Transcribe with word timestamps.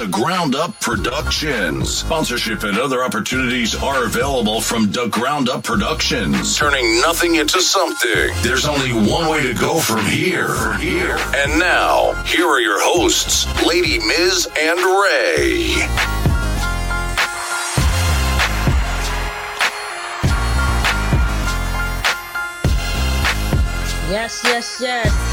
the 0.00 0.06
Ground 0.06 0.54
Up 0.54 0.80
Productions. 0.80 1.94
Sponsorship 1.94 2.62
and 2.62 2.78
other 2.78 3.04
opportunities 3.04 3.74
are 3.74 4.06
available 4.06 4.62
from 4.62 4.90
the 4.92 5.08
Ground 5.08 5.50
Up 5.50 5.62
Productions. 5.62 6.56
Turning 6.56 7.02
nothing 7.02 7.34
into 7.34 7.60
something. 7.60 8.30
There's 8.40 8.64
only 8.64 8.92
one 8.92 9.28
way 9.28 9.42
to 9.42 9.52
go 9.52 9.78
from 9.78 10.06
here. 10.06 10.48
From 10.48 10.80
here. 10.80 11.18
And 11.36 11.58
now, 11.58 12.14
here 12.24 12.46
are 12.46 12.60
your 12.60 12.80
hosts, 12.80 13.44
Lady 13.66 13.98
Miz 13.98 14.48
and 14.58 14.78
Ray. 14.80 15.66
Yes, 24.08 24.40
yes, 24.44 24.80
yes. 24.80 25.29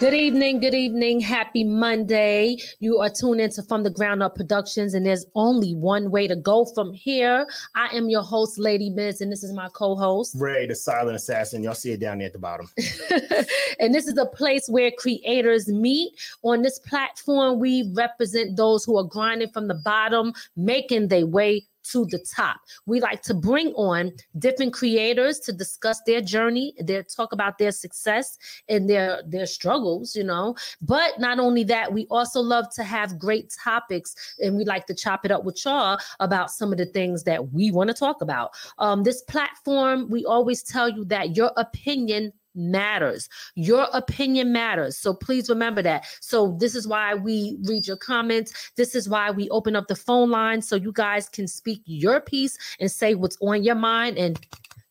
Good 0.00 0.14
evening, 0.14 0.58
good 0.58 0.74
evening. 0.74 1.20
Happy 1.20 1.62
Monday. 1.62 2.56
You 2.80 2.98
are 2.98 3.08
tuned 3.08 3.40
into 3.40 3.62
From 3.62 3.84
the 3.84 3.90
Ground 3.90 4.24
Up 4.24 4.34
Productions, 4.34 4.92
and 4.92 5.06
there's 5.06 5.24
only 5.36 5.74
one 5.76 6.10
way 6.10 6.26
to 6.26 6.34
go 6.34 6.64
from 6.64 6.92
here. 6.92 7.46
I 7.76 7.94
am 7.94 8.08
your 8.08 8.22
host, 8.22 8.58
Lady 8.58 8.90
Miz, 8.90 9.20
and 9.20 9.30
this 9.30 9.44
is 9.44 9.52
my 9.52 9.68
co-host. 9.68 10.34
Ray, 10.36 10.66
the 10.66 10.74
silent 10.74 11.14
assassin. 11.14 11.62
Y'all 11.62 11.74
see 11.74 11.92
it 11.92 12.00
down 12.00 12.18
there 12.18 12.26
at 12.26 12.32
the 12.32 12.40
bottom. 12.40 12.68
and 13.78 13.94
this 13.94 14.08
is 14.08 14.18
a 14.18 14.26
place 14.26 14.66
where 14.68 14.90
creators 14.90 15.68
meet. 15.68 16.12
On 16.42 16.62
this 16.62 16.80
platform, 16.80 17.60
we 17.60 17.92
represent 17.94 18.56
those 18.56 18.84
who 18.84 18.98
are 18.98 19.04
grinding 19.04 19.50
from 19.50 19.68
the 19.68 19.74
bottom, 19.74 20.32
making 20.56 21.06
their 21.06 21.26
way 21.26 21.66
to 21.84 22.06
the 22.06 22.18
top. 22.18 22.60
We 22.86 23.00
like 23.00 23.22
to 23.22 23.34
bring 23.34 23.68
on 23.74 24.12
different 24.38 24.72
creators 24.72 25.38
to 25.40 25.52
discuss 25.52 26.00
their 26.06 26.20
journey, 26.20 26.74
their 26.78 27.02
talk 27.02 27.32
about 27.32 27.58
their 27.58 27.72
success 27.72 28.38
and 28.68 28.88
their 28.88 29.22
their 29.26 29.46
struggles, 29.46 30.16
you 30.16 30.24
know. 30.24 30.56
But 30.82 31.18
not 31.18 31.38
only 31.38 31.64
that, 31.64 31.92
we 31.92 32.06
also 32.10 32.40
love 32.40 32.66
to 32.74 32.84
have 32.84 33.18
great 33.18 33.54
topics 33.62 34.14
and 34.38 34.56
we 34.56 34.64
like 34.64 34.86
to 34.86 34.94
chop 34.94 35.24
it 35.24 35.30
up 35.30 35.44
with 35.44 35.64
y'all 35.64 35.98
about 36.20 36.50
some 36.50 36.72
of 36.72 36.78
the 36.78 36.86
things 36.86 37.24
that 37.24 37.52
we 37.52 37.70
want 37.70 37.88
to 37.88 37.94
talk 37.94 38.22
about. 38.22 38.50
Um, 38.78 39.02
this 39.02 39.22
platform, 39.22 40.08
we 40.10 40.24
always 40.24 40.62
tell 40.62 40.88
you 40.88 41.04
that 41.06 41.36
your 41.36 41.52
opinion 41.56 42.32
matters. 42.54 43.28
Your 43.54 43.88
opinion 43.92 44.52
matters. 44.52 44.96
So 44.96 45.14
please 45.14 45.48
remember 45.48 45.82
that. 45.82 46.06
So 46.20 46.56
this 46.58 46.74
is 46.74 46.86
why 46.86 47.14
we 47.14 47.58
read 47.64 47.86
your 47.86 47.96
comments. 47.96 48.72
This 48.76 48.94
is 48.94 49.08
why 49.08 49.30
we 49.30 49.48
open 49.50 49.76
up 49.76 49.88
the 49.88 49.96
phone 49.96 50.30
line 50.30 50.62
so 50.62 50.76
you 50.76 50.92
guys 50.92 51.28
can 51.28 51.48
speak 51.48 51.82
your 51.84 52.20
piece 52.20 52.58
and 52.80 52.90
say 52.90 53.14
what's 53.14 53.38
on 53.40 53.62
your 53.62 53.74
mind 53.74 54.18
and 54.18 54.38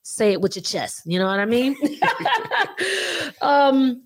say 0.04 0.34
it 0.34 0.42
with 0.42 0.56
your 0.56 0.64
chest. 0.64 1.02
You 1.06 1.20
know 1.20 1.28
what 1.28 1.40
I 1.40 1.46
mean? 1.46 1.76
um 3.42 4.04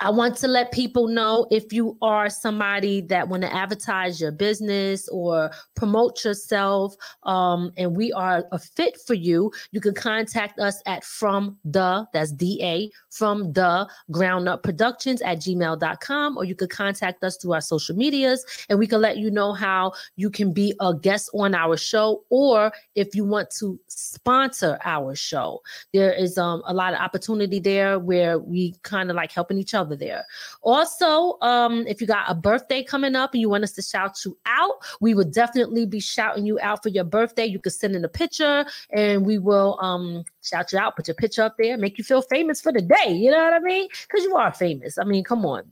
I 0.00 0.10
want 0.10 0.36
to 0.38 0.48
let 0.48 0.70
people 0.70 1.08
know 1.08 1.46
if 1.50 1.72
you 1.72 1.96
are 2.02 2.30
somebody 2.30 3.00
that 3.02 3.28
want 3.28 3.42
to 3.42 3.52
advertise 3.52 4.20
your 4.20 4.30
business 4.30 5.08
or 5.08 5.50
promote 5.74 6.24
yourself, 6.24 6.94
um, 7.24 7.72
and 7.76 7.96
we 7.96 8.12
are 8.12 8.44
a 8.52 8.58
fit 8.60 8.96
for 9.06 9.14
you, 9.14 9.50
you 9.72 9.80
can 9.80 9.94
contact 9.94 10.60
us 10.60 10.80
at 10.86 11.02
from 11.02 11.56
the 11.64 12.06
that's 12.12 12.30
da 12.32 12.88
from 13.10 13.52
the 13.52 13.88
ground 14.10 14.48
up 14.48 14.62
productions 14.62 15.20
at 15.22 15.38
gmail.com 15.38 16.36
or 16.36 16.44
you 16.44 16.54
could 16.54 16.70
contact 16.70 17.24
us 17.24 17.36
through 17.36 17.52
our 17.52 17.60
social 17.60 17.96
medias 17.96 18.44
and 18.68 18.78
we 18.78 18.86
can 18.86 19.00
let 19.00 19.16
you 19.16 19.30
know 19.30 19.52
how 19.52 19.92
you 20.16 20.30
can 20.30 20.52
be 20.52 20.74
a 20.80 20.94
guest 20.94 21.30
on 21.34 21.54
our 21.54 21.76
show 21.76 22.22
or 22.30 22.72
if 22.94 23.14
you 23.14 23.24
want 23.24 23.50
to 23.50 23.78
sponsor 23.88 24.78
our 24.84 25.14
show. 25.16 25.60
There 25.92 26.12
is 26.12 26.38
um, 26.38 26.62
a 26.66 26.74
lot 26.74 26.94
of 26.94 27.00
opportunity 27.00 27.58
there 27.58 27.98
where 27.98 28.38
we 28.38 28.74
kind 28.82 29.10
of 29.10 29.16
like 29.16 29.32
helping 29.32 29.58
each 29.58 29.74
other 29.74 29.87
there. 29.96 30.24
Also, 30.62 31.38
um, 31.40 31.86
if 31.86 32.00
you 32.00 32.06
got 32.06 32.30
a 32.30 32.34
birthday 32.34 32.82
coming 32.82 33.14
up 33.14 33.34
and 33.34 33.40
you 33.40 33.48
want 33.48 33.64
us 33.64 33.72
to 33.72 33.82
shout 33.82 34.24
you 34.24 34.36
out, 34.46 34.76
we 35.00 35.14
would 35.14 35.32
definitely 35.32 35.86
be 35.86 36.00
shouting 36.00 36.46
you 36.46 36.58
out 36.60 36.82
for 36.82 36.88
your 36.88 37.04
birthday. 37.04 37.46
You 37.46 37.58
could 37.58 37.72
send 37.72 37.94
in 37.94 38.04
a 38.04 38.08
picture 38.08 38.64
and 38.92 39.24
we 39.24 39.38
will 39.38 39.78
um 39.80 40.24
shout 40.42 40.72
you 40.72 40.78
out, 40.78 40.96
put 40.96 41.08
your 41.08 41.14
picture 41.14 41.42
up 41.42 41.56
there, 41.58 41.76
make 41.76 41.98
you 41.98 42.04
feel 42.04 42.22
famous 42.22 42.60
for 42.60 42.72
the 42.72 42.82
day. 42.82 43.12
You 43.12 43.30
know 43.30 43.42
what 43.44 43.54
I 43.54 43.60
mean? 43.60 43.88
Because 44.02 44.24
you 44.24 44.36
are 44.36 44.52
famous. 44.52 44.98
I 44.98 45.04
mean, 45.04 45.24
come 45.24 45.44
on. 45.44 45.62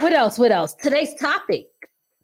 What 0.00 0.12
else? 0.12 0.38
What 0.38 0.52
else? 0.52 0.74
Today's 0.74 1.14
topic. 1.14 1.68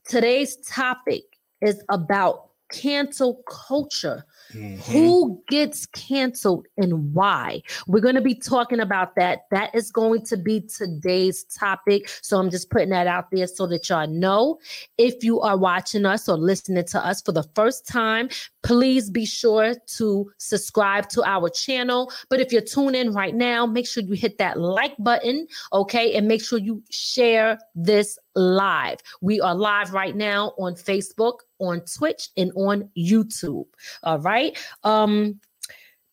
Today's 0.06 0.56
topic 0.56 1.24
is 1.60 1.82
about 1.88 2.48
cancel 2.72 3.42
culture. 3.46 4.24
Mm-hmm. 4.54 4.92
Who 4.92 5.42
gets 5.48 5.86
canceled 5.86 6.66
and 6.76 7.12
why? 7.14 7.62
We're 7.86 8.00
going 8.00 8.14
to 8.14 8.20
be 8.20 8.34
talking 8.34 8.80
about 8.80 9.14
that. 9.16 9.40
That 9.50 9.74
is 9.74 9.90
going 9.90 10.24
to 10.26 10.36
be 10.36 10.60
today's 10.60 11.44
topic. 11.44 12.08
So 12.22 12.38
I'm 12.38 12.50
just 12.50 12.70
putting 12.70 12.90
that 12.90 13.06
out 13.06 13.30
there 13.30 13.46
so 13.46 13.66
that 13.66 13.88
y'all 13.88 14.06
know. 14.06 14.58
If 14.96 15.22
you 15.22 15.40
are 15.40 15.56
watching 15.56 16.06
us 16.06 16.28
or 16.28 16.36
listening 16.36 16.84
to 16.86 17.04
us 17.04 17.20
for 17.20 17.32
the 17.32 17.44
first 17.54 17.86
time, 17.86 18.28
please 18.62 19.10
be 19.10 19.24
sure 19.24 19.74
to 19.96 20.30
subscribe 20.38 21.08
to 21.10 21.22
our 21.24 21.48
channel. 21.48 22.12
But 22.28 22.40
if 22.40 22.52
you're 22.52 22.62
tuning 22.62 23.00
in 23.00 23.12
right 23.12 23.34
now, 23.34 23.66
make 23.66 23.86
sure 23.86 24.02
you 24.02 24.14
hit 24.14 24.38
that 24.38 24.58
like 24.58 24.94
button, 24.98 25.46
okay? 25.72 26.14
And 26.14 26.26
make 26.26 26.44
sure 26.44 26.58
you 26.58 26.82
share 26.90 27.58
this 27.74 28.18
live. 28.38 28.98
We 29.20 29.40
are 29.40 29.54
live 29.54 29.92
right 29.92 30.16
now 30.16 30.52
on 30.58 30.74
Facebook, 30.74 31.38
on 31.58 31.82
Twitch, 31.82 32.28
and 32.36 32.52
on 32.56 32.88
YouTube. 32.96 33.66
All 34.02 34.18
right. 34.20 34.56
Um, 34.84 35.40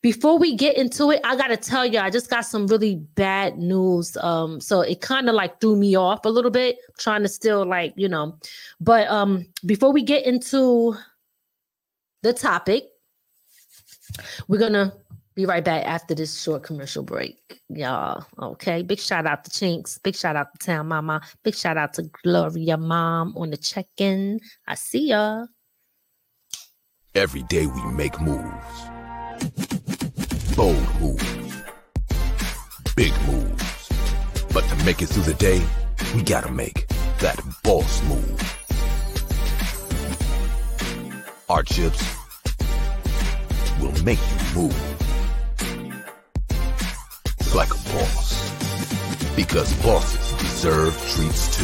before 0.02 0.38
we 0.38 0.56
get 0.56 0.78
into 0.78 1.10
it, 1.10 1.20
I 1.24 1.36
gotta 1.36 1.58
tell 1.58 1.84
you, 1.84 1.98
I 1.98 2.12
just 2.12 2.30
got 2.30 2.42
some 2.42 2.68
really 2.68 2.98
bad 3.16 3.58
news. 3.58 4.16
Um, 4.18 4.62
so 4.62 4.82
it 4.82 5.02
kind 5.02 5.28
of 5.30 5.34
like 5.34 5.60
threw 5.60 5.76
me 5.76 5.96
off 5.96 6.26
a 6.26 6.30
little 6.30 6.52
bit, 6.52 6.78
trying 7.00 7.24
to 7.24 7.28
still 7.28 7.66
like, 7.66 7.94
you 7.98 8.08
know, 8.08 8.38
but 8.80 9.08
um 9.08 9.48
before 9.66 9.92
we 9.92 10.04
get 10.04 10.26
into 10.28 10.96
the 12.22 12.34
topic, 12.34 12.84
we're 14.48 14.60
gonna 14.60 14.94
be 15.36 15.46
right 15.46 15.64
back 15.64 15.86
after 15.86 16.16
this 16.16 16.42
short 16.42 16.64
commercial 16.64 17.04
break, 17.04 17.38
y'all. 17.70 18.26
Okay. 18.40 18.82
Big 18.84 19.00
shout 19.00 19.26
out 19.26 19.44
to 19.44 19.52
Chinks. 19.52 19.98
Big 19.98 20.16
shout 20.16 20.36
out 20.36 20.48
to 20.58 20.66
Town 20.66 20.88
Mama. 20.88 21.22
Big 21.44 21.56
shout 21.56 21.78
out 21.78 21.94
to 21.96 22.04
Gloria 22.24 22.78
Mom 22.78 23.36
on 23.36 23.50
the 23.50 23.58
check 23.58 23.88
in. 23.98 24.40
I 24.66 24.76
see 24.76 25.10
ya. 25.10 25.46
Every 27.14 27.44
day 27.44 27.66
we 27.66 27.84
make 27.92 28.20
moves. 28.22 28.46
Bold 30.56 31.02
moves. 31.02 31.64
Big 32.96 33.14
moves. 33.28 33.90
But 34.54 34.64
to 34.64 34.86
make 34.86 35.02
it 35.02 35.08
through 35.08 35.24
the 35.24 35.34
day, 35.34 35.62
we 36.16 36.24
gotta 36.24 36.52
make 36.52 36.88
that 37.20 37.38
boss 37.64 38.02
move. 38.04 38.42
Our 41.50 41.64
chips 41.64 42.02
will 43.82 44.04
make 44.04 44.20
you 44.20 44.62
move. 44.62 44.95
Like 47.56 47.72
a 47.72 47.78
boss. 47.78 49.34
Because 49.34 49.74
bosses 49.76 50.34
deserve 50.42 50.94
treats 51.14 51.56
too. 51.56 51.64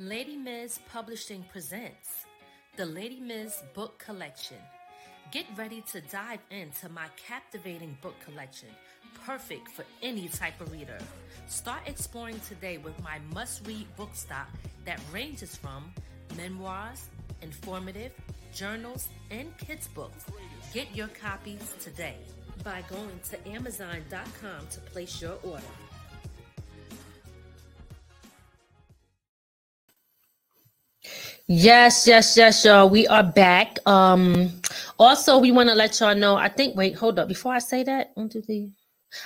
Lady 0.00 0.36
Miz 0.36 0.80
Publishing 0.90 1.44
presents 1.52 2.26
the 2.76 2.86
Lady 2.86 3.20
Miz 3.20 3.62
Book 3.72 4.00
Collection. 4.04 4.56
Get 5.30 5.46
ready 5.56 5.84
to 5.92 6.00
dive 6.00 6.40
into 6.50 6.88
my 6.88 7.06
captivating 7.28 7.96
book 8.02 8.16
collection, 8.24 8.70
perfect 9.24 9.68
for 9.68 9.84
any 10.02 10.26
type 10.26 10.60
of 10.60 10.72
reader. 10.72 10.98
Start 11.46 11.82
exploring 11.86 12.40
today 12.48 12.78
with 12.78 13.00
my 13.00 13.20
must 13.32 13.64
read 13.64 13.86
book 13.94 14.10
stock 14.14 14.48
that 14.86 15.00
ranges 15.12 15.54
from 15.54 15.92
memoirs, 16.36 17.08
informative, 17.42 18.12
journals, 18.54 19.08
and 19.30 19.56
kids 19.58 19.88
books. 19.88 20.24
Get 20.72 20.94
your 20.94 21.08
copies 21.08 21.74
today 21.80 22.16
by 22.64 22.82
going 22.88 23.20
to 23.30 23.48
Amazon.com 23.48 24.66
to 24.70 24.80
place 24.80 25.20
your 25.20 25.38
order. 25.42 25.62
Yes, 31.48 32.06
yes, 32.06 32.36
yes, 32.36 32.64
y'all. 32.64 32.88
We 32.88 33.06
are 33.08 33.22
back. 33.24 33.78
Um, 33.86 34.50
also, 34.98 35.38
we 35.38 35.52
want 35.52 35.68
to 35.68 35.74
let 35.74 35.98
y'all 36.00 36.14
know. 36.14 36.36
I 36.36 36.48
think. 36.48 36.76
Wait, 36.76 36.94
hold 36.94 37.18
up. 37.18 37.28
Before 37.28 37.52
I 37.52 37.58
say 37.58 37.82
that, 37.84 38.12
one, 38.14 38.28
two, 38.28 38.40
three. 38.42 38.70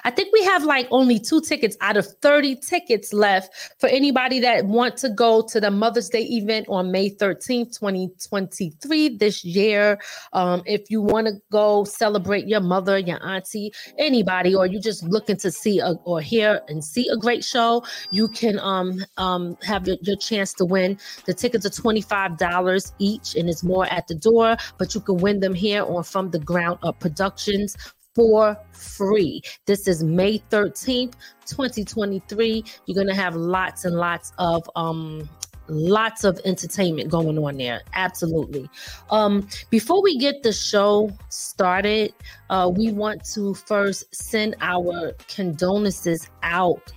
I 0.04 0.10
think 0.10 0.32
we 0.32 0.42
have 0.44 0.64
like 0.64 0.88
only 0.90 1.18
two 1.18 1.40
tickets 1.40 1.76
out 1.80 1.96
of 1.96 2.06
30 2.22 2.56
tickets 2.56 3.12
left 3.12 3.74
for 3.78 3.88
anybody 3.88 4.40
that 4.40 4.64
want 4.66 4.96
to 4.98 5.08
go 5.08 5.42
to 5.42 5.60
the 5.60 5.70
Mother's 5.70 6.08
Day 6.08 6.22
event 6.22 6.66
on 6.68 6.90
May 6.90 7.10
13th, 7.10 7.78
2023 7.78 9.16
this 9.16 9.44
year. 9.44 9.98
Um, 10.32 10.62
if 10.66 10.90
you 10.90 11.00
want 11.00 11.26
to 11.28 11.34
go 11.50 11.84
celebrate 11.84 12.46
your 12.46 12.60
mother, 12.60 12.98
your 12.98 13.24
auntie, 13.26 13.72
anybody, 13.98 14.54
or 14.54 14.66
you 14.66 14.80
just 14.80 15.04
looking 15.04 15.36
to 15.38 15.50
see 15.50 15.78
a, 15.78 15.92
or 16.04 16.20
hear 16.20 16.60
and 16.68 16.84
see 16.84 17.08
a 17.08 17.16
great 17.16 17.44
show, 17.44 17.84
you 18.10 18.28
can 18.28 18.58
um, 18.60 19.04
um, 19.16 19.56
have 19.62 19.86
your, 19.86 19.96
your 20.02 20.16
chance 20.16 20.52
to 20.54 20.64
win. 20.64 20.98
The 21.26 21.34
tickets 21.34 21.66
are 21.66 21.70
$25 21.70 22.92
each 22.98 23.34
and 23.36 23.48
it's 23.48 23.62
more 23.62 23.86
at 23.86 24.06
the 24.08 24.14
door, 24.14 24.56
but 24.78 24.94
you 24.94 25.00
can 25.00 25.18
win 25.18 25.40
them 25.40 25.54
here 25.54 25.84
on 25.84 26.02
From 26.04 26.30
the 26.30 26.38
Ground 26.38 26.78
Up 26.82 26.98
Productions 27.00 27.76
for 28.16 28.58
free. 28.72 29.42
This 29.66 29.86
is 29.86 30.02
May 30.02 30.38
13th, 30.50 31.12
2023. 31.44 32.64
You're 32.86 32.94
going 32.94 33.06
to 33.08 33.14
have 33.14 33.36
lots 33.36 33.84
and 33.84 33.94
lots 33.94 34.32
of 34.38 34.68
um 34.74 35.28
lots 35.68 36.22
of 36.22 36.40
entertainment 36.44 37.10
going 37.10 37.36
on 37.38 37.56
there 37.56 37.82
absolutely 37.94 38.70
um 39.10 39.44
before 39.68 40.00
we 40.00 40.16
get 40.16 40.40
the 40.44 40.52
show 40.52 41.10
started 41.28 42.14
uh 42.50 42.70
we 42.72 42.92
want 42.92 43.20
to 43.24 43.52
first 43.52 44.04
send 44.14 44.54
our 44.60 45.12
condolences 45.26 46.30
out 46.44 46.92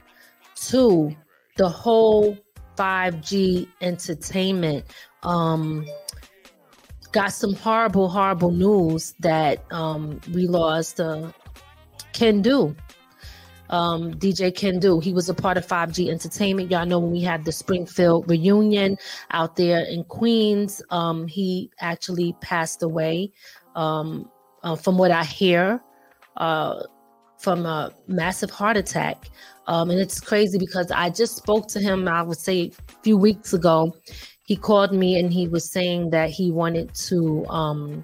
to 0.53 1.11
the 1.57 1.67
whole 1.67 2.37
5g 2.77 3.67
entertainment 3.81 4.85
um 5.23 5.83
got 7.11 7.33
some 7.33 7.53
horrible, 7.53 8.09
horrible 8.09 8.51
news 8.51 9.13
that 9.19 9.63
um, 9.71 10.19
we 10.33 10.47
lost 10.47 10.99
uh, 10.99 11.31
Ken 12.13 12.41
Do. 12.41 12.75
Um, 13.69 14.15
DJ 14.15 14.55
Ken 14.55 14.79
Do. 14.79 14.99
He 14.99 15.13
was 15.13 15.29
a 15.29 15.33
part 15.33 15.55
of 15.57 15.65
5G 15.65 16.09
Entertainment. 16.09 16.71
Y'all 16.71 16.87
know 16.87 16.99
when 16.99 17.11
we 17.11 17.21
had 17.21 17.45
the 17.45 17.51
Springfield 17.51 18.27
reunion 18.27 18.97
out 19.31 19.55
there 19.55 19.81
in 19.85 20.03
Queens, 20.05 20.81
um, 20.89 21.27
he 21.27 21.69
actually 21.79 22.35
passed 22.41 22.81
away. 22.81 23.31
Um, 23.75 24.29
uh, 24.63 24.75
from 24.75 24.97
what 24.97 25.11
I 25.11 25.23
hear, 25.23 25.81
uh, 26.37 26.83
from 27.39 27.65
a 27.65 27.91
massive 28.07 28.49
heart 28.49 28.77
attack. 28.77 29.29
Um, 29.67 29.89
and 29.91 29.99
it's 29.99 30.19
crazy 30.19 30.57
because 30.57 30.91
I 30.91 31.09
just 31.09 31.37
spoke 31.37 31.67
to 31.69 31.79
him, 31.79 32.07
I 32.07 32.21
would 32.21 32.37
say 32.37 32.71
a 32.89 33.03
few 33.03 33.17
weeks 33.17 33.53
ago, 33.53 33.95
he 34.45 34.55
called 34.55 34.93
me 34.93 35.19
and 35.19 35.31
he 35.31 35.47
was 35.47 35.71
saying 35.71 36.09
that 36.09 36.29
he 36.31 36.51
wanted 36.51 36.93
to 36.95 37.45
um, 37.47 38.03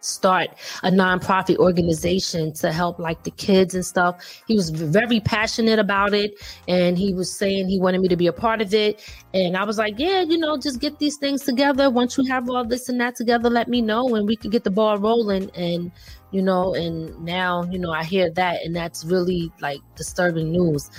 start 0.00 0.50
a 0.82 0.90
nonprofit 0.90 1.56
organization 1.56 2.52
to 2.52 2.72
help 2.72 2.98
like 2.98 3.24
the 3.24 3.30
kids 3.32 3.74
and 3.74 3.84
stuff. 3.84 4.42
He 4.46 4.54
was 4.54 4.70
very 4.70 5.20
passionate 5.20 5.78
about 5.78 6.14
it 6.14 6.32
and 6.66 6.96
he 6.96 7.12
was 7.12 7.36
saying 7.36 7.68
he 7.68 7.80
wanted 7.80 8.00
me 8.00 8.08
to 8.08 8.16
be 8.16 8.26
a 8.26 8.32
part 8.32 8.60
of 8.60 8.72
it. 8.74 9.02
And 9.34 9.56
I 9.56 9.64
was 9.64 9.78
like, 9.78 9.94
yeah, 9.98 10.22
you 10.22 10.38
know, 10.38 10.56
just 10.56 10.80
get 10.80 10.98
these 10.98 11.16
things 11.16 11.42
together. 11.42 11.90
Once 11.90 12.16
you 12.16 12.24
have 12.26 12.48
all 12.48 12.64
this 12.64 12.88
and 12.88 13.00
that 13.00 13.16
together, 13.16 13.50
let 13.50 13.68
me 13.68 13.82
know 13.82 14.14
and 14.14 14.26
we 14.26 14.36
could 14.36 14.52
get 14.52 14.64
the 14.64 14.70
ball 14.70 14.98
rolling. 14.98 15.50
And, 15.54 15.90
you 16.30 16.42
know, 16.42 16.74
and 16.74 17.18
now, 17.24 17.64
you 17.64 17.78
know, 17.78 17.90
I 17.90 18.04
hear 18.04 18.30
that 18.30 18.62
and 18.64 18.74
that's 18.74 19.04
really 19.04 19.50
like 19.60 19.80
disturbing 19.96 20.52
news. 20.52 20.90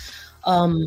Um, 0.45 0.83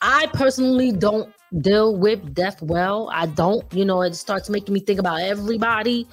I 0.00 0.26
personally 0.32 0.90
don't 0.90 1.32
deal 1.60 1.96
with 1.96 2.34
death 2.34 2.62
well. 2.62 3.10
I 3.12 3.26
don't, 3.26 3.64
you 3.72 3.84
know, 3.84 4.02
it 4.02 4.14
starts 4.14 4.48
making 4.48 4.74
me 4.74 4.80
think 4.80 4.98
about 4.98 5.20
everybody 5.20 6.06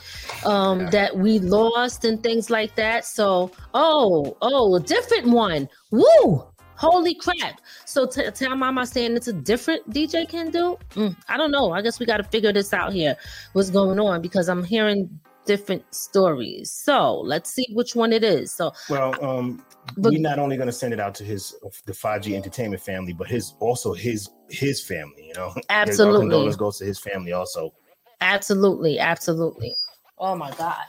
um, 0.46 0.82
yeah. 0.82 0.90
that 0.90 1.18
we 1.18 1.40
lost 1.40 2.06
and 2.06 2.22
things 2.22 2.50
like 2.50 2.76
that. 2.76 3.06
So, 3.06 3.52
oh, 3.74 4.38
oh, 4.42 4.76
a 4.76 4.80
different 4.80 5.28
one. 5.28 5.70
Woo! 5.92 6.46
Holy 6.76 7.14
crap. 7.14 7.60
So 7.84 8.06
t- 8.06 8.32
tell 8.32 8.56
mama 8.56 8.86
saying 8.86 9.18
it's 9.18 9.28
a 9.28 9.34
different 9.34 9.90
DJ 9.90 10.28
Ken 10.30 10.50
Do. 10.50 10.78
Mm, 10.92 11.14
I 11.28 11.36
don't 11.36 11.52
know. 11.52 11.74
I 11.74 11.82
guess 11.82 12.00
we 12.00 12.06
got 12.06 12.18
to 12.18 12.24
figure 12.24 12.54
this 12.54 12.74
out 12.74 12.94
here. 12.94 13.18
What's 13.52 13.70
going 13.70 14.00
on? 14.00 14.22
Because 14.22 14.48
I'm 14.48 14.64
hearing 14.64 15.20
different 15.50 15.84
stories. 15.96 16.70
So 16.70 17.22
let's 17.22 17.52
see 17.52 17.66
which 17.74 17.96
one 17.96 18.14
it 18.14 18.24
is. 18.24 18.54
So, 18.54 18.72
well, 18.88 19.12
um, 19.26 19.66
but, 19.98 20.14
we're 20.14 20.22
not 20.22 20.38
only 20.38 20.58
going 20.58 20.68
to 20.68 20.72
send 20.72 20.94
it 20.94 21.00
out 21.00 21.16
to 21.16 21.24
his 21.24 21.56
the 21.88 21.92
5G 21.92 22.36
entertainment 22.36 22.84
family, 22.84 23.14
but 23.14 23.28
his 23.28 23.56
also 23.60 23.92
his 23.92 24.30
his 24.52 24.80
family. 24.80 25.26
You 25.28 25.34
know, 25.34 25.56
absolutely. 25.72 26.30
Condolence 26.30 26.56
goes 26.56 26.78
to 26.78 26.86
his 26.86 27.00
family 27.00 27.32
also. 27.32 27.74
Absolutely, 28.22 29.00
absolutely. 29.00 29.74
Oh 30.20 30.36
my 30.36 30.52
god. 30.52 30.86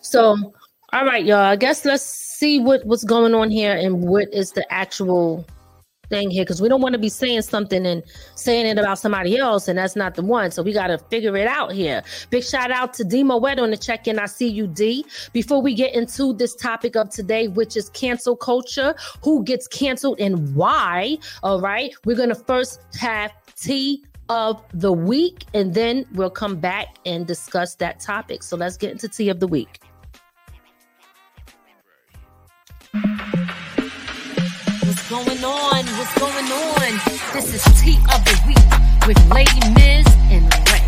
So, 0.00 0.52
all 0.92 1.04
right, 1.04 1.24
y'all. 1.24 1.36
I 1.38 1.54
guess 1.54 1.84
let's 1.84 2.02
see 2.02 2.58
what 2.58 2.84
what's 2.84 3.04
going 3.04 3.32
on 3.32 3.48
here 3.48 3.76
and 3.76 4.02
what 4.02 4.26
is 4.34 4.50
the 4.50 4.66
actual 4.72 5.46
thing 6.10 6.30
here 6.30 6.44
because 6.44 6.60
we 6.60 6.68
don't 6.68 6.82
want 6.82 6.92
to 6.92 6.98
be 6.98 7.08
saying 7.08 7.42
something 7.42 7.86
and 7.86 8.02
saying 8.34 8.66
it 8.66 8.78
about 8.78 8.98
somebody 8.98 9.38
else 9.38 9.68
and 9.68 9.78
that's 9.78 9.96
not 9.96 10.14
the 10.14 10.22
one. 10.22 10.50
So 10.50 10.62
we 10.62 10.72
got 10.72 10.88
to 10.88 10.98
figure 10.98 11.36
it 11.36 11.46
out 11.46 11.72
here. 11.72 12.02
Big 12.28 12.44
shout 12.44 12.70
out 12.70 12.92
to 12.94 13.04
D 13.04 13.22
Moet 13.24 13.58
on 13.58 13.70
the 13.70 13.76
check 13.76 14.06
in. 14.06 14.18
I 14.18 14.26
see 14.26 14.48
you, 14.48 14.66
D. 14.66 15.06
Before 15.32 15.62
we 15.62 15.74
get 15.74 15.94
into 15.94 16.34
this 16.34 16.54
topic 16.54 16.96
of 16.96 17.10
today, 17.10 17.48
which 17.48 17.76
is 17.76 17.88
cancel 17.90 18.36
culture, 18.36 18.94
who 19.22 19.42
gets 19.44 19.66
canceled 19.66 20.20
and 20.20 20.54
why? 20.54 21.16
All 21.42 21.60
right, 21.60 21.94
we're 22.04 22.16
gonna 22.16 22.34
first 22.34 22.80
have 22.98 23.32
T 23.56 24.04
of 24.28 24.62
the 24.72 24.92
week 24.92 25.44
and 25.54 25.74
then 25.74 26.06
we'll 26.14 26.30
come 26.30 26.56
back 26.56 26.96
and 27.04 27.26
discuss 27.26 27.74
that 27.76 27.98
topic. 27.98 28.42
So 28.42 28.56
let's 28.56 28.76
get 28.76 28.92
into 28.92 29.08
tea 29.08 29.28
of 29.28 29.40
the 29.40 29.48
week. 29.48 29.80
Going 35.10 35.42
on? 35.42 35.84
What's 35.98 36.18
going 36.20 36.52
on? 36.52 37.00
This 37.32 37.52
is 37.52 37.82
Tea 37.82 37.96
of 38.14 38.24
the 38.24 38.40
Week 38.46 39.08
with 39.08 39.18
Lady 39.28 39.58
Miz 39.74 40.06
and 40.30 40.46
Ray. 40.70 40.86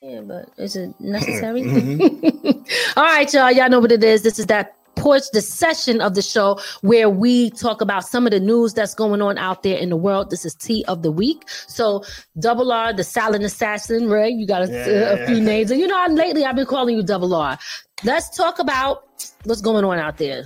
Yeah, 0.00 0.20
but 0.22 0.48
is 0.56 0.74
it 0.74 0.98
necessary? 0.98 1.64
Mm-hmm. 1.64 2.62
All 2.98 3.04
right, 3.04 3.30
y'all. 3.34 3.52
Y'all 3.52 3.68
know 3.68 3.80
what 3.80 3.92
it 3.92 4.02
is. 4.02 4.22
This 4.22 4.38
is 4.38 4.46
that 4.46 4.77
porch, 4.98 5.22
the 5.32 5.40
session 5.40 6.00
of 6.00 6.14
the 6.14 6.22
show 6.22 6.60
where 6.82 7.08
we 7.08 7.50
talk 7.50 7.80
about 7.80 8.04
some 8.04 8.26
of 8.26 8.32
the 8.32 8.40
news 8.40 8.74
that's 8.74 8.94
going 8.94 9.22
on 9.22 9.38
out 9.38 9.62
there 9.62 9.78
in 9.78 9.88
the 9.88 9.96
world. 9.96 10.30
This 10.30 10.44
is 10.44 10.54
Tea 10.54 10.84
of 10.88 11.02
the 11.02 11.12
Week. 11.12 11.48
So, 11.48 12.04
Double 12.38 12.72
R, 12.72 12.92
the 12.92 13.04
silent 13.04 13.44
assassin, 13.44 14.08
Ray, 14.08 14.30
you 14.30 14.46
got 14.46 14.68
a, 14.68 14.72
yeah, 14.72 14.86
a, 14.86 15.24
a 15.24 15.26
few 15.26 15.40
names. 15.40 15.70
And 15.70 15.80
you 15.80 15.86
know, 15.86 16.06
lately 16.10 16.44
I've 16.44 16.56
been 16.56 16.66
calling 16.66 16.96
you 16.96 17.02
Double 17.02 17.34
R. 17.34 17.58
Let's 18.04 18.36
talk 18.36 18.58
about 18.58 19.04
what's 19.44 19.60
going 19.60 19.84
on 19.84 19.98
out 19.98 20.18
there. 20.18 20.44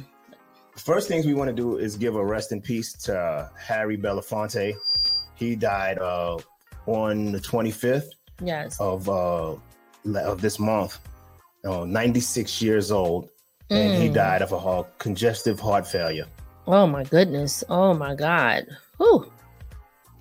First 0.76 1.08
things 1.08 1.26
we 1.26 1.34
want 1.34 1.48
to 1.48 1.54
do 1.54 1.76
is 1.76 1.96
give 1.96 2.16
a 2.16 2.24
rest 2.24 2.50
in 2.52 2.60
peace 2.60 2.92
to 3.04 3.50
Harry 3.58 3.98
Belafonte. 3.98 4.74
He 5.34 5.54
died 5.54 5.98
uh, 5.98 6.38
on 6.86 7.32
the 7.32 7.40
25th 7.40 8.08
yes. 8.42 8.80
of 8.80 9.08
uh, 9.08 9.54
of 10.16 10.40
this 10.40 10.58
month. 10.58 10.98
Uh, 11.64 11.84
96 11.84 12.60
years 12.60 12.90
old 12.90 13.30
and 13.72 14.02
he 14.02 14.08
mm. 14.08 14.14
died 14.14 14.42
of 14.42 14.52
a 14.52 14.58
heart, 14.58 14.98
congestive 14.98 15.60
heart 15.60 15.86
failure. 15.86 16.26
Oh 16.66 16.86
my 16.86 17.04
goodness! 17.04 17.64
Oh 17.68 17.94
my 17.94 18.14
God! 18.14 18.66
Whew. 18.98 19.30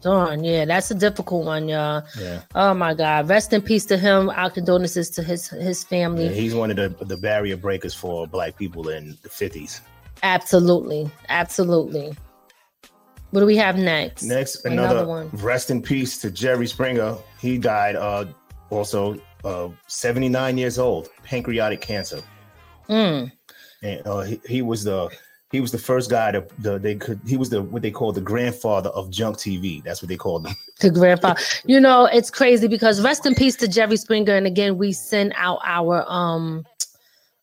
Darn, 0.01 0.43
yeah, 0.43 0.65
that's 0.65 0.89
a 0.89 0.95
difficult 0.95 1.45
one, 1.45 1.69
y'all. 1.69 2.03
Yeah. 2.19 2.41
Oh 2.55 2.73
my 2.73 2.95
God! 2.95 3.29
Rest 3.29 3.53
in 3.53 3.61
peace 3.61 3.85
to 3.85 3.97
him. 3.97 4.31
Our 4.31 4.49
condolences 4.49 5.11
to 5.11 5.23
his 5.23 5.49
his 5.49 5.83
family. 5.83 6.25
Yeah, 6.25 6.31
he's 6.31 6.55
one 6.55 6.71
of 6.71 6.77
the 6.77 7.05
the 7.05 7.17
barrier 7.17 7.57
breakers 7.57 7.93
for 7.93 8.25
Black 8.25 8.57
people 8.57 8.89
in 8.89 9.17
the 9.21 9.29
fifties. 9.29 9.81
Absolutely, 10.23 11.09
absolutely. 11.29 12.15
What 13.29 13.39
do 13.39 13.45
we 13.45 13.57
have 13.57 13.77
next? 13.77 14.23
Next, 14.23 14.65
another, 14.65 14.89
another, 14.89 15.07
one. 15.07 15.29
Rest 15.33 15.71
in 15.71 15.81
peace 15.81 16.19
to 16.21 16.31
Jerry 16.31 16.67
Springer. 16.67 17.17
He 17.39 17.57
died 17.57 17.95
uh, 17.95 18.25
also 18.69 19.21
uh, 19.45 19.69
79 19.87 20.57
years 20.57 20.77
old, 20.77 21.09
pancreatic 21.23 21.79
cancer. 21.79 22.21
Mm 22.89 23.31
and 23.81 24.05
uh, 24.05 24.21
he, 24.21 24.41
he 24.47 24.61
was 24.61 24.83
the 24.83 25.09
he 25.51 25.59
was 25.59 25.71
the 25.71 25.77
first 25.77 26.09
guy 26.09 26.31
to 26.31 26.45
the, 26.59 26.79
they 26.79 26.95
could 26.95 27.19
he 27.25 27.37
was 27.37 27.49
the 27.49 27.61
what 27.61 27.81
they 27.81 27.91
call 27.91 28.11
the 28.11 28.21
grandfather 28.21 28.89
of 28.91 29.09
junk 29.09 29.37
TV. 29.37 29.83
That's 29.83 30.01
what 30.01 30.09
they 30.09 30.17
called 30.17 30.45
him. 30.47 30.55
The 30.79 30.89
grandfather. 30.89 31.39
you 31.65 31.79
know, 31.79 32.05
it's 32.05 32.31
crazy 32.31 32.67
because 32.67 33.03
rest 33.03 33.27
in 33.27 33.35
peace 33.35 33.55
to 33.57 33.67
Jerry 33.67 33.97
Springer. 33.97 34.35
And 34.35 34.47
again, 34.47 34.79
we 34.79 34.93
send 34.93 35.31
out 35.35 35.59
our 35.63 36.03
um 36.09 36.65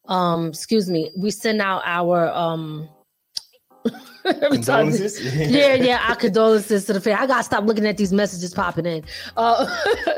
um 0.07 0.49
excuse 0.49 0.91
me, 0.91 1.11
we 1.17 1.31
send 1.31 1.63
out 1.63 1.83
our 1.85 2.29
um 2.31 2.89
Every 4.43 4.59
time- 4.59 4.87
yeah, 5.51 5.75
yeah. 5.75 6.05
Our 6.09 6.17
condolences 6.17 6.85
to 6.87 6.93
the 6.93 7.01
family. 7.01 7.23
I 7.23 7.27
gotta 7.27 7.43
stop 7.45 7.65
looking 7.65 7.87
at 7.87 7.97
these 7.97 8.13
messages 8.13 8.53
popping 8.55 8.87
in. 8.87 9.05
Uh, 9.37 9.67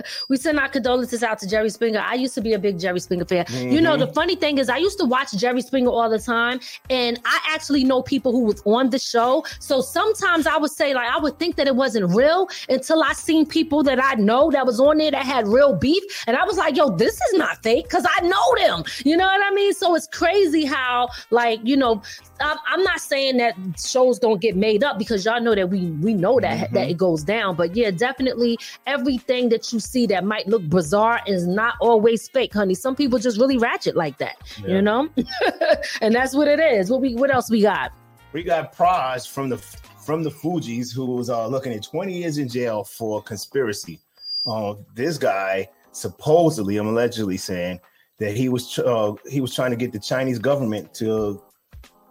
we 0.29 0.37
send 0.37 0.59
our 0.59 0.69
condolences 0.69 1.23
out 1.23 1.39
to 1.41 1.49
Jerry 1.49 1.71
Springer. 1.71 2.01
I 2.01 2.15
used 2.15 2.35
to 2.35 2.41
be 2.41 2.53
a 2.53 2.59
big 2.59 2.79
Jerry 2.79 3.01
Springer 3.01 3.25
fan. 3.25 3.47
You 3.51 3.81
know, 3.81 3.97
the 3.97 4.07
funny 4.09 4.37
thing 4.37 4.59
is, 4.59 4.69
I 4.69 4.77
used 4.79 4.99
to 4.99 5.05
watch 5.05 5.33
Jerry 5.33 5.63
Springer 5.63 5.91
all 5.91 6.09
the 6.11 6.19
time, 6.19 6.61
and 6.89 7.19
I 7.25 7.41
actually 7.51 7.85
know 7.85 8.03
people 8.03 8.33
who 8.33 8.41
was 8.45 8.63
on 8.65 8.91
the 8.91 8.99
show. 8.99 9.45
So 9.59 9.81
sometimes 9.81 10.47
I 10.47 10.57
would 10.57 10.71
say, 10.71 10.95
like, 10.95 11.09
I 11.09 11.19
would 11.19 11.39
think 11.39 11.57
that 11.57 11.67
it 11.67 11.77
wasn't 11.77 12.15
real 12.15 12.49
until 12.69 13.03
I 13.03 13.13
seen 13.13 13.47
people 13.47 13.83
that 13.85 14.03
I 14.03 14.15
know 14.15 14.51
that 14.51 14.67
was 14.67 14.81
on 14.81 14.99
there 14.99 15.11
that 15.11 15.25
had 15.25 15.47
real 15.49 15.75
beef, 15.75 16.03
and 16.27 16.37
I 16.37 16.45
was 16.45 16.57
like, 16.59 16.77
yo, 16.77 16.91
this 16.91 17.15
is 17.15 17.35
not 17.39 17.63
fake 17.63 17.85
because 17.85 18.07
I 18.09 18.27
know 18.27 18.55
them. 18.57 18.85
You 19.05 19.17
know 19.17 19.27
what 19.27 19.41
I 19.43 19.55
mean? 19.55 19.73
So 19.75 19.95
it's 19.95 20.07
crazy 20.09 20.65
how, 20.65 21.09
like, 21.31 21.61
you 21.65 21.77
know, 21.77 22.03
I'm, 22.41 22.57
I'm 22.67 22.83
not 22.83 23.01
saying 23.01 23.37
that 23.39 23.55
shows 24.01 24.19
don't 24.19 24.41
get 24.41 24.57
made 24.57 24.83
up 24.83 24.99
because 24.99 25.25
y'all 25.25 25.41
know 25.41 25.55
that 25.55 25.69
we 25.69 25.91
we 26.03 26.15
know 26.15 26.41
that 26.41 26.73
that 26.73 26.89
it 26.91 26.97
goes 26.97 27.23
down. 27.23 27.57
But 27.57 27.77
yeah, 27.77 27.91
definitely 27.91 28.59
everything 28.87 29.49
that 29.51 29.73
you 29.73 29.81
see 29.81 30.07
that 30.07 30.25
might 30.25 30.47
look 30.49 30.63
bizarre 30.69 31.21
is 31.27 31.47
not 31.47 31.75
always 31.81 32.29
fake, 32.29 32.55
honey. 32.55 32.75
Some 32.75 32.97
people 32.97 33.19
just 33.19 33.39
really 33.39 33.59
ratchet 33.59 33.97
like 33.97 34.19
that, 34.19 34.37
Yeah. 34.63 34.77
you 34.77 34.83
know. 34.83 35.09
and 36.01 36.15
that's 36.15 36.35
what 36.35 36.49
it 36.49 36.61
is. 36.61 36.91
What 36.91 37.01
we 37.01 37.15
what 37.15 37.33
else 37.33 37.51
we 37.51 37.63
got? 37.63 37.93
We 38.33 38.43
got 38.43 38.75
Pras 38.75 39.29
from 39.29 39.49
the 39.49 39.59
from 39.59 40.23
the 40.23 40.31
Fugees 40.31 40.95
who 40.95 41.05
was 41.07 41.29
uh, 41.31 41.47
looking 41.47 41.73
at 41.73 41.83
20 41.83 42.13
years 42.13 42.39
in 42.39 42.49
jail 42.49 42.85
for 42.85 43.23
conspiracy. 43.23 44.01
Uh, 44.47 44.75
this 44.95 45.19
guy 45.19 45.69
supposedly, 45.93 46.79
I'm 46.79 46.87
allegedly 46.87 47.37
saying 47.37 47.81
that 48.19 48.35
he 48.37 48.49
was 48.49 48.79
uh, 48.79 49.13
he 49.29 49.41
was 49.41 49.55
trying 49.55 49.71
to 49.71 49.77
get 49.77 49.93
the 49.93 49.99
Chinese 49.99 50.39
government 50.39 50.95
to 50.95 51.43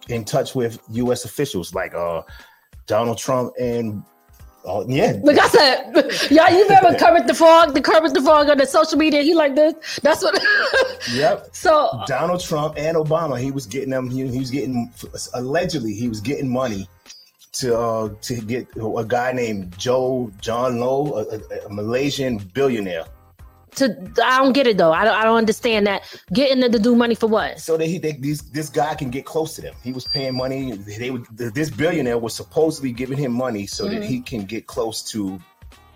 in 0.10 0.25
touch 0.25 0.56
with 0.56 0.80
U.S. 0.89 1.25
officials 1.25 1.74
like 1.74 1.94
uh, 1.94 2.24
Donald 2.88 3.18
Trump 3.18 3.54
and 3.60 4.04
uh, 4.66 4.84
yeah, 4.88 5.13
Like 5.24 5.39
I 5.39 5.48
said, 5.48 5.94
y'all, 6.32 6.51
you 6.51 6.63
remember 6.63 6.94
Kermit 7.00 7.28
the 7.28 7.34
Frog, 7.34 7.74
the 7.74 7.82
Kermit 7.82 8.13
the 8.13 8.22
Frog 8.22 8.50
on 8.50 8.58
the 8.58 8.66
social 8.66 8.98
media? 8.98 9.22
He 9.22 9.34
like 9.34 9.56
this. 9.56 10.00
That's 10.04 10.22
what. 10.22 10.39
yep. 11.13 11.48
so 11.54 12.04
Donald 12.08 12.42
Trump 12.42 12.75
and 12.78 12.98
Obama, 12.98 13.39
he 13.39 13.51
was 13.51 13.66
getting 13.66 13.89
them. 13.89 14.10
He, 14.10 14.28
he 14.28 14.39
was 14.39 14.51
getting 14.51 14.92
allegedly 15.34 15.94
he 15.94 16.10
was 16.10 16.20
getting 16.20 16.50
money 16.50 16.89
to 17.54 17.78
uh, 17.78 18.10
to 18.22 18.36
get 18.42 18.68
a 18.75 19.06
guy 19.06 19.32
named 19.32 19.78
Joe 19.78 20.30
Jho 20.42 20.78
Low, 20.78 21.13
a, 21.16 21.56
a, 21.56 21.66
a 21.68 21.70
Malaysian 21.70 22.38
billionaire, 22.38 23.06
to 23.79 24.24
I 24.24 24.38
don't 24.39 24.53
get 24.53 24.67
it 24.67 24.77
though. 24.77 24.91
I 24.91 25.03
don't 25.03 25.15
I 25.15 25.24
don't 25.24 25.38
understand 25.38 25.88
that. 25.88 26.03
Getting 26.31 26.59
them 26.59 26.71
to 26.71 26.79
do 26.79 26.95
money 26.95 27.15
for 27.15 27.27
what? 27.27 27.59
so 27.59 27.77
that 27.77 27.86
he 27.86 27.98
they, 27.98 28.13
these 28.13 28.41
this 28.51 28.69
guy 28.69 28.95
can 28.95 29.09
get 29.09 29.25
close 29.25 29.55
to 29.55 29.62
them. 29.62 29.75
He 29.83 29.91
was 29.91 30.05
paying 30.05 30.36
money. 30.36 30.71
They 30.71 31.12
would 31.12 31.25
this 31.31 31.69
billionaire 31.69 32.17
was 32.17 32.33
supposedly 32.33 32.91
giving 32.91 33.17
him 33.17 33.31
money 33.31 33.67
so 33.67 33.86
that 33.86 34.01
mm-hmm. 34.01 34.03
he 34.03 34.21
can 34.21 34.45
get 34.45 34.67
close 34.67 35.03
to 35.12 35.39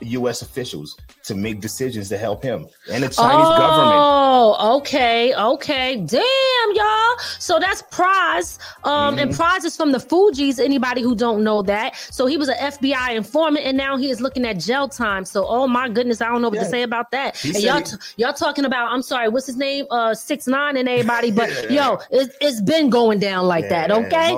U.S. 0.02 0.42
officials 0.42 0.98
to 1.24 1.36
make 1.36 1.62
decisions 1.62 2.10
to 2.10 2.18
help 2.18 2.44
him 2.44 2.68
and 2.92 3.04
the 3.04 3.10
Chinese 3.10 3.58
government. 3.58 3.96
Oh, 3.96 4.78
okay, 4.78 5.34
okay. 5.34 5.96
Damn, 5.96 6.76
y'all. 6.76 7.18
So 7.40 7.60
that's 7.60 7.82
Pras. 7.84 8.60
Um, 8.86 9.18
and 9.18 9.32
Mm-hmm. 9.32 9.42
Pras 9.42 9.64
is 9.64 9.76
from 9.78 9.92
the 9.92 9.98
Fugees. 10.00 10.60
Anybody 10.60 11.02
who 11.02 11.16
don't 11.16 11.44
know 11.44 11.62
that. 11.64 11.96
So 11.96 12.26
he 12.26 12.36
was 12.38 12.50
an 12.50 12.58
FBI 12.58 13.16
informant, 13.16 13.66
and 13.66 13.78
now 13.78 13.96
he 13.98 14.10
is 14.10 14.20
looking 14.20 14.46
at 14.46 14.60
jail 14.60 14.88
time. 14.90 15.24
So, 15.26 15.46
oh 15.48 15.68
my 15.68 15.88
goodness, 15.90 16.22
I 16.22 16.28
don't 16.28 16.42
know 16.42 16.50
what 16.50 16.60
to 16.60 16.66
say 16.66 16.84
about 16.84 17.12
that. 17.12 17.38
He 17.38 17.50
And 17.50 17.64
y'all, 17.64 17.82
t- 17.82 17.96
y'all 18.18 18.34
talking 18.34 18.66
about? 18.66 18.92
I'm 18.92 19.02
sorry, 19.02 19.30
what's 19.30 19.46
his 19.48 19.56
name? 19.58 19.86
Uh, 19.90 20.14
six 20.14 20.46
nine 20.48 20.76
and 20.78 20.90
everybody. 20.90 21.32
But 21.32 21.72
yo, 21.72 22.00
it, 22.12 22.36
it's 22.42 22.62
been 22.62 22.90
going 22.90 23.20
down 23.20 23.48
like 23.48 23.70
that. 23.70 23.90
Okay. 23.92 24.38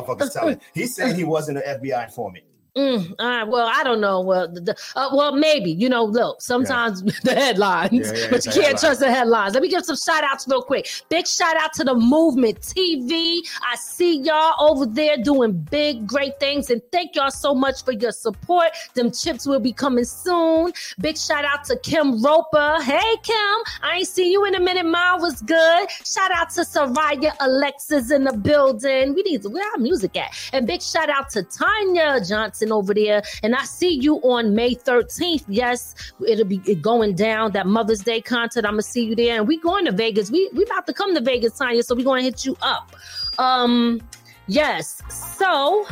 He 0.73 0.85
said 0.87 1.15
he 1.15 1.23
wasn't 1.23 1.57
an 1.57 1.79
FBI 1.81 2.05
informant. 2.05 2.43
Mm, 2.77 3.15
all 3.19 3.25
right, 3.29 3.47
well, 3.47 3.69
I 3.73 3.83
don't 3.85 4.01
know. 4.01 4.19
Well, 4.19 4.49
the, 4.49 4.75
uh, 4.97 5.09
well, 5.13 5.31
maybe 5.33 5.71
you 5.71 5.87
know. 5.87 6.03
Look, 6.03 6.41
sometimes 6.41 7.01
the 7.23 7.33
headlines, 7.33 8.11
Yeah, 8.11 8.17
yeah, 8.17 8.27
but 8.29 8.45
you 8.45 8.51
can't 8.51 8.65
headline. 8.65 8.79
trust 8.81 8.99
the 8.99 9.09
headlines. 9.09 9.53
Let 9.53 9.63
me 9.63 9.69
give 9.69 9.85
some 9.85 9.95
shout 9.95 10.25
outs 10.25 10.45
real 10.45 10.61
quick. 10.61 10.89
Big 11.07 11.25
shout 11.25 11.55
out 11.55 11.71
to 11.73 11.85
the 11.85 11.95
Movement 11.95 12.59
TV. 12.59 13.37
I 13.65 13.75
see 13.77 14.17
y'all 14.19 14.55
over 14.59 14.85
there 14.85 15.15
doing 15.15 15.53
big, 15.53 16.05
great 16.05 16.37
things, 16.41 16.69
and 16.69 16.81
thank 16.91 17.15
y'all 17.15 17.31
so 17.31 17.55
much 17.55 17.85
for 17.85 17.93
your 17.93 18.11
support. 18.11 18.71
Them 18.93 19.09
chips 19.09 19.45
will 19.45 19.61
be 19.61 19.71
coming 19.71 20.03
soon. 20.03 20.73
Big 20.99 21.17
shout 21.17 21.45
out 21.45 21.63
to 21.65 21.77
Kim 21.79 22.21
Roper. 22.21 22.81
Hey, 22.83 23.15
Kim, 23.23 23.55
I 23.83 23.95
ain't 23.99 24.07
seen 24.07 24.31
you 24.33 24.43
in 24.45 24.55
a 24.55 24.59
minute. 24.59 24.85
Mine 24.85 25.21
was 25.21 25.41
good. 25.41 25.89
Shout 26.03 26.31
out 26.31 26.49
to 26.51 26.61
Soraya 26.61 27.31
Alexis 27.39 28.11
in 28.11 28.25
the 28.25 28.33
building. 28.33 29.13
We 29.15 29.23
need 29.23 29.43
to 29.43 29.49
where 29.49 29.63
our 29.71 29.77
music 29.77 30.17
at? 30.17 30.33
And 30.51 30.67
big 30.67 30.81
shout 30.81 31.09
out 31.09 31.29
to 31.29 31.43
Tanya 31.43 32.19
Johnson 32.27 32.64
over 32.71 32.93
there. 32.93 33.21
And 33.43 33.55
I 33.55 33.63
see 33.63 33.93
you 33.93 34.17
on 34.17 34.55
May 34.55 34.75
13th. 34.75 35.45
Yes, 35.47 35.95
it'll 36.27 36.45
be 36.45 36.57
going 36.57 37.15
down 37.15 37.51
that 37.51 37.67
Mother's 37.67 38.01
Day 38.01 38.21
concert. 38.21 38.65
I'm 38.65 38.73
gonna 38.73 38.81
see 38.81 39.05
you 39.05 39.15
there. 39.15 39.37
And 39.37 39.47
we 39.47 39.57
going 39.57 39.85
to 39.85 39.91
Vegas. 39.91 40.31
We 40.31 40.49
we 40.53 40.63
about 40.63 40.87
to 40.87 40.93
come 40.93 41.13
to 41.15 41.21
Vegas, 41.21 41.57
Tanya. 41.57 41.83
So 41.83 41.95
we 41.95 42.03
gonna 42.03 42.21
hit 42.21 42.45
you 42.45 42.57
up. 42.61 42.95
Um, 43.37 44.01
yes. 44.47 45.01
So 45.09 45.85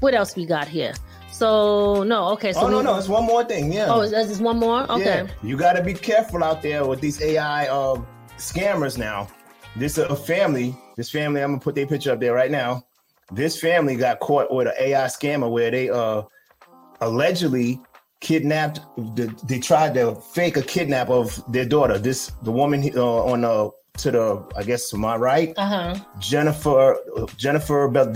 what 0.00 0.14
else 0.14 0.36
we 0.36 0.46
got 0.46 0.68
here? 0.68 0.94
So 1.32 2.04
no, 2.04 2.28
okay. 2.34 2.52
So 2.52 2.60
oh 2.60 2.68
no, 2.68 2.78
we- 2.78 2.84
no, 2.84 2.96
it's 2.96 3.08
one 3.08 3.24
more 3.24 3.44
thing. 3.44 3.72
Yeah. 3.72 3.86
Oh, 3.92 4.00
is 4.02 4.12
is 4.12 4.28
this 4.28 4.40
one 4.40 4.58
more? 4.58 4.90
Okay. 4.90 5.04
Yeah, 5.04 5.26
you 5.42 5.56
got 5.56 5.72
to 5.74 5.82
be 5.82 5.92
careful 5.94 6.44
out 6.44 6.62
there 6.62 6.86
with 6.86 7.00
these 7.00 7.20
AI 7.20 7.66
uh, 7.66 8.00
scammers 8.38 8.96
now. 8.96 9.26
This 9.76 9.98
a 9.98 10.14
family. 10.14 10.76
This 10.96 11.10
family, 11.10 11.42
I'm 11.42 11.50
gonna 11.50 11.60
put 11.60 11.74
their 11.74 11.86
picture 11.88 12.12
up 12.12 12.20
there 12.20 12.34
right 12.34 12.50
now. 12.52 12.84
This 13.32 13.58
family 13.60 13.96
got 13.96 14.20
caught 14.20 14.52
with 14.52 14.68
an 14.68 14.74
AI 14.78 15.06
scammer 15.06 15.50
where 15.50 15.70
they 15.70 15.90
uh 15.90 16.22
allegedly 17.00 17.80
kidnapped. 18.20 18.80
The, 18.96 19.34
they 19.46 19.58
tried 19.58 19.94
to 19.94 20.14
fake 20.14 20.56
a 20.56 20.62
kidnap 20.62 21.10
of 21.10 21.42
their 21.52 21.64
daughter. 21.64 21.98
This 21.98 22.32
the 22.42 22.52
woman 22.52 22.90
uh, 22.96 23.24
on 23.24 23.42
the 23.42 23.70
to 23.98 24.10
the 24.10 24.44
I 24.56 24.62
guess 24.64 24.88
to 24.90 24.96
my 24.96 25.16
right, 25.16 25.54
Uh 25.56 25.66
huh. 25.66 25.94
Jennifer 26.18 26.96
Jennifer 27.36 27.88
Bel- 27.88 28.10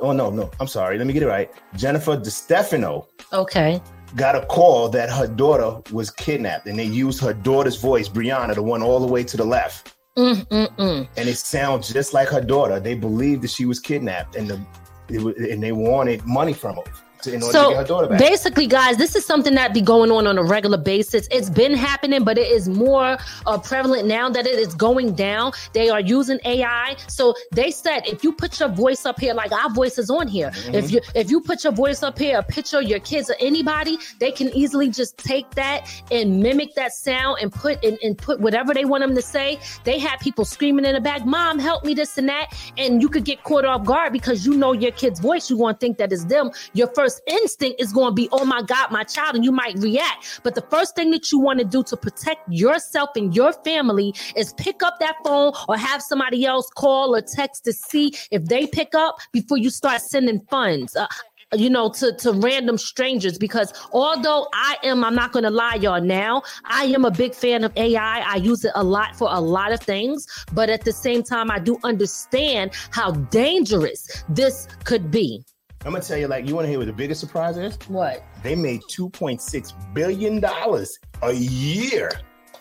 Oh 0.00 0.12
no, 0.12 0.30
no, 0.30 0.50
I'm 0.60 0.66
sorry. 0.66 0.98
Let 0.98 1.06
me 1.06 1.12
get 1.12 1.22
it 1.22 1.28
right. 1.28 1.50
Jennifer 1.76 2.16
DeStefano 2.16 3.06
Okay. 3.32 3.80
got 4.14 4.36
a 4.36 4.44
call 4.46 4.88
that 4.90 5.08
her 5.10 5.26
daughter 5.26 5.80
was 5.90 6.10
kidnapped 6.10 6.66
and 6.66 6.78
they 6.78 6.84
used 6.84 7.20
her 7.22 7.32
daughter's 7.32 7.76
voice, 7.76 8.08
Brianna, 8.10 8.54
the 8.54 8.62
one 8.62 8.82
all 8.82 9.00
the 9.00 9.06
way 9.06 9.24
to 9.24 9.36
the 9.38 9.44
left. 9.44 9.91
Mm, 10.16 10.46
mm, 10.48 10.76
mm. 10.76 11.08
And 11.16 11.28
it 11.28 11.38
sounds 11.38 11.92
just 11.92 12.12
like 12.12 12.28
her 12.28 12.40
daughter. 12.40 12.78
They 12.78 12.94
believed 12.94 13.42
that 13.42 13.50
she 13.50 13.64
was 13.64 13.80
kidnapped 13.80 14.36
and 14.36 14.48
the 14.48 14.60
and 15.08 15.62
they 15.62 15.72
wanted 15.72 16.24
money 16.24 16.52
from 16.52 16.76
her 16.76 16.82
to, 17.22 17.32
in 17.34 17.42
order 17.42 17.58
to 17.58 17.68
get 17.70 17.76
her 17.78 17.84
daughter 17.84 18.06
So 18.06 18.10
back. 18.10 18.18
basically, 18.18 18.66
guys, 18.66 18.96
this 18.96 19.14
is 19.16 19.24
something 19.24 19.54
that 19.54 19.72
be 19.74 19.80
going 19.80 20.10
on 20.10 20.26
on 20.26 20.38
a 20.38 20.42
regular 20.44 20.78
basis. 20.78 21.28
It's 21.30 21.50
been 21.50 21.74
happening, 21.74 22.24
but 22.24 22.38
it 22.38 22.48
is 22.50 22.68
more 22.68 23.16
uh, 23.46 23.58
prevalent 23.58 24.06
now 24.06 24.28
that 24.30 24.46
it 24.46 24.58
is 24.58 24.74
going 24.74 25.14
down. 25.14 25.52
They 25.72 25.88
are 25.90 26.00
using 26.00 26.38
AI. 26.44 26.96
So 27.08 27.34
they 27.52 27.70
said 27.70 28.06
if 28.06 28.22
you 28.24 28.32
put 28.32 28.58
your 28.60 28.68
voice 28.68 29.06
up 29.06 29.18
here, 29.20 29.34
like 29.34 29.52
our 29.52 29.70
voice 29.70 29.98
is 29.98 30.10
on 30.10 30.28
here, 30.28 30.50
Mm-hmm. 30.52 30.74
if 30.74 30.90
you 30.92 31.00
if 31.14 31.30
you 31.30 31.40
put 31.40 31.64
your 31.64 31.72
voice 31.72 32.02
up 32.02 32.18
here, 32.18 32.38
a 32.38 32.42
picture 32.42 32.78
of 32.78 32.84
your 32.84 33.00
kids 33.00 33.30
or 33.30 33.36
anybody, 33.40 33.98
they 34.18 34.30
can 34.32 34.48
easily 34.50 34.90
just 34.90 35.16
take 35.18 35.48
that 35.52 35.88
and 36.10 36.40
mimic 36.42 36.74
that 36.74 36.92
sound 36.92 37.38
and 37.40 37.52
put 37.52 37.82
and, 37.84 37.98
and 38.02 38.18
put 38.18 38.40
whatever 38.40 38.74
they 38.74 38.84
want 38.84 39.02
them 39.02 39.14
to 39.14 39.22
say. 39.22 39.58
They 39.84 39.98
had 39.98 40.18
people 40.20 40.44
screaming 40.44 40.84
in 40.84 40.94
the 40.94 41.00
back, 41.00 41.24
"Mom, 41.26 41.58
help 41.58 41.84
me!" 41.84 41.94
This 41.94 42.18
and 42.18 42.28
that, 42.28 42.52
and 42.76 43.00
you 43.02 43.08
could 43.08 43.24
get 43.24 43.42
caught 43.44 43.64
off 43.64 43.84
guard 43.84 44.12
because 44.12 44.44
you 44.46 44.54
know 44.56 44.72
your 44.72 44.92
kid's 44.92 45.20
voice. 45.20 45.48
You 45.50 45.56
want 45.56 45.78
to 45.80 45.86
think 45.86 45.98
that 45.98 46.12
is 46.12 46.26
them. 46.26 46.50
Your 46.74 46.88
first 46.88 47.11
instinct 47.26 47.80
is 47.80 47.92
going 47.92 48.10
to 48.10 48.14
be, 48.14 48.28
"Oh 48.32 48.44
my 48.44 48.62
God, 48.62 48.90
my 48.90 49.04
child," 49.04 49.36
and 49.36 49.44
you 49.44 49.52
might 49.52 49.76
react. 49.78 50.40
But 50.42 50.54
the 50.54 50.62
first 50.62 50.94
thing 50.94 51.10
that 51.10 51.30
you 51.30 51.38
want 51.38 51.58
to 51.58 51.64
do 51.64 51.82
to 51.84 51.96
protect 51.96 52.48
yourself 52.48 53.10
and 53.16 53.34
your 53.34 53.52
family 53.52 54.14
is 54.36 54.52
pick 54.54 54.82
up 54.82 54.98
that 55.00 55.16
phone 55.24 55.52
or 55.68 55.76
have 55.76 56.02
somebody 56.02 56.44
else 56.44 56.68
call 56.74 57.14
or 57.14 57.20
text 57.20 57.64
to 57.64 57.72
see 57.72 58.12
if 58.30 58.44
they 58.46 58.66
pick 58.66 58.94
up 58.94 59.16
before 59.32 59.58
you 59.58 59.70
start 59.70 60.00
sending 60.00 60.40
funds. 60.50 60.96
Uh, 60.96 61.06
you 61.54 61.68
know, 61.68 61.90
to, 61.90 62.12
to 62.14 62.32
random 62.32 62.78
strangers 62.78 63.38
because 63.38 63.72
although 63.92 64.48
I 64.54 64.76
am, 64.84 65.04
I'm 65.04 65.14
not 65.14 65.32
going 65.32 65.44
to 65.44 65.50
lie, 65.50 65.74
y'all, 65.74 66.00
now, 66.00 66.42
I 66.64 66.84
am 66.84 67.04
a 67.04 67.10
big 67.10 67.34
fan 67.34 67.64
of 67.64 67.76
AI. 67.76 68.20
I 68.20 68.36
use 68.36 68.64
it 68.64 68.72
a 68.74 68.82
lot 68.82 69.14
for 69.16 69.28
a 69.30 69.40
lot 69.40 69.72
of 69.72 69.80
things, 69.80 70.26
but 70.52 70.70
at 70.70 70.84
the 70.84 70.92
same 70.92 71.22
time, 71.22 71.50
I 71.50 71.58
do 71.58 71.78
understand 71.84 72.72
how 72.90 73.10
dangerous 73.10 74.24
this 74.28 74.66
could 74.84 75.10
be. 75.10 75.44
I'm 75.84 75.90
gonna 75.92 76.00
tell 76.00 76.18
you, 76.18 76.28
like, 76.28 76.46
you 76.46 76.54
want 76.54 76.66
to 76.66 76.68
hear 76.70 76.78
what 76.78 76.86
the 76.86 76.92
biggest 76.92 77.20
surprise 77.20 77.56
is? 77.56 77.76
What? 77.88 78.22
They 78.42 78.54
made 78.54 78.82
2.6 78.82 79.94
billion 79.94 80.38
dollars 80.38 80.98
a 81.22 81.32
year 81.32 82.10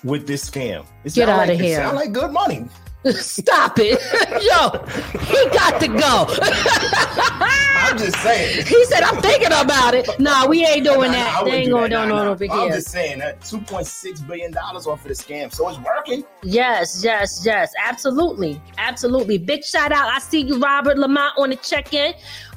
with 0.04 0.26
this 0.26 0.50
scam. 0.50 0.86
It 1.04 1.14
Get 1.14 1.30
out 1.30 1.48
like, 1.48 1.60
here. 1.60 1.80
It 1.80 1.84
sound 1.84 1.96
like 1.98 2.12
good 2.14 2.32
money. 2.32 2.68
Stop 3.12 3.78
it. 3.80 4.00
Yo, 4.44 4.80
he 5.20 5.50
got 5.50 5.80
to 5.82 5.88
go. 5.88 6.26
I'm 7.84 7.98
just 7.98 8.16
saying. 8.18 8.66
he 8.68 8.86
said, 8.86 9.02
I'm 9.02 9.22
thinking 9.22 9.48
about 9.52 9.96
it. 9.96 10.08
Nah, 10.20 10.46
we 10.48 10.64
ain't 10.66 10.86
doing 10.86 11.12
Nah, 11.12 11.18
nah, 11.18 11.24
that. 11.24 11.46
They 11.46 11.52
ain't 11.58 11.72
going 11.72 11.90
down 11.90 12.10
Nah, 12.10 12.22
on 12.22 12.28
over 12.28 12.46
I'm 12.46 12.72
just 12.72 12.90
saying 12.90 13.20
that 13.20 13.42
2.6 13.42 14.28
billion 14.28 14.52
dollars 14.52 14.86
off 14.88 15.02
of 15.02 15.08
the 15.08 15.14
scam, 15.16 15.52
so 15.52 15.68
it's 15.68 15.80
working. 15.80 16.24
Yes, 16.44 17.04
yes, 17.04 17.42
yes, 17.44 17.74
absolutely, 17.84 18.62
absolutely. 18.78 19.40
Big 19.40 19.64
shout 19.64 19.92
out. 19.92 20.08
I 20.08 20.20
see 20.20 20.42
you, 20.42 20.60
Robert 20.60 20.98
Lamont, 20.98 21.34
on 21.38 21.50
the 21.50 21.56
check 21.56 21.94
in. 21.94 22.14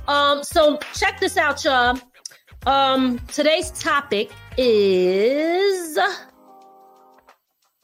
Um, 0.09 0.43
so 0.43 0.79
check 0.95 1.21
this 1.21 1.37
out, 1.37 1.65
y'all. 1.65 1.99
Um, 2.67 3.19
today's 3.29 3.71
topic 3.71 4.31
is 4.57 5.99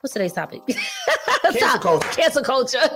what's 0.01 0.13
today's 0.13 0.33
topic? 0.33 0.63
Cancel 1.43 1.79
culture. 1.79 2.09
Cancel 2.09 2.43
culture. 2.43 2.79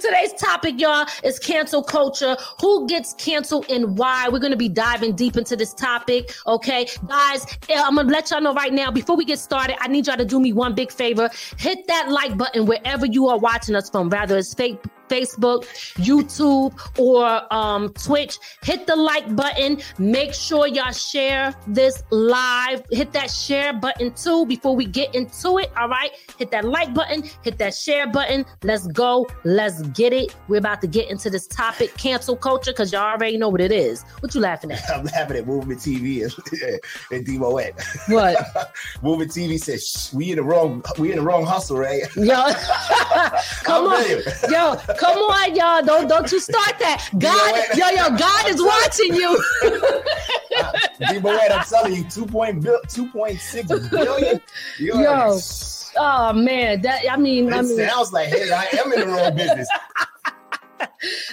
Today's 0.00 0.32
topic, 0.34 0.80
y'all, 0.80 1.06
is 1.22 1.38
cancel 1.38 1.82
culture. 1.82 2.36
Who 2.60 2.86
gets 2.88 3.12
canceled 3.14 3.66
and 3.68 3.98
why? 3.98 4.28
We're 4.28 4.38
going 4.38 4.52
to 4.52 4.56
be 4.56 4.68
diving 4.68 5.14
deep 5.14 5.36
into 5.36 5.56
this 5.56 5.74
topic. 5.74 6.32
Okay, 6.46 6.86
guys, 7.06 7.46
I'm 7.68 7.96
going 7.96 8.06
to 8.06 8.12
let 8.12 8.30
y'all 8.30 8.40
know 8.40 8.54
right 8.54 8.72
now. 8.72 8.90
Before 8.90 9.16
we 9.16 9.24
get 9.24 9.38
started, 9.38 9.76
I 9.80 9.88
need 9.88 10.06
y'all 10.06 10.16
to 10.16 10.24
do 10.24 10.40
me 10.40 10.52
one 10.52 10.74
big 10.74 10.90
favor. 10.90 11.28
Hit 11.58 11.86
that 11.88 12.10
like 12.10 12.36
button 12.36 12.66
wherever 12.66 13.04
you 13.04 13.28
are 13.28 13.38
watching 13.38 13.74
us 13.74 13.90
from, 13.90 14.08
rather 14.08 14.38
it's 14.38 14.54
fake 14.54 14.78
Facebook, 15.08 15.64
YouTube, 15.96 16.72
or 16.98 17.52
um, 17.52 17.90
Twitch. 17.94 18.38
Hit 18.62 18.86
the 18.86 18.96
like 18.96 19.34
button. 19.34 19.80
Make 19.98 20.34
sure 20.34 20.66
y'all 20.66 20.92
share 20.92 21.54
this 21.66 22.02
live. 22.10 22.82
Hit 22.90 23.12
that 23.12 23.30
share 23.30 23.72
button 23.72 24.12
too 24.12 24.46
before 24.46 24.76
we 24.76 24.86
get 24.86 25.14
into 25.14 25.58
it. 25.58 25.70
All 25.76 25.88
right. 25.88 26.10
Hit 26.38 26.50
that 26.50 26.64
like 26.64 26.94
button. 26.94 27.24
Hit 27.42 27.58
that 27.58 27.74
share 27.74 28.06
button. 28.06 28.44
Let's 28.62 28.86
go. 28.88 29.26
Let's 29.44 29.82
get 29.88 30.12
it. 30.12 30.34
We're 30.48 30.58
about 30.58 30.80
to 30.82 30.86
get 30.86 31.10
into 31.10 31.30
this 31.30 31.46
topic, 31.46 31.96
cancel 31.96 32.36
culture, 32.36 32.72
because 32.72 32.92
y'all 32.92 33.02
already 33.02 33.36
know 33.36 33.48
what 33.48 33.60
it 33.60 33.72
is. 33.72 34.02
What 34.20 34.34
you 34.34 34.40
laughing 34.40 34.72
at? 34.72 34.82
I'm 34.94 35.04
laughing 35.04 35.36
at 35.36 35.46
Movement 35.46 35.80
TV 35.80 36.22
and, 36.22 36.80
and 37.10 37.26
Demo 37.26 37.52
What? 38.08 38.72
Movement 39.02 39.30
TV 39.30 39.58
says 39.58 40.10
we 40.14 40.30
in 40.30 40.36
the 40.36 40.42
wrong 40.42 40.82
we 40.98 41.10
in 41.10 41.16
the 41.16 41.22
wrong 41.22 41.44
hustle, 41.44 41.78
right? 41.78 42.02
Yo, 42.16 42.52
come 43.64 43.86
on, 43.86 44.04
yo, 44.50 44.76
come 44.98 45.18
on, 45.18 45.54
y'all! 45.54 45.82
Don't 45.82 46.08
don't 46.08 46.30
you 46.30 46.40
start 46.40 46.78
that. 46.78 47.08
God, 47.18 47.76
yo, 47.76 47.88
yo, 47.88 48.16
God 48.16 48.48
is 48.48 48.62
watching 48.62 49.14
you. 49.14 49.42
Demo 50.98 51.30
I'm 51.30 51.64
telling 51.64 51.94
you, 51.94 52.04
2.6 52.04 53.90
billion. 53.90 54.40
You're 54.78 55.02
Yo. 55.02 55.34
like, 55.34 55.42
Oh 55.96 56.32
man, 56.32 56.80
that 56.82 57.02
I 57.10 57.16
mean, 57.16 57.52
I 57.52 57.58
it 57.60 57.62
mean, 57.62 57.76
sounds 57.88 58.12
like, 58.12 58.28
hey, 58.28 58.50
I 58.52 58.64
am 58.78 58.92
in 58.92 59.00
the 59.00 59.06
wrong 59.06 59.34
business. 59.34 59.68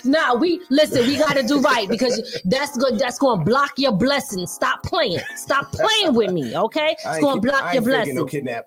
nah, 0.03 0.33
we 0.35 0.61
listen. 0.69 1.05
We 1.05 1.17
got 1.17 1.35
to 1.35 1.43
do 1.43 1.59
right 1.61 1.87
because 1.87 2.41
that's 2.45 2.77
good. 2.77 2.97
That's 2.97 3.19
going 3.19 3.39
to 3.39 3.45
block 3.45 3.73
your 3.77 3.91
blessings. 3.91 4.51
Stop 4.51 4.81
playing. 4.83 5.19
Stop 5.35 5.71
playing 5.71 6.13
with 6.15 6.31
me, 6.31 6.55
okay? 6.57 6.95
It's 7.05 7.19
going 7.19 7.41
to 7.41 7.47
block 7.47 7.63
I 7.63 7.73
your 7.73 7.83
blessings. 7.83 8.15
no 8.15 8.25
kidnap. 8.25 8.65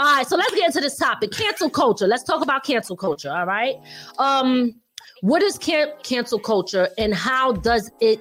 All 0.00 0.06
right, 0.06 0.26
so 0.26 0.34
let's 0.34 0.54
get 0.54 0.64
into 0.64 0.80
this 0.80 0.96
topic: 0.96 1.30
cancel 1.30 1.68
culture. 1.68 2.06
Let's 2.06 2.22
talk 2.22 2.42
about 2.42 2.64
cancel 2.64 2.96
culture. 2.96 3.30
All 3.30 3.44
right, 3.44 3.76
um, 4.18 4.74
what 5.20 5.42
is 5.42 5.58
can- 5.58 5.92
cancel 6.02 6.38
culture, 6.38 6.88
and 6.96 7.14
how 7.14 7.52
does 7.52 7.90
it 8.00 8.18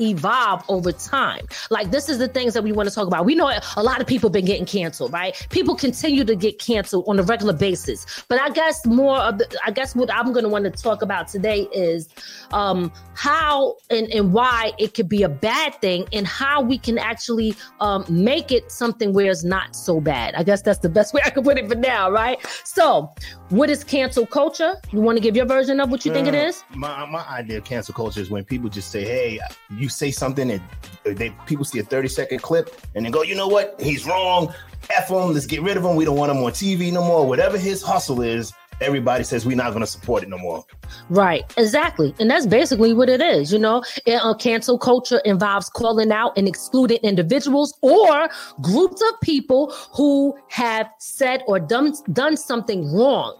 evolve 0.00 0.64
over 0.68 0.92
time? 0.92 1.46
Like 1.70 1.90
this 1.90 2.08
is 2.08 2.18
the 2.18 2.28
things 2.28 2.54
that 2.54 2.62
we 2.62 2.72
want 2.72 2.88
to 2.88 2.94
talk 2.94 3.06
about. 3.06 3.24
We 3.24 3.34
know 3.34 3.52
a 3.76 3.82
lot 3.82 4.00
of 4.00 4.06
people 4.06 4.30
been 4.30 4.44
getting 4.44 4.66
canceled, 4.66 5.12
right? 5.12 5.34
People 5.50 5.74
continue 5.74 6.24
to 6.24 6.36
get 6.36 6.58
canceled 6.58 7.04
on 7.08 7.18
a 7.18 7.22
regular 7.22 7.52
basis. 7.52 8.24
But 8.28 8.40
I 8.40 8.50
guess 8.50 8.84
more 8.86 9.18
of 9.18 9.38
the, 9.38 9.58
I 9.64 9.70
guess 9.70 9.94
what 9.94 10.12
I'm 10.12 10.32
going 10.32 10.44
to 10.44 10.48
want 10.48 10.64
to 10.64 10.70
talk 10.70 11.02
about 11.02 11.28
today 11.28 11.68
is 11.72 12.08
um, 12.52 12.92
how 13.14 13.76
and, 13.90 14.08
and 14.12 14.32
why 14.32 14.72
it 14.78 14.94
could 14.94 15.08
be 15.08 15.22
a 15.22 15.28
bad 15.28 15.74
thing 15.80 16.06
and 16.12 16.26
how 16.26 16.60
we 16.62 16.78
can 16.78 16.98
actually 16.98 17.54
um, 17.80 18.04
make 18.08 18.52
it 18.52 18.70
something 18.70 19.12
where 19.12 19.30
it's 19.30 19.44
not 19.44 19.74
so 19.74 20.00
bad. 20.00 20.34
I 20.34 20.42
guess 20.42 20.62
that's 20.62 20.78
the 20.78 20.88
best 20.88 21.14
way 21.14 21.20
I 21.24 21.30
can 21.30 21.42
put 21.42 21.58
it 21.58 21.68
for 21.68 21.74
now, 21.74 22.10
right? 22.10 22.38
So, 22.64 23.12
what 23.50 23.70
is 23.70 23.84
cancel 23.84 24.26
culture? 24.26 24.74
You 24.92 25.00
want 25.00 25.16
to 25.16 25.22
give 25.22 25.36
your 25.36 25.46
version 25.46 25.80
of 25.80 25.90
what 25.90 26.04
you 26.04 26.12
think 26.12 26.28
it 26.28 26.34
Uh. 26.34 26.62
My 26.74 27.06
my 27.06 27.26
idea 27.28 27.58
of 27.58 27.64
cancel 27.64 27.94
culture 27.94 28.20
is 28.20 28.30
when 28.30 28.44
people 28.44 28.68
just 28.68 28.90
say, 28.90 29.04
"Hey, 29.04 29.40
you 29.70 29.87
say 29.88 30.10
something," 30.10 30.50
and 30.50 30.62
they 31.04 31.30
people 31.46 31.64
see 31.64 31.78
a 31.78 31.82
thirty 31.82 32.08
second 32.08 32.42
clip 32.42 32.80
and 32.94 33.04
they 33.04 33.10
go, 33.10 33.22
"You 33.22 33.34
know 33.34 33.48
what? 33.48 33.76
He's 33.80 34.06
wrong. 34.06 34.52
F 34.90 35.08
him. 35.08 35.32
Let's 35.32 35.46
get 35.46 35.62
rid 35.62 35.76
of 35.76 35.84
him. 35.84 35.96
We 35.96 36.04
don't 36.04 36.16
want 36.16 36.30
him 36.30 36.38
on 36.38 36.52
TV 36.52 36.92
no 36.92 37.02
more. 37.02 37.26
Whatever 37.26 37.58
his 37.58 37.82
hustle 37.82 38.22
is." 38.22 38.52
Everybody 38.80 39.24
says 39.24 39.44
we're 39.44 39.56
not 39.56 39.70
going 39.70 39.80
to 39.80 39.88
support 39.88 40.22
it 40.22 40.28
no 40.28 40.38
more. 40.38 40.64
Right, 41.10 41.42
exactly. 41.56 42.14
And 42.20 42.30
that's 42.30 42.46
basically 42.46 42.94
what 42.94 43.08
it 43.08 43.20
is. 43.20 43.52
You 43.52 43.58
know, 43.58 43.82
And, 44.06 44.20
uh, 44.22 44.34
cancel 44.34 44.78
culture 44.78 45.18
involves 45.24 45.68
calling 45.68 46.12
out 46.12 46.32
and 46.38 46.46
excluding 46.46 46.98
individuals 46.98 47.76
or 47.82 48.28
groups 48.62 49.02
of 49.02 49.20
people 49.20 49.72
who 49.92 50.36
have 50.48 50.88
said 50.98 51.42
or 51.48 51.58
done, 51.58 51.92
done 52.12 52.36
something 52.36 52.92
wrong 52.92 53.36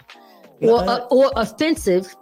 or, 0.61 0.81
uh, 0.81 1.07
or 1.11 1.31
offensive 1.37 2.17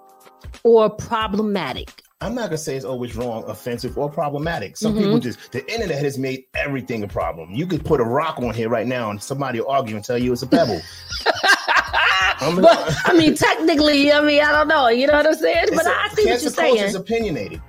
or 0.62 0.90
problematic. 0.90 2.02
I'm 2.22 2.34
not 2.34 2.44
gonna 2.44 2.56
say 2.56 2.76
it's 2.76 2.84
always 2.86 3.14
wrong, 3.14 3.44
offensive, 3.46 3.98
or 3.98 4.08
problematic. 4.08 4.78
Some 4.78 4.94
Mhm. 4.94 4.98
people 5.02 5.18
just 5.18 5.52
the 5.52 5.70
internet 5.70 6.02
has 6.02 6.16
made 6.16 6.44
everything 6.54 7.02
a 7.02 7.08
problem. 7.08 7.50
You 7.52 7.66
could 7.66 7.84
put 7.84 8.00
a 8.00 8.04
rock 8.04 8.38
on 8.38 8.54
here 8.54 8.70
right 8.70 8.86
now, 8.86 9.10
and 9.10 9.22
somebody 9.22 9.60
will 9.60 9.68
argue 9.68 9.96
and 9.96 10.04
tell 10.04 10.16
you 10.16 10.32
it's 10.32 10.42
a 10.42 10.46
pebble. 10.46 10.80
But 12.38 12.94
I 13.06 13.14
mean, 13.16 13.34
technically, 13.34 14.12
I 14.12 14.20
mean, 14.20 14.42
I 14.42 14.52
don't 14.52 14.68
know. 14.68 14.88
You 14.88 15.06
know 15.06 15.14
what 15.14 15.26
I'm 15.26 15.34
saying? 15.34 15.68
But 15.74 15.86
a- 15.86 15.88
I 15.90 16.08
see 16.14 16.26
what 16.30 16.42
you're 16.42 16.50
saying. 16.50 16.76
is 16.76 16.94
opinionated. 16.94 17.62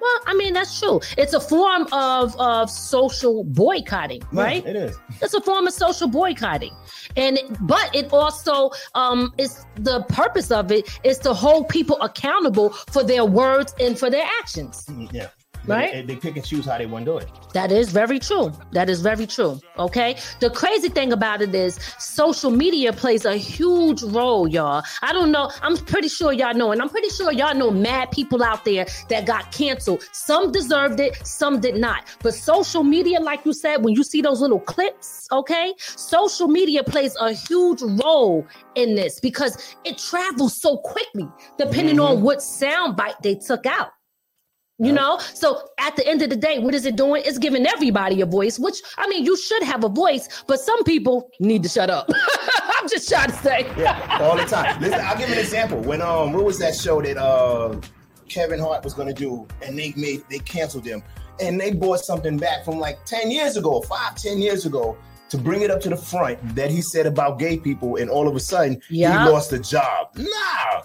Well, 0.00 0.18
I 0.26 0.34
mean, 0.34 0.52
that's 0.54 0.78
true. 0.78 1.00
It's 1.18 1.34
a 1.34 1.40
form 1.40 1.86
of 1.92 2.34
of 2.40 2.70
social 2.70 3.44
boycotting, 3.44 4.22
Yeah, 4.32 4.42
right? 4.42 4.66
it 4.66 4.76
is. 4.76 4.96
It's 5.20 5.34
a 5.34 5.40
form 5.40 5.66
of 5.66 5.72
social 5.72 6.08
boycotting, 6.08 6.74
and 7.16 7.38
but 7.60 7.94
it 7.94 8.12
also 8.12 8.70
um 8.94 9.32
is 9.38 9.64
the 9.76 10.02
purpose 10.04 10.50
of 10.50 10.72
it 10.72 10.88
is 11.04 11.18
to 11.20 11.34
hold 11.34 11.68
people 11.68 12.00
accountable 12.00 12.70
for 12.70 13.02
their 13.04 13.24
words 13.24 13.74
and 13.80 13.98
for 13.98 14.10
their 14.10 14.26
actions. 14.40 14.86
Yeah. 15.12 15.28
Right? 15.66 15.92
They, 15.92 16.02
they 16.02 16.16
pick 16.16 16.36
and 16.36 16.44
choose 16.44 16.66
how 16.66 16.78
they 16.78 16.86
want 16.86 17.04
to 17.04 17.12
do 17.12 17.18
it. 17.18 17.28
That 17.52 17.70
is 17.70 17.90
very 17.90 18.18
true. 18.18 18.52
That 18.72 18.88
is 18.88 19.00
very 19.00 19.26
true. 19.26 19.60
Okay. 19.78 20.16
The 20.40 20.50
crazy 20.50 20.88
thing 20.88 21.12
about 21.12 21.42
it 21.42 21.54
is 21.54 21.78
social 21.98 22.50
media 22.50 22.92
plays 22.92 23.24
a 23.24 23.36
huge 23.36 24.02
role, 24.02 24.48
y'all. 24.48 24.82
I 25.02 25.12
don't 25.12 25.30
know. 25.30 25.50
I'm 25.62 25.76
pretty 25.76 26.08
sure 26.08 26.32
y'all 26.32 26.54
know, 26.54 26.72
and 26.72 26.80
I'm 26.80 26.88
pretty 26.88 27.08
sure 27.08 27.32
y'all 27.32 27.54
know 27.54 27.70
mad 27.70 28.10
people 28.10 28.42
out 28.42 28.64
there 28.64 28.86
that 29.08 29.26
got 29.26 29.52
canceled. 29.52 30.02
Some 30.12 30.52
deserved 30.52 31.00
it, 31.00 31.26
some 31.26 31.60
did 31.60 31.76
not. 31.76 32.04
But 32.22 32.34
social 32.34 32.82
media, 32.82 33.20
like 33.20 33.44
you 33.44 33.52
said, 33.52 33.84
when 33.84 33.94
you 33.94 34.02
see 34.02 34.22
those 34.22 34.40
little 34.40 34.60
clips, 34.60 35.28
okay, 35.32 35.74
social 35.78 36.48
media 36.48 36.82
plays 36.82 37.16
a 37.20 37.32
huge 37.32 37.82
role 37.82 38.46
in 38.74 38.94
this 38.94 39.20
because 39.20 39.76
it 39.84 39.98
travels 39.98 40.60
so 40.60 40.78
quickly, 40.78 41.28
depending 41.58 42.00
on 42.00 42.16
mm-hmm. 42.16 42.24
what 42.24 42.42
sound 42.42 42.96
bite 42.96 43.20
they 43.22 43.34
took 43.34 43.66
out. 43.66 43.90
You 44.82 44.92
know, 44.92 45.18
so 45.34 45.68
at 45.78 45.94
the 45.96 46.06
end 46.08 46.22
of 46.22 46.30
the 46.30 46.36
day, 46.36 46.58
what 46.58 46.74
is 46.74 46.86
it 46.86 46.96
doing? 46.96 47.22
It's 47.26 47.36
giving 47.36 47.66
everybody 47.66 48.22
a 48.22 48.26
voice, 48.26 48.58
which 48.58 48.80
I 48.96 49.06
mean, 49.08 49.26
you 49.26 49.36
should 49.36 49.62
have 49.62 49.84
a 49.84 49.90
voice, 49.90 50.42
but 50.46 50.58
some 50.58 50.82
people 50.84 51.30
need 51.38 51.62
to 51.64 51.68
shut 51.68 51.90
up. 51.90 52.08
I'm 52.80 52.88
just 52.88 53.06
trying 53.06 53.28
to 53.28 53.36
say. 53.36 53.70
Yeah, 53.76 54.18
all 54.22 54.38
the 54.38 54.44
time. 54.44 54.80
Listen, 54.80 55.00
I'll 55.02 55.18
give 55.18 55.30
an 55.30 55.38
example. 55.38 55.80
When 55.80 56.00
um, 56.00 56.32
what 56.32 56.44
was 56.44 56.58
that 56.60 56.74
show 56.74 57.02
that 57.02 57.18
uh 57.18 57.78
Kevin 58.30 58.58
Hart 58.58 58.82
was 58.82 58.94
gonna 58.94 59.12
do, 59.12 59.46
and 59.62 59.78
they 59.78 59.92
made 59.98 60.22
they 60.30 60.38
canceled 60.38 60.86
him, 60.86 61.02
and 61.40 61.60
they 61.60 61.74
bought 61.74 62.00
something 62.00 62.38
back 62.38 62.64
from 62.64 62.78
like 62.78 63.04
ten 63.04 63.30
years 63.30 63.58
ago, 63.58 63.82
five, 63.82 64.14
ten 64.14 64.38
years 64.38 64.64
ago, 64.64 64.96
to 65.30 65.38
bring 65.38 65.62
it 65.62 65.70
up 65.70 65.80
to 65.80 65.88
the 65.88 65.96
front 65.96 66.38
that 66.54 66.70
he 66.70 66.82
said 66.82 67.06
about 67.06 67.38
gay 67.38 67.56
people, 67.56 67.96
and 67.96 68.10
all 68.10 68.28
of 68.28 68.36
a 68.36 68.40
sudden 68.40 68.80
Yeah. 68.90 69.24
he 69.24 69.30
lost 69.30 69.52
a 69.52 69.58
job. 69.58 70.08
Nah, 70.16 70.26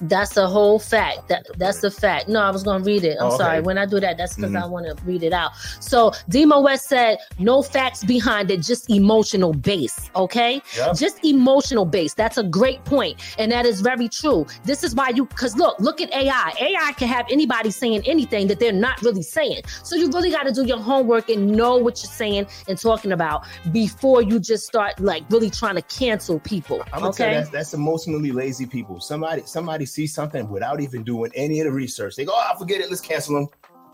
That's 0.02 0.36
a 0.38 0.48
whole 0.48 0.78
fact. 0.80 1.30
That 1.30 1.46
that's 1.58 1.84
a 1.84 1.90
fact. 1.92 2.28
No, 2.28 2.42
I 2.42 2.50
was 2.52 2.64
gonna 2.64 2.84
read 2.84 3.04
it. 3.06 3.18
I'm 3.20 3.28
Oh, 3.28 3.30
okay. 3.30 3.38
sorry. 3.38 3.62
When 3.62 3.78
I 3.78 3.86
do 3.86 4.00
that, 4.02 4.18
that's 4.18 4.36
because 4.36 4.52
Mhm. 4.52 4.62
I 4.62 4.66
want 4.66 4.86
to 4.86 4.96
read 5.06 5.24
it 5.24 5.32
out. 5.32 5.52
So 5.80 6.12
Demo 6.30 6.60
West 6.60 6.88
said, 6.90 7.18
no 7.40 7.62
facts 7.62 8.04
behind 8.04 8.52
it, 8.52 8.62
just 8.62 8.90
emotional 8.90 9.54
base. 9.54 10.10
Okay, 10.16 10.62
Yeah. 10.78 10.92
just 10.94 11.24
emotional 11.24 11.86
base. 11.86 12.14
That's 12.14 12.38
a 12.38 12.44
great 12.44 12.84
point, 12.86 13.20
and 13.38 13.52
that 13.52 13.66
is 13.66 13.82
very 13.82 14.10
true. 14.10 14.46
This 14.66 14.84
is 14.84 14.94
why 14.94 15.10
you, 15.10 15.26
because 15.26 15.56
look, 15.56 15.80
look 15.80 16.02
at 16.02 16.14
AI. 16.14 16.54
AI 16.60 16.92
can 16.94 17.08
have 17.08 17.26
anybody 17.32 17.72
saying 17.72 18.02
anything 18.06 18.48
that 18.48 18.60
they're 18.60 18.72
not 18.74 19.02
really 19.02 19.24
saying. 19.24 19.62
So 19.84 19.96
you 19.96 20.10
really 20.12 20.30
got 20.32 20.44
to 20.44 20.52
do 20.52 20.66
your 20.66 20.80
homework 20.80 21.30
and 21.30 21.48
know 21.52 21.78
what 21.78 22.04
you're 22.04 22.12
saying 22.12 22.48
and 22.68 22.78
talking 22.80 23.12
about 23.14 23.44
before 23.72 24.22
you 24.22 24.35
just 24.40 24.66
start 24.66 25.00
like 25.00 25.24
really 25.30 25.50
trying 25.50 25.76
to 25.76 25.82
cancel 25.82 26.40
people. 26.40 26.82
I'm 26.94 27.02
gonna 27.02 27.06
you 27.06 27.10
okay. 27.10 27.34
that's, 27.34 27.50
that's 27.50 27.74
emotionally 27.74 28.32
lazy 28.32 28.66
people. 28.66 29.00
Somebody 29.00 29.44
somebody 29.46 29.86
sees 29.86 30.14
something 30.14 30.50
without 30.50 30.82
even 30.82 31.04
doing 31.04 31.32
any 31.36 31.60
of 31.60 31.66
the 31.66 31.72
research. 31.72 32.16
They 32.16 32.26
go, 32.26 32.34
oh, 32.36 32.58
forget 32.58 32.82
it, 32.82 32.90
let's 32.90 33.02
cancel 33.02 33.36
them. 33.36 33.48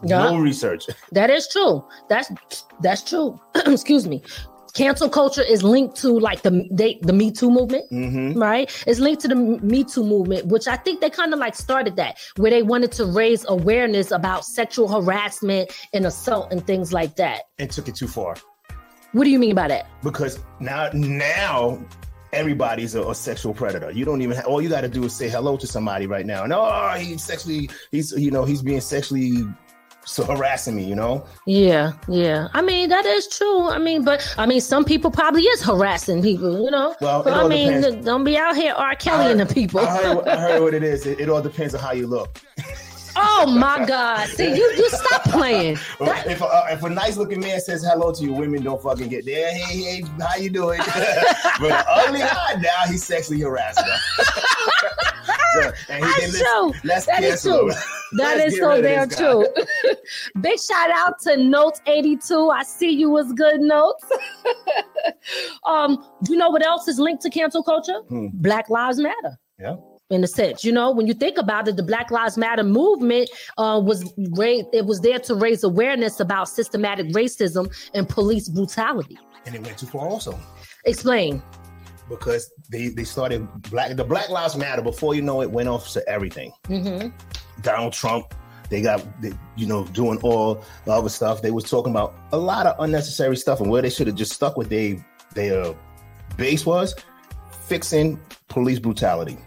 Yeah. 0.03 0.23
No 0.23 0.37
research. 0.37 0.85
That 1.11 1.29
is 1.29 1.47
true. 1.47 1.85
That's 2.09 2.31
that's 2.81 3.03
true. 3.03 3.39
Excuse 3.65 4.07
me. 4.07 4.23
Cancel 4.73 5.09
culture 5.09 5.43
is 5.43 5.63
linked 5.63 5.97
to 5.97 6.17
like 6.17 6.43
the 6.43 6.65
they, 6.71 6.97
the 7.01 7.11
Me 7.11 7.29
Too 7.29 7.51
movement, 7.51 7.85
hmm 7.89 8.33
right? 8.33 8.71
It's 8.87 8.99
linked 8.99 9.21
to 9.23 9.27
the 9.27 9.35
Me 9.35 9.83
Too 9.83 10.03
movement, 10.03 10.47
which 10.47 10.67
I 10.67 10.77
think 10.77 11.01
they 11.01 11.09
kind 11.09 11.33
of 11.33 11.39
like 11.39 11.55
started 11.55 11.97
that, 11.97 12.17
where 12.37 12.51
they 12.51 12.63
wanted 12.63 12.91
to 12.93 13.05
raise 13.05 13.45
awareness 13.49 14.11
about 14.11 14.45
sexual 14.45 14.87
harassment 14.87 15.71
and 15.93 16.05
assault 16.05 16.53
and 16.53 16.65
things 16.65 16.93
like 16.93 17.17
that. 17.17 17.43
And 17.59 17.69
took 17.69 17.89
it 17.89 17.95
too 17.95 18.07
far. 18.07 18.37
What 19.13 19.25
do 19.25 19.29
you 19.29 19.39
mean 19.39 19.55
by 19.55 19.67
that? 19.67 19.87
because 20.03 20.39
now 20.59 20.89
now 20.93 21.83
everybody's 22.33 22.95
a, 22.95 23.01
a 23.03 23.13
sexual 23.15 23.53
predator. 23.53 23.91
You 23.91 24.05
don't 24.05 24.21
even 24.21 24.35
have, 24.37 24.45
all 24.45 24.61
you 24.61 24.69
got 24.69 24.81
to 24.81 24.87
do 24.87 25.03
is 25.03 25.13
say 25.13 25.29
hello 25.29 25.57
to 25.57 25.67
somebody 25.67 26.07
right 26.07 26.25
now. 26.25 26.43
and 26.43 26.53
oh, 26.53 26.95
he's 26.97 27.23
sexually 27.23 27.69
he's 27.91 28.11
you 28.13 28.31
know 28.31 28.45
he's 28.45 28.61
being 28.61 28.81
sexually 28.81 29.45
so 30.03 30.23
harassing 30.23 30.75
me, 30.75 30.83
you 30.83 30.95
know? 30.95 31.25
Yeah, 31.45 31.93
yeah. 32.07 32.47
I 32.53 32.61
mean, 32.61 32.89
that 32.89 33.05
is 33.05 33.27
true. 33.27 33.69
I 33.69 33.77
mean, 33.77 34.03
but 34.03 34.33
I 34.37 34.45
mean, 34.47 34.61
some 34.61 34.83
people 34.83 35.11
probably 35.11 35.43
is 35.43 35.61
harassing 35.61 36.21
people, 36.23 36.63
you 36.63 36.71
know? 36.71 36.95
Well, 37.01 37.21
but 37.23 37.33
I 37.33 37.47
mean, 37.47 37.81
depends. 37.81 38.05
don't 38.05 38.23
be 38.23 38.35
out 38.35 38.55
here 38.55 38.73
R. 38.73 38.95
Kelly 38.95 39.31
and 39.31 39.39
the 39.39 39.45
people. 39.45 39.79
I 39.79 39.97
heard, 40.01 40.27
I 40.27 40.37
heard 40.37 40.61
what 40.63 40.73
it 40.73 40.83
is. 40.93 41.05
It, 41.05 41.19
it 41.19 41.29
all 41.29 41.41
depends 41.41 41.75
on 41.75 41.81
how 41.81 41.91
you 41.91 42.07
look. 42.07 42.41
oh 43.15 43.45
my 43.57 43.85
God. 43.85 44.27
See, 44.29 44.47
you 44.55 44.71
you 44.77 44.89
stop 44.89 45.23
playing. 45.23 45.77
That- 45.99 46.27
if, 46.27 46.41
a, 46.41 46.65
if 46.69 46.83
a 46.83 46.89
nice 46.89 47.17
looking 47.17 47.39
man 47.39 47.59
says 47.59 47.83
hello 47.83 48.11
to 48.13 48.23
you, 48.23 48.33
women 48.33 48.63
don't 48.63 48.81
fucking 48.81 49.09
get 49.09 49.25
there. 49.25 49.53
Hey, 49.53 49.77
hey, 49.81 50.03
how 50.19 50.35
you 50.37 50.49
doing? 50.49 50.79
but 51.59 51.71
an 51.71 51.83
ugly 51.87 52.19
guy, 52.19 52.55
now 52.61 52.89
he's 52.89 53.03
sexually 53.05 53.41
harassing 53.41 53.83
her. 53.85 54.23
So, 55.53 55.71
and 55.89 56.05
he 56.05 56.31
true. 56.39 56.73
let's, 56.83 56.85
let's 56.85 57.05
That 57.07 57.23
is 57.23 57.41
true. 57.41 57.69
him. 57.69 57.75
That 58.13 58.37
Let's 58.39 58.55
is 58.55 58.59
so 58.59 58.81
damn 58.81 59.07
true. 59.07 59.45
Big 60.41 60.59
shout 60.59 60.89
out 60.91 61.17
to 61.21 61.37
Notes 61.37 61.79
82. 61.87 62.49
I 62.49 62.61
see 62.63 62.89
you 62.91 63.09
was 63.09 63.31
good 63.31 63.61
notes. 63.61 64.03
um, 65.65 66.03
you 66.27 66.35
know 66.35 66.49
what 66.49 66.61
else 66.65 66.89
is 66.89 66.99
linked 66.99 67.21
to 67.23 67.29
cancel 67.29 67.63
culture? 67.63 67.99
Hmm. 68.09 68.27
Black 68.33 68.69
Lives 68.69 68.99
Matter. 68.99 69.39
Yeah. 69.57 69.75
In 70.11 70.21
a 70.25 70.27
sense, 70.27 70.65
you 70.65 70.73
know, 70.73 70.91
when 70.91 71.07
you 71.07 71.13
think 71.13 71.37
about 71.37 71.69
it, 71.69 71.77
the 71.77 71.83
Black 71.83 72.11
Lives 72.11 72.37
Matter 72.37 72.63
movement 72.63 73.29
uh, 73.57 73.81
was 73.81 74.13
raised, 74.37 74.67
it 74.73 74.85
was 74.85 74.99
there 74.99 75.19
to 75.19 75.33
raise 75.35 75.63
awareness 75.63 76.19
about 76.19 76.49
systematic 76.49 77.07
racism 77.13 77.73
and 77.93 78.09
police 78.09 78.49
brutality. 78.49 79.17
And 79.45 79.55
it 79.55 79.63
went 79.63 79.77
too 79.77 79.85
far 79.85 80.09
also. 80.09 80.37
Explain. 80.83 81.41
Because 82.09 82.51
they, 82.69 82.89
they 82.89 83.05
started 83.05 83.47
black 83.69 83.95
the 83.95 84.03
Black 84.03 84.27
Lives 84.27 84.57
Matter 84.57 84.81
before 84.81 85.15
you 85.15 85.21
know 85.21 85.41
it 85.41 85.49
went 85.49 85.69
off 85.69 85.89
to 85.93 86.07
everything. 86.09 86.51
hmm 86.67 87.07
Donald 87.61 87.93
Trump. 87.93 88.33
They 88.69 88.81
got, 88.81 89.21
they, 89.21 89.31
you 89.55 89.65
know, 89.65 89.85
doing 89.85 90.17
all 90.23 90.63
the 90.85 90.91
other 90.91 91.09
stuff. 91.09 91.41
They 91.41 91.51
was 91.51 91.69
talking 91.69 91.91
about 91.91 92.15
a 92.33 92.37
lot 92.37 92.65
of 92.65 92.75
unnecessary 92.79 93.37
stuff, 93.37 93.61
and 93.61 93.69
where 93.69 93.81
they 93.81 93.89
should 93.89 94.07
have 94.07 94.15
just 94.17 94.33
stuck 94.33 94.57
with 94.57 94.67
they 94.67 95.03
their 95.35 95.73
base 96.35 96.65
was 96.65 96.95
fixing 97.67 98.19
police 98.49 98.79
brutality. 98.79 99.37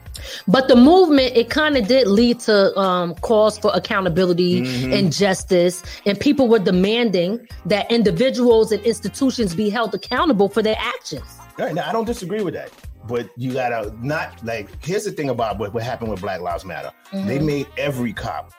But 0.49 0.69
the 0.69 0.77
movement, 0.77 1.37
it 1.37 1.51
kind 1.51 1.77
of 1.77 1.87
did 1.89 2.07
lead 2.07 2.41
to 2.41 2.77
um, 2.79 3.15
calls 3.17 3.59
for 3.59 3.71
accountability 3.75 4.63
Mhm. 4.63 4.99
and 4.99 5.13
justice, 5.13 5.83
and 6.07 6.19
people 6.19 6.49
were 6.49 6.59
demanding 6.59 7.47
that 7.67 7.91
individuals 7.91 8.73
and 8.73 8.83
institutions 8.85 9.55
be 9.55 9.71
held 9.71 9.95
accountable 9.95 10.49
for 10.49 10.63
their 10.63 10.77
actions. 10.79 11.25
All 11.59 11.67
right, 11.67 11.75
now 11.75 11.89
I 11.89 11.93
don't 11.93 12.05
disagree 12.07 12.43
with 12.43 12.55
that, 12.55 12.71
but 13.07 13.29
you 13.37 13.53
gotta 13.53 13.93
not 14.03 14.33
like. 14.45 14.69
Here's 14.85 15.05
the 15.05 15.13
thing 15.13 15.29
about 15.31 15.59
what, 15.59 15.73
what 15.73 15.83
happened 15.83 16.11
with 16.11 16.21
Black 16.21 16.41
Lives 16.41 16.65
Matter. 16.65 16.91
They 17.13 17.39
Mhm. 17.39 17.45
made 17.45 17.67
every 17.79 18.13
cop 18.13 18.53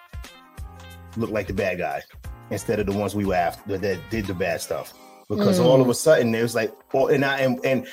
look 1.17 1.30
like 1.32 1.47
the 1.47 1.54
bad 1.54 1.78
guy 1.80 2.04
instead 2.51 2.80
of 2.80 2.86
the 2.86 2.91
ones 2.91 3.15
we 3.15 3.25
were 3.25 3.36
after 3.36 3.78
that 3.78 3.99
did 4.10 4.28
the 4.28 4.34
bad 4.34 4.62
stuff. 4.62 4.93
Because 5.28 5.60
Mm. 5.60 5.65
all 5.65 5.82
of 5.82 5.89
a 5.89 5.93
sudden 5.93 6.36
it 6.36 6.41
was 6.43 6.54
like, 6.54 6.71
oh, 6.93 7.08
and 7.08 7.25
I 7.25 7.39
and, 7.39 7.60
and 7.65 7.88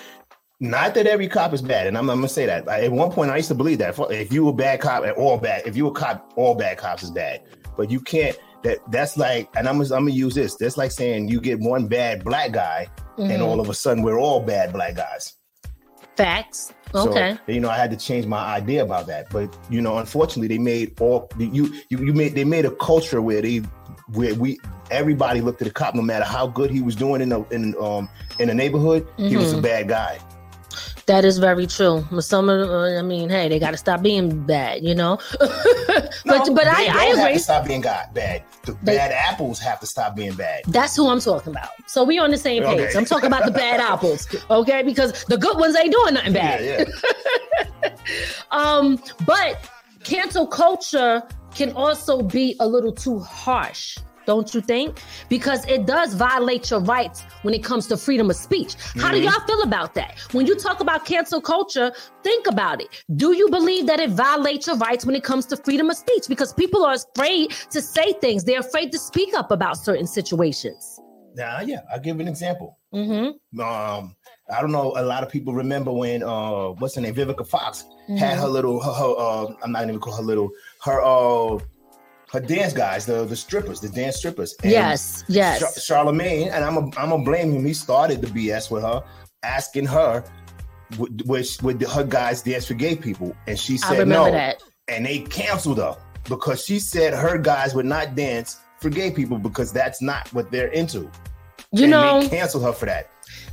not 0.63 0.95
that 0.95 1.07
every 1.09 1.27
cop 1.27 1.53
is 1.53 1.61
bad, 1.61 1.89
and 1.89 1.99
I'm, 1.99 2.09
I'm 2.09 2.19
gonna 2.19 2.29
say 2.29 2.47
that. 2.47 2.69
At 2.69 2.93
one 2.93 3.11
point, 3.11 3.31
I 3.33 3.37
used 3.37 3.49
to 3.49 3.55
believe 3.55 3.79
that 3.79 3.91
if, 3.91 4.11
if 4.11 4.33
you 4.33 4.45
were 4.45 4.51
a 4.51 4.55
bad 4.55 4.81
cop, 4.81 5.05
at 5.05 5.17
all 5.17 5.37
bad. 5.37 5.67
If 5.67 5.77
you 5.77 5.85
were 5.87 5.91
a 5.91 5.95
cop, 5.95 6.33
all 6.37 6.55
bad 6.55 6.79
cops 6.79 7.03
is 7.03 7.11
bad. 7.11 7.43
But 7.77 7.91
you 7.91 8.01
can't. 8.01 8.37
That 8.63 8.79
that's 8.93 9.17
like, 9.17 9.49
and 9.57 9.69
I'm 9.69 9.81
I'm 9.81 9.89
gonna 9.89 10.11
use 10.13 10.37
this. 10.37 10.55
That's 10.55 10.77
like 10.77 10.93
saying 10.93 11.29
you 11.29 11.41
get 11.41 11.59
one 11.59 11.89
bad 11.89 12.23
black 12.23 12.53
guy, 12.53 12.87
Mhm. 13.19 13.33
and 13.35 13.43
all 13.43 13.59
of 13.61 13.69
a 13.69 13.75
sudden 13.75 14.05
we're 14.05 14.21
all 14.21 14.41
bad 14.41 14.73
black 14.73 14.95
guys. 14.95 15.35
Facts. 16.17 16.73
Okay. 16.95 17.39
So, 17.47 17.53
you 17.53 17.59
know, 17.61 17.71
I 17.71 17.77
had 17.77 17.91
to 17.91 17.97
change 17.97 18.27
my 18.27 18.39
idea 18.45 18.85
about 18.85 19.07
that. 19.09 19.31
But 19.31 19.57
you 19.71 19.81
know, 19.81 19.99
unfortunately, 19.99 20.47
they 20.49 20.59
made 20.63 21.01
all 21.01 21.29
you 21.39 21.73
you 21.89 21.99
you 21.99 22.13
made 22.13 22.35
they 22.37 22.45
made 22.45 22.67
a 22.67 22.71
culture 22.71 23.21
where 23.21 23.43
they 23.43 23.63
where 24.13 24.35
we 24.35 24.59
everybody 24.91 25.41
looked 25.41 25.61
at 25.63 25.67
the 25.67 25.75
cop 25.75 25.95
no 25.95 26.03
matter 26.03 26.25
how 26.25 26.47
good 26.47 26.71
he 26.71 26.83
was 26.83 26.95
doing 26.95 27.21
in 27.23 27.31
the 27.31 27.43
in 27.51 27.75
um 27.81 28.09
in 28.39 28.47
the 28.49 28.55
neighborhood, 28.55 29.09
he 29.17 29.37
was 29.37 29.53
a 29.55 29.57
Mhm. 29.57 29.63
bad 29.63 29.89
guy. 29.89 30.19
That 31.07 31.25
is 31.25 31.39
very 31.39 31.67
true. 31.67 32.05
But 32.11 32.23
some 32.23 32.49
of, 32.49 32.69
them, 32.69 32.99
I 32.99 33.03
mean, 33.03 33.29
hey, 33.29 33.49
they 33.49 33.59
got 33.59 33.73
to 33.73 33.77
stop 33.77 34.03
being 34.03 34.45
bad, 34.47 34.83
you 34.85 34.95
know. 34.95 35.19
but 35.39 36.13
No, 36.25 36.55
but 36.55 36.67
I, 36.67 36.83
I 36.87 37.05
have 37.07 37.19
agree. 37.19 37.33
to 37.35 37.39
stop 37.39 37.67
being 37.67 37.81
God, 37.81 38.13
bad. 38.15 38.45
The 38.65 38.73
They- 38.83 38.97
bad 38.97 39.13
apples 39.13 39.59
have 39.61 39.81
to 39.81 39.87
stop 39.87 40.15
being 40.15 40.35
bad. 40.35 40.63
That's 40.69 40.95
who 40.97 41.09
I'm 41.09 41.21
talking 41.21 41.53
about. 41.53 41.71
So 41.87 42.05
we 42.05 42.19
on 42.19 42.31
the 42.31 42.39
same 42.39 42.63
page. 42.63 42.81
Okay. 42.81 42.99
I'm 42.99 43.05
talking 43.05 43.27
about 43.27 43.45
the 43.45 43.51
bad 43.53 43.81
apples, 43.93 44.27
okay? 44.51 44.83
Because 44.83 45.25
the 45.25 45.37
good 45.39 45.57
ones 45.59 45.77
ain't 45.77 45.93
doing 45.93 46.15
nothing 46.15 46.33
bad. 46.33 46.65
Yeah, 46.65 46.85
yeah. 47.83 47.97
Um, 48.51 49.03
but 49.27 49.69
cancel 50.05 50.47
culture 50.47 51.23
can 51.55 51.73
also 51.73 52.23
be 52.23 52.57
a 52.61 52.67
little 52.67 52.93
too 52.93 53.19
harsh, 53.21 53.99
don't 54.27 54.55
you 54.55 54.61
think? 54.61 55.01
Because 55.29 55.67
it 55.67 55.87
does 55.87 56.15
violate 56.15 56.71
your 56.71 56.81
rights 56.81 57.23
when 57.43 57.55
it 57.55 57.63
comes 57.65 57.87
to 57.89 57.97
freedom 57.97 58.31
of 58.31 58.37
speech. 58.37 58.75
How 59.01 59.11
do 59.13 59.19
Mhm. 59.21 59.25
y'all 59.25 59.47
feel 59.47 59.63
about 59.63 59.95
that? 59.95 60.19
When 60.33 60.47
you 60.47 60.55
talk 60.57 60.81
about 60.81 61.05
cancel 61.05 61.41
culture, 61.41 61.93
think 62.23 62.47
about 62.47 62.81
it. 62.81 62.89
Do 63.17 63.33
you 63.35 63.49
believe 63.51 63.87
that 63.87 64.01
it 64.01 64.11
violates 64.11 64.67
your 64.67 64.77
rights 64.77 65.05
when 65.05 65.15
it 65.15 65.25
comes 65.25 65.47
to 65.47 65.57
freedom 65.57 65.91
of 65.91 65.97
speech? 65.97 66.25
Because 66.29 66.53
people 66.53 66.85
are 66.85 66.95
afraid 66.95 67.51
to 67.71 67.81
say 67.81 68.13
things, 68.15 68.45
they're 68.45 68.61
afraid 68.61 68.93
to 68.93 68.99
speak 68.99 69.35
up 69.35 69.51
about 69.51 69.77
certain 69.77 70.07
situations. 70.07 71.01
Now, 71.35 71.61
yeah, 71.61 71.81
I'll 71.91 71.99
give 72.01 72.21
an 72.21 72.29
example. 72.29 72.79
Mm-hmm. 72.95 73.59
Um, 73.61 74.15
I 74.53 74.61
don't 74.61 74.73
know. 74.73 74.93
A 74.97 75.03
lot 75.03 75.23
of 75.23 75.31
people 75.31 75.55
remember 75.55 75.91
when 75.91 76.23
uh, 76.23 76.69
what's 76.79 76.95
her 76.97 77.01
name, 77.01 77.15
Vivica 77.15 77.47
Fox, 77.47 77.85
had 78.19 78.39
her 78.39 78.49
little. 78.49 78.81
Her, 78.83 78.93
her 78.93 79.15
uh, 79.17 79.55
I'm 79.63 79.73
not 79.73 79.83
even 79.85 79.95
going 79.95 80.01
to 80.01 80.05
call 80.05 80.17
her 80.17 80.23
little. 80.23 80.51
Her 80.83 81.01
uh, 81.03 81.59
her 82.33 82.41
dance 82.41 82.73
guys, 82.73 83.05
the 83.05 83.25
the 83.25 83.37
strippers, 83.37 83.79
the 83.81 83.91
dance 83.91 84.17
strippers. 84.17 84.55
And 84.63 84.73
Yes, 84.73 85.23
yes. 85.29 85.61
Char- 85.61 85.79
Charlemagne, 85.79 86.49
and 86.49 86.65
I'm 86.65 86.77
a, 86.77 86.81
I'm 86.97 87.11
gonna 87.11 87.23
blame 87.23 87.53
him. 87.53 87.65
He 87.65 87.75
started 87.75 88.23
the 88.23 88.27
BS 88.29 88.71
with 88.71 88.83
her, 88.83 89.05
asking 89.43 89.87
her, 89.87 90.25
would, 90.99 91.29
would, 91.29 91.47
would 91.63 91.83
her 91.83 92.05
guys 92.05 92.43
dance 92.43 92.67
for 92.67 92.75
gay 92.75 92.97
people, 92.97 93.37
and 93.47 93.59
she 93.59 93.77
said 93.77 94.09
no, 94.09 94.31
that. 94.31 94.63
and 94.89 95.05
they 95.05 95.21
canceled 95.21 95.79
her 95.79 95.97
because 96.25 96.65
she 96.65 96.79
said 96.79 97.13
her 97.13 97.37
guys 97.37 97.75
would 97.75 97.87
not 97.87 98.15
dance 98.15 98.61
for 98.81 98.89
gay 98.89 99.11
people 99.11 99.39
because 99.39 99.71
that's 99.71 100.01
not 100.01 100.33
what 100.33 100.51
they're 100.51 100.69
into. 100.69 101.11
You 101.71 101.85
and 101.85 101.91
know, 101.91 102.21
they 102.23 102.29
canceled 102.29 102.65
her 102.65 102.73
for 102.73 102.87
that. 102.87 103.11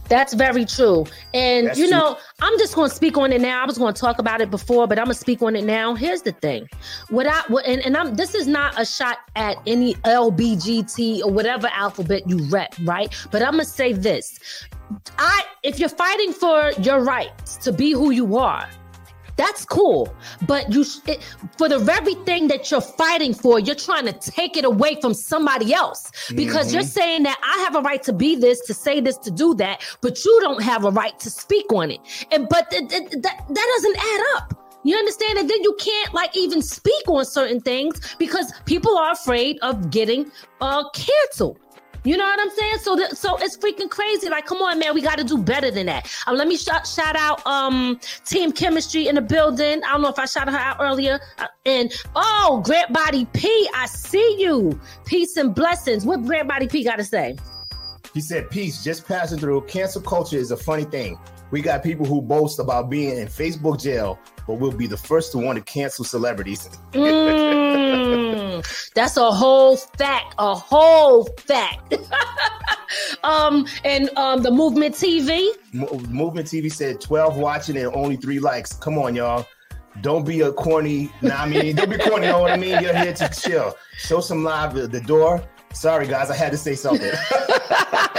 That's 0.09 0.33
very 0.33 0.65
true. 0.65 1.05
And 1.33 1.67
That's 1.67 1.79
you 1.79 1.87
true. 1.87 1.97
know, 1.97 2.17
I'm 2.41 2.57
just 2.57 2.75
going 2.75 2.89
to 2.89 2.95
speak 2.95 3.17
on 3.17 3.31
it 3.31 3.41
now. 3.41 3.61
I 3.61 3.65
was 3.65 3.77
going 3.77 3.93
to 3.93 3.99
talk 3.99 4.19
about 4.19 4.41
it 4.41 4.49
before, 4.49 4.87
but 4.87 4.97
I'm 4.97 5.05
going 5.05 5.13
to 5.13 5.19
speak 5.19 5.41
on 5.41 5.55
it 5.55 5.63
now. 5.63 5.93
Here's 5.93 6.23
the 6.23 6.31
thing. 6.31 6.67
What 7.09 7.27
I 7.27 7.41
what, 7.47 7.65
and, 7.65 7.81
and 7.85 7.95
I'm 7.95 8.15
this 8.15 8.33
is 8.35 8.47
not 8.47 8.79
a 8.79 8.85
shot 8.85 9.19
at 9.35 9.57
any 9.67 9.93
LBGT 9.95 11.21
or 11.23 11.31
whatever 11.31 11.67
alphabet 11.71 12.27
you 12.27 12.39
rep, 12.49 12.75
right? 12.83 13.15
But 13.31 13.43
I'm 13.43 13.53
going 13.53 13.65
to 13.65 13.69
say 13.69 13.93
this. 13.93 14.39
I 15.19 15.43
if 15.63 15.79
you're 15.79 15.89
fighting 15.89 16.33
for 16.33 16.71
your 16.81 17.03
rights 17.03 17.57
to 17.57 17.71
be 17.71 17.91
who 17.91 18.09
you 18.09 18.37
are, 18.37 18.67
that's 19.39 19.63
cool. 19.63 20.13
But 20.45 20.73
you, 20.73 20.83
it, 21.07 21.23
for 21.57 21.69
the 21.69 21.79
very 21.79 22.15
thing 22.25 22.49
that 22.49 22.69
you're 22.69 22.81
fighting 22.81 23.33
for, 23.33 23.57
you're 23.57 23.73
trying 23.73 24.05
to 24.05 24.11
take 24.11 24.57
it 24.57 24.65
away 24.65 24.99
from 24.99 25.13
somebody 25.13 25.73
else 25.73 26.11
because 26.35 26.73
you're 26.73 26.83
saying 26.83 27.23
that 27.23 27.39
I 27.41 27.63
have 27.63 27.75
a 27.77 27.81
right 27.81 28.03
to 28.03 28.11
be 28.11 28.35
this, 28.35 28.59
to 28.67 28.73
say 28.73 28.99
this, 28.99 29.17
to 29.19 29.31
do 29.31 29.55
that, 29.55 29.81
but 30.01 30.25
you 30.25 30.39
don't 30.41 30.61
have 30.61 30.83
a 30.83 30.91
right 30.91 31.17
to 31.19 31.29
speak 31.29 31.71
on 31.71 31.89
it. 31.89 32.01
And 32.33 32.49
but 32.49 32.69
th- 32.69 32.89
th- 32.89 33.09
th- 33.09 33.21
that 33.21 33.67
doesn't 33.75 33.97
add 33.97 34.21
up. 34.35 34.59
You 34.83 34.95
understand? 34.97 35.37
And 35.39 35.49
then 35.49 35.61
you 35.63 35.75
can't 35.79 36.13
like 36.13 36.35
even 36.35 36.61
speak 36.61 37.07
on 37.07 37.25
certain 37.25 37.61
things 37.61 38.15
because 38.17 38.51
people 38.65 38.97
are 38.97 39.11
afraid 39.11 39.57
of 39.61 39.89
getting 39.89 40.31
uh 40.59 40.83
canceled. 40.89 41.59
You 42.03 42.17
know 42.17 42.23
what 42.23 42.39
I'm 42.39 42.49
saying? 42.49 42.77
So, 42.79 42.97
so 43.09 43.37
it's 43.41 43.57
freaking 43.57 43.89
crazy. 43.89 44.29
Like, 44.29 44.45
come 44.45 44.59
on, 44.59 44.79
man, 44.79 44.93
we 44.93 45.01
got 45.01 45.17
to 45.17 45.23
do 45.23 45.37
better 45.37 45.71
than 45.71 45.87
that. 45.87 46.09
Um, 46.27 46.37
let 46.37 46.47
me 46.47 46.57
shout 46.57 46.87
shout 46.87 47.15
out 47.15 47.45
um 47.45 47.99
Team 48.25 48.51
Chemistry 48.51 49.07
in 49.07 49.15
the 49.15 49.21
building. 49.21 49.83
I 49.83 49.91
don't 49.91 50.01
know 50.01 50.09
if 50.09 50.19
I 50.19 50.25
shouted 50.25 50.51
her 50.51 50.57
out 50.57 50.77
earlier. 50.79 51.19
Uh, 51.37 51.47
and 51.65 51.91
oh, 52.15 52.61
Grant 52.63 52.93
Body 52.93 53.25
P, 53.33 53.69
I 53.75 53.85
see 53.85 54.37
you. 54.39 54.79
Peace 55.05 55.37
and 55.37 55.53
blessings. 55.53 56.05
What 56.05 56.23
Grant 56.23 56.47
Body 56.47 56.67
P 56.67 56.83
got 56.83 56.97
to 56.97 57.03
say? 57.03 57.37
He 58.13 58.21
said, 58.21 58.49
Peace, 58.49 58.83
just 58.83 59.07
passing 59.07 59.39
through. 59.39 59.61
Cancel 59.61 60.01
culture 60.01 60.37
is 60.37 60.51
a 60.51 60.57
funny 60.57 60.83
thing. 60.83 61.19
We 61.51 61.61
got 61.61 61.83
people 61.83 62.05
who 62.05 62.21
boast 62.21 62.59
about 62.59 62.89
being 62.89 63.17
in 63.17 63.27
Facebook 63.27 63.81
jail, 63.81 64.19
but 64.45 64.55
we'll 64.55 64.71
be 64.71 64.87
the 64.87 64.97
first 64.97 65.31
to 65.31 65.39
want 65.39 65.57
to 65.57 65.63
cancel 65.63 66.05
celebrities. 66.05 66.69
Mm, 66.91 68.93
that's 68.93 69.17
a 69.17 69.31
whole 69.31 69.75
fact. 69.75 70.35
A 70.37 70.53
whole 70.53 71.25
fact. 71.39 71.95
um, 73.23 73.65
and 73.83 74.11
um, 74.15 74.43
the 74.43 74.51
Movement 74.51 74.93
TV. 74.95 75.49
Mo- 75.73 75.99
Movement 76.09 76.47
TV 76.47 76.71
said 76.71 77.01
12 77.01 77.37
watching 77.37 77.77
and 77.77 77.87
only 77.95 78.15
three 78.15 78.39
likes. 78.39 78.73
Come 78.73 78.97
on, 78.99 79.15
y'all. 79.15 79.47
Don't 80.01 80.25
be 80.25 80.41
a 80.41 80.51
corny. 80.51 81.11
Nah, 81.21 81.43
I 81.43 81.49
mean, 81.49 81.75
don't 81.75 81.89
be 81.89 81.97
corny. 81.97 82.27
You 82.27 82.33
know 82.33 82.41
what 82.41 82.51
I 82.51 82.57
mean? 82.57 82.81
You're 82.81 82.95
here 82.95 83.13
to 83.13 83.29
chill. 83.29 83.75
Show 83.97 84.21
some 84.21 84.43
live 84.43 84.77
at 84.77 84.91
the 84.91 85.01
door. 85.01 85.43
Sorry, 85.73 86.07
guys, 86.07 86.29
I 86.29 86.35
had 86.35 86.51
to 86.51 86.57
say 86.57 86.75
something. 86.75 87.11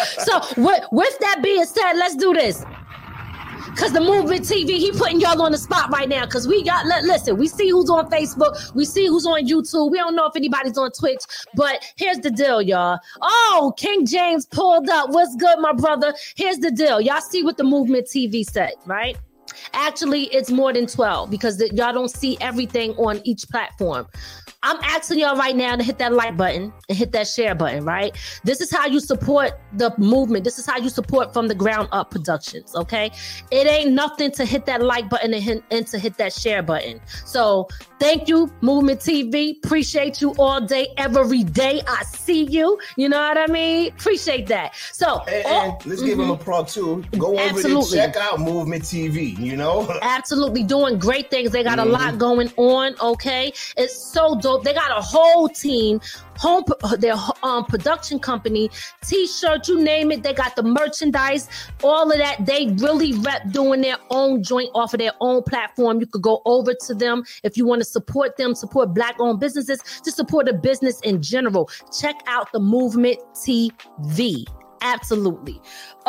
So, 0.20 0.40
with, 0.56 0.84
with 0.92 1.18
that 1.20 1.40
being 1.42 1.64
said, 1.64 1.94
let's 1.94 2.16
do 2.16 2.32
this. 2.32 2.64
Cause 3.76 3.92
the 3.92 4.00
movement 4.00 4.42
TV, 4.42 4.78
he 4.78 4.90
putting 4.90 5.20
y'all 5.20 5.40
on 5.40 5.52
the 5.52 5.58
spot 5.58 5.90
right 5.90 6.08
now. 6.08 6.26
Cause 6.26 6.46
we 6.46 6.62
got 6.64 6.86
let, 6.86 7.04
listen, 7.04 7.36
we 7.38 7.46
see 7.46 7.70
who's 7.70 7.88
on 7.88 8.10
Facebook, 8.10 8.74
we 8.74 8.84
see 8.84 9.06
who's 9.06 9.24
on 9.26 9.46
YouTube. 9.46 9.90
We 9.90 9.98
don't 9.98 10.16
know 10.16 10.26
if 10.26 10.36
anybody's 10.36 10.76
on 10.76 10.90
Twitch, 10.92 11.22
but 11.54 11.82
here's 11.96 12.18
the 12.18 12.30
deal, 12.30 12.60
y'all. 12.60 12.98
Oh, 13.22 13.72
King 13.76 14.06
James 14.06 14.44
pulled 14.44 14.88
up. 14.90 15.10
What's 15.10 15.36
good, 15.36 15.60
my 15.60 15.72
brother? 15.72 16.14
Here's 16.36 16.58
the 16.58 16.70
deal. 16.70 17.00
Y'all 17.00 17.20
see 17.20 17.42
what 17.42 17.56
the 17.56 17.64
movement 17.64 18.06
TV 18.06 18.44
said, 18.44 18.72
right? 18.86 19.16
Actually, 19.72 20.24
it's 20.24 20.50
more 20.50 20.72
than 20.72 20.86
12 20.86 21.30
because 21.30 21.58
the, 21.58 21.74
y'all 21.74 21.92
don't 21.92 22.10
see 22.10 22.36
everything 22.40 22.92
on 22.92 23.20
each 23.24 23.48
platform. 23.48 24.06
I'm 24.62 24.76
asking 24.82 25.20
y'all 25.20 25.36
right 25.36 25.56
now 25.56 25.74
to 25.76 25.82
hit 25.82 25.96
that 25.98 26.12
like 26.12 26.36
button 26.36 26.70
and 26.90 26.98
hit 26.98 27.12
that 27.12 27.26
share 27.26 27.54
button, 27.54 27.82
right? 27.82 28.14
This 28.44 28.60
is 28.60 28.70
how 28.70 28.86
you 28.86 29.00
support 29.00 29.58
the 29.72 29.94
movement. 29.96 30.44
This 30.44 30.58
is 30.58 30.66
how 30.66 30.76
you 30.76 30.90
support 30.90 31.32
from 31.32 31.48
the 31.48 31.54
ground 31.54 31.88
up 31.92 32.10
productions, 32.10 32.76
okay? 32.76 33.10
It 33.50 33.66
ain't 33.66 33.92
nothing 33.92 34.30
to 34.32 34.44
hit 34.44 34.66
that 34.66 34.82
like 34.82 35.08
button 35.08 35.32
and, 35.32 35.42
hit, 35.42 35.64
and 35.70 35.86
to 35.86 35.98
hit 35.98 36.18
that 36.18 36.34
share 36.34 36.62
button. 36.62 37.00
So 37.24 37.68
thank 37.98 38.28
you, 38.28 38.52
Movement 38.60 39.00
TV. 39.00 39.56
Appreciate 39.64 40.20
you 40.20 40.34
all 40.38 40.60
day, 40.60 40.88
every 40.98 41.42
day. 41.42 41.80
I 41.88 42.02
see 42.04 42.44
you. 42.44 42.78
You 42.98 43.08
know 43.08 43.18
what 43.18 43.38
I 43.38 43.46
mean? 43.46 43.88
Appreciate 43.92 44.46
that. 44.48 44.74
So 44.92 45.20
and, 45.20 45.46
oh, 45.46 45.78
let's 45.86 46.00
mm-hmm. 46.00 46.06
give 46.06 46.18
them 46.18 46.30
a 46.30 46.36
plug 46.36 46.68
too. 46.68 47.02
Go 47.16 47.28
over 47.28 47.40
Absolutely. 47.40 47.96
there, 47.96 48.08
check 48.08 48.16
out 48.18 48.40
Movement 48.40 48.82
TV. 48.82 49.38
You 49.40 49.57
know, 49.57 49.98
absolutely 50.03 50.62
doing 50.62 50.98
great 50.98 51.31
things. 51.31 51.50
They 51.50 51.62
got 51.62 51.79
mm-hmm. 51.79 51.88
a 51.88 51.92
lot 51.92 52.18
going 52.18 52.53
on. 52.57 52.94
Okay, 53.00 53.53
it's 53.76 53.96
so 53.96 54.38
dope 54.38 54.64
they 54.64 54.74
got 54.74 54.90
a 54.90 55.00
whole 55.00 55.48
team, 55.48 56.00
home 56.37 56.64
their 56.98 57.14
um, 57.42 57.64
production 57.64 58.18
company, 58.18 58.70
t-shirt, 59.03 59.66
you 59.68 59.81
name 59.81 60.12
it. 60.12 60.22
They 60.22 60.35
got 60.35 60.57
the 60.57 60.62
merchandise, 60.62 61.48
all 61.83 62.11
of 62.11 62.18
that. 62.18 62.44
They 62.44 62.66
really 62.79 63.14
rep 63.14 63.50
doing 63.50 63.81
their 63.81 63.96
own 64.11 64.42
joint 64.42 64.70
off 64.74 64.92
of 64.94 65.00
their 65.00 65.12
own 65.20 65.42
platform. 65.42 66.00
You 66.00 66.07
could 66.07 66.22
go 66.22 66.42
over 66.44 66.74
to 66.74 66.94
them 66.94 67.24
if 67.42 67.57
you 67.57 67.66
want 67.66 67.81
to 67.81 67.87
support 67.87 68.37
them, 68.37 68.55
support 68.55 68.94
black-owned 68.94 69.40
businesses, 69.40 69.81
to 70.05 70.11
support 70.11 70.48
a 70.48 70.53
business 70.53 71.00
in 71.00 71.22
general. 71.22 71.70
Check 71.98 72.16
out 72.26 72.53
the 72.53 72.61
Movement 72.61 73.18
TV. 73.35 74.44
Absolutely. 74.83 75.61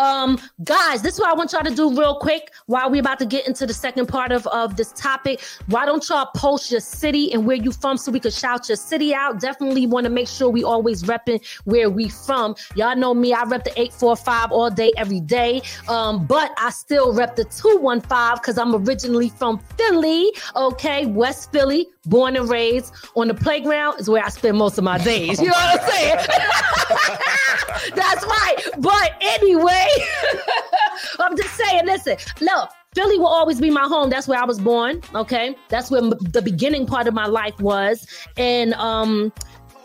Um, 0.01 0.39
guys, 0.63 1.03
this 1.03 1.13
is 1.13 1.19
what 1.19 1.29
I 1.29 1.33
want 1.33 1.51
y'all 1.51 1.63
to 1.63 1.75
do 1.75 1.87
real 1.91 2.15
quick 2.15 2.51
while 2.65 2.89
we're 2.89 3.01
about 3.01 3.19
to 3.19 3.25
get 3.25 3.47
into 3.47 3.67
the 3.67 3.73
second 3.73 4.07
part 4.07 4.31
of, 4.31 4.47
of 4.47 4.75
this 4.75 4.91
topic. 4.93 5.41
Why 5.67 5.85
don't 5.85 6.07
y'all 6.09 6.29
post 6.35 6.71
your 6.71 6.79
city 6.79 7.31
and 7.31 7.45
where 7.45 7.55
you 7.55 7.71
from 7.71 7.97
so 7.97 8.11
we 8.11 8.19
could 8.19 8.33
shout 8.33 8.67
your 8.67 8.77
city 8.77 9.13
out? 9.13 9.39
Definitely 9.39 9.85
want 9.85 10.05
to 10.05 10.09
make 10.09 10.27
sure 10.27 10.49
we 10.49 10.63
always 10.63 11.03
repping 11.03 11.45
where 11.65 11.91
we 11.91 12.09
from. 12.09 12.55
Y'all 12.75 12.95
know 12.95 13.13
me, 13.13 13.31
I 13.31 13.43
rep 13.43 13.63
the 13.63 13.79
845 13.79 14.51
all 14.51 14.71
day, 14.71 14.91
every 14.97 15.19
day. 15.19 15.61
Um, 15.87 16.25
but 16.25 16.51
I 16.57 16.71
still 16.71 17.13
rep 17.13 17.35
the 17.35 17.43
215 17.45 18.37
because 18.37 18.57
I'm 18.57 18.73
originally 18.73 19.29
from 19.29 19.59
Philly, 19.77 20.31
okay, 20.55 21.05
West 21.05 21.51
Philly, 21.51 21.87
born 22.05 22.35
and 22.35 22.49
raised. 22.49 22.91
On 23.15 23.27
the 23.27 23.35
playground 23.35 23.99
is 23.99 24.09
where 24.09 24.25
I 24.25 24.29
spend 24.29 24.57
most 24.57 24.79
of 24.79 24.83
my 24.83 24.97
days. 24.97 25.39
You 25.39 25.49
know 25.49 25.53
what 25.53 25.79
I'm 25.79 25.89
saying? 25.89 26.17
That's 27.95 28.23
right. 28.25 28.55
But 28.79 29.15
anyway, 29.21 29.90
I'm 31.19 31.35
just 31.37 31.55
saying, 31.55 31.85
listen, 31.85 32.17
look, 32.39 32.69
Philly 32.93 33.17
will 33.17 33.27
always 33.27 33.61
be 33.61 33.69
my 33.69 33.83
home. 33.85 34.09
That's 34.09 34.27
where 34.27 34.39
I 34.39 34.45
was 34.45 34.59
born. 34.59 35.01
Okay. 35.15 35.55
That's 35.69 35.89
where 35.89 36.01
m- 36.01 36.09
the 36.09 36.41
beginning 36.41 36.85
part 36.85 37.07
of 37.07 37.13
my 37.13 37.25
life 37.25 37.57
was. 37.61 38.05
And 38.37 38.73
um, 38.73 39.31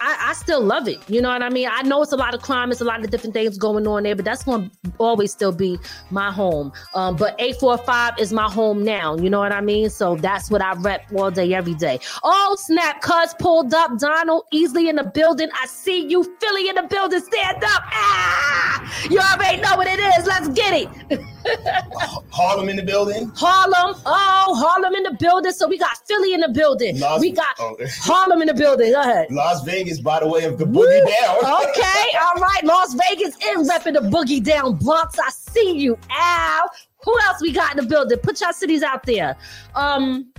I, 0.07 0.31
I, 0.31 0.33
still 0.35 0.61
love 0.61 0.87
it. 0.87 1.01
You 1.11 1.21
know 1.21 1.31
what 1.31 1.43
I 1.43 1.49
mean? 1.49 1.69
I 1.69 1.83
know 1.83 2.01
it's 2.01 2.13
a 2.13 2.17
lot 2.17 2.33
of 2.33 2.41
crime, 2.41 2.71
it's 2.71 2.81
a 2.81 2.85
lot 2.85 3.05
of 3.05 3.11
different 3.11 3.35
things 3.35 3.59
going 3.59 3.89
on 3.89 4.05
there, 4.05 4.15
but 4.15 4.25
that's 4.25 4.45
going 4.45 4.71
to 4.71 4.93
always 4.99 5.33
still 5.33 5.51
be 5.51 5.81
my 6.11 6.31
home. 6.31 6.73
Um, 6.95 7.17
but 7.17 7.35
845 7.41 8.21
is 8.21 8.33
my 8.33 8.49
home 8.49 8.85
now. 8.85 9.17
You 9.17 9.29
know 9.29 9.41
what 9.41 9.51
I 9.51 9.61
mean? 9.61 9.91
So 9.91 10.15
that's 10.15 10.49
what 10.49 10.63
I 10.63 10.75
rep 10.75 11.07
all 11.13 11.33
day, 11.33 11.53
every 11.55 11.75
day. 11.75 11.99
Oh, 12.23 12.57
snap, 12.57 13.01
cuz 13.03 13.35
pulled 13.41 13.75
up. 13.75 13.99
Donald 13.99 14.45
Easley 14.55 14.89
in 14.89 14.95
the 14.95 15.05
building. 15.05 15.49
I 15.61 15.67
see 15.67 16.07
you, 16.07 16.23
Philly 16.41 16.69
in 16.69 16.77
the 16.77 16.85
building. 16.85 17.21
Stand 17.21 17.65
up. 17.65 17.83
Ah! 17.87 18.67
You 19.11 19.19
already 19.19 19.61
know 19.61 19.77
what 19.77 19.89
it 19.89 19.99
is. 19.99 20.27
Let's 20.27 20.49
get 20.49 20.73
it. 20.73 21.21
Harlem 22.31 22.69
in 22.69 22.77
the 22.77 22.83
building. 22.83 23.31
Harlem. 23.35 24.01
Oh, 24.05 24.55
Harlem 24.57 24.95
in 24.95 25.03
the 25.05 25.17
building. 25.19 25.53
So 25.53 25.69
we 25.69 25.79
got 25.79 25.97
Philly 26.07 26.35
in 26.35 26.41
the 26.41 26.49
building. 26.49 26.99
Las, 26.99 27.21
we 27.21 27.33
got 27.33 27.57
oh. 27.59 27.77
Harlem 28.01 28.43
in 28.43 28.49
the 28.49 28.55
building. 28.55 28.93
Go 28.93 29.01
ahead. 29.01 29.29
Las 29.31 29.65
Vegas 29.65 29.96
by 30.01 30.21
the 30.21 30.29
way 30.29 30.45
of 30.45 30.59
the 30.59 30.65
boogie 30.65 31.05
down. 31.21 31.37
okay, 31.69 32.19
all 32.21 32.41
right. 32.41 32.61
Las 32.65 32.95
Vegas 32.95 33.37
is 33.43 33.69
repping 33.69 33.95
the 33.95 34.09
boogie 34.11 34.43
down. 34.43 34.77
Bronx, 34.77 35.19
I 35.19 35.31
see 35.31 35.79
you. 35.79 35.99
Al. 36.11 36.71
Who 37.05 37.19
else 37.21 37.41
we 37.41 37.53
got 37.53 37.77
in 37.77 37.85
the 37.85 37.89
building? 37.89 38.19
Put 38.19 38.41
your 38.41 38.53
cities 38.53 38.83
out 38.83 39.05
there. 39.05 39.37
Um, 39.75 40.33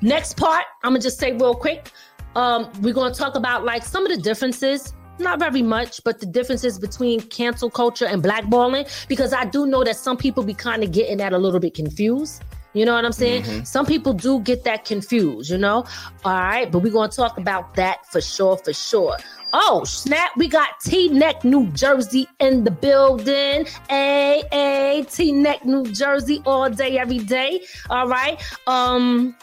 next 0.00 0.36
part, 0.36 0.64
I'm 0.82 0.92
gonna 0.92 1.00
just 1.00 1.18
say 1.18 1.32
real 1.32 1.54
quick. 1.54 1.92
Um, 2.34 2.70
we're 2.80 2.94
gonna 2.94 3.14
talk 3.14 3.36
about 3.36 3.64
like 3.64 3.84
some 3.84 4.04
of 4.04 4.14
the 4.14 4.20
differences 4.20 4.92
not 5.20 5.38
very 5.38 5.62
much, 5.62 6.02
but 6.04 6.20
the 6.20 6.26
differences 6.26 6.78
between 6.78 7.20
cancel 7.20 7.70
culture 7.70 8.06
and 8.06 8.22
blackballing, 8.22 8.88
because 9.08 9.32
I 9.32 9.44
do 9.44 9.66
know 9.66 9.84
that 9.84 9.96
some 9.96 10.16
people 10.16 10.44
be 10.44 10.54
kind 10.54 10.82
of 10.82 10.92
getting 10.92 11.18
that 11.18 11.32
a 11.32 11.38
little 11.38 11.60
bit 11.60 11.74
confused. 11.74 12.44
You 12.74 12.84
know 12.84 12.94
what 12.94 13.04
I'm 13.04 13.12
saying? 13.12 13.42
Mm-hmm. 13.42 13.64
Some 13.64 13.86
people 13.86 14.12
do 14.12 14.40
get 14.40 14.64
that 14.64 14.84
confused, 14.84 15.50
you 15.50 15.58
know? 15.58 15.84
All 16.24 16.32
right, 16.32 16.70
but 16.70 16.80
we're 16.80 16.92
going 16.92 17.10
to 17.10 17.16
talk 17.16 17.38
about 17.38 17.74
that 17.74 18.06
for 18.06 18.20
sure, 18.20 18.56
for 18.58 18.72
sure. 18.72 19.16
Oh, 19.52 19.82
snap, 19.84 20.32
we 20.36 20.46
got 20.46 20.78
Teaneck, 20.84 21.42
New 21.42 21.68
Jersey 21.68 22.28
in 22.38 22.64
the 22.64 22.70
building. 22.70 23.66
A 23.90 24.42
A 24.52 25.04
Teaneck, 25.06 25.64
New 25.64 25.84
Jersey 25.92 26.42
all 26.44 26.68
day, 26.68 26.98
every 26.98 27.18
day. 27.18 27.62
All 27.88 28.06
right. 28.08 28.40
Um, 28.66 29.34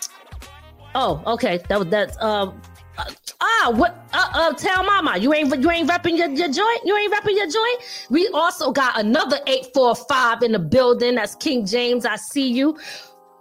oh, 0.94 1.24
okay. 1.26 1.60
That 1.70 1.80
was 1.80 1.88
that's 1.88 2.22
um 2.22 2.62
uh, 2.98 3.12
ah, 3.42 3.72
what? 3.76 4.08
Uh, 4.14 4.30
uh, 4.34 4.54
tell 4.54 4.84
mama 4.84 5.18
you 5.18 5.34
ain't 5.34 5.50
you 5.62 5.72
ain't 5.72 5.90
repping 5.90 6.18
your, 6.18 6.30
your 6.30 6.50
joint. 6.50 6.82
You 6.86 6.96
ain't 6.96 7.14
repping 7.14 7.36
your 7.36 7.50
joint. 7.50 8.08
We 8.10 8.28
also 8.30 8.72
got 8.72 9.00
another 9.00 9.40
eight 9.48 9.68
four 9.74 9.96
five 9.96 10.44
in 10.44 10.52
the 10.52 10.60
building. 10.60 11.16
That's 11.16 11.36
King 11.36 11.66
James. 11.66 12.06
I 12.06 12.16
see 12.16 12.50
you. 12.52 12.78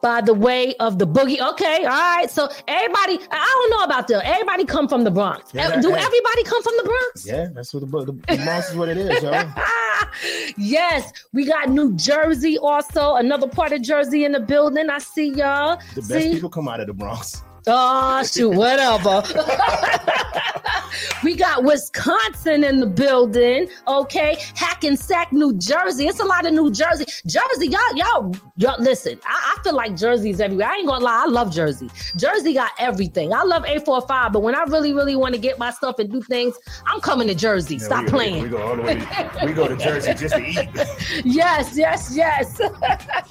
By 0.05 0.21
the 0.21 0.35
way 0.35 0.75
of 0.81 0.99
the 0.99 1.07
boogie. 1.07 1.41
Okay, 1.53 1.79
all 1.87 1.89
right. 1.89 2.31
So 2.31 2.47
everybody, 2.69 3.19
I 3.31 3.69
don't 3.71 3.71
know 3.71 3.85
about 3.85 4.07
them. 4.07 4.21
Everybody 4.23 4.67
come 4.67 4.87
from 4.87 5.03
the 5.03 5.11
Bronx. 5.11 5.55
Yeah, 5.55 5.69
uh, 5.69 5.81
Do 5.81 5.95
everybody 5.95 6.43
come 6.45 6.63
from 6.63 6.75
the 6.77 6.83
Bronx? 6.83 7.27
Yeah, 7.27 7.47
that's 7.55 7.73
what 7.73 7.91
the, 7.91 8.05
the, 8.05 8.13
the 8.13 8.45
Bronx 8.45 8.69
is. 8.69 8.77
What 8.77 8.91
it 8.91 8.99
is, 8.99 9.23
yo. 9.23 9.31
yes, 10.59 11.11
we 11.33 11.47
got 11.47 11.71
New 11.71 11.97
Jersey 11.97 12.59
also. 12.59 13.15
Another 13.15 13.49
part 13.49 13.73
of 13.73 13.81
Jersey 13.81 14.27
in 14.27 14.33
the 14.33 14.41
building. 14.41 14.91
I 14.91 14.99
see 14.99 15.31
y'all. 15.31 15.81
The 15.95 16.03
best 16.03 16.11
see? 16.11 16.33
people 16.35 16.51
come 16.51 16.69
out 16.69 16.81
of 16.81 16.87
the 16.87 16.93
Bronx. 16.93 17.43
Oh 17.67 18.23
shoot, 18.25 18.51
whatever. 18.51 19.23
we 21.25 21.35
got 21.35 21.65
Wisconsin 21.65 22.63
in 22.63 22.81
the 22.81 22.87
building. 22.87 23.69
Okay, 23.89 24.37
Hackensack, 24.55 25.33
New 25.33 25.55
Jersey. 25.55 26.07
It's 26.07 26.21
a 26.21 26.25
lot 26.25 26.47
of 26.47 26.53
New 26.53 26.71
Jersey. 26.71 27.07
Jersey, 27.27 27.69
y'all, 27.69 27.97
y'all, 27.97 28.37
y'all 28.57 28.81
listen. 28.83 29.19
I, 29.27 29.57
I 29.57 29.63
feel 29.63 29.75
like 29.75 29.97
Jersey's 29.97 30.41
everywhere. 30.41 30.69
I 30.69 30.77
ain't 30.77 30.87
gonna 30.87 31.05
lie, 31.05 31.23
I 31.25 31.27
love 31.27 31.53
Jersey. 31.53 31.91
Jersey 32.17 32.53
got 32.53 32.73
everything. 32.79 33.33
I 33.33 33.43
love 33.45 33.63
A45, 33.65 34.33
but 34.33 34.43
when 34.43 34.55
I 34.55 34.65
really, 34.65 34.93
really 34.93 35.17
want 35.17 35.35
to 35.35 35.41
get 35.41 35.59
my 35.59 35.71
stuff 35.71 35.99
and 35.99 36.11
do 36.13 36.21
things, 36.21 36.57
I'm 36.87 37.01
coming 37.01 37.29
to 37.29 37.35
Jersey. 37.35 37.77
Yeah, 37.77 37.85
Stop 37.85 38.05
we, 38.05 38.11
playing. 38.11 38.43
We 38.43 38.49
go 38.51 38.63
all 38.63 38.77
the 38.77 38.83
way. 38.83 38.95
we 39.45 39.53
go 39.55 39.69
to 39.69 39.77
Jersey 39.77 40.13
just 40.13 40.35
to 40.35 40.45
eat. 40.45 40.69
yes, 41.25 41.77
yes, 41.77 42.15
yes, 42.15 42.61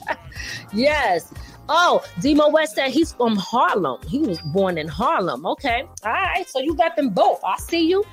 yes. 0.73 1.31
Oh, 1.69 2.03
Demo 2.21 2.49
West 2.49 2.75
said 2.75 2.91
he's 2.91 3.13
from 3.13 3.35
Harlem. 3.35 3.99
He 4.07 4.19
was 4.19 4.39
born 4.41 4.77
in 4.77 4.87
Harlem. 4.87 5.45
Okay. 5.45 5.83
All 6.03 6.11
right. 6.11 6.47
So 6.47 6.59
you 6.59 6.75
got 6.75 6.95
them 6.95 7.09
both. 7.09 7.39
I 7.43 7.57
see 7.57 7.87
you. 7.87 8.03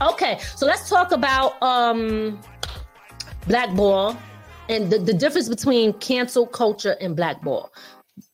Okay. 0.00 0.38
So 0.56 0.66
let's 0.66 0.88
talk 0.88 1.12
about 1.12 1.60
um 1.62 2.40
blackball 3.46 4.16
and 4.68 4.90
the, 4.90 4.98
the 4.98 5.12
difference 5.12 5.48
between 5.48 5.92
cancel 5.94 6.46
culture 6.46 6.96
and 7.00 7.16
blackball. 7.16 7.72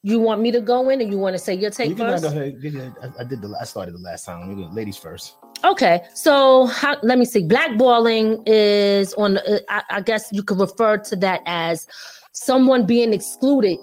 You 0.03 0.19
want 0.19 0.41
me 0.41 0.51
to 0.53 0.61
go 0.61 0.89
in, 0.91 1.01
or 1.01 1.05
you 1.05 1.17
want 1.17 1.35
to 1.35 1.39
say 1.39 1.55
your 1.55 1.71
take 1.71 1.91
you 1.91 1.97
first? 1.97 2.23
Go 2.23 2.29
ahead. 2.29 2.57
I, 3.03 3.23
I 3.23 3.25
did 3.25 3.41
the. 3.41 3.57
I 3.61 3.65
started 3.65 3.95
the 3.95 4.01
last 4.01 4.25
time. 4.27 4.75
Ladies 4.75 4.97
first. 4.97 5.37
Okay, 5.65 6.03
so 6.15 6.67
how, 6.67 6.97
let 7.03 7.19
me 7.19 7.25
see. 7.25 7.43
Blackballing 7.43 8.43
is 8.47 9.15
on. 9.15 9.39
Uh, 9.39 9.59
I, 9.69 9.83
I 9.91 10.01
guess 10.01 10.29
you 10.33 10.43
could 10.43 10.59
refer 10.61 10.99
to 10.99 11.17
that 11.17 11.41
as 11.47 11.87
someone 12.33 12.85
being 12.85 13.13
excluded 13.13 13.79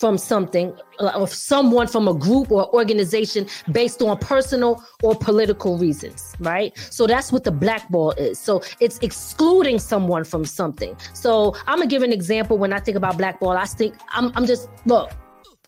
from 0.00 0.18
something 0.18 0.76
uh, 1.00 1.12
or 1.16 1.28
someone 1.28 1.86
from 1.86 2.08
a 2.08 2.14
group 2.14 2.50
or 2.50 2.72
organization 2.74 3.46
based 3.72 4.02
on 4.02 4.18
personal 4.18 4.82
or 5.02 5.14
political 5.14 5.78
reasons, 5.78 6.34
right? 6.40 6.76
So 6.78 7.06
that's 7.06 7.32
what 7.32 7.44
the 7.44 7.52
blackball 7.52 8.12
is. 8.12 8.38
So 8.38 8.62
it's 8.80 8.98
excluding 8.98 9.78
someone 9.78 10.24
from 10.24 10.44
something. 10.44 10.96
So 11.12 11.54
I'm 11.66 11.78
gonna 11.78 11.86
give 11.86 12.02
an 12.02 12.12
example 12.12 12.58
when 12.58 12.72
I 12.72 12.78
think 12.78 12.96
about 12.96 13.18
blackball. 13.18 13.56
I 13.56 13.64
think 13.64 13.94
I'm, 14.10 14.32
I'm 14.34 14.46
just 14.46 14.68
look 14.86 15.10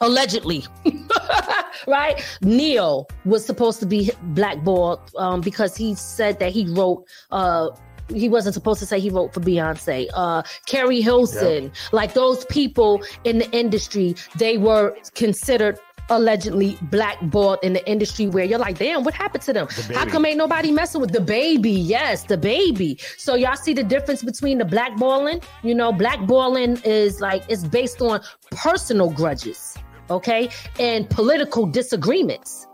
allegedly 0.01 0.65
right 1.89 2.25
Ne-Yo 2.41 3.05
was 3.25 3.45
supposed 3.45 3.81
to 3.81 3.87
be 3.87 4.13
blackballed 4.23 5.01
um, 5.17 5.41
because 5.41 5.77
he 5.77 5.95
said 5.95 6.39
that 6.39 6.53
he 6.53 6.67
wrote 6.69 7.05
uh, 7.33 7.69
he 8.13 8.29
wasn't 8.29 8.55
supposed 8.55 8.81
to 8.81 8.87
say 8.87 9.01
he 9.01 9.11
wrote 9.11 9.33
for 9.35 9.41
Beyonce. 9.41 10.09
Uh, 10.15 10.43
Keri 10.67 11.01
Hilson, 11.01 11.73
like 11.93 12.15
those 12.15 12.45
people 12.47 13.03
in 13.25 13.39
the 13.39 13.51
industry, 13.51 14.15
they 14.37 14.59
were 14.59 14.97
considered 15.15 15.79
allegedly 16.11 16.79
blackballed 16.83 17.59
in 17.63 17.73
the 17.73 17.87
industry 17.89 18.29
where 18.29 18.45
you're 18.45 18.59
like, 18.59 18.79
damn, 18.79 19.05
what 19.05 19.15
happened 19.15 19.43
to 19.45 19.53
them? 19.53 19.67
The 19.67 19.95
How 19.95 20.07
come 20.07 20.25
ain't 20.25 20.39
nobody 20.39 20.71
messing 20.71 21.01
with 21.01 21.13
the 21.13 21.21
baby? 21.21 21.71
Yes, 21.71 22.25
the 22.25 22.39
baby. 22.39 22.99
So 23.17 23.35
y'all 23.35 23.57
see 23.57 23.75
the 23.75 23.85
difference 23.85 24.23
between 24.23 24.59
the 24.59 24.65
blackballing? 24.65 25.43
You 25.63 25.75
know, 25.75 25.93
blackballing 25.93 26.85
is 26.85 27.21
like 27.21 27.45
it's 27.49 27.65
based 27.65 28.01
on 28.01 28.21
personal 28.51 29.11
grudges, 29.11 29.77
okay, 30.11 30.49
and 30.79 31.09
political 31.11 31.67
disagreements. 31.67 32.67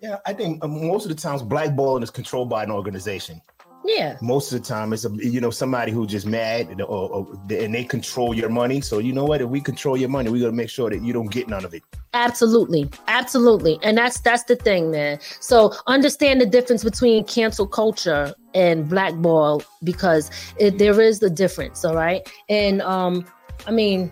Yeah, 0.00 0.18
I 0.26 0.34
think 0.34 0.62
uh, 0.62 0.68
most 0.68 1.04
of 1.04 1.08
the 1.14 1.20
times 1.20 1.42
blackballing 1.42 2.02
is 2.02 2.10
controlled 2.10 2.50
by 2.50 2.62
an 2.62 2.70
organization. 2.70 3.40
Yeah. 3.86 4.16
Most 4.20 4.52
of 4.52 4.60
the 4.60 4.66
time, 4.66 4.92
it's 4.92 5.04
a 5.04 5.10
you 5.10 5.40
know 5.40 5.50
somebody 5.50 5.92
who's 5.92 6.08
just 6.08 6.26
mad 6.26 6.80
or, 6.80 7.10
or, 7.10 7.28
and 7.50 7.74
they 7.74 7.84
control 7.84 8.34
your 8.34 8.48
money. 8.48 8.80
So 8.80 8.98
you 8.98 9.12
know 9.12 9.24
what? 9.24 9.40
If 9.40 9.48
we 9.48 9.60
control 9.60 9.96
your 9.96 10.08
money, 10.08 10.30
we 10.30 10.40
got 10.40 10.46
to 10.46 10.52
make 10.52 10.70
sure 10.70 10.90
that 10.90 11.02
you 11.02 11.12
don't 11.12 11.30
get 11.30 11.48
none 11.48 11.64
of 11.64 11.72
it. 11.74 11.82
Absolutely, 12.12 12.90
absolutely, 13.08 13.78
and 13.82 13.96
that's 13.96 14.20
that's 14.20 14.44
the 14.44 14.56
thing, 14.56 14.90
man. 14.90 15.18
So 15.40 15.72
understand 15.86 16.40
the 16.40 16.46
difference 16.46 16.82
between 16.82 17.24
cancel 17.24 17.66
culture 17.66 18.34
and 18.54 18.88
blackball 18.88 19.62
because 19.84 20.30
it, 20.58 20.78
there 20.78 21.00
is 21.00 21.20
the 21.20 21.30
difference. 21.30 21.84
All 21.84 21.94
right, 21.94 22.28
and 22.48 22.82
um, 22.82 23.24
I 23.66 23.70
mean, 23.70 24.10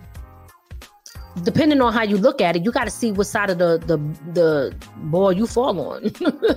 depending 1.43 1.81
on 1.81 1.93
how 1.93 2.03
you 2.03 2.17
look 2.17 2.41
at 2.41 2.55
it, 2.55 2.63
you 2.63 2.71
got 2.71 2.85
to 2.85 2.91
see 2.91 3.11
what 3.11 3.27
side 3.27 3.49
of 3.49 3.57
the 3.57 3.77
the 3.85 3.97
the 4.33 4.75
ball 4.97 5.31
you 5.31 5.47
fall 5.47 5.79
on. 5.79 6.11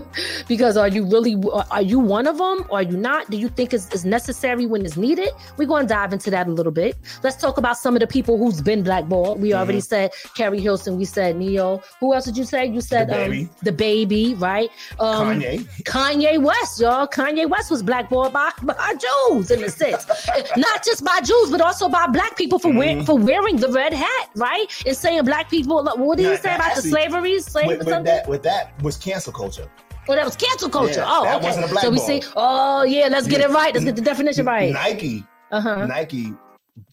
because 0.48 0.76
are 0.76 0.88
you 0.88 1.04
really 1.06 1.36
are 1.70 1.82
you 1.82 1.98
one 1.98 2.26
of 2.26 2.38
them 2.38 2.66
or 2.68 2.78
are 2.78 2.82
you 2.82 2.96
not? 2.96 3.30
Do 3.30 3.36
you 3.36 3.48
think 3.48 3.74
it's, 3.74 3.88
it's 3.88 4.04
necessary 4.04 4.66
when 4.66 4.84
it's 4.84 4.96
needed? 4.96 5.30
We're 5.56 5.66
going 5.66 5.86
to 5.86 5.88
dive 5.88 6.12
into 6.12 6.30
that 6.30 6.46
a 6.46 6.50
little 6.50 6.72
bit. 6.72 6.96
Let's 7.22 7.36
talk 7.36 7.58
about 7.58 7.76
some 7.76 7.94
of 7.94 8.00
the 8.00 8.06
people 8.06 8.38
who's 8.38 8.60
been 8.60 8.82
blackballed. 8.82 9.40
We 9.40 9.50
mm-hmm. 9.50 9.58
already 9.58 9.80
said 9.80 10.12
Keri 10.36 10.60
Hilson. 10.60 10.96
We 10.96 11.04
said 11.04 11.36
Ne-Yo. 11.36 11.82
Who 12.00 12.14
else 12.14 12.24
did 12.24 12.36
you 12.36 12.44
say? 12.44 12.66
You 12.66 12.80
said 12.80 13.08
DaBaby, 13.08 13.42
um, 13.42 13.50
DaBaby 13.64 14.40
right? 14.40 14.70
Um, 15.00 15.40
Kanye. 15.40 15.82
Kanye 15.82 16.42
West, 16.42 16.80
y'all. 16.80 17.06
Kanye 17.06 17.48
West 17.48 17.70
was 17.70 17.82
blackballed 17.82 18.32
by, 18.32 18.50
by 18.62 18.94
Jews 18.94 19.50
in 19.50 19.62
a 19.64 19.68
sense, 19.68 20.06
not 20.56 20.84
just 20.84 21.04
by 21.04 21.20
Jews, 21.20 21.50
but 21.50 21.60
also 21.60 21.88
by 21.88 22.06
black 22.06 22.36
people 22.36 22.58
for 22.58 22.68
mm-hmm. 22.68 22.78
wearing 22.78 23.04
for 23.04 23.18
wearing 23.18 23.56
the 23.56 23.70
red 23.70 23.92
hat, 23.92 24.30
right? 24.36 24.67
Is 24.86 24.98
saying 24.98 25.24
black 25.24 25.50
people. 25.50 25.82
What 25.82 26.18
did 26.18 26.30
he 26.30 26.36
say 26.36 26.54
about 26.54 26.76
the 26.76 26.82
slavery? 26.82 27.40
Slavery. 27.40 27.78
With, 27.78 27.86
with 27.86 28.04
that, 28.04 28.28
with 28.28 28.42
that 28.42 28.80
was 28.82 28.96
cancel 28.96 29.32
culture. 29.32 29.70
Oh, 30.08 30.14
that 30.14 30.24
was 30.24 30.36
cancel 30.36 30.70
culture. 30.70 31.00
Yeah, 31.00 31.06
oh, 31.06 31.36
okay. 31.36 31.80
so 31.80 31.90
we 31.90 31.98
see. 31.98 32.22
Oh, 32.34 32.82
yeah. 32.82 33.08
Let's 33.08 33.26
get 33.26 33.40
it 33.40 33.50
right. 33.50 33.74
Let's 33.74 33.84
get 33.84 33.96
the 33.96 34.02
definition 34.02 34.46
right. 34.46 34.72
Nike. 34.72 35.24
Uh-huh. 35.50 35.86
Nike 35.86 36.32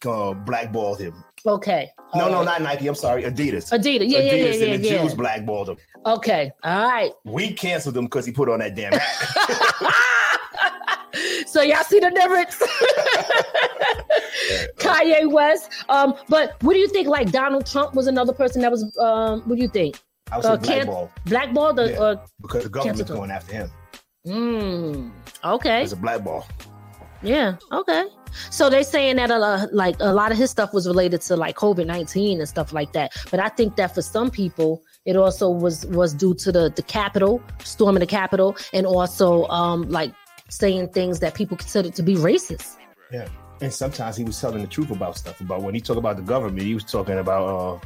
uh, 0.06 0.34
blackballed 0.34 1.00
him. 1.00 1.24
Okay. 1.46 1.92
No, 2.14 2.26
All 2.26 2.32
no, 2.32 2.38
right. 2.38 2.46
not 2.46 2.62
Nike. 2.62 2.88
I'm 2.88 2.96
sorry, 2.96 3.24
Adidas. 3.24 3.72
Adidas. 3.72 4.10
Yeah, 4.10 4.20
Adidas 4.20 4.32
yeah, 4.32 4.34
yeah, 4.34 4.46
yeah. 4.54 4.74
And 4.74 4.84
the 4.84 4.88
yeah. 4.90 5.02
Jews 5.04 5.14
blackballed 5.14 5.70
him. 5.70 5.78
Okay. 6.06 6.52
All 6.64 6.88
right. 6.88 7.12
We 7.24 7.54
canceled 7.54 7.96
him 7.96 8.06
because 8.06 8.26
he 8.26 8.32
put 8.32 8.50
on 8.50 8.60
that 8.60 8.76
damn 8.76 8.94
hat. 8.94 9.94
so 11.56 11.62
y'all 11.62 11.84
see 11.86 12.02
the 12.02 12.12
difference? 12.12 12.62
Kanye 14.78 15.32
West. 15.32 15.72
Um, 15.88 16.16
but 16.28 16.62
what 16.62 16.74
do 16.74 16.80
you 16.80 16.90
think? 16.90 17.08
Like 17.08 17.32
Donald 17.32 17.66
Trump 17.66 17.96
was 17.96 18.08
another 18.08 18.34
person 18.34 18.62
that 18.62 18.72
was. 18.72 18.84
Um, 18.98 19.42
what 19.48 19.56
do 19.56 19.62
you 19.62 19.70
think? 19.70 19.98
I 20.34 20.38
was 20.38 20.46
uh, 20.46 20.58
blackball. 20.58 21.12
Blackball, 21.26 21.74
the, 21.74 21.92
yeah, 21.92 22.00
uh, 22.00 22.26
because 22.42 22.64
the 22.64 22.70
government's 22.70 23.10
going 23.10 23.32
after 23.32 23.54
him. 23.54 23.72
Mm, 24.28 25.12
okay. 25.46 25.84
It's 25.84 25.94
a 25.94 25.96
blackball. 25.96 26.46
Yeah. 27.22 27.56
Okay. 27.72 28.04
So 28.50 28.70
they're 28.70 28.84
saying 28.84 29.16
that 29.16 29.32
a 29.32 29.38
lot, 29.38 29.74
like 29.74 29.96
a 30.02 30.14
lot 30.14 30.34
of 30.34 30.38
his 30.38 30.52
stuff 30.52 30.74
was 30.74 30.86
related 30.86 31.22
to 31.22 31.38
like 31.38 31.56
COVID 31.56 31.86
nineteen 31.86 32.40
and 32.40 32.50
stuff 32.50 32.74
like 32.74 32.92
that. 32.92 33.14
But 33.32 33.40
I 33.40 33.48
think 33.48 33.78
that 33.78 33.96
for 33.96 34.02
some 34.02 34.30
people, 34.30 34.84
it 35.06 35.16
also 35.16 35.50
was 35.50 35.86
was 35.86 36.14
due 36.14 36.34
to 36.34 36.52
the 36.52 36.70
the 36.76 36.84
Capitol 36.84 37.42
storming 37.64 38.02
the 38.02 38.08
Capitol, 38.08 38.58
and 38.74 38.86
also 38.86 39.46
um 39.46 39.84
like 39.90 40.12
saying 40.56 40.90
things 40.90 41.20
that 41.20 41.34
people 41.34 41.58
consider 41.58 41.90
to 41.90 42.04
be 42.04 42.16
racist. 42.16 42.78
Yeah. 43.12 43.28
And 43.62 43.72
sometimes 43.72 44.18
he 44.18 44.24
was 44.24 44.40
telling 44.40 44.62
the 44.62 44.68
truth 44.68 44.92
about 44.92 45.18
stuff. 45.18 45.40
About 45.40 45.62
when 45.62 45.74
he 45.74 45.82
talked 45.82 46.00
about 46.00 46.18
the 46.18 46.22
government, 46.24 46.62
he 46.62 46.74
was 46.74 46.84
talking 46.84 47.18
about, 47.18 47.48
uh, 47.48 47.80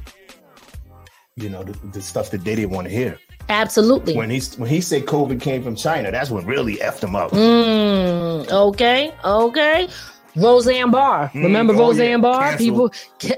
you 1.36 1.49
know, 1.49 1.63
the, 1.63 1.73
the 1.89 2.01
stuff 2.01 2.32
that 2.32 2.43
they 2.43 2.55
didn't 2.55 2.71
want 2.71 2.88
to 2.88 2.93
hear. 2.93 3.19
Absolutely. 3.49 4.15
When 4.15 4.29
he 4.29 4.39
when 4.58 4.69
he 4.69 4.79
said 4.79 5.05
COVID 5.05 5.41
came 5.41 5.63
from 5.63 5.75
China, 5.75 6.12
that's 6.12 6.29
what 6.29 6.45
really 6.45 6.77
effed 6.77 7.03
him 7.03 7.15
up. 7.15 7.32
Mm, 7.32 8.49
okay, 8.51 9.12
okay. 9.25 9.88
Roseanne 10.35 10.91
Barr. 10.91 11.29
Mm, 11.29 11.43
Remember 11.43 11.73
oh, 11.73 11.79
Roseanne 11.79 12.09
yeah. 12.09 12.17
Barr? 12.17 12.49
Cancel. 12.49 12.65
People 12.65 12.93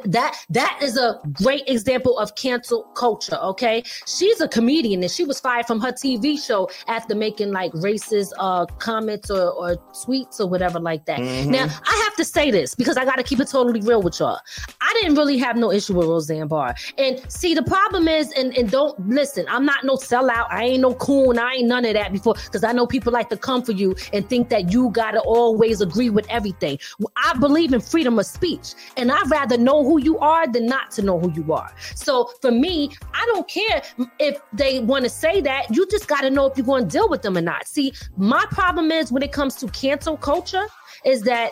that 0.06 0.36
that 0.50 0.80
is 0.82 0.98
a 0.98 1.20
great 1.34 1.64
example 1.68 2.18
of 2.18 2.36
cancel 2.36 2.84
culture. 2.96 3.38
Okay, 3.38 3.84
she's 4.06 4.42
a 4.42 4.48
comedian 4.48 5.02
and 5.02 5.12
she 5.12 5.24
was 5.24 5.40
fired 5.40 5.66
from 5.66 5.80
her 5.80 5.92
TV 5.92 6.44
show 6.44 6.70
after 6.88 7.16
making 7.16 7.52
like 7.52 7.72
racist 7.74 8.32
uh 8.40 8.66
comments 8.66 9.30
or, 9.30 9.52
or 9.52 9.76
tweets 9.94 10.40
or 10.40 10.48
whatever 10.48 10.80
like 10.80 11.06
that. 11.06 11.20
Mm-hmm. 11.20 11.52
Now 11.52 11.64
I 11.64 12.02
have 12.04 12.16
to 12.16 12.26
say 12.26 12.52
this 12.52 12.76
because 12.76 12.98
I 12.98 13.06
got 13.06 13.16
to 13.16 13.24
keep 13.24 13.40
it 13.40 13.48
totally 13.48 13.82
real 13.82 14.02
with 14.02 14.20
y'all. 14.20 14.40
I 14.82 14.94
didn't 15.02 15.16
really 15.16 15.38
have 15.38 15.56
no 15.56 15.72
issue 15.72 15.94
with 15.94 16.08
Roseanne 16.08 16.48
Barr. 16.48 16.76
And 16.98 17.22
see, 17.32 17.54
the 17.54 17.64
problem 17.64 18.08
is, 18.08 18.32
and, 18.34 18.56
and 18.58 18.70
don't 18.70 18.98
listen. 19.08 19.46
I'm 19.48 19.66
not 19.66 19.84
no 19.84 19.96
sellout. 19.96 20.48
I 20.50 20.66
ain't 20.66 20.82
no 20.82 20.94
coon. 20.96 21.40
I 21.40 21.54
ain't 21.56 21.68
none 21.68 21.86
of 21.86 21.94
that 21.94 22.12
before 22.12 22.34
because 22.34 22.64
I 22.64 22.72
know 22.72 22.86
people 22.86 23.14
like 23.14 23.30
to 23.30 23.38
come 23.38 23.64
for 23.64 23.72
you 23.72 23.96
and 24.14 24.28
think 24.28 24.50
that 24.50 24.72
you 24.72 24.90
gotta 24.92 25.22
always 25.22 25.82
agree 25.82 26.10
with 26.10 26.28
everything. 26.30 26.80
I 27.16 27.38
believe 27.38 27.74
in 27.74 27.82
freedom 27.82 28.20
of 28.20 28.26
speech, 28.26 28.74
and 28.98 29.12
I'd 29.12 29.30
rather 29.30 29.58
know 29.58 29.84
who 29.84 30.00
you 30.00 30.20
are 30.20 30.48
than 30.48 30.66
not 30.66 30.92
to 30.92 31.02
know 31.02 31.20
who 31.20 31.32
you 31.34 31.54
are. 31.54 31.72
So 31.96 32.32
for 32.42 32.52
me, 32.52 32.92
I 33.14 33.26
don't 33.28 33.48
care 33.48 33.82
if 34.20 34.42
they 34.54 34.80
want 34.80 35.04
to 35.06 35.10
say 35.10 35.42
that. 35.42 35.76
You 35.76 35.88
just 35.88 36.08
got 36.08 36.22
to 36.22 36.30
know 36.30 36.46
if 36.46 36.58
you're 36.58 36.66
going 36.66 36.88
to 36.88 36.90
deal 36.90 37.10
with 37.10 37.22
them 37.22 37.38
or 37.38 37.42
not. 37.42 37.68
See, 37.68 37.94
my 38.18 38.46
problem 38.52 38.92
is 38.92 39.12
when 39.12 39.24
it 39.24 39.32
comes 39.32 39.56
to 39.56 39.68
cancel 39.68 40.18
culture, 40.18 40.68
is 41.06 41.24
that 41.24 41.52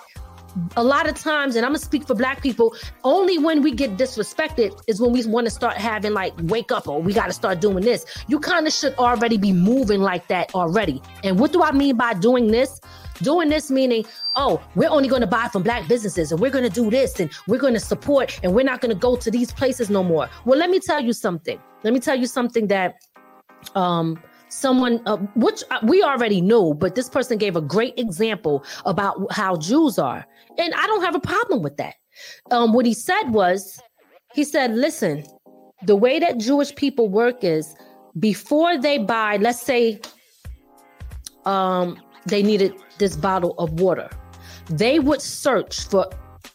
a 0.78 0.84
lot 0.84 1.08
of 1.08 1.15
times, 1.15 1.56
and 1.56 1.65
I'm 1.65 1.72
gonna 1.72 1.80
speak 1.80 2.06
for 2.06 2.15
black 2.15 2.42
people, 2.42 2.76
only 3.04 3.38
when 3.38 3.62
we 3.62 3.72
get 3.72 3.98
disrespected 3.98 4.80
is 4.88 5.00
when 5.00 5.12
we 5.12 5.26
want 5.26 5.46
to 5.46 5.52
start 5.52 5.78
having 5.78 6.13
like 6.13 6.34
wake 6.44 6.72
up 6.72 6.88
or 6.88 7.02
we 7.02 7.13
got 7.13 7.28
to 7.28 7.34
start 7.34 7.62
doing 7.62 7.84
this. 7.84 8.06
You 8.28 8.39
kind 8.39 8.68
of 8.68 8.74
should 8.74 8.96
already 8.96 9.38
be 9.38 9.52
moving 9.52 10.02
like 10.02 10.28
that 10.28 10.54
already. 10.56 11.02
And 11.24 11.39
what 11.39 11.54
do 11.54 11.62
I 11.62 11.72
mean 11.72 11.98
by 11.98 12.13
doing 12.13 12.48
this? 12.48 12.82
Doing 13.22 13.50
this 13.50 13.70
meaning, 13.70 14.06
oh, 14.36 14.62
we're 14.76 14.90
only 14.90 15.08
going 15.08 15.22
to 15.22 15.28
buy 15.28 15.48
from 15.50 15.64
black 15.64 15.88
businesses 15.88 16.32
and 16.32 16.40
we're 16.40 16.52
going 16.52 16.64
to 16.64 16.70
do 16.70 16.90
this 16.90 17.20
and 17.20 17.30
we're 17.48 17.60
going 17.60 17.74
to 17.74 17.80
support 17.80 18.40
and 18.44 18.54
we're 18.54 18.64
not 18.66 18.82
going 18.82 18.94
to 18.94 19.00
go 19.00 19.16
to 19.16 19.30
these 19.32 19.52
places 19.52 19.90
no 19.90 20.04
more. 20.04 20.30
Well, 20.46 20.58
let 20.58 20.70
me 20.70 20.80
tell 20.80 21.02
you 21.02 21.14
something. 21.14 21.60
Let 21.84 21.94
me 21.94 22.00
tell 22.00 22.18
you 22.18 22.28
something 22.28 22.68
that 22.68 22.96
um 23.76 24.22
someone 24.50 25.02
uh, 25.06 25.18
which 25.36 25.64
uh, 25.70 25.80
we 25.84 26.02
already 26.02 26.42
knew 26.42 26.74
but 26.74 26.96
this 26.96 27.08
person 27.08 27.38
gave 27.38 27.56
a 27.56 27.62
great 27.62 27.94
example 27.98 28.64
about 28.86 29.16
how 29.32 29.56
jews 29.56 30.00
are 30.00 30.26
and 30.58 30.74
i 30.74 30.88
don't 30.88 31.04
have 31.04 31.14
a 31.14 31.20
problem 31.20 31.62
with 31.62 31.78
that 31.78 31.96
um, 32.52 32.74
what 32.74 32.86
he 32.86 32.94
said 32.94 33.24
was 33.30 33.80
he 34.34 34.44
said 34.44 34.74
listen 34.74 35.24
the 35.84 35.96
way 35.96 36.20
that 36.20 36.40
jewish 36.40 36.74
people 36.76 37.10
work 37.10 37.44
is 37.44 37.76
before 38.20 38.78
they 38.78 38.98
buy 38.98 39.38
let's 39.38 39.62
say 39.62 40.00
um, 41.46 42.02
they 42.30 42.44
needed 42.44 42.74
this 42.98 43.15
bottle 43.15 43.56
of 43.58 43.80
water. 43.80 44.10
They 44.70 45.00
would 45.00 45.22
search 45.22 45.88
for 45.88 46.10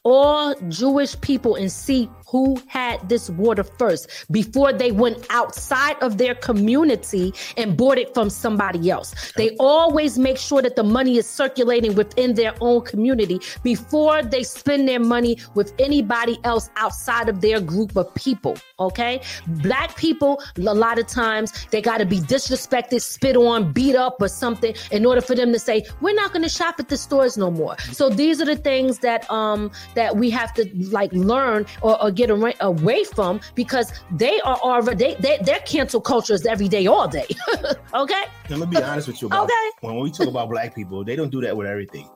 all 0.05 0.55
Jewish 0.69 1.19
people 1.21 1.57
and 1.57 1.71
see 1.71 2.11
who 2.35 2.61
had 2.67 3.09
this 3.09 3.31
water 3.31 3.63
first 3.63 4.11
before 4.33 4.73
they 4.73 4.91
went 4.91 5.25
outside 5.31 5.97
of 6.03 6.19
their 6.19 6.35
community 6.35 7.33
and 7.57 7.77
bought 7.77 7.97
it 7.97 8.13
from 8.13 8.29
somebody 8.29 8.91
else. 8.91 9.33
They 9.37 9.55
always 9.61 10.19
make 10.19 10.37
sure 10.37 10.61
that 10.61 10.75
the 10.75 10.83
money 10.83 11.17
is 11.17 11.31
circulating 11.31 11.95
within 11.95 12.35
their 12.35 12.53
own 12.61 12.81
community 12.83 13.41
before 13.63 14.25
they 14.25 14.43
spend 14.43 14.89
their 14.89 14.99
money 14.99 15.39
with 15.55 15.73
anybody 15.79 16.41
else 16.43 16.71
outside 16.75 17.29
of 17.29 17.41
their 17.41 17.61
group 17.61 17.95
of 17.95 18.13
people. 18.17 18.57
Okay. 18.81 19.21
Black 19.63 19.97
people, 19.97 20.43
a 20.57 20.75
lot 20.75 20.99
of 20.99 21.07
times, 21.07 21.53
they 21.71 21.81
got 21.81 21.99
to 21.99 22.05
be 22.05 22.19
disrespected, 22.19 23.01
spit 23.01 23.37
on, 23.37 23.73
beat 23.73 23.95
up, 23.95 24.17
or 24.21 24.27
something 24.27 24.75
in 24.91 25.07
order 25.07 25.21
for 25.21 25.37
them 25.37 25.53
to 25.53 25.61
say, 25.61 25.87
we're 26.01 26.17
not 26.17 26.33
going 26.33 26.43
to 26.43 26.49
shop 26.49 26.81
at 26.81 26.89
the 26.89 26.97
stores 26.97 27.39
no 27.39 27.53
more. 27.53 27.79
So 27.93 28.11
these 28.11 28.43
are 28.43 28.45
the 28.45 28.57
things 28.57 28.99
that, 28.99 29.31
um, 29.31 29.71
that 29.95 30.17
we 30.17 30.31
have 30.31 30.53
to 30.55 30.69
like 30.91 31.13
learn 31.13 31.67
or, 31.81 32.03
or 32.03 32.11
get 32.11 32.24
get 32.27 32.57
away 32.61 33.05
from 33.05 33.41
because 33.55 33.93
they 34.13 34.41
are 34.41 34.57
already 34.57 34.97
they, 34.97 35.15
they 35.21 35.39
their 35.45 35.61
cancel 35.61 36.01
culture 36.01 36.35
is 36.35 36.47
every 36.47 36.69
day, 36.69 36.87
all 36.87 37.09
day. 37.09 37.27
okay. 37.95 38.25
Let 38.49 38.59
me 38.59 38.67
be 38.67 38.83
honest 38.83 39.09
with 39.09 39.21
you. 39.23 39.29
About, 39.29 39.45
okay. 39.45 39.71
When 39.81 39.99
we 39.99 40.11
talk 40.11 40.29
about 40.29 40.49
black 40.51 40.75
people, 40.75 41.05
they 41.05 41.17
don't 41.17 41.31
do 41.31 41.41
that 41.43 41.57
with 41.57 41.67
everything. 41.67 42.09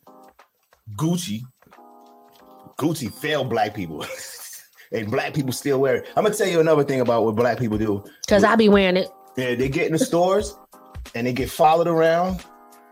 Gucci, 0.96 1.42
Gucci 2.78 3.12
failed 3.12 3.50
black 3.50 3.74
people. 3.74 4.04
and 4.92 5.10
black 5.10 5.34
people 5.34 5.52
still 5.52 5.80
wear 5.80 5.96
it. 5.96 6.08
I'm 6.16 6.24
gonna 6.24 6.34
tell 6.34 6.48
you 6.48 6.60
another 6.60 6.84
thing 6.84 7.00
about 7.00 7.24
what 7.24 7.36
black 7.36 7.58
people 7.58 7.78
do. 7.78 8.04
Cause 8.26 8.44
I 8.44 8.56
be 8.56 8.68
wearing 8.68 8.96
it. 8.96 9.08
Yeah, 9.36 9.54
they 9.54 9.68
get 9.68 9.86
in 9.86 9.92
the 9.92 9.98
stores 9.98 10.56
and 11.14 11.26
they 11.26 11.32
get 11.32 11.50
followed 11.50 11.88
around 11.88 12.44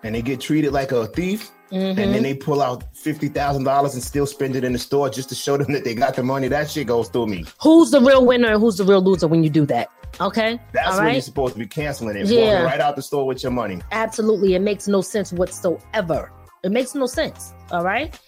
and 0.03 0.14
they 0.14 0.23
get 0.23 0.41
treated 0.41 0.73
like 0.73 0.93
a 0.93 1.07
thief 1.09 1.51
and 1.71 1.99
then 1.99 2.12
mm-hmm. 2.12 2.23
they 2.23 2.35
pull 2.35 2.62
out 2.62 2.85
fifty 2.97 3.29
thousand 3.29 3.64
dollars 3.64 3.95
and 3.95 4.03
still 4.03 4.27
spend 4.27 4.57
it 4.57 4.64
in 4.64 4.73
the 4.73 4.79
store 4.79 5.09
just 5.11 5.29
to 5.31 5.35
show 5.35 5.57
them 5.57 5.73
that 5.73 5.85
they 5.85 5.95
got 5.95 6.14
the 6.14 6.23
money. 6.23 6.49
That 6.49 6.71
shit 6.71 6.87
goes 6.87 7.09
through 7.09 7.27
me. 7.27 7.45
Who's 7.61 7.91
the 7.91 8.01
real 8.01 8.25
winner 8.25 8.53
and 8.53 8.61
who's 8.61 8.77
the 8.77 8.85
real 8.85 9.03
loser 9.03 9.27
when 9.27 9.43
you 9.43 9.51
do 9.51 9.67
that? 9.67 9.89
Okay. 10.21 10.61
That's 10.73 10.89
All 10.89 10.97
when 10.97 11.05
right. 11.07 11.12
you're 11.14 11.23
supposed 11.23 11.55
to 11.55 11.59
be 11.59 11.67
canceling 11.67 12.17
it. 12.17 12.27
Yeah. 12.27 12.41
Walking 12.41 12.64
right 12.64 12.81
out 12.81 12.97
the 12.97 13.03
store 13.03 13.27
with 13.27 13.43
your 13.43 13.53
money. 13.53 13.81
Absolutely. 13.93 14.55
It 14.55 14.61
makes 14.61 14.89
no 14.89 15.01
sense 15.01 15.33
whatsoever. 15.33 16.33
It 16.62 16.73
makes 16.73 16.95
no 16.95 17.07
sense. 17.07 17.53
All 17.71 17.85
right. 17.85 18.19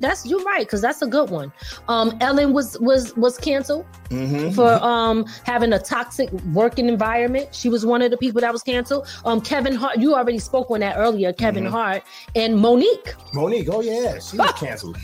That's 0.00 0.26
you're 0.26 0.42
right 0.42 0.60
because 0.60 0.80
that's 0.82 1.00
a 1.02 1.06
good 1.06 1.30
one. 1.30 1.52
Um, 1.88 2.16
Ellen 2.20 2.52
was 2.52 2.78
was 2.80 3.16
was 3.16 3.38
canceled 3.38 3.86
hmm 4.10 4.50
for 4.50 4.72
um 4.84 5.24
having 5.44 5.72
a 5.72 5.78
toxic 5.78 6.30
working 6.52 6.88
environment. 6.88 7.54
She 7.54 7.68
was 7.68 7.84
one 7.86 8.02
of 8.02 8.10
the 8.10 8.16
people 8.18 8.40
that 8.42 8.52
was 8.52 8.62
canceled. 8.62 9.06
Um, 9.24 9.40
Kevin 9.40 9.74
Hart, 9.74 9.98
you 9.98 10.14
already 10.14 10.38
spoke 10.38 10.70
on 10.70 10.80
that 10.80 10.96
earlier. 10.98 11.32
Kevin 11.32 11.64
Mhm. 11.64 11.70
Hart 11.70 12.02
and 12.34 12.54
Mo'Nique, 12.56 13.14
Mo'Nique, 13.34 13.68
oh 13.72 13.80
yeah, 13.80 14.18
she 14.18 14.36
was 14.36 14.52
canceled, 14.56 14.96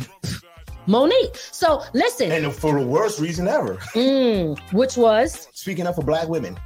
Mo'Nique. 0.86 1.36
So 1.53 1.82
listen, 1.95 2.30
and 2.30 2.53
for 2.53 2.78
the 2.78 2.86
worst 2.86 3.20
reason 3.20 3.49
ever. 3.49 3.76
mm, 3.95 4.59
which 4.72 4.97
was 4.97 5.49
Speaking 5.53 5.86
up 5.86 5.95
for 5.95 6.03
black 6.03 6.28
women, 6.28 6.59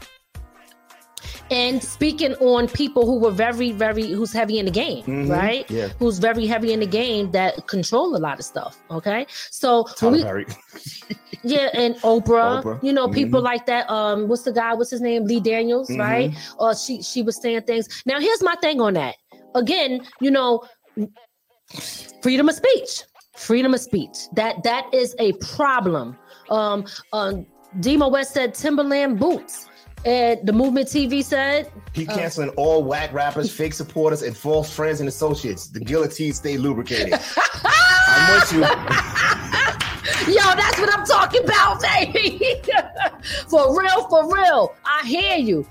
and 1.51 1.83
speaking 1.83 2.35
on 2.35 2.69
people 2.69 3.07
who 3.07 3.19
were 3.19 3.31
very 3.31 3.73
very 3.73 4.11
who's 4.13 4.33
heavy 4.33 4.59
in 4.59 4.65
the 4.67 4.71
game, 4.71 5.05
Mhm. 5.05 5.31
right? 5.31 5.71
Yeah, 5.71 5.89
Who's 5.99 6.19
very 6.19 6.47
heavy 6.47 6.73
in 6.73 6.81
the 6.81 6.87
game 6.87 7.31
that 7.33 7.67
control 7.67 8.17
a 8.17 8.19
lot 8.19 8.39
of 8.39 8.45
stuff. 8.45 8.77
Okay, 8.91 9.27
so 9.51 9.85
we, 10.03 10.25
Yeah, 11.45 11.69
and 11.73 11.95
Oprah, 12.03 12.63
Oprah. 12.63 12.83
you 12.83 12.93
know, 12.93 13.07
Mhm. 13.09 13.15
people 13.15 13.41
like 13.41 13.65
that. 13.67 13.89
Um, 13.89 14.27
what's 14.29 14.43
the 14.43 14.53
guy? 14.53 14.75
What's 14.75 14.91
his 14.91 15.01
name? 15.01 15.25
Lee 15.25 15.39
Daniels, 15.41 15.89
Mhm. 15.89 15.99
right? 16.01 16.35
Or 16.59 16.75
she 16.75 17.01
she 17.03 17.23
was 17.23 17.41
saying 17.41 17.63
things. 17.63 17.89
Now, 18.07 18.19
here's 18.21 18.43
my 18.43 18.57
thing 18.61 18.81
on 18.81 18.95
that. 18.95 19.15
Again, 19.55 20.01
you 20.21 20.31
know, 20.33 20.63
freedom 22.23 22.49
of 22.49 22.55
speech. 22.57 23.03
Freedom 23.37 23.73
of 23.73 23.81
speech. 23.81 24.17
That 24.35 24.63
that 24.65 24.93
is 24.93 25.15
a 25.21 25.33
problem. 25.35 26.17
Um, 26.51 26.85
um, 27.13 27.47
Demo 27.81 28.09
West 28.09 28.33
said 28.35 28.55
Timberland 28.55 29.21
boots. 29.21 29.68
And 30.05 30.39
the 30.47 30.53
movement 30.53 30.89
TV 30.89 31.23
said 31.25 31.71
He 31.93 32.07
Uh. 32.07 32.15
canceling 32.15 32.51
all 32.51 32.85
whack 32.85 33.13
rappers, 33.13 33.51
fake 33.51 33.75
supporters, 33.75 34.23
and 34.23 34.37
false 34.37 34.71
friends 34.73 35.01
and 35.01 35.09
associates. 35.09 35.67
The 35.69 35.81
guillotine 35.81 36.33
stay 36.33 36.57
lubricated. 36.57 37.13
I'm 37.65 38.35
with 38.41 38.53
you. 38.53 38.61
Yo, 40.35 40.43
that's 40.57 40.79
what 40.79 40.93
I'm 40.97 41.07
talking 41.07 41.45
about, 41.45 41.81
baby. 41.81 42.41
for 43.49 43.79
real, 43.81 44.09
for 44.09 44.33
real. 44.35 44.75
I 44.85 45.07
hear 45.07 45.37
you. 45.37 45.67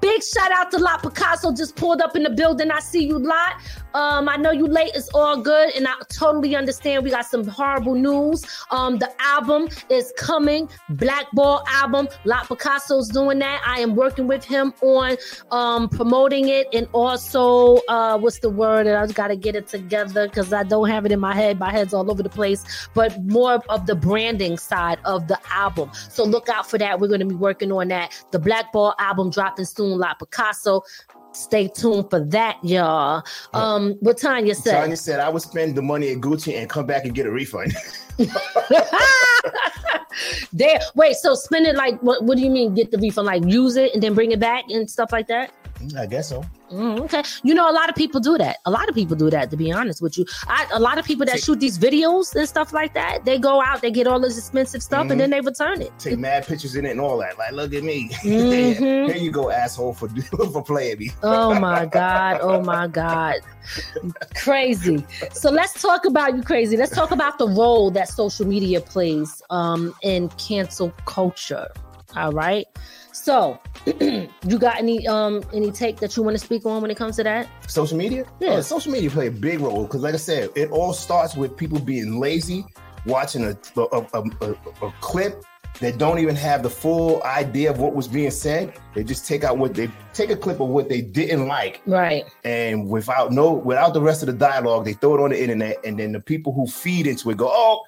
Big 0.00 0.22
shout 0.22 0.50
out 0.52 0.70
to 0.70 0.78
Lot 0.78 1.02
Picasso. 1.02 1.52
Just 1.52 1.76
pulled 1.76 2.00
up 2.00 2.14
in 2.16 2.22
the 2.22 2.30
building. 2.30 2.70
I 2.70 2.80
see 2.80 3.04
you, 3.04 3.18
Lot. 3.18 3.56
Um, 3.94 4.28
I 4.28 4.36
know 4.36 4.50
you 4.50 4.66
late. 4.66 4.92
It's 4.94 5.08
all 5.14 5.40
good, 5.40 5.74
and 5.74 5.86
I 5.86 5.94
totally 6.12 6.54
understand. 6.56 7.04
We 7.04 7.10
got 7.10 7.26
some 7.26 7.46
horrible 7.46 7.94
news. 7.94 8.44
Um, 8.70 8.98
the 8.98 9.10
album 9.20 9.68
is 9.88 10.12
coming. 10.16 10.68
Blackball 10.90 11.62
album. 11.68 12.08
Lot 12.24 12.48
Picasso's 12.48 13.08
doing 13.08 13.38
that. 13.40 13.62
I 13.66 13.80
am 13.80 13.96
working 13.96 14.26
with 14.26 14.44
him 14.44 14.72
on 14.82 15.16
um 15.50 15.88
promoting 15.88 16.48
it, 16.48 16.66
and 16.72 16.88
also 16.92 17.76
uh, 17.88 18.18
what's 18.18 18.38
the 18.40 18.50
word? 18.50 18.86
And 18.86 18.96
I 18.96 19.04
just 19.04 19.14
got 19.14 19.28
to 19.28 19.36
get 19.36 19.56
it 19.56 19.68
together 19.68 20.28
because 20.28 20.52
I 20.52 20.62
don't 20.62 20.88
have 20.88 21.06
it 21.06 21.12
in 21.12 21.20
my 21.20 21.34
head. 21.34 21.58
My 21.58 21.70
head's 21.70 21.94
all 21.94 22.10
over 22.10 22.22
the 22.22 22.28
place. 22.28 22.64
But 22.94 23.22
more 23.24 23.62
of 23.68 23.86
the 23.86 23.94
branding 23.94 24.56
side 24.56 24.98
of 25.04 25.28
the 25.28 25.38
album. 25.50 25.90
So 26.10 26.24
look 26.24 26.48
out 26.48 26.68
for 26.68 26.78
that. 26.78 27.00
We're 27.00 27.08
going 27.08 27.20
to 27.20 27.26
be 27.26 27.34
working 27.34 27.72
on 27.72 27.88
that. 27.88 28.12
The 28.30 28.38
Blackball 28.38 28.94
album 28.98 29.30
dropping 29.30 29.64
soon. 29.64 29.98
Lot 29.98 30.18
Picasso. 30.18 30.82
Stay 31.38 31.68
tuned 31.68 32.10
for 32.10 32.18
that, 32.18 32.58
y'all. 32.64 33.22
Um, 33.54 33.92
what 34.00 34.18
Tanya 34.18 34.56
said. 34.56 34.80
Tanya 34.80 34.96
said 34.96 35.20
I 35.20 35.28
would 35.28 35.42
spend 35.42 35.76
the 35.76 35.82
money 35.82 36.08
at 36.10 36.18
Gucci 36.18 36.58
and 36.58 36.68
come 36.68 36.84
back 36.84 37.04
and 37.04 37.14
get 37.14 37.26
a 37.26 37.30
refund. 37.30 37.76
there. 40.52 40.80
Wait, 40.96 41.14
so 41.14 41.34
spend 41.34 41.66
it 41.66 41.76
like 41.76 42.02
what? 42.02 42.24
What 42.24 42.36
do 42.38 42.42
you 42.42 42.50
mean? 42.50 42.74
Get 42.74 42.90
the 42.90 42.98
refund? 42.98 43.26
Like 43.26 43.44
use 43.44 43.76
it 43.76 43.94
and 43.94 44.02
then 44.02 44.14
bring 44.14 44.32
it 44.32 44.40
back 44.40 44.64
and 44.68 44.90
stuff 44.90 45.12
like 45.12 45.28
that? 45.28 45.52
I 45.96 46.06
guess 46.06 46.28
so. 46.28 46.44
Mm, 46.72 47.00
okay, 47.00 47.22
you 47.42 47.54
know 47.54 47.70
a 47.70 47.72
lot 47.72 47.88
of 47.88 47.94
people 47.94 48.20
do 48.20 48.36
that. 48.38 48.56
A 48.66 48.70
lot 48.70 48.88
of 48.88 48.94
people 48.94 49.16
do 49.16 49.30
that. 49.30 49.50
To 49.50 49.56
be 49.56 49.72
honest 49.72 50.02
with 50.02 50.18
you, 50.18 50.26
I, 50.46 50.66
a 50.72 50.78
lot 50.80 50.98
of 50.98 51.06
people 51.06 51.24
that 51.26 51.36
Take- 51.36 51.44
shoot 51.44 51.60
these 51.60 51.78
videos 51.78 52.34
and 52.34 52.46
stuff 52.48 52.72
like 52.72 52.92
that, 52.94 53.24
they 53.24 53.38
go 53.38 53.62
out, 53.62 53.80
they 53.80 53.90
get 53.90 54.06
all 54.06 54.20
this 54.20 54.36
expensive 54.36 54.82
stuff, 54.82 55.06
Mhm. 55.06 55.12
and 55.12 55.20
then 55.20 55.30
they 55.30 55.40
return 55.40 55.80
it. 55.80 55.92
Take 55.98 56.18
mad 56.18 56.46
pictures 56.46 56.74
in 56.76 56.84
it 56.84 56.90
and 56.90 57.00
all 57.00 57.16
that. 57.18 57.38
Like, 57.38 57.52
look 57.52 57.72
at 57.74 57.82
me. 57.82 58.10
Mhm. 58.22 59.06
Here 59.08 59.16
you 59.16 59.30
go, 59.30 59.50
asshole, 59.50 59.94
for 59.94 60.08
for 60.52 60.62
playing 60.62 60.98
me. 60.98 61.10
Oh 61.22 61.54
my 61.54 61.86
God. 61.86 62.40
Oh 62.42 62.62
my 62.62 62.86
God. 62.86 63.36
Crazy. 64.34 65.04
So 65.32 65.50
let's 65.50 65.80
talk 65.80 66.04
about 66.04 66.34
you 66.36 66.42
crazy. 66.42 66.76
Let's 66.76 66.92
talk 66.92 67.10
about 67.10 67.38
the 67.38 67.48
role 67.48 67.90
that 67.92 68.08
social 68.08 68.46
media 68.46 68.80
plays 68.80 69.42
um, 69.50 69.94
in 70.02 70.28
cancel 70.30 70.90
culture. 71.06 71.68
All 72.16 72.32
right. 72.32 72.66
So 73.28 73.60
you 74.00 74.58
got 74.58 74.78
any 74.78 75.06
um 75.06 75.42
any 75.52 75.70
take 75.70 75.98
that 75.98 76.16
you 76.16 76.22
want 76.22 76.34
to 76.38 76.42
speak 76.42 76.64
on 76.64 76.80
when 76.80 76.90
it 76.90 76.96
comes 76.96 77.16
to 77.16 77.24
that? 77.24 77.46
Social 77.66 77.98
media? 77.98 78.24
Yeah. 78.40 78.52
Oh, 78.52 78.60
social 78.62 78.90
media 78.90 79.10
play 79.10 79.26
a 79.26 79.30
big 79.30 79.60
role 79.60 79.82
because, 79.82 80.00
like 80.00 80.14
I 80.14 80.16
said, 80.16 80.48
it 80.56 80.70
all 80.70 80.94
starts 80.94 81.36
with 81.36 81.54
people 81.54 81.78
being 81.78 82.20
lazy, 82.20 82.64
watching 83.04 83.44
a 83.44 83.54
a, 83.76 84.06
a, 84.14 84.22
a, 84.40 84.52
a 84.86 84.94
clip 85.02 85.44
that 85.80 85.98
don't 85.98 86.20
even 86.20 86.36
have 86.36 86.62
the 86.62 86.70
full 86.70 87.22
idea 87.22 87.70
of 87.70 87.80
what 87.80 87.94
was 87.94 88.08
being 88.08 88.30
said. 88.30 88.72
They 88.94 89.04
just 89.04 89.26
take 89.26 89.44
out 89.44 89.58
what 89.58 89.74
they 89.74 89.90
take 90.14 90.30
a 90.30 90.36
clip 90.36 90.58
of 90.60 90.68
what 90.70 90.88
they 90.88 91.02
didn't 91.02 91.48
like, 91.48 91.82
Right. 91.84 92.24
and 92.44 92.88
without 92.88 93.30
no 93.30 93.52
without 93.52 93.92
the 93.92 94.00
rest 94.00 94.22
of 94.22 94.28
the 94.28 94.32
dialogue, 94.32 94.86
they 94.86 94.94
throw 94.94 95.16
it 95.16 95.20
on 95.22 95.30
the 95.32 95.42
internet, 95.42 95.76
and 95.84 95.98
then 95.98 96.12
the 96.12 96.20
people 96.20 96.54
who 96.54 96.66
feed 96.66 97.06
into 97.06 97.28
it 97.28 97.36
go, 97.36 97.50
"Oh, 97.52 97.82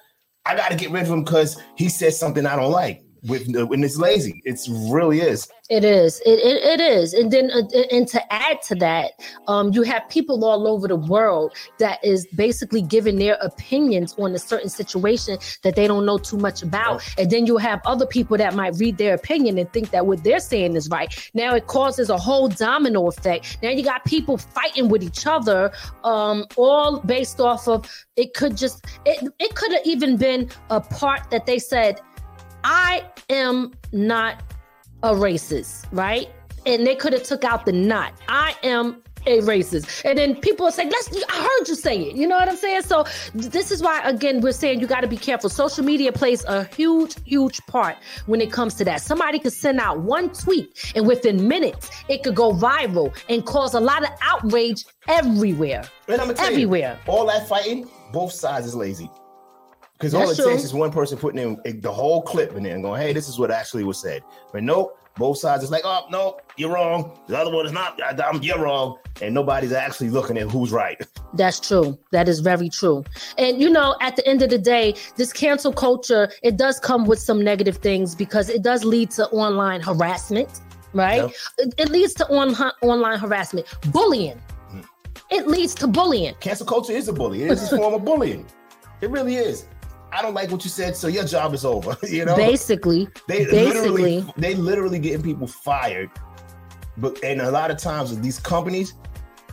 I 0.45 0.55
got 0.55 0.69
to 0.69 0.77
get 0.77 0.91
rid 0.91 1.01
of 1.01 1.09
him 1.09 1.23
because 1.23 1.59
he 1.75 1.89
said 1.89 2.13
something 2.13 2.45
I 2.45 2.55
don't 2.55 2.71
like." 2.71 3.01
With 3.27 3.55
when 3.67 3.83
it's 3.83 3.97
lazy, 3.97 4.41
it's 4.45 4.67
really 4.67 5.21
is. 5.21 5.47
It 5.69 5.85
is. 5.85 6.19
It, 6.25 6.39
it, 6.39 6.63
it 6.63 6.81
is. 6.81 7.13
And 7.13 7.31
then, 7.31 7.49
uh, 7.49 7.61
and 7.91 8.05
to 8.09 8.33
add 8.33 8.61
to 8.63 8.75
that, 8.75 9.11
um, 9.47 9.71
you 9.71 9.83
have 9.83 10.09
people 10.09 10.43
all 10.43 10.67
over 10.67 10.85
the 10.85 10.97
world 10.97 11.53
that 11.77 12.03
is 12.03 12.27
basically 12.35 12.81
giving 12.81 13.17
their 13.17 13.35
opinions 13.35 14.13
on 14.17 14.33
a 14.33 14.39
certain 14.39 14.67
situation 14.67 15.37
that 15.63 15.77
they 15.77 15.87
don't 15.87 16.05
know 16.05 16.17
too 16.17 16.35
much 16.35 16.61
about. 16.61 17.01
And 17.17 17.31
then 17.31 17.45
you 17.45 17.55
have 17.55 17.79
other 17.85 18.05
people 18.05 18.37
that 18.37 18.53
might 18.53 18.75
read 18.75 18.97
their 18.97 19.13
opinion 19.13 19.57
and 19.59 19.71
think 19.71 19.91
that 19.91 20.05
what 20.05 20.25
they're 20.25 20.41
saying 20.41 20.75
is 20.75 20.89
right. 20.89 21.31
Now 21.33 21.55
it 21.55 21.67
causes 21.67 22.09
a 22.09 22.17
whole 22.17 22.49
domino 22.49 23.07
effect. 23.07 23.59
Now 23.63 23.69
you 23.69 23.83
got 23.83 24.03
people 24.03 24.37
fighting 24.37 24.89
with 24.89 25.03
each 25.03 25.25
other, 25.25 25.71
um, 26.03 26.47
all 26.57 26.99
based 26.99 27.39
off 27.39 27.69
of 27.69 27.89
it 28.17 28.33
could 28.33 28.57
just, 28.57 28.85
it, 29.05 29.31
it 29.39 29.55
could 29.55 29.71
have 29.71 29.85
even 29.85 30.17
been 30.17 30.49
a 30.69 30.81
part 30.81 31.29
that 31.31 31.45
they 31.45 31.59
said, 31.59 32.01
I 32.63 33.03
am 33.31 33.73
not 33.91 34.43
a 35.03 35.13
racist, 35.13 35.87
right? 35.91 36.29
And 36.65 36.85
they 36.85 36.95
could 36.95 37.13
have 37.13 37.23
took 37.23 37.43
out 37.43 37.65
the 37.65 37.71
not. 37.71 38.13
I 38.27 38.55
am 38.63 39.01
a 39.25 39.39
racist. 39.41 40.03
And 40.03 40.17
then 40.17 40.35
people 40.35 40.65
are 40.65 40.71
saying, 40.71 40.89
let's 40.89 41.09
I 41.29 41.41
heard 41.41 41.67
you 41.67 41.75
say 41.75 41.99
it. 42.01 42.15
You 42.15 42.27
know 42.27 42.37
what 42.37 42.49
I'm 42.49 42.55
saying? 42.55 42.83
So 42.83 43.05
this 43.33 43.71
is 43.71 43.81
why 43.81 44.01
again 44.01 44.41
we're 44.41 44.51
saying 44.51 44.79
you 44.79 44.87
got 44.87 45.01
to 45.01 45.07
be 45.07 45.17
careful. 45.17 45.49
Social 45.49 45.83
media 45.83 46.11
plays 46.11 46.43
a 46.45 46.63
huge, 46.65 47.15
huge 47.25 47.59
part 47.67 47.97
when 48.25 48.41
it 48.41 48.51
comes 48.51 48.75
to 48.75 48.85
that. 48.85 49.01
Somebody 49.01 49.39
could 49.39 49.53
send 49.53 49.79
out 49.79 50.01
one 50.01 50.31
tweet 50.31 50.91
and 50.95 51.07
within 51.07 51.47
minutes 51.47 51.89
it 52.09 52.23
could 52.23 52.35
go 52.35 52.53
viral 52.53 53.15
and 53.29 53.45
cause 53.45 53.73
a 53.73 53.79
lot 53.79 54.03
of 54.03 54.09
outrage 54.21 54.85
everywhere. 55.07 55.83
And 56.07 56.21
I'm 56.21 56.31
Everywhere. 56.31 56.97
You, 57.05 57.11
all 57.11 57.27
that 57.27 57.47
fighting, 57.47 57.87
both 58.11 58.31
sides 58.31 58.65
is 58.65 58.75
lazy. 58.75 59.09
Because 60.01 60.15
all 60.15 60.29
it 60.29 60.35
true. 60.35 60.49
takes 60.49 60.63
is 60.63 60.73
one 60.73 60.91
person 60.91 61.15
putting 61.15 61.59
in 61.63 61.81
the 61.81 61.91
whole 61.91 62.23
clip 62.23 62.55
in 62.55 62.63
there 62.63 62.73
and 62.73 62.83
going, 62.83 62.99
"Hey, 62.99 63.13
this 63.13 63.29
is 63.29 63.37
what 63.37 63.51
actually 63.51 63.83
was 63.83 63.99
said." 63.99 64.23
But 64.51 64.63
nope, 64.63 64.97
both 65.15 65.37
sides 65.37 65.63
is 65.63 65.69
like, 65.69 65.83
"Oh 65.85 66.07
no, 66.09 66.39
you're 66.57 66.71
wrong." 66.73 67.19
The 67.27 67.37
other 67.37 67.51
one 67.51 67.67
is 67.67 67.71
not. 67.71 68.01
I, 68.01 68.15
I'm, 68.23 68.41
you're 68.41 68.57
wrong, 68.57 68.97
and 69.21 69.35
nobody's 69.35 69.73
actually 69.73 70.09
looking 70.09 70.39
at 70.39 70.49
who's 70.49 70.71
right. 70.71 70.99
That's 71.35 71.59
true. 71.59 71.99
That 72.11 72.27
is 72.27 72.39
very 72.39 72.67
true. 72.67 73.05
And 73.37 73.61
you 73.61 73.69
know, 73.69 73.95
at 74.01 74.15
the 74.15 74.27
end 74.27 74.41
of 74.41 74.49
the 74.49 74.57
day, 74.57 74.95
this 75.17 75.31
cancel 75.31 75.71
culture, 75.71 76.29
it 76.41 76.57
does 76.57 76.79
come 76.79 77.05
with 77.05 77.19
some 77.19 77.43
negative 77.43 77.77
things 77.77 78.15
because 78.15 78.49
it 78.49 78.63
does 78.63 78.83
lead 78.83 79.11
to 79.11 79.27
online 79.29 79.81
harassment, 79.81 80.61
right? 80.93 81.21
Yep. 81.21 81.31
It, 81.59 81.73
it 81.77 81.89
leads 81.89 82.15
to 82.15 82.27
on, 82.27 82.55
online 82.81 83.19
harassment, 83.19 83.67
bullying. 83.91 84.41
Mm. 84.73 84.85
It 85.29 85.47
leads 85.47 85.75
to 85.75 85.87
bullying. 85.87 86.33
Cancel 86.39 86.65
culture 86.65 86.93
is 86.93 87.07
a 87.07 87.13
bully. 87.13 87.43
It 87.43 87.51
is 87.51 87.71
a 87.71 87.77
form 87.77 87.93
of 87.93 88.03
bullying. 88.03 88.47
It 89.01 89.09
really 89.09 89.35
is. 89.35 89.65
I 90.11 90.21
don't 90.21 90.33
like 90.33 90.51
what 90.51 90.63
you 90.63 90.69
said, 90.69 90.95
so 90.95 91.07
your 91.07 91.23
job 91.23 91.53
is 91.53 91.63
over. 91.63 91.97
you 92.07 92.25
know, 92.25 92.35
Basically, 92.35 93.07
they 93.27 93.45
basically, 93.45 94.19
literally 94.19 94.33
they 94.37 94.55
literally 94.55 94.99
getting 94.99 95.21
people 95.21 95.47
fired. 95.47 96.09
But 96.97 97.23
and 97.23 97.41
a 97.41 97.51
lot 97.51 97.71
of 97.71 97.77
times 97.77 98.17
these 98.19 98.39
companies 98.39 98.93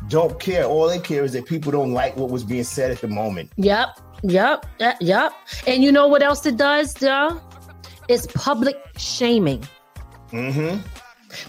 don't 0.09 0.39
care. 0.41 0.65
All 0.65 0.89
they 0.89 0.99
care 0.99 1.25
is 1.25 1.33
that 1.33 1.47
people 1.47 1.73
don't 1.73 1.93
like 1.93 2.17
what 2.17 2.31
was 2.31 2.45
being 2.45 2.65
said 2.65 2.91
at 2.91 3.01
the 3.01 3.09
moment. 3.09 3.53
Yep, 3.57 4.01
yep, 4.23 4.67
yep, 4.79 4.97
yep. 5.01 5.33
And 5.67 5.83
you 5.83 5.93
know 5.93 6.09
what 6.09 6.23
else 6.23 6.45
it 6.47 6.57
does, 6.57 7.01
y'all? 7.01 7.41
It's 8.09 8.27
public 8.35 8.77
shaming. 8.97 9.67
Mm-hmm. 10.31 10.81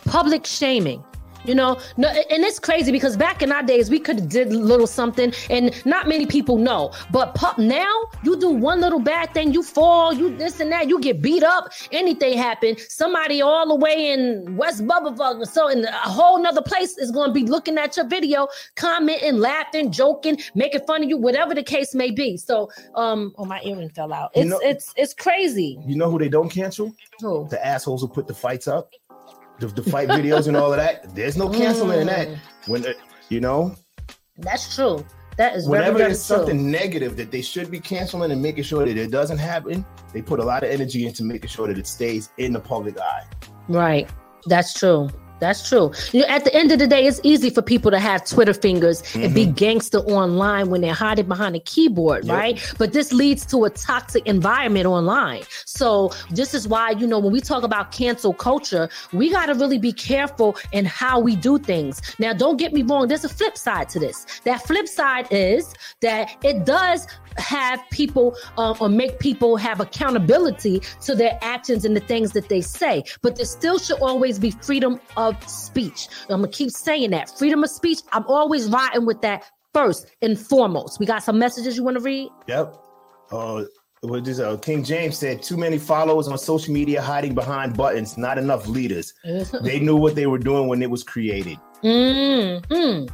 Public 0.10 0.46
shaming. 0.46 1.04
You 1.46 1.56
know, 1.56 1.80
no, 1.96 2.10
and 2.10 2.44
it's 2.44 2.60
crazy 2.60 2.92
because 2.92 3.16
back 3.16 3.42
in 3.42 3.52
our 3.52 3.64
days 3.64 3.90
we 3.90 3.98
could 4.00 4.20
have 4.20 4.30
did 4.30 4.52
little 4.52 4.86
something, 4.88 5.32
and 5.50 5.74
not 5.86 6.08
many 6.08 6.26
people 6.26 6.58
know. 6.58 6.92
But 7.12 7.34
pup, 7.34 7.58
now 7.58 7.92
you 8.24 8.38
do 8.38 8.50
one 8.50 8.82
little 8.82 9.00
bad 9.00 9.34
thing, 9.34 9.54
you 9.54 9.64
fall, 9.64 10.14
you 10.14 10.36
this 10.36 10.60
and 10.60 10.70
that, 10.74 10.90
you 10.90 11.00
get 11.00 11.22
beat 11.22 11.44
up, 11.44 11.72
anything 11.94 12.38
happen. 12.38 12.76
Somebody 12.90 13.42
all 13.42 13.68
the 13.70 13.76
way 13.76 14.12
in 14.12 14.58
West 14.58 14.86
Bubblefuck, 14.86 15.48
so 15.48 15.70
in 15.70 15.86
a 15.86 15.92
whole 15.92 16.42
nother 16.42 16.62
place 16.62 16.98
is 16.98 17.10
going 17.10 17.30
to 17.30 17.34
be 17.34 17.46
looking 17.46 17.78
at 17.78 17.96
your 17.96 18.06
video, 18.06 18.48
commenting, 18.76 19.38
laughing, 19.38 19.92
joking, 19.92 20.38
making 20.56 20.82
fun 20.86 21.04
of 21.04 21.10
you, 21.10 21.18
whatever 21.18 21.56
the 21.56 21.64
case 21.64 21.96
may 21.96 22.12
be. 22.12 22.36
So, 22.36 22.70
um, 22.96 23.34
oh 23.38 23.46
my 23.46 23.62
earring 23.64 23.90
fell 23.92 24.12
out. 24.12 24.32
It's 24.36 24.44
You 24.44 24.50
know- 24.50 24.60
it's 24.62 24.94
it's 24.98 25.14
crazy. 25.14 25.80
You 25.86 25.96
know 25.96 26.12
who 26.12 26.20
they 26.20 26.30
don't 26.30 26.50
cancel? 26.50 26.94
Who? 27.22 27.48
The 27.50 27.66
assholes 27.66 28.02
who 28.02 28.08
put 28.10 28.28
the 28.28 28.34
fights 28.34 28.68
up, 28.68 28.92
the, 29.60 29.68
the 29.68 29.84
fight 29.84 30.10
videos 30.10 30.48
and 30.48 30.56
all 30.58 30.72
of 30.72 30.78
that. 30.78 31.14
There's 31.16 31.38
no 31.38 31.50
canceling 31.50 32.02
in 32.02 32.08
that. 32.08 32.28
Mm. 32.28 32.40
When 32.68 32.86
uh, 32.86 32.94
you 33.30 33.40
know, 33.40 33.76
That's 34.38 34.76
true. 34.76 35.06
That 35.38 35.56
is 35.56 35.68
very, 35.68 35.80
whenever 35.80 35.98
very 36.00 36.10
there's 36.10 36.28
true. 36.28 36.38
something 36.38 36.70
negative 36.70 37.16
that 37.16 37.32
they 37.32 37.42
should 37.42 37.72
be 37.72 37.80
canceling 37.80 38.32
and 38.32 38.42
making 38.42 38.64
sure 38.64 38.86
that 38.86 38.98
it 38.98 39.10
doesn't 39.10 39.38
happen, 39.38 39.86
they 40.14 40.22
put 40.22 40.40
a 40.40 40.44
lot 40.44 40.64
of 40.64 40.70
energy 40.70 41.08
into 41.08 41.24
making 41.24 41.50
sure 41.50 41.68
that 41.68 41.78
it 41.78 41.88
stays 41.88 42.30
in 42.38 42.52
the 42.52 42.60
public 42.60 43.00
eye. 43.00 43.24
Right. 43.70 44.10
That's 44.48 44.74
true. 44.74 45.10
That's 45.40 45.68
true. 45.68 45.92
You 46.12 46.22
know, 46.22 46.28
at 46.28 46.44
the 46.44 46.54
end 46.54 46.72
of 46.72 46.80
the 46.80 46.88
day, 46.88 47.06
it's 47.06 47.20
easy 47.24 47.50
for 47.50 47.62
people 47.62 47.92
to 47.92 48.00
have 48.00 48.26
Twitter 48.26 48.54
fingers 48.54 49.04
and 49.16 49.34
be 49.34 49.46
mm-hmm. 49.46 49.54
gangster 49.54 50.00
online 50.00 50.70
when 50.70 50.82
they're 50.82 50.94
hiding 50.94 51.28
behind 51.28 51.56
a 51.56 51.60
keyboard, 51.60 52.26
Yep. 52.26 52.36
right? 52.36 52.74
But 52.78 52.94
this 52.94 53.12
leads 53.12 53.46
to 53.48 53.66
a 53.66 53.70
toxic 53.70 54.26
environment 54.26 54.86
online. 54.86 55.44
So 55.66 56.12
this 56.32 56.54
is 56.54 56.68
why, 56.68 56.92
you 56.92 57.08
know, 57.08 57.20
when 57.20 57.32
we 57.32 57.42
talk 57.42 57.64
about 57.64 57.92
cancel 57.92 58.34
culture, 58.34 58.90
we 59.14 59.30
got 59.32 59.48
to 59.48 59.54
really 59.54 59.78
be 59.78 59.94
careful 59.94 60.58
in 60.72 60.86
how 60.86 61.20
we 61.20 61.36
do 61.36 61.58
things. 61.58 62.02
Now, 62.20 62.34
don't 62.34 62.58
get 62.58 62.74
me 62.74 62.82
wrong, 62.84 63.08
there's 63.08 63.26
a 63.26 63.30
flip 63.30 63.58
side 63.58 63.90
to 63.90 64.00
this. 64.00 64.26
That 64.44 64.62
flip 64.66 64.88
side 64.88 65.28
is 65.32 65.74
that 66.02 66.36
it 66.44 66.66
does 66.66 67.08
have 67.40 67.82
people 67.92 68.36
um, 68.58 68.76
or 68.80 68.90
make 68.90 69.20
people 69.20 69.58
have 69.58 69.80
accountability 69.80 70.82
to 71.02 71.16
their 71.16 71.38
actions 71.42 71.86
and 71.86 71.96
the 71.96 72.02
things 72.02 72.32
that 72.34 72.50
they 72.50 72.62
say. 72.62 73.04
But 73.22 73.36
there 73.36 73.46
still 73.46 73.80
should 73.80 74.00
always 74.00 74.40
be 74.40 74.52
freedom 74.52 75.00
of 75.18 75.36
speech. 75.50 76.08
I'm 76.30 76.42
gonna 76.42 76.50
keep 76.50 76.72
saying 76.72 77.12
that 77.12 77.38
freedom 77.38 77.64
of 77.64 77.70
speech. 77.70 78.00
I'm 78.12 78.26
always 78.28 78.68
riding 78.70 79.06
with 79.06 79.22
that 79.22 79.44
first 79.74 80.08
and 80.22 80.40
foremost. 80.40 81.00
We 81.00 81.06
got 81.06 81.24
some 81.24 81.40
messages 81.40 81.78
you 81.78 81.84
want 81.84 81.98
to 81.98 82.04
read. 82.04 82.30
Yep. 82.48 82.76
Uh, 83.32 83.64
what 84.02 84.28
is 84.28 84.40
uh, 84.40 84.58
King 84.58 84.84
James 84.84 85.18
said? 85.18 85.44
Too 85.44 85.58
many 85.58 85.78
followers 85.78 86.28
on 86.28 86.38
social 86.38 86.74
media 86.74 87.02
hiding 87.02 87.36
behind 87.36 87.76
buttons. 87.76 88.18
Not 88.18 88.38
enough 88.38 88.68
leaders. 88.68 89.14
They 89.62 89.80
knew 89.80 89.98
what 89.98 90.16
they 90.16 90.26
were 90.26 90.38
doing 90.38 90.68
when 90.68 90.82
it 90.82 90.90
was 90.90 91.04
created. 91.04 91.58
mm, 91.84 92.62
mm. 92.68 93.10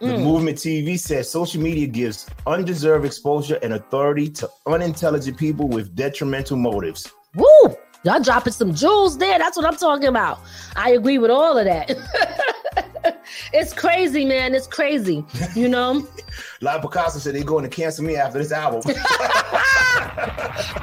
The 0.00 0.06
Mm. 0.06 0.22
Movement 0.24 0.56
TV 0.58 0.98
says 0.98 1.30
social 1.30 1.60
media 1.60 1.86
gives 1.86 2.26
undeserved 2.46 3.04
exposure 3.04 3.58
and 3.62 3.74
authority 3.74 4.30
to 4.30 4.48
unintelligent 4.66 5.36
people 5.36 5.68
with 5.68 5.94
detrimental 5.94 6.56
motives. 6.56 7.12
Woo! 7.34 7.76
Y'all 8.02 8.18
dropping 8.18 8.54
some 8.54 8.74
jewels 8.74 9.18
there. 9.18 9.38
That's 9.38 9.58
what 9.58 9.66
I'm 9.66 9.76
talking 9.76 10.08
about. 10.08 10.40
I 10.74 10.92
agree 10.92 11.18
with 11.18 11.30
all 11.30 11.58
of 11.58 11.66
that. 11.66 11.90
it's 13.52 13.74
crazy, 13.74 14.24
man. 14.24 14.54
It's 14.54 14.66
crazy. 14.66 15.22
You 15.54 15.68
know, 15.68 16.08
La 16.62 16.78
Picasso 16.80 17.18
said 17.18 17.34
they're 17.34 17.44
going 17.44 17.64
to 17.64 17.68
cancel 17.68 18.04
me 18.04 18.16
after 18.16 18.38
this 18.38 18.52
album. 18.52 18.80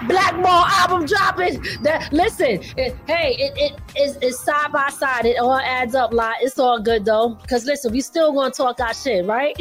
Black 0.08 0.36
Ball 0.42 0.66
album 0.66 1.06
dropping. 1.06 1.62
That 1.82 2.10
listen, 2.12 2.62
it, 2.78 2.96
hey, 3.06 3.36
it, 3.40 3.80
it 3.96 4.24
is 4.24 4.40
side 4.40 4.72
by 4.72 4.90
side. 4.90 5.26
It 5.26 5.38
all 5.38 5.60
adds 5.60 5.96
up. 5.96 6.14
Lot. 6.14 6.38
It's 6.42 6.60
all 6.60 6.80
good 6.80 7.06
though. 7.06 7.38
Cause 7.48 7.66
listen, 7.66 7.92
we 7.92 8.02
still 8.02 8.34
gonna 8.34 8.52
talk 8.52 8.80
our 8.80 8.94
shit, 8.94 9.26
right? 9.26 9.56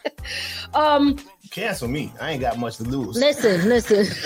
um, 0.74 1.16
cancel 1.50 1.88
me. 1.88 2.12
I 2.20 2.32
ain't 2.32 2.40
got 2.40 2.58
much 2.58 2.76
to 2.78 2.84
lose. 2.84 3.16
listen, 3.16 3.68
listen. 3.68 4.06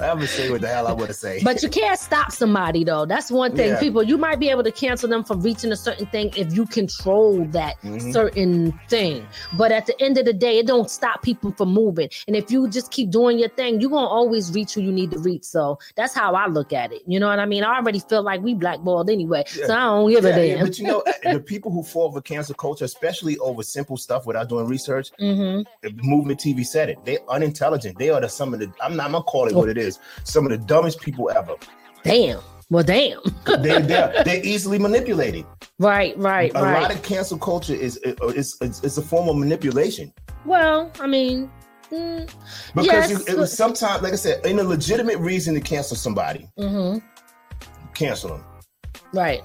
I'm 0.00 0.18
gonna 0.18 0.28
say 0.28 0.48
what 0.48 0.60
the 0.60 0.68
hell 0.68 0.86
I 0.86 0.92
want 0.92 1.08
to 1.08 1.14
say. 1.14 1.40
But 1.42 1.60
you 1.60 1.68
can't 1.68 1.98
stop 1.98 2.30
somebody 2.30 2.84
though. 2.84 3.04
That's 3.04 3.32
one 3.32 3.56
thing. 3.56 3.70
Yeah. 3.70 3.80
People, 3.80 4.04
you 4.04 4.16
might 4.16 4.38
be 4.38 4.48
able 4.48 4.62
to 4.62 4.70
cancel 4.70 5.08
them 5.08 5.24
for 5.24 5.36
reaching 5.36 5.72
a 5.72 5.76
certain 5.76 6.06
thing 6.06 6.30
if 6.36 6.52
you 6.54 6.66
control 6.66 7.44
that 7.46 7.80
Mhm. 7.82 8.12
certain 8.12 8.80
thing. 8.88 9.26
But 9.54 9.72
at 9.72 9.86
the 9.86 10.00
end 10.00 10.16
of 10.16 10.24
the 10.24 10.32
day, 10.32 10.58
it 10.58 10.68
don't 10.68 10.88
stop 10.88 11.22
people 11.22 11.52
from 11.52 11.72
moving. 11.72 12.10
And 12.28 12.36
if 12.36 12.48
you 12.52 12.68
just 12.68 12.92
keep 12.92 13.10
doing 13.10 13.40
your 13.40 13.48
thing, 13.48 13.80
you're 13.80 13.90
gonna 13.90 14.06
always 14.06 14.52
reach 14.52 14.74
who 14.74 14.82
you 14.82 14.92
need 14.92 15.10
to 15.10 15.18
reach. 15.18 15.42
So 15.44 15.80
that's 15.96 16.14
how 16.14 16.34
I 16.34 16.46
look 16.46 16.72
at 16.72 16.92
it. 16.92 17.02
You 17.06 17.18
know 17.18 17.26
what 17.26 17.40
I 17.40 17.46
mean? 17.46 17.64
I 17.64 17.76
already 17.76 17.98
feel 17.98 18.22
like 18.22 18.40
we 18.40 18.54
blackballed 18.54 19.10
anyway. 19.10 19.44
So 19.48 19.74
I 19.74 19.80
don't 19.86 20.10
give 20.10 20.22
yeah, 20.24 20.30
a 20.30 20.46
yeah, 20.46 20.54
damn. 20.56 20.66
but 20.66 20.78
you 20.78 20.86
know, 20.86 21.02
the 21.24 21.40
people 21.40 21.72
who 21.72 21.82
fall 21.82 22.12
for 22.12 22.20
cancel 22.20 22.54
culture, 22.54 22.84
especially 22.84 23.36
over 23.38 23.64
simple 23.64 23.96
stuff 23.96 24.26
without 24.26 24.48
doing 24.48 24.66
research, 24.68 25.10
hmm 25.18 25.62
the 25.82 25.87
movement 25.96 26.40
TV 26.40 26.64
said 26.66 26.88
it. 26.88 26.98
They're 27.04 27.18
unintelligent. 27.28 27.98
They 27.98 28.10
are 28.10 28.20
the 28.20 28.28
some 28.28 28.54
of 28.54 28.60
the. 28.60 28.72
I'm 28.82 28.96
not. 28.96 29.06
I'm 29.06 29.12
gonna 29.12 29.24
call 29.24 29.46
it 29.48 29.54
what 29.54 29.68
it 29.68 29.78
is. 29.78 29.98
Some 30.24 30.44
of 30.44 30.50
the 30.50 30.58
dumbest 30.58 31.00
people 31.00 31.30
ever. 31.30 31.54
Damn. 32.04 32.40
Well, 32.70 32.84
damn. 32.84 33.20
They, 33.46 33.80
they're 33.80 34.22
they're 34.24 34.44
easily 34.44 34.78
manipulated. 34.78 35.46
right, 35.78 36.16
right, 36.18 36.52
A 36.54 36.62
right. 36.62 36.82
lot 36.82 36.94
of 36.94 37.02
cancel 37.02 37.38
culture 37.38 37.72
is 37.74 37.96
is 37.98 38.56
is, 38.60 38.98
a 38.98 39.02
form 39.02 39.28
of 39.28 39.36
manipulation 39.36 40.12
well, 40.44 40.90
I 41.00 41.06
mean, 41.06 41.50
mm, 41.90 42.30
because 42.74 43.10
Yes. 43.10 43.10
you, 43.10 43.34
it 43.34 43.38
was 43.38 43.52
sometimes, 43.52 44.02
like 44.02 44.12
I 44.12 44.16
said, 44.16 44.44
in 44.46 44.58
a 44.60 44.62
legitimate 44.62 45.18
reason 45.18 45.54
to 45.54 45.60
cancel 45.60 45.96
somebody, 45.96 46.46
mhm, 46.58 47.02
cancel 47.94 48.30
them. 48.30 48.44
right. 49.12 49.42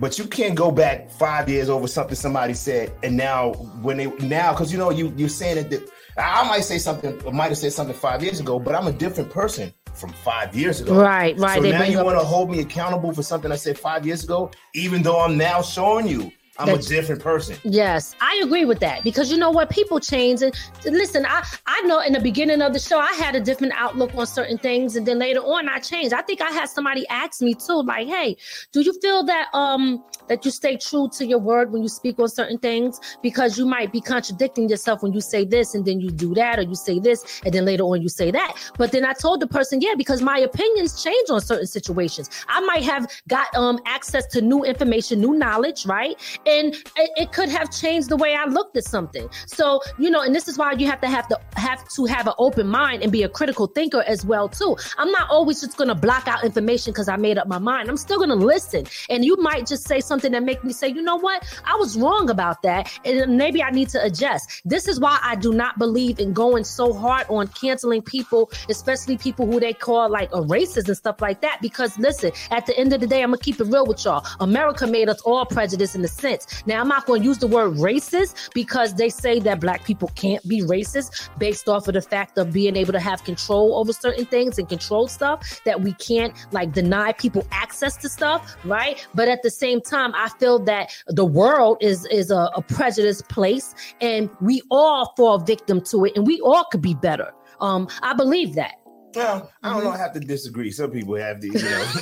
But 0.00 0.18
you 0.18 0.24
can't 0.24 0.54
go 0.54 0.70
back 0.70 1.10
five 1.10 1.48
years 1.48 1.68
over 1.68 1.86
something 1.86 2.16
somebody 2.16 2.54
said, 2.54 2.90
and 3.02 3.16
now 3.16 3.52
when 3.82 3.98
they 3.98 4.06
now 4.06 4.52
because 4.52 4.72
you 4.72 4.78
know 4.78 4.90
you 4.90 5.12
you're 5.16 5.28
saying 5.28 5.58
it. 5.58 5.70
That, 5.70 5.88
I 6.16 6.46
might 6.48 6.64
say 6.64 6.78
something, 6.78 7.20
I 7.26 7.30
might 7.30 7.48
have 7.48 7.58
said 7.58 7.72
something 7.72 7.94
five 7.94 8.22
years 8.22 8.40
ago, 8.40 8.58
but 8.58 8.74
I'm 8.74 8.86
a 8.86 8.92
different 8.92 9.30
person 9.30 9.72
from 9.94 10.10
five 10.10 10.56
years 10.56 10.80
ago. 10.80 10.94
Right, 10.94 11.38
right. 11.38 11.62
So 11.62 11.68
now 11.68 11.84
you 11.84 12.02
want 12.02 12.18
to 12.18 12.24
hold 12.24 12.50
me 12.50 12.60
accountable 12.60 13.12
for 13.12 13.22
something 13.22 13.52
I 13.52 13.56
said 13.56 13.78
five 13.78 14.06
years 14.06 14.24
ago, 14.24 14.50
even 14.74 15.02
though 15.02 15.20
I'm 15.20 15.36
now 15.36 15.62
showing 15.62 16.06
you 16.06 16.32
I'm 16.58 16.68
a 16.68 16.78
different 16.78 17.22
person. 17.22 17.56
Yes, 17.64 18.14
I 18.20 18.40
agree 18.44 18.64
with 18.64 18.80
that 18.80 19.02
because 19.02 19.30
you 19.30 19.38
know 19.38 19.50
what? 19.50 19.70
People 19.70 19.98
change. 19.98 20.42
And 20.42 20.54
listen, 20.84 21.24
I, 21.26 21.46
I 21.66 21.80
know 21.82 22.00
in 22.00 22.12
the 22.12 22.20
beginning 22.20 22.60
of 22.60 22.72
the 22.72 22.78
show, 22.78 22.98
I 22.98 23.12
had 23.14 23.34
a 23.34 23.40
different 23.40 23.72
outlook 23.76 24.14
on 24.14 24.26
certain 24.26 24.58
things. 24.58 24.96
And 24.96 25.06
then 25.06 25.18
later 25.18 25.40
on, 25.40 25.68
I 25.68 25.78
changed. 25.78 26.12
I 26.12 26.22
think 26.22 26.42
I 26.42 26.50
had 26.50 26.68
somebody 26.68 27.06
ask 27.08 27.40
me 27.40 27.54
too, 27.54 27.82
like, 27.82 28.08
hey, 28.08 28.36
do 28.72 28.82
you 28.82 28.92
feel 29.00 29.24
that 29.24 29.48
um 29.54 30.04
that 30.28 30.44
you 30.44 30.50
stay 30.50 30.76
true 30.76 31.08
to 31.12 31.26
your 31.26 31.38
word 31.38 31.72
when 31.72 31.82
you 31.82 31.88
speak 31.88 32.18
on 32.18 32.28
certain 32.28 32.58
things? 32.58 33.00
Because 33.22 33.58
you 33.58 33.64
might 33.64 33.92
be 33.92 34.00
contradicting 34.00 34.68
yourself 34.68 35.02
when 35.02 35.12
you 35.12 35.20
say 35.20 35.44
this 35.44 35.74
and 35.74 35.84
then 35.86 36.00
you 36.00 36.10
do 36.10 36.34
that, 36.34 36.58
or 36.58 36.62
you 36.62 36.74
say 36.74 36.98
this 36.98 37.40
and 37.44 37.54
then 37.54 37.64
later 37.64 37.84
on 37.84 38.02
you 38.02 38.08
say 38.08 38.30
that. 38.30 38.54
But 38.76 38.92
then 38.92 39.04
I 39.04 39.12
told 39.14 39.40
the 39.40 39.46
person, 39.46 39.80
yeah, 39.80 39.94
because 39.96 40.20
my 40.20 40.38
opinions 40.38 41.02
change 41.02 41.30
on 41.30 41.40
certain 41.40 41.66
situations. 41.66 42.28
I 42.48 42.60
might 42.60 42.82
have 42.82 43.10
got 43.28 43.54
um 43.54 43.78
access 43.86 44.26
to 44.26 44.42
new 44.42 44.64
information, 44.64 45.20
new 45.20 45.32
knowledge, 45.32 45.86
right? 45.86 46.16
And 46.50 46.74
it, 46.74 47.10
it 47.16 47.32
could 47.32 47.48
have 47.48 47.70
changed 47.70 48.08
the 48.08 48.16
way 48.16 48.34
I 48.34 48.44
looked 48.44 48.76
at 48.76 48.84
something. 48.84 49.28
So 49.46 49.80
you 49.98 50.10
know, 50.10 50.22
and 50.22 50.34
this 50.34 50.48
is 50.48 50.58
why 50.58 50.72
you 50.72 50.86
have 50.86 51.00
to 51.00 51.08
have 51.08 51.28
to 51.28 51.38
have 51.56 51.86
to 51.96 52.04
have 52.06 52.26
an 52.26 52.34
open 52.38 52.66
mind 52.66 53.02
and 53.02 53.12
be 53.12 53.22
a 53.22 53.28
critical 53.28 53.66
thinker 53.66 54.02
as 54.06 54.24
well 54.24 54.48
too. 54.48 54.76
I'm 54.98 55.10
not 55.10 55.30
always 55.30 55.60
just 55.60 55.76
gonna 55.76 55.94
block 55.94 56.28
out 56.28 56.44
information 56.44 56.92
because 56.92 57.08
I 57.08 57.16
made 57.16 57.38
up 57.38 57.46
my 57.46 57.58
mind. 57.58 57.88
I'm 57.88 57.96
still 57.96 58.18
gonna 58.18 58.34
listen, 58.34 58.86
and 59.08 59.24
you 59.24 59.36
might 59.36 59.66
just 59.66 59.86
say 59.86 60.00
something 60.00 60.32
that 60.32 60.42
make 60.42 60.62
me 60.64 60.72
say, 60.72 60.88
you 60.88 61.02
know 61.02 61.16
what, 61.16 61.44
I 61.64 61.76
was 61.76 61.96
wrong 61.96 62.30
about 62.30 62.62
that, 62.62 62.90
and 63.04 63.36
maybe 63.36 63.62
I 63.62 63.70
need 63.70 63.88
to 63.90 64.04
adjust. 64.04 64.62
This 64.64 64.88
is 64.88 65.00
why 65.00 65.18
I 65.22 65.36
do 65.36 65.52
not 65.52 65.78
believe 65.78 66.18
in 66.18 66.32
going 66.32 66.64
so 66.64 66.92
hard 66.92 67.26
on 67.28 67.48
canceling 67.48 68.02
people, 68.02 68.50
especially 68.68 69.16
people 69.16 69.46
who 69.46 69.60
they 69.60 69.72
call 69.72 70.08
like 70.08 70.30
a 70.32 70.40
racist 70.40 70.88
and 70.88 70.96
stuff 70.96 71.20
like 71.20 71.40
that. 71.42 71.58
Because 71.60 71.98
listen, 71.98 72.32
at 72.50 72.66
the 72.66 72.76
end 72.78 72.92
of 72.92 73.00
the 73.00 73.06
day, 73.06 73.22
I'm 73.22 73.30
gonna 73.30 73.38
keep 73.38 73.60
it 73.60 73.64
real 73.64 73.86
with 73.86 74.04
y'all. 74.04 74.24
America 74.40 74.86
made 74.86 75.08
us 75.08 75.20
all 75.22 75.44
prejudiced 75.46 75.94
in 75.94 76.02
the 76.02 76.08
sense. 76.08 76.29
Now, 76.66 76.80
I'm 76.80 76.88
not 76.88 77.06
going 77.06 77.22
to 77.22 77.28
use 77.28 77.38
the 77.38 77.46
word 77.46 77.74
racist 77.74 78.52
because 78.54 78.94
they 78.94 79.08
say 79.08 79.40
that 79.40 79.60
black 79.60 79.84
people 79.84 80.10
can't 80.14 80.46
be 80.46 80.62
racist 80.62 81.28
based 81.38 81.68
off 81.68 81.88
of 81.88 81.94
the 81.94 82.02
fact 82.02 82.38
of 82.38 82.52
being 82.52 82.76
able 82.76 82.92
to 82.92 83.00
have 83.00 83.24
control 83.24 83.76
over 83.76 83.92
certain 83.92 84.24
things 84.26 84.58
and 84.58 84.68
control 84.68 85.08
stuff 85.08 85.60
that 85.64 85.80
we 85.80 85.92
can't 85.94 86.34
like 86.52 86.72
deny 86.72 87.12
people 87.12 87.46
access 87.50 87.96
to 87.98 88.08
stuff, 88.08 88.56
right? 88.64 89.06
But 89.14 89.28
at 89.28 89.42
the 89.42 89.50
same 89.50 89.80
time, 89.80 90.12
I 90.14 90.28
feel 90.38 90.58
that 90.60 90.90
the 91.08 91.24
world 91.24 91.78
is 91.80 92.06
is 92.06 92.30
a, 92.30 92.50
a 92.54 92.62
prejudiced 92.62 93.28
place 93.28 93.74
and 94.00 94.30
we 94.40 94.62
all 94.70 95.12
fall 95.16 95.38
victim 95.38 95.80
to 95.82 96.04
it 96.04 96.16
and 96.16 96.26
we 96.26 96.40
all 96.40 96.64
could 96.70 96.82
be 96.82 96.94
better. 96.94 97.32
Um, 97.60 97.88
I 98.02 98.14
believe 98.14 98.54
that. 98.54 98.74
Well, 99.14 99.50
I 99.62 99.68
Mm-hmm. 99.68 99.74
don't 99.74 99.84
know. 99.84 99.90
I 99.90 99.98
have 99.98 100.12
to 100.14 100.20
disagree. 100.20 100.70
Some 100.70 100.90
people 100.90 101.14
have 101.16 101.40
these, 101.40 101.62
you 101.62 101.70
know. 101.70 101.84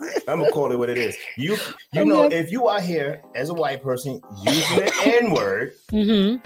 I'm 0.28 0.38
gonna 0.40 0.50
call 0.50 0.70
it 0.72 0.78
what 0.78 0.90
it 0.90 0.98
is. 0.98 1.16
You, 1.36 1.56
you 1.92 2.04
know, 2.04 2.24
if 2.24 2.52
you 2.52 2.66
are 2.68 2.80
here 2.80 3.22
as 3.34 3.48
a 3.50 3.54
white 3.54 3.82
person 3.82 4.20
using 4.44 4.76
the 4.76 4.92
N 5.02 5.30
word, 5.32 5.72
hmm 5.90 6.36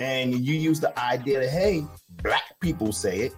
and 0.00 0.34
you 0.34 0.54
use 0.54 0.78
the 0.80 0.96
idea 0.98 1.40
that 1.40 1.48
hey, 1.50 1.84
black 2.22 2.42
people 2.60 2.92
say 2.92 3.20
it, 3.20 3.34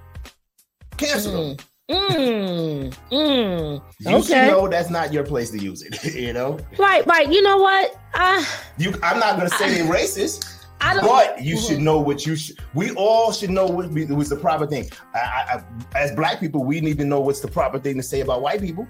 cancel 0.97 1.33
them. 1.49 1.57
Mm, 1.91 2.95
mm, 3.11 3.83
You 4.01 4.17
okay. 4.17 4.47
know 4.47 4.69
that's 4.69 4.91
not 4.91 5.13
your 5.13 5.25
place 5.25 5.51
to 5.51 5.59
use 5.59 5.83
it. 5.83 6.15
you 6.15 6.33
know, 6.33 6.59
Right, 6.79 7.05
right. 7.07 7.31
You 7.31 7.43
know 7.43 7.59
what? 7.59 7.99
I, 8.15 8.47
you. 8.79 8.95
I'm 9.03 9.19
not 9.19 9.37
gonna 9.37 9.51
say 9.51 9.71
they're 9.75 9.85
racist. 9.93 10.58
I 10.81 10.95
don't. 10.95 11.05
But 11.05 11.43
you 11.43 11.59
should 11.59 11.81
know 11.81 12.01
what 12.01 12.27
you 12.27 12.37
should. 12.37 12.59
We 12.75 12.93
all 12.93 13.33
should 13.33 13.51
know 13.51 13.67
what 13.67 13.93
be- 13.93 14.05
was 14.07 14.29
the 14.29 14.37
proper 14.37 14.67
thing. 14.67 14.91
I, 15.15 15.19
I, 15.19 15.55
I, 15.57 15.99
as 15.99 16.13
black 16.15 16.41
people, 16.41 16.65
we 16.65 16.81
need 16.81 16.99
to 16.99 17.05
know 17.05 17.21
what's 17.21 17.41
the 17.41 17.49
proper 17.49 17.79
thing 17.79 17.97
to 17.97 18.03
say 18.03 18.21
about 18.21 18.43
white 18.43 18.61
people, 18.61 18.87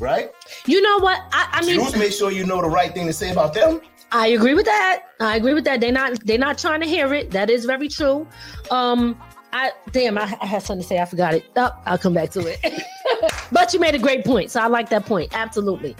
right? 0.00 0.30
You 0.66 0.80
know 0.80 0.98
what? 0.98 1.20
I, 1.32 1.48
I 1.52 1.66
mean, 1.66 1.80
Jews 1.80 1.96
make 1.96 2.12
sure 2.12 2.30
you 2.30 2.44
know 2.44 2.60
the 2.60 2.68
right 2.68 2.92
thing 2.92 3.06
to 3.06 3.12
say 3.12 3.30
about 3.32 3.54
them. 3.54 3.80
I 4.12 4.28
agree 4.28 4.54
with 4.54 4.64
that. 4.66 5.04
I 5.20 5.36
agree 5.36 5.54
with 5.54 5.64
that. 5.64 5.80
They're 5.80 5.92
not. 5.92 6.24
They're 6.24 6.38
not 6.38 6.58
trying 6.58 6.80
to 6.80 6.86
hear 6.86 7.12
it. 7.12 7.30
That 7.30 7.50
is 7.50 7.64
very 7.64 7.88
true. 7.88 8.26
Um, 8.70 9.20
I 9.52 9.72
damn. 9.92 10.16
I, 10.18 10.36
I 10.40 10.46
had 10.46 10.62
something 10.62 10.82
to 10.82 10.88
say. 10.88 10.98
I 10.98 11.04
forgot 11.04 11.34
it. 11.34 11.44
Oh, 11.56 11.70
I'll 11.84 11.98
come 11.98 12.14
back 12.14 12.30
to 12.30 12.40
it. 12.46 12.82
but 13.52 13.74
you 13.74 13.80
made 13.80 13.94
a 13.94 13.98
great 13.98 14.24
point, 14.24 14.50
so 14.50 14.60
I 14.60 14.66
like 14.68 14.88
that 14.90 15.04
point. 15.04 15.30
Absolutely. 15.34 15.96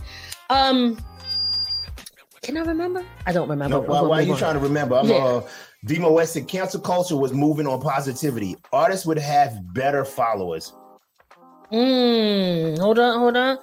Um, 0.50 0.96
can 2.48 2.56
I 2.56 2.62
remember? 2.62 3.04
I 3.26 3.32
don't 3.32 3.46
remember. 3.46 3.76
No, 3.76 3.82
why, 3.82 4.00
why 4.00 4.18
are 4.20 4.22
you 4.22 4.32
on. 4.32 4.38
trying 4.38 4.54
to 4.54 4.60
remember? 4.60 4.94
I'm 4.96 5.06
Yeah. 5.06 5.16
uh, 5.16 5.48
Demo 5.84 6.10
West 6.12 6.32
said 6.32 6.48
cancel 6.48 6.80
culture 6.80 7.14
was 7.14 7.30
moving 7.34 7.66
on 7.66 7.78
positivity. 7.78 8.56
Artists 8.72 9.04
would 9.04 9.18
have 9.18 9.52
better 9.74 10.02
followers. 10.02 10.72
Mm, 11.70 12.78
hold 12.78 12.98
on, 12.98 13.18
hold 13.18 13.36
on. 13.36 13.58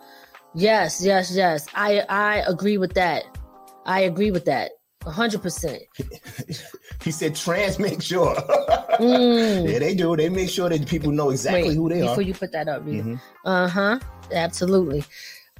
Yes, 0.53 1.03
yes, 1.03 1.35
yes. 1.35 1.65
I 1.73 2.03
I 2.07 2.43
agree 2.47 2.77
with 2.77 2.93
that. 2.93 3.23
I 3.87 4.01
agree 4.01 4.29
with 4.29 4.45
that. 4.45 4.71
Hundred 5.03 5.41
percent. 5.41 5.81
He 7.03 7.11
said 7.11 7.35
trans 7.35 7.79
make 7.79 8.01
sure. 8.01 8.35
Mm. 8.95 9.69
yeah, 9.69 9.79
they 9.79 9.93
do. 9.93 10.15
They 10.15 10.29
make 10.29 10.49
sure 10.49 10.69
that 10.69 10.87
people 10.87 11.11
know 11.11 11.29
exactly 11.29 11.69
Wait, 11.69 11.75
who 11.75 11.89
they 11.89 11.95
before 11.95 12.07
are. 12.07 12.15
Before 12.15 12.21
you 12.23 12.33
put 12.33 12.51
that 12.53 12.69
up, 12.69 12.85
Rita. 12.85 13.03
Mhm. 13.03 13.19
Uh 13.43 13.67
huh. 13.67 13.99
Absolutely. 14.31 15.03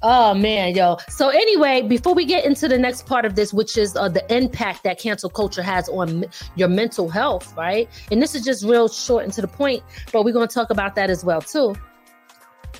Oh 0.08 0.36
man, 0.36 0.76
yo. 0.76 0.97
So 1.10 1.30
anyway, 1.30 1.82
before 1.82 2.14
we 2.14 2.26
get 2.26 2.45
into 2.45 2.68
the 2.68 2.78
next 2.78 3.08
part 3.08 3.26
of 3.26 3.34
this, 3.34 3.51
which 3.51 3.76
is 3.76 3.95
uh, 3.95 4.08
the 4.08 4.24
impact 4.32 4.84
that 4.84 4.99
cancel 4.99 5.32
culture 5.32 5.64
has 5.64 5.89
on 5.89 6.26
m- 6.26 6.30
your 6.53 6.68
mental 6.68 7.10
health, 7.10 7.58
right? 7.58 7.89
And 8.12 8.22
this 8.22 8.36
is 8.36 8.45
just 8.45 8.64
real 8.64 8.88
short 8.88 9.24
and 9.24 9.34
to 9.34 9.41
the 9.41 9.47
point, 9.47 9.82
but 10.14 10.24
we're 10.24 10.32
going 10.32 10.47
to 10.47 10.53
talk 10.53 10.70
about 10.70 10.93
that 10.93 11.10
as 11.10 11.26
well 11.26 11.41
too. 11.41 11.74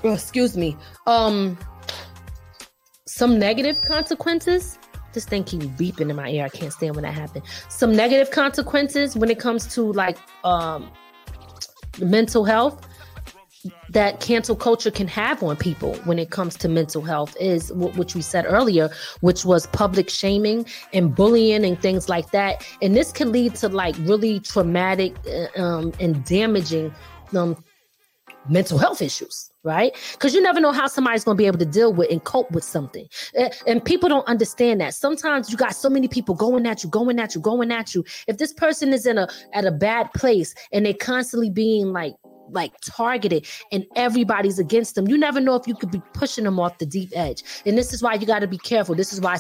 Oh, 0.04 0.14
excuse 0.14 0.56
me. 0.56 0.78
Um, 1.08 1.58
some 3.08 3.40
negative 3.40 3.82
consequences. 3.82 4.78
This 5.14 5.26
thing 5.26 5.46
keeps 5.46 5.66
beeping 5.66 6.12
in 6.12 6.16
my 6.16 6.30
ear. 6.30 6.46
I 6.46 6.50
can't 6.50 6.74
stand 6.74 6.96
when 6.96 7.06
that 7.06 7.16
happens. 7.16 7.46
Some 7.70 7.96
negative 7.96 8.30
consequences 8.30 9.16
when 9.16 9.32
it 9.32 9.40
comes 9.40 9.74
to 9.74 9.92
like 9.94 10.20
um 10.44 10.92
mental 12.00 12.46
health 12.46 12.88
that 13.90 14.20
cancel 14.20 14.56
culture 14.56 14.92
can 14.92 15.08
have 15.08 15.42
on 15.44 15.56
people 15.56 15.96
when 16.06 16.20
it 16.20 16.30
comes 16.30 16.56
to 16.58 16.68
mental 16.68 17.02
health 17.02 17.36
is 17.40 17.70
wh- 17.70 17.98
which 17.98 18.16
we 18.16 18.22
said 18.22 18.46
earlier 18.48 18.90
which 19.22 19.46
was 19.46 19.68
public 19.68 20.10
shaming 20.10 20.66
and 20.94 21.16
bullying 21.16 21.66
and 21.66 21.82
things 21.82 22.10
like 22.10 22.32
that. 22.32 22.66
And 22.82 22.96
this 22.96 23.12
can 23.12 23.32
lead 23.32 23.56
to 23.56 23.70
like 23.70 23.96
really 24.00 24.40
traumatic 24.40 25.16
uh, 25.28 25.62
um, 25.62 25.94
and 26.00 26.24
damaging 26.26 26.94
um, 27.36 27.64
mental 28.50 28.78
health 28.78 29.02
issues 29.02 29.52
right? 29.66 29.98
Because 30.14 30.34
you 30.34 30.42
never 30.42 30.62
know 30.62 30.72
how 30.72 30.88
somebody's 30.88 31.24
going 31.24 31.36
to 31.36 31.42
be 31.42 31.48
able 31.48 31.58
to 31.58 31.66
deal 31.66 31.92
with 31.92 32.10
and 32.12 32.24
cope 32.24 32.50
with 32.52 32.64
something. 32.64 33.08
And 33.68 33.84
people 33.84 34.08
don't 34.08 34.28
understand 34.28 34.80
that. 34.80 34.94
Sometimes 34.94 35.52
you 35.52 35.58
got 35.58 35.76
so 35.76 35.90
many 35.90 36.08
people 36.08 36.36
going 36.36 36.66
at 36.68 36.84
you 36.84 36.90
going 36.90 37.20
at 37.20 37.36
you 37.36 37.42
going 37.42 37.72
at 37.72 37.94
you. 37.94 38.06
If 38.28 38.38
this 38.38 38.54
person 38.54 38.94
is 38.94 39.06
in 39.06 39.18
a 39.18 39.28
at 39.54 39.66
a 39.66 39.72
bad 39.72 40.14
place 40.14 40.54
and 40.72 40.86
they're 40.86 40.94
constantly 40.94 41.50
being 41.50 41.88
like 41.88 42.14
like 42.56 42.74
targeted 42.82 43.48
and 43.72 43.86
everybody's 43.96 44.60
against 44.60 44.96
them. 44.96 45.08
You 45.08 45.18
never 45.18 45.40
know 45.40 45.56
if 45.56 45.68
you 45.68 45.76
could 45.76 45.92
be 45.92 46.02
pushing 46.14 46.46
them 46.46 46.60
off 46.60 46.78
the 46.78 46.86
deep 46.86 47.12
edge. 47.14 47.44
And 47.66 47.78
this 47.78 47.94
is 47.94 48.02
why 48.02 48.16
you 48.16 48.26
got 48.26 48.40
to 48.40 48.48
be 48.48 48.58
careful. 48.58 48.96
This 48.96 49.14
is 49.14 49.22
why 49.22 49.38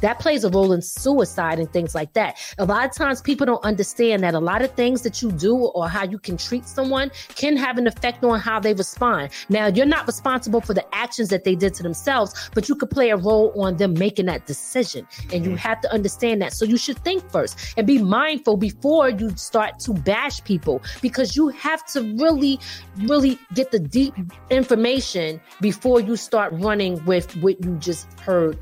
that 0.00 0.18
plays 0.18 0.44
a 0.44 0.50
role 0.50 0.72
in 0.72 0.82
suicide 0.82 1.58
and 1.58 1.70
things 1.72 1.94
like 1.94 2.12
that. 2.14 2.38
A 2.58 2.64
lot 2.64 2.84
of 2.84 2.92
times 2.92 3.20
people 3.20 3.46
don't 3.46 3.64
understand 3.64 4.22
that 4.22 4.34
a 4.34 4.40
lot 4.40 4.62
of 4.62 4.70
things 4.72 5.02
that 5.02 5.20
you 5.20 5.32
do 5.32 5.56
or 5.56 5.88
how 5.88 6.04
you 6.04 6.18
can 6.18 6.36
treat 6.36 6.64
someone 6.66 7.10
can 7.34 7.56
have 7.56 7.76
an 7.78 7.86
effect 7.86 8.24
on 8.24 8.40
how 8.40 8.60
they 8.60 8.74
respond. 8.74 9.30
Now 9.48 9.66
you're 9.66 9.86
not 9.86 10.06
responsible 10.06 10.60
for 10.60 10.74
the 10.74 10.84
actions 10.94 11.28
that 11.30 11.44
they 11.44 11.54
did 11.54 11.74
to 11.74 11.82
themselves 11.82 12.50
but 12.54 12.68
you 12.68 12.74
could 12.74 12.90
play 12.90 13.10
a 13.10 13.16
role 13.16 13.52
on 13.60 13.76
them 13.76 13.94
making 13.94 14.26
that 14.26 14.46
decision. 14.46 15.06
And 15.32 15.44
you 15.44 15.52
mm-hmm. 15.52 15.56
have 15.56 15.80
to 15.82 15.92
understand 15.92 16.42
that. 16.42 16.52
So 16.52 16.64
you 16.64 16.76
should 16.76 16.98
think 16.98 17.28
first 17.30 17.74
and 17.76 17.86
be 17.86 17.98
mindful 17.98 18.56
before 18.56 19.10
you 19.10 19.34
start 19.36 19.78
to 19.80 19.92
bash 19.92 20.42
people 20.44 20.82
because 21.00 21.36
you 21.36 21.48
have 21.48 21.84
to 21.86 22.02
really 22.16 22.51
really 22.98 23.38
get 23.54 23.70
the 23.70 23.78
deep 23.78 24.14
information 24.50 25.40
before 25.60 26.00
you 26.00 26.16
start 26.16 26.52
running 26.56 27.04
with 27.04 27.34
what 27.36 27.62
you 27.64 27.76
just 27.76 28.06
heard 28.20 28.58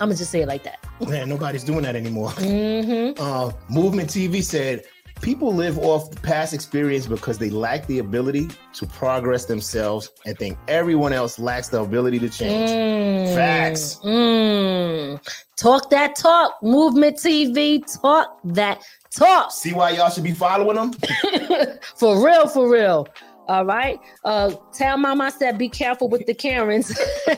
i'm 0.00 0.08
gonna 0.08 0.14
just 0.14 0.30
say 0.30 0.42
it 0.42 0.48
like 0.48 0.62
that 0.64 0.78
Man, 1.08 1.28
nobody's 1.28 1.62
doing 1.64 1.82
that 1.82 1.94
anymore. 1.94 2.30
mm-hmm. 2.30 3.22
Uh, 3.22 3.52
Movement 3.68 4.08
TV 4.08 4.42
said 4.42 4.84
people 5.20 5.54
live 5.54 5.78
off 5.78 6.10
past 6.22 6.54
experience 6.54 7.06
because 7.06 7.38
they 7.38 7.50
lack 7.50 7.86
the 7.86 7.98
ability 7.98 8.48
to 8.74 8.86
progress 8.86 9.44
themselves 9.46 10.10
and 10.24 10.38
think 10.38 10.58
everyone 10.68 11.12
else 11.12 11.38
lacks 11.38 11.68
the 11.68 11.80
ability 11.80 12.18
to 12.20 12.28
change. 12.30 12.70
Mm, 12.70 13.34
Facts. 13.34 13.96
mm. 14.04 15.20
talk 15.56 15.90
that 15.90 16.16
talk 16.16 16.54
movement 16.62 17.16
tv 17.16 17.82
talk 18.00 18.38
that 18.44 18.82
talk 19.16 19.50
See 19.50 19.72
why 19.72 19.90
y'all 19.90 20.10
should 20.10 20.24
be 20.24 20.32
following 20.32 20.76
them? 20.76 20.92
for 21.96 22.24
real, 22.24 22.48
for 22.48 22.70
real. 22.70 23.08
All 23.48 23.64
right. 23.64 23.98
Uh 24.24 24.54
tell 24.72 24.96
mama 24.98 25.24
I 25.24 25.30
said 25.30 25.56
be 25.58 25.68
careful 25.68 26.08
with 26.08 26.26
the 26.26 26.34
Karens. 26.34 26.96
All 27.28 27.34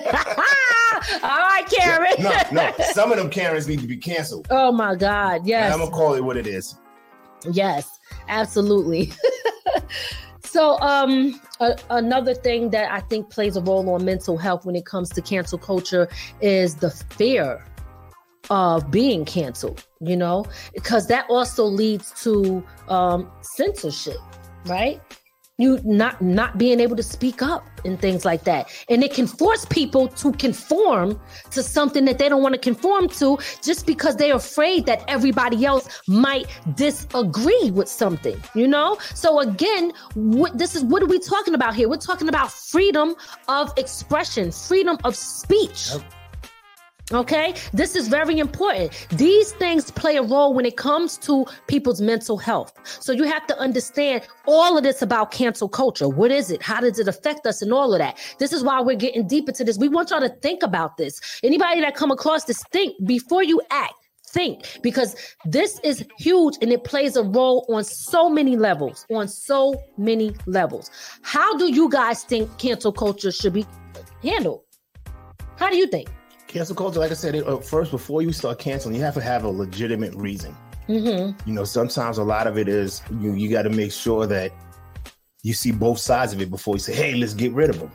right, 1.22 1.64
Karen. 1.70 2.14
No, 2.22 2.32
no. 2.52 2.72
Some 2.92 3.12
of 3.12 3.18
them 3.18 3.30
Karens 3.30 3.68
need 3.68 3.80
to 3.80 3.86
be 3.86 3.96
canceled. 3.96 4.46
Oh 4.50 4.72
my 4.72 4.94
God. 4.94 5.40
And 5.40 5.46
Yes. 5.46 5.72
I'm 5.72 5.78
gonna 5.78 5.90
call 5.90 6.14
it 6.14 6.24
what 6.24 6.36
it 6.36 6.46
is. 6.46 6.74
Yes, 7.52 8.00
absolutely. 8.28 9.12
so, 10.44 10.78
um, 10.80 11.40
a- 11.60 11.78
another 11.90 12.34
thing 12.34 12.70
that 12.70 12.90
I 12.90 13.00
think 13.00 13.30
plays 13.30 13.56
a 13.56 13.60
role 13.60 13.88
on 13.90 14.04
mental 14.04 14.36
health 14.36 14.64
when 14.66 14.74
it 14.74 14.86
comes 14.86 15.08
to 15.10 15.22
cancel 15.22 15.58
culture 15.58 16.08
is 16.40 16.74
the 16.76 16.90
fear 16.90 17.64
of 18.50 18.90
being 18.90 19.24
canceled. 19.24 19.84
You 20.00 20.16
know, 20.16 20.46
because 20.74 21.08
that 21.08 21.26
also 21.28 21.64
leads 21.64 22.12
to 22.22 22.62
um, 22.88 23.30
censorship, 23.56 24.18
right? 24.66 25.00
You 25.60 25.80
not 25.82 26.22
not 26.22 26.56
being 26.56 26.78
able 26.78 26.94
to 26.94 27.02
speak 27.02 27.42
up 27.42 27.66
and 27.84 28.00
things 28.00 28.24
like 28.24 28.44
that, 28.44 28.70
and 28.88 29.02
it 29.02 29.12
can 29.12 29.26
force 29.26 29.64
people 29.64 30.06
to 30.06 30.30
conform 30.34 31.20
to 31.50 31.64
something 31.64 32.04
that 32.04 32.18
they 32.18 32.28
don't 32.28 32.44
want 32.44 32.54
to 32.54 32.60
conform 32.60 33.08
to 33.08 33.38
just 33.60 33.84
because 33.84 34.14
they're 34.14 34.36
afraid 34.36 34.86
that 34.86 35.02
everybody 35.08 35.64
else 35.64 36.00
might 36.06 36.46
disagree 36.76 37.72
with 37.72 37.88
something, 37.88 38.40
you 38.54 38.68
know? 38.68 38.98
So 39.14 39.40
again, 39.40 39.92
what 40.14 40.56
this 40.56 40.76
is 40.76 40.84
what 40.84 41.02
are 41.02 41.06
we 41.06 41.18
talking 41.18 41.54
about 41.54 41.74
here? 41.74 41.88
We're 41.88 41.96
talking 41.96 42.28
about 42.28 42.52
freedom 42.52 43.16
of 43.48 43.72
expression, 43.76 44.52
freedom 44.52 44.96
of 45.02 45.16
speech. 45.16 45.90
Okay, 47.10 47.54
this 47.72 47.96
is 47.96 48.06
very 48.06 48.38
important. 48.38 49.06
These 49.10 49.52
things 49.52 49.90
play 49.90 50.16
a 50.16 50.22
role 50.22 50.52
when 50.52 50.66
it 50.66 50.76
comes 50.76 51.16
to 51.18 51.46
people's 51.66 52.02
mental 52.02 52.36
health. 52.36 52.74
So 52.84 53.12
you 53.12 53.24
have 53.24 53.46
to 53.46 53.58
understand 53.58 54.28
all 54.46 54.76
of 54.76 54.84
this 54.84 55.00
about 55.00 55.30
cancel 55.30 55.70
culture. 55.70 56.06
What 56.06 56.30
is 56.30 56.50
it? 56.50 56.62
How 56.62 56.82
does 56.82 56.98
it 56.98 57.08
affect 57.08 57.46
us 57.46 57.62
and 57.62 57.72
all 57.72 57.94
of 57.94 57.98
that? 57.98 58.18
This 58.38 58.52
is 58.52 58.62
why 58.62 58.82
we're 58.82 58.96
getting 58.96 59.26
deep 59.26 59.48
into 59.48 59.64
this. 59.64 59.78
We 59.78 59.88
want 59.88 60.10
y'all 60.10 60.20
to 60.20 60.28
think 60.28 60.62
about 60.62 60.98
this. 60.98 61.40
Anybody 61.42 61.80
that 61.80 61.94
come 61.94 62.10
across 62.10 62.44
this, 62.44 62.62
think 62.72 62.94
before 63.06 63.42
you 63.42 63.62
act. 63.70 63.94
Think 64.26 64.66
because 64.82 65.16
this 65.46 65.80
is 65.82 66.04
huge 66.18 66.56
and 66.60 66.70
it 66.70 66.84
plays 66.84 67.16
a 67.16 67.22
role 67.22 67.64
on 67.70 67.84
so 67.84 68.28
many 68.28 68.58
levels. 68.58 69.06
On 69.10 69.26
so 69.26 69.74
many 69.96 70.34
levels. 70.44 70.90
How 71.22 71.56
do 71.56 71.72
you 71.72 71.88
guys 71.88 72.24
think 72.24 72.58
cancel 72.58 72.92
culture 72.92 73.32
should 73.32 73.54
be 73.54 73.64
handled? 74.22 74.60
How 75.56 75.70
do 75.70 75.78
you 75.78 75.86
think? 75.86 76.10
Cancel 76.48 76.74
culture, 76.74 76.98
like 76.98 77.10
I 77.10 77.14
said, 77.14 77.34
it, 77.34 77.46
uh, 77.46 77.58
first 77.58 77.90
before 77.90 78.22
you 78.22 78.32
start 78.32 78.58
canceling, 78.58 78.96
you 78.96 79.02
have 79.02 79.14
to 79.14 79.20
have 79.20 79.44
a 79.44 79.48
legitimate 79.48 80.14
reason. 80.14 80.56
Mm-hmm. 80.88 81.48
You 81.48 81.54
know, 81.54 81.64
sometimes 81.64 82.16
a 82.16 82.24
lot 82.24 82.46
of 82.46 82.56
it 82.56 82.68
is 82.68 83.02
you 83.20 83.34
you 83.34 83.50
got 83.50 83.62
to 83.62 83.70
make 83.70 83.92
sure 83.92 84.26
that 84.26 84.50
you 85.42 85.52
see 85.52 85.70
both 85.70 85.98
sides 85.98 86.32
of 86.32 86.40
it 86.40 86.50
before 86.50 86.76
you 86.76 86.80
say, 86.80 86.94
"Hey, 86.94 87.14
let's 87.14 87.34
get 87.34 87.52
rid 87.52 87.68
of 87.68 87.78
them." 87.78 87.92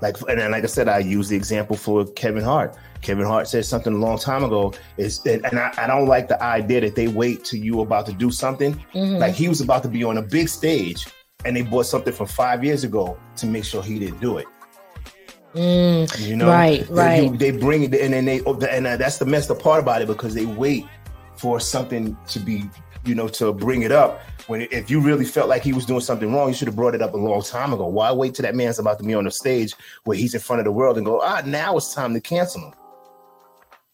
Like, 0.00 0.16
and 0.28 0.38
then, 0.38 0.52
like 0.52 0.62
I 0.62 0.68
said, 0.68 0.88
I 0.88 0.98
use 0.98 1.28
the 1.28 1.36
example 1.36 1.76
for 1.76 2.04
Kevin 2.04 2.44
Hart. 2.44 2.76
Kevin 3.02 3.26
Hart 3.26 3.48
said 3.48 3.64
something 3.64 3.92
a 3.92 3.98
long 3.98 4.16
time 4.16 4.44
ago. 4.44 4.72
Is 4.96 5.24
and 5.26 5.44
and 5.46 5.58
I, 5.58 5.74
I 5.76 5.88
don't 5.88 6.06
like 6.06 6.28
the 6.28 6.40
idea 6.40 6.82
that 6.82 6.94
they 6.94 7.08
wait 7.08 7.44
till 7.44 7.58
you 7.58 7.80
about 7.80 8.06
to 8.06 8.12
do 8.12 8.30
something. 8.30 8.74
Mhm. 8.94 9.18
Like 9.18 9.34
he 9.34 9.48
was 9.48 9.60
about 9.60 9.82
to 9.82 9.88
be 9.88 10.04
on 10.04 10.18
a 10.18 10.22
big 10.22 10.48
stage, 10.48 11.08
and 11.44 11.56
they 11.56 11.62
bought 11.62 11.86
something 11.86 12.12
from 12.12 12.28
five 12.28 12.62
years 12.62 12.84
ago 12.84 13.18
to 13.38 13.46
make 13.46 13.64
sure 13.64 13.82
he 13.82 13.98
didn't 13.98 14.20
do 14.20 14.38
it. 14.38 14.46
Mm, 15.54 16.28
You 16.28 16.36
know, 16.36 16.48
Right, 16.48 16.86
They- 16.88 16.94
right. 16.94 17.22
you- 17.24 17.36
They 17.36 17.50
bring 17.50 17.82
it, 17.84 17.94
and 17.94 18.14
then 18.14 18.24
they, 18.24 18.38
and 18.70 18.86
uh, 18.86 18.96
that's 18.96 19.18
the 19.18 19.26
messed 19.26 19.50
up 19.50 19.60
part 19.62 19.80
about 19.82 20.00
it 20.02 20.08
because 20.08 20.34
they 20.34 20.46
wait 20.46 20.86
for 21.36 21.60
something 21.60 22.16
to 22.28 22.38
be 22.38 22.68
you 23.04 23.16
know, 23.16 23.26
to 23.26 23.52
bring 23.52 23.82
it 23.82 23.90
up. 23.90 24.20
When 24.46 24.60
if 24.70 24.88
you 24.88 25.00
really 25.00 25.24
felt 25.24 25.48
like 25.48 25.62
he 25.64 25.72
was 25.72 25.84
doing 25.84 25.98
something 26.00 26.32
wrong, 26.32 26.46
you 26.46 26.54
should 26.54 26.68
have 26.68 26.76
brought 26.76 26.94
it 26.94 27.02
up 27.02 27.14
a 27.14 27.16
long 27.16 27.42
time 27.42 27.72
ago. 27.72 27.84
Why 27.88 28.12
wait 28.12 28.36
till 28.36 28.44
that 28.44 28.54
man's 28.54 28.78
about 28.78 28.98
to 29.00 29.04
be 29.04 29.12
on 29.12 29.24
the 29.24 29.30
stage 29.32 29.74
where 30.04 30.16
he's 30.16 30.34
in 30.34 30.40
front 30.40 30.60
of 30.60 30.66
the 30.66 30.70
world 30.70 30.96
and 30.98 31.04
go, 31.04 31.20
ah, 31.20 31.42
now 31.44 31.76
it's 31.76 31.92
time 31.92 32.14
to 32.14 32.20
cancel 32.20 32.60
him. 32.62 32.74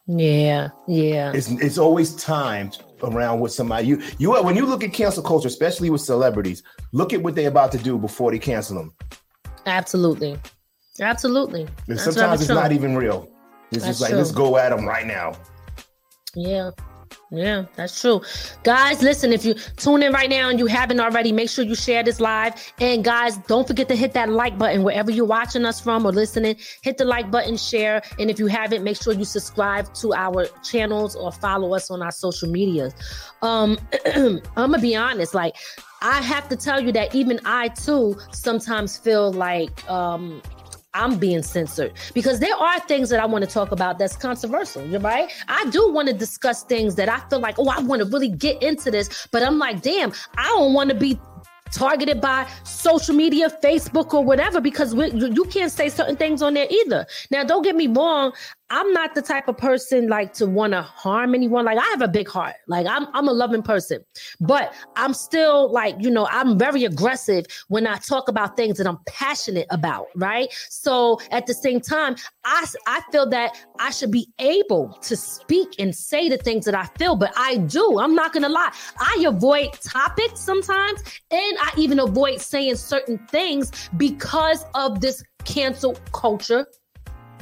Yeah, 0.07 0.69
yeah. 0.87 1.33
It's 1.35 1.49
it's 1.51 1.79
always 1.79 2.15
timed 2.17 2.79
around 3.03 3.41
with 3.41 3.53
somebody. 3.53 3.87
You 3.89 4.03
you 4.19 4.31
when 4.43 4.57
you 4.57 4.67
look 4.67 4.85
at 4.85 4.93
cancel 4.93 5.23
culture, 5.23 5.49
especially 5.49 5.89
with 5.89 6.03
celebrities, 6.03 6.63
look 6.93 7.15
at 7.15 7.23
what 7.23 7.35
they're 7.35 7.49
about 7.49 7.73
to 7.73 7.79
do 7.79 7.97
before 7.97 8.31
they 8.31 8.39
cancel 8.39 8.77
them. 8.77 8.93
Absolutely, 9.65 10.39
absolutely. 11.01 11.67
And 11.89 11.99
sometimes 11.99 12.41
it's 12.41 12.51
not 12.51 12.73
even 12.73 12.97
real. 12.97 13.29
It's 13.71 13.85
That's 13.85 13.99
just 13.99 14.01
like 14.01 14.11
true. 14.11 14.19
let's 14.19 14.33
go 14.33 14.57
at 14.57 14.71
them 14.71 14.87
right 14.87 15.07
now. 15.07 15.33
Yeah, 16.35 16.71
yeah, 17.31 17.67
that's 17.77 18.01
true. 18.01 18.23
Guys, 18.63 19.03
listen, 19.03 19.33
if 19.33 19.45
you 19.45 19.55
tune 19.77 20.03
in 20.03 20.13
right 20.13 20.31
now 20.31 20.49
and 20.49 20.59
you 20.59 20.67
haven't 20.67 20.99
already, 20.99 21.31
make 21.31 21.51
sure 21.51 21.63
you 21.65 21.75
share 21.75 22.03
this 22.03 22.21
live. 22.21 22.55
And 22.81 23.05
guys, 23.05 23.37
don't 23.37 23.67
forget 23.67 23.89
to 23.89 23.97
hit 23.97 24.15
that 24.15 24.31
like 24.31 24.57
button 24.57 24.83
wherever 24.83 25.11
you're 25.11 25.27
watching 25.27 25.67
us 25.67 25.79
from 25.81 26.07
or 26.07 26.13
listening. 26.13 26.57
Hit 26.83 26.97
the 26.97 27.05
like 27.05 27.31
button, 27.31 27.59
share. 27.59 28.03
And 28.19 28.31
if 28.31 28.39
you 28.39 28.47
haven't, 28.47 28.83
make 28.83 28.97
sure 28.97 29.13
you 29.13 29.27
subscribe 29.27 29.93
to 29.95 30.15
our 30.15 30.47
channels 30.63 31.17
or 31.17 31.31
follow 31.31 31.75
us 31.75 31.91
on 31.91 32.03
our 32.03 32.13
social 32.13 32.49
medias. 32.51 32.95
Um, 33.43 33.79
I'm 34.17 34.41
gonna 34.57 34.79
be 34.79 34.97
honest, 34.97 35.35
like 35.35 35.55
I 36.01 36.23
have 36.23 36.49
to 36.49 36.57
tell 36.57 36.81
you 36.81 36.93
that 36.93 37.15
even 37.15 37.41
I 37.45 37.69
too 37.69 38.17
sometimes 38.31 38.97
feel 38.97 39.33
like 39.33 39.89
um 39.91 40.41
I'm 40.99 41.17
being 41.19 41.43
censored 41.43 41.93
because 42.13 42.41
there 42.41 42.57
are 42.57 42.81
things 42.81 43.09
that 43.11 43.21
I 43.21 43.27
want 43.27 43.45
to 43.45 43.51
talk 43.51 43.71
about 43.71 43.99
that's 43.99 44.17
controversial, 44.17 44.85
You're 44.85 45.01
right? 45.01 45.31
I 45.47 45.65
do 45.71 45.93
want 45.93 46.09
to 46.09 46.15
discuss 46.15 46.65
things 46.65 46.97
that 46.97 47.09
I 47.09 47.21
feel 47.29 47.41
like, 47.41 47.59
oh, 47.59 47.69
I 47.69 47.81
want 47.81 48.03
to 48.03 48.09
really 48.09 48.29
get 48.29 48.63
into 48.63 48.91
this, 48.91 49.29
but 49.31 49.43
I'm 49.43 49.59
like, 49.59 49.81
damn, 49.81 50.13
I 50.37 50.45
don't 50.49 50.75
want 50.75 50.91
to 50.91 50.97
be 50.97 51.21
targeted 51.71 52.21
by 52.21 52.49
social 52.65 53.15
media, 53.15 53.51
Facebook, 53.63 54.15
or 54.15 54.25
whatever, 54.25 54.61
because 54.61 54.95
you 54.95 55.45
can't 55.45 55.71
say 55.71 55.89
certain 55.89 56.17
things 56.17 56.43
on 56.43 56.55
there 56.55 56.67
either. 56.71 57.07
Now, 57.31 57.45
don't 57.45 57.63
get 57.63 57.77
me 57.77 57.87
wrong. 57.87 58.33
I'm 58.71 58.93
not 58.93 59.15
the 59.15 59.23
type 59.23 59.49
of 59.49 59.57
person 59.57 60.09
like 60.09 60.35
to 60.35 60.47
want 60.47 60.75
to 60.75 60.83
harm 60.83 61.35
anyone. 61.35 61.65
Like 61.65 61.79
I 61.79 61.87
have 61.87 62.03
a 62.03 62.09
big 62.09 62.29
heart. 62.29 62.55
Like 62.67 62.87
I'm 62.87 63.07
I'm 63.15 63.27
a 63.29 63.33
loving 63.33 63.63
person. 63.63 64.05
But 64.41 64.75
I'm 64.97 65.15
still 65.15 65.73
like, 65.73 65.97
you 65.99 66.11
know, 66.11 66.27
I'm 66.31 66.59
very 66.59 66.85
aggressive 66.85 67.47
when 67.69 67.87
I 67.87 67.97
talk 67.97 68.29
about 68.29 68.57
things 68.57 68.77
that 68.79 68.87
I'm 68.87 68.99
passionate 69.07 69.67
about, 69.71 70.07
right? 70.15 70.53
So 70.69 71.19
at 71.31 71.47
the 71.47 71.55
same 71.55 71.81
time, 71.81 72.17
I 72.45 72.67
I 72.87 73.01
feel 73.11 73.29
that 73.31 73.57
I 73.79 73.91
should 73.91 74.11
be 74.11 74.29
able 74.39 74.99
to 75.03 75.17
speak 75.17 75.69
and 75.79 75.95
say 75.95 76.29
the 76.29 76.39
things 76.39 76.67
that 76.67 76.75
I 76.75 76.87
feel, 76.99 77.17
but 77.17 77.33
I 77.37 77.57
do. 77.57 77.99
I'm 77.99 78.15
not 78.15 78.33
going 78.33 78.43
to 78.43 78.49
lie. 78.49 78.73
I 78.99 79.25
avoid 79.27 79.73
topics 79.81 80.41
sometimes 80.41 81.01
and 81.31 81.59
I 81.61 81.73
even 81.77 82.01
avoid 82.01 82.41
saying 82.41 82.77
certain 82.77 83.19
things 83.31 83.89
because 83.97 84.65
of 84.75 85.01
this 85.01 85.23
cancel 85.45 85.95
culture 86.13 86.67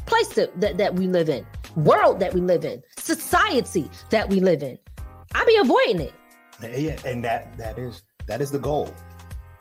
place 0.07 0.29
that, 0.31 0.61
that, 0.61 0.79
that 0.79 0.95
we 0.95 1.07
live 1.07 1.29
in, 1.29 1.47
world 1.75 2.21
that 2.21 2.33
we 2.35 2.41
live 2.41 2.65
in, 2.65 2.83
society 2.97 3.91
that 4.11 4.29
we 4.29 4.41
live 4.41 4.63
in. 4.63 4.79
I 5.35 5.45
be 5.45 5.57
avoiding 5.57 6.01
it. 6.01 6.15
Yeah, 6.63 6.97
and 7.05 7.23
that 7.25 7.57
that 7.59 7.79
is 7.79 8.03
that 8.27 8.41
is 8.41 8.51
the 8.51 8.59
goal. 8.59 8.93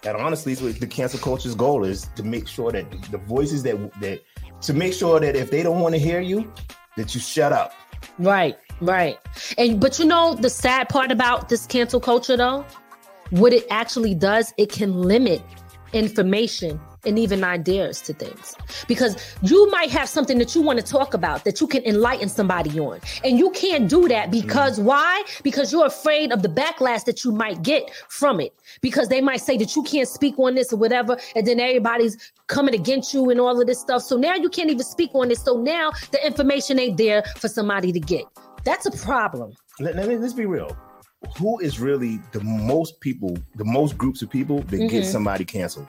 That 0.04 0.16
honestly 0.16 0.54
is 0.54 0.62
what 0.62 0.80
the 0.80 0.88
cancel 0.88 1.20
culture's 1.20 1.56
goal 1.56 1.84
is 1.84 2.10
to 2.16 2.24
make 2.24 2.48
sure 2.48 2.72
that 2.72 2.90
the 3.12 3.18
voices 3.18 3.64
that 3.64 3.76
that 4.00 4.22
to 4.62 4.74
make 4.74 4.94
sure 4.94 5.20
that 5.20 5.36
if 5.36 5.52
they 5.52 5.64
don't 5.64 5.82
want 5.82 5.94
to 5.96 6.00
hear 6.00 6.22
you, 6.22 6.52
that 6.96 7.14
you 7.14 7.20
shut 7.20 7.52
up. 7.52 7.74
Right, 8.20 8.58
right. 8.82 9.18
And 9.58 9.80
but 9.82 10.00
you 10.00 10.06
know 10.06 10.36
the 10.36 10.50
sad 10.50 10.90
part 10.90 11.12
about 11.12 11.50
this 11.50 11.66
cancel 11.66 12.00
culture 12.00 12.38
though, 12.38 12.66
what 13.32 13.52
it 13.52 13.66
actually 13.70 14.16
does, 14.16 14.54
it 14.58 14.72
can 14.72 14.94
limit 14.94 15.42
information 15.92 16.80
and 17.06 17.18
even 17.18 17.44
ideas 17.44 18.02
to 18.02 18.14
things. 18.14 18.56
Because 18.88 19.16
you 19.42 19.70
might 19.72 19.90
have 19.92 20.10
something 20.10 20.38
that 20.40 20.56
you 20.56 20.62
want 20.62 20.80
to 20.80 20.86
talk 20.86 21.14
about 21.14 21.44
that 21.46 21.62
you 21.62 21.68
can 21.68 21.84
enlighten 21.86 22.30
somebody 22.30 22.80
on. 22.80 23.00
And 23.24 23.40
you 23.40 23.50
can't 23.52 23.90
do 23.90 24.08
that 24.10 24.32
because 24.32 24.80
mm. 24.80 24.84
why? 24.84 25.24
Because 25.44 25.72
you're 25.72 25.86
afraid 25.86 26.32
of 26.32 26.42
the 26.42 26.50
backlash 26.50 27.06
that 27.06 27.24
you 27.24 27.32
might 27.32 27.62
get 27.62 27.94
from 28.10 28.40
it. 28.40 28.54
Because 28.82 29.08
they 29.08 29.22
might 29.22 29.42
say 29.42 29.58
that 29.58 29.76
you 29.76 29.84
can't 29.84 30.08
speak 30.08 30.38
on 30.38 30.56
this 30.56 30.74
or 30.74 30.78
whatever 30.78 31.18
and 31.36 31.46
then 31.46 31.60
everybody's 31.60 32.34
coming 32.48 32.76
against 32.76 33.14
you 33.14 33.30
and 33.30 33.40
all 33.40 33.60
of 33.60 33.68
this 33.68 33.80
stuff. 33.80 34.02
So 34.02 34.18
now 34.18 34.36
you 34.36 34.50
can't 34.50 34.70
even 34.70 34.84
speak 34.84 35.12
on 35.14 35.30
this 35.30 35.44
so 35.44 35.62
now 35.62 35.92
the 36.12 36.26
information 36.26 36.80
ain't 36.80 36.98
there 36.98 37.24
for 37.38 37.48
somebody 37.48 37.92
to 37.92 38.00
get. 38.00 38.26
That's 38.64 38.86
a 38.88 38.92
problem. 38.92 39.54
Let, 39.80 39.96
let 39.96 40.08
me 40.08 40.18
let's 40.18 40.34
be 40.34 40.46
real. 40.46 40.76
Who 41.38 41.60
is 41.60 41.80
really 41.80 42.20
the 42.32 42.42
most 42.42 43.00
people 43.00 43.38
the 43.56 43.66
most 43.66 43.98
groups 43.98 44.22
of 44.22 44.30
people 44.30 44.60
that 44.62 44.78
mm-hmm. 44.78 44.88
get 44.88 45.06
somebody 45.06 45.46
canceled 45.46 45.88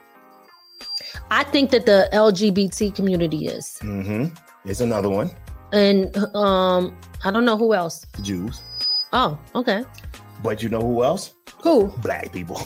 I 1.31 1.43
think 1.43 1.71
that 1.71 1.85
the 1.85 2.09
LGBT 2.13 2.95
community 2.95 3.47
is. 3.47 3.79
Mm-hmm. 3.81 4.33
It's 4.65 4.81
another 4.81 5.09
one. 5.09 5.31
And 5.73 6.15
um, 6.35 6.97
I 7.23 7.31
don't 7.31 7.45
know 7.45 7.57
who 7.57 7.73
else. 7.73 8.05
Jews. 8.21 8.61
Oh, 9.13 9.37
okay. 9.55 9.83
But 10.43 10.61
you 10.61 10.69
know 10.69 10.81
who 10.81 11.03
else? 11.03 11.33
Who? 11.63 11.87
Black 11.97 12.31
people. 12.31 12.61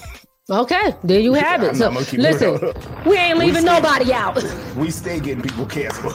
Okay, 0.50 0.94
there 1.04 1.20
you 1.20 1.34
have 1.34 1.64
it. 1.64 1.78
So, 1.78 1.90
listen, 1.90 2.60
we 3.06 3.16
ain't 3.16 3.38
leaving 3.38 3.64
we 3.64 3.70
nobody 3.70 4.14
out. 4.14 4.44
We 4.76 4.90
stay 4.90 5.20
getting 5.20 5.44
people 5.44 5.66
canceled. 5.66 6.14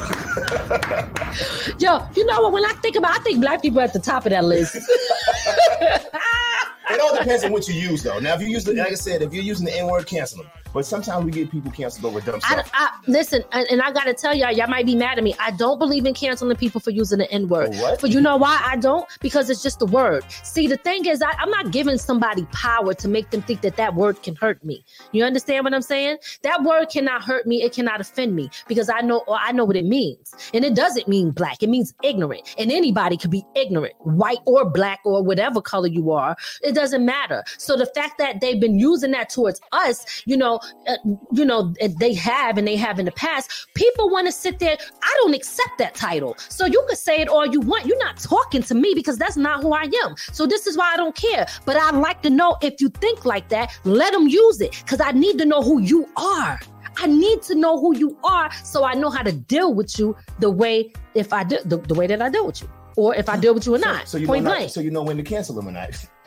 Yo, 1.79 2.07
you 2.17 2.25
know 2.25 2.43
what? 2.43 2.53
When 2.53 2.65
I 2.65 2.73
think 2.83 2.97
about, 2.97 3.19
I 3.19 3.23
think 3.23 3.41
black 3.41 3.63
people 3.63 3.81
at 3.81 3.93
the 3.93 3.99
top 3.99 4.25
of 4.25 4.31
that 4.31 4.45
list. 4.45 4.77
it 4.77 4.83
all 7.01 7.17
depends 7.17 7.45
on 7.45 7.53
what 7.53 7.69
you 7.69 7.75
use, 7.75 8.03
though. 8.03 8.19
Now, 8.19 8.35
if 8.35 8.41
you 8.41 8.49
use 8.49 8.65
the, 8.65 8.75
like 8.75 8.93
I 8.93 8.95
said, 8.95 9.23
if 9.23 9.35
you're 9.35 9.45
using 9.45 9.67
the 9.67 9.79
N 9.79 9.87
word, 9.87 10.07
cancel 10.07 10.43
them. 10.43 10.51
But 10.77 10.85
sometimes 10.85 11.25
we 11.25 11.31
get 11.31 11.51
people 11.51 11.71
canceled 11.71 12.05
over 12.05 12.21
dumb 12.21 12.39
stuff. 12.39 12.71
I, 12.75 12.89
I, 12.89 12.99
listen, 13.07 13.43
and, 13.53 13.67
and 13.71 13.81
I 13.81 13.93
got 13.93 14.05
to 14.05 14.13
tell 14.13 14.35
y'all, 14.35 14.53
y'all 14.53 14.69
might 14.69 14.85
be 14.85 14.95
mad 14.95 15.17
at 15.17 15.25
me. 15.25 15.35
I 15.41 15.53
don't 15.53 15.79
believe 15.79 16.05
in 16.05 16.13
canceling 16.13 16.55
people 16.55 16.83
for 16.83 16.91
using 16.91 17.19
the 17.19 17.31
N 17.31 17.49
word. 17.49 17.71
Oh, 17.73 17.81
what? 17.81 18.01
But 18.03 18.11
you 18.11 18.21
know 18.21 18.37
why 18.37 18.63
I 18.63 18.77
don't? 18.77 19.07
Because 19.21 19.49
it's 19.49 19.63
just 19.63 19.81
a 19.81 19.87
word. 19.87 20.23
See, 20.43 20.67
the 20.67 20.77
thing 20.77 21.07
is, 21.07 21.23
I, 21.23 21.31
I'm 21.39 21.49
not 21.49 21.71
giving 21.71 21.97
somebody 21.97 22.45
power 22.53 22.93
to 22.93 23.09
make 23.09 23.31
them 23.31 23.41
think 23.41 23.63
that 23.63 23.79
that 23.79 23.95
word 23.95 24.23
can 24.23 24.37
hurt 24.37 24.63
me. 24.63 24.85
You 25.13 25.25
understand 25.25 25.65
what 25.65 25.73
I'm 25.73 25.81
saying? 25.81 26.19
That 26.43 26.63
word 26.63 26.91
cannot 26.91 27.25
hurt 27.25 27.47
me. 27.47 27.63
It 27.63 27.73
cannot 27.73 28.03
offend 28.03 28.37
me 28.37 28.51
because 28.69 28.91
I 28.91 29.01
know 29.01 29.25
I 29.27 29.53
know 29.53 29.65
what 29.65 29.77
it 29.77 29.87
means, 29.87 30.35
and 30.53 30.63
it 30.63 30.75
doesn't 30.75 31.09
mean 31.09 31.31
black. 31.31 31.63
It 31.63 31.71
means 31.71 31.95
ignorant, 32.03 32.55
and 32.59 32.71
anybody 32.71 33.17
could 33.17 33.31
be 33.31 33.47
ignorant, 33.55 33.95
white 34.01 34.41
or 34.45 34.69
black 34.69 35.01
or 35.07 35.23
whatever 35.23 35.63
color 35.63 35.89
you 35.89 36.11
are. 36.11 36.37
It 36.63 36.75
doesn't 36.75 37.03
matter. 37.03 37.45
So 37.57 37.79
the 37.79 37.87
fact 37.87 38.19
that 38.19 38.43
they've 38.43 38.61
been 38.61 38.79
using 38.79 39.13
that 39.13 39.31
towards 39.31 39.59
us, 39.73 40.23
you 40.27 40.37
know, 40.37 40.61
uh, 40.89 40.97
you 41.33 41.45
know, 41.45 41.75
they 42.01 42.15
have 42.15 42.59
and 42.59 42.67
they 42.67 42.77
have 42.77 42.99
in 42.99 43.05
the 43.05 43.13
past. 43.13 43.69
People 43.75 44.11
want 44.11 44.27
to 44.27 44.33
sit 44.33 44.59
there. 44.59 44.77
I 45.03 45.19
don't 45.23 45.35
accept 45.35 45.79
that 45.79 45.95
title. 45.95 46.37
So 46.39 46.67
you 46.67 46.85
can 46.87 46.97
say 46.97 47.21
it 47.21 47.29
all 47.29 47.47
you 47.47 47.61
want. 47.61 47.87
You're 47.87 47.99
not 47.99 48.19
talking 48.19 48.63
to 48.63 48.75
me 48.75 48.93
because 48.95 49.19
that's 49.19 49.37
not 49.37 49.63
who 49.63 49.73
I 49.73 49.89
am. 50.05 50.17
So 50.33 50.47
this 50.47 50.67
is 50.67 50.77
why 50.77 50.93
I 50.93 50.97
don't 50.97 51.15
care. 51.17 51.47
But 51.65 51.77
I'd 51.77 51.97
like 51.97 52.23
to 52.23 52.31
know 52.31 52.57
if 52.63 52.81
you 52.81 52.89
think 52.89 53.25
like 53.25 53.49
that, 53.51 53.79
let 53.85 54.13
them 54.13 54.29
use 54.29 54.61
it 54.61 54.73
because 54.85 55.01
I 55.01 55.13
need 55.13 55.39
to 55.39 55.45
know 55.45 55.63
who 55.63 55.81
you 55.81 56.09
are. 56.17 56.59
I 56.99 57.07
need 57.07 57.43
to 57.43 57.55
know 57.55 57.79
who 57.79 57.97
you 57.97 58.17
are 58.25 58.51
so 58.65 58.85
I 58.85 58.95
know 58.95 59.11
how 59.11 59.23
to 59.23 59.33
deal 59.33 59.75
with 59.75 59.99
you 59.99 60.17
the 60.39 60.51
way 60.51 60.93
if 61.15 61.33
I 61.33 61.45
do 61.45 61.59
the, 61.65 61.77
the 61.77 61.95
way 61.95 62.07
that 62.07 62.23
I 62.23 62.31
deal 62.31 62.47
with 62.47 62.63
you 62.63 62.71
or 62.97 63.15
if 63.15 63.29
I 63.29 63.37
deal 63.37 63.55
with 63.55 63.67
you 63.67 63.75
or 63.75 63.79
not. 63.79 64.09
So, 64.09 64.13
so 64.13 64.19
you 64.19 64.27
point 64.27 64.45
know 64.45 64.51
blank. 64.51 64.63
Not, 64.65 64.71
so 64.73 64.81
you 64.81 64.91
know 64.91 65.03
when 65.03 65.17
to 65.19 65.23
cancel 65.23 65.55
them 65.55 65.69
or 65.69 65.73
not. 65.73 65.91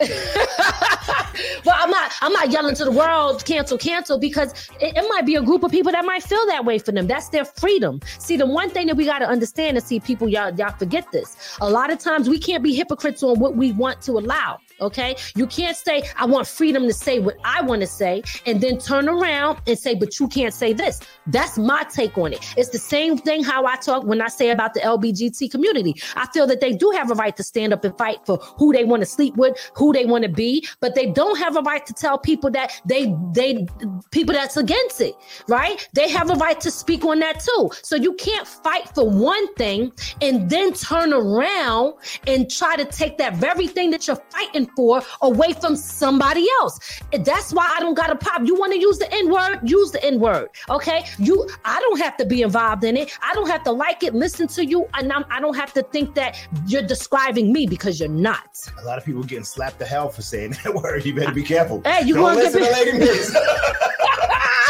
well, 1.64 1.76
I'm 1.78 1.90
not. 1.90 2.12
I'm 2.22 2.32
not 2.32 2.50
yelling 2.50 2.74
to 2.76 2.84
the 2.84 2.90
world, 2.90 3.44
cancel, 3.44 3.76
cancel, 3.76 4.18
because 4.18 4.52
it, 4.80 4.96
it, 4.96 5.08
might 5.08 5.26
be 5.26 5.34
a 5.34 5.42
group 5.42 5.62
of 5.62 5.70
people 5.70 5.92
that 5.92 6.04
might 6.04 6.22
feel 6.22 6.44
that 6.46 6.64
way 6.64 6.78
for 6.78 6.92
them. 6.92 7.06
That's 7.06 7.28
their 7.28 7.44
freedom. 7.44 8.00
See, 8.18 8.36
the 8.36 8.46
one 8.46 8.70
thing 8.70 8.86
that 8.86 8.96
we 8.96 9.04
got 9.04 9.18
to 9.18 9.28
understand 9.28 9.76
is, 9.76 9.84
see, 9.84 10.00
people, 10.00 10.28
y'all, 10.28 10.54
y'all 10.54 10.74
forget 10.78 11.10
this. 11.12 11.58
A 11.60 11.68
lot 11.68 11.92
of 11.92 11.98
times 11.98 12.28
we 12.28 12.38
can't 12.38 12.62
be 12.62 12.74
hypocrites 12.74 13.22
on 13.22 13.38
what 13.38 13.56
we 13.56 13.72
want 13.72 14.00
to 14.02 14.12
allow. 14.12 14.58
Okay. 14.80 15.16
You 15.36 15.46
can't 15.46 15.76
say, 15.76 16.02
I 16.16 16.26
want 16.26 16.46
freedom 16.46 16.86
to 16.86 16.92
say 16.92 17.18
what 17.18 17.36
I 17.44 17.62
want 17.62 17.80
to 17.82 17.86
say, 17.86 18.22
and 18.46 18.60
then 18.60 18.78
turn 18.78 19.08
around 19.08 19.60
and 19.66 19.78
say, 19.78 19.94
but 19.94 20.18
you 20.18 20.28
can't 20.28 20.54
say 20.54 20.72
this. 20.72 21.00
That's 21.26 21.58
my 21.58 21.84
take 21.84 22.16
on 22.16 22.32
it. 22.32 22.40
It's 22.56 22.70
the 22.70 22.78
same 22.78 23.18
thing 23.18 23.44
how 23.44 23.66
I 23.66 23.76
talk 23.76 24.04
when 24.04 24.20
I 24.20 24.28
say 24.28 24.50
about 24.50 24.74
the 24.74 24.80
LBGT 24.80 25.50
community. 25.50 25.94
I 26.16 26.26
feel 26.28 26.46
that 26.46 26.60
they 26.60 26.72
do 26.72 26.90
have 26.90 27.10
a 27.10 27.14
right 27.14 27.36
to 27.36 27.42
stand 27.42 27.72
up 27.72 27.84
and 27.84 27.96
fight 27.98 28.18
for 28.24 28.38
who 28.38 28.72
they 28.72 28.84
want 28.84 29.02
to 29.02 29.06
sleep 29.06 29.36
with, 29.36 29.56
who 29.74 29.92
they 29.92 30.06
want 30.06 30.24
to 30.24 30.30
be, 30.30 30.66
but 30.80 30.94
they 30.94 31.10
don't 31.10 31.38
have 31.38 31.56
a 31.56 31.60
right 31.62 31.84
to 31.86 31.92
tell 31.92 32.18
people 32.18 32.50
that 32.50 32.80
they, 32.84 33.14
they, 33.32 33.66
people 34.10 34.34
that's 34.34 34.56
against 34.56 35.00
it, 35.00 35.14
right? 35.48 35.88
They 35.92 36.08
have 36.08 36.30
a 36.30 36.34
right 36.34 36.60
to 36.60 36.70
speak 36.70 37.04
on 37.04 37.18
that 37.20 37.40
too. 37.40 37.70
So 37.82 37.96
you 37.96 38.14
can't 38.14 38.46
fight 38.46 38.88
for 38.94 39.08
one 39.08 39.52
thing 39.54 39.92
and 40.20 40.48
then 40.48 40.72
turn 40.72 41.12
around 41.12 41.94
and 42.26 42.50
try 42.50 42.76
to 42.76 42.84
take 42.84 43.18
that 43.18 43.36
very 43.36 43.66
thing 43.66 43.90
that 43.90 44.06
you're 44.06 44.16
fighting 44.30 44.69
for 44.76 45.02
away 45.22 45.52
from 45.52 45.76
somebody 45.76 46.46
else. 46.60 47.00
That's 47.24 47.52
why 47.52 47.72
I 47.76 47.80
don't 47.80 47.94
got 47.94 48.10
a 48.10 48.16
pop. 48.16 48.42
You 48.44 48.54
want 48.54 48.72
to 48.72 48.78
use 48.78 48.98
the 48.98 49.12
N 49.12 49.30
word? 49.30 49.60
Use 49.68 49.90
the 49.90 50.02
N 50.04 50.20
word. 50.20 50.48
Okay. 50.68 51.04
You, 51.18 51.48
I 51.64 51.80
don't 51.80 52.00
have 52.00 52.16
to 52.18 52.26
be 52.26 52.42
involved 52.42 52.84
in 52.84 52.96
it. 52.96 53.16
I 53.22 53.34
don't 53.34 53.48
have 53.48 53.62
to 53.64 53.72
like 53.72 54.02
it, 54.02 54.14
listen 54.14 54.46
to 54.48 54.64
you, 54.64 54.86
and 54.94 55.12
I'm, 55.12 55.24
I 55.30 55.40
don't 55.40 55.56
have 55.56 55.72
to 55.74 55.82
think 55.82 56.14
that 56.14 56.36
you're 56.66 56.82
describing 56.82 57.52
me 57.52 57.66
because 57.66 58.00
you're 58.00 58.08
not. 58.08 58.58
A 58.80 58.84
lot 58.84 58.98
of 58.98 59.04
people 59.04 59.22
getting 59.22 59.44
slapped 59.44 59.78
to 59.80 59.86
hell 59.86 60.08
for 60.08 60.22
saying 60.22 60.50
that 60.64 60.74
word. 60.74 61.04
You 61.04 61.14
better 61.14 61.32
be 61.32 61.42
careful. 61.42 61.82
Hey, 61.84 62.06
you 62.06 62.20
want 62.20 62.38
to 62.38 62.44
listen 62.44 62.62
to 62.62 62.70
Ladi 62.70 62.92
Miz. 62.98 63.36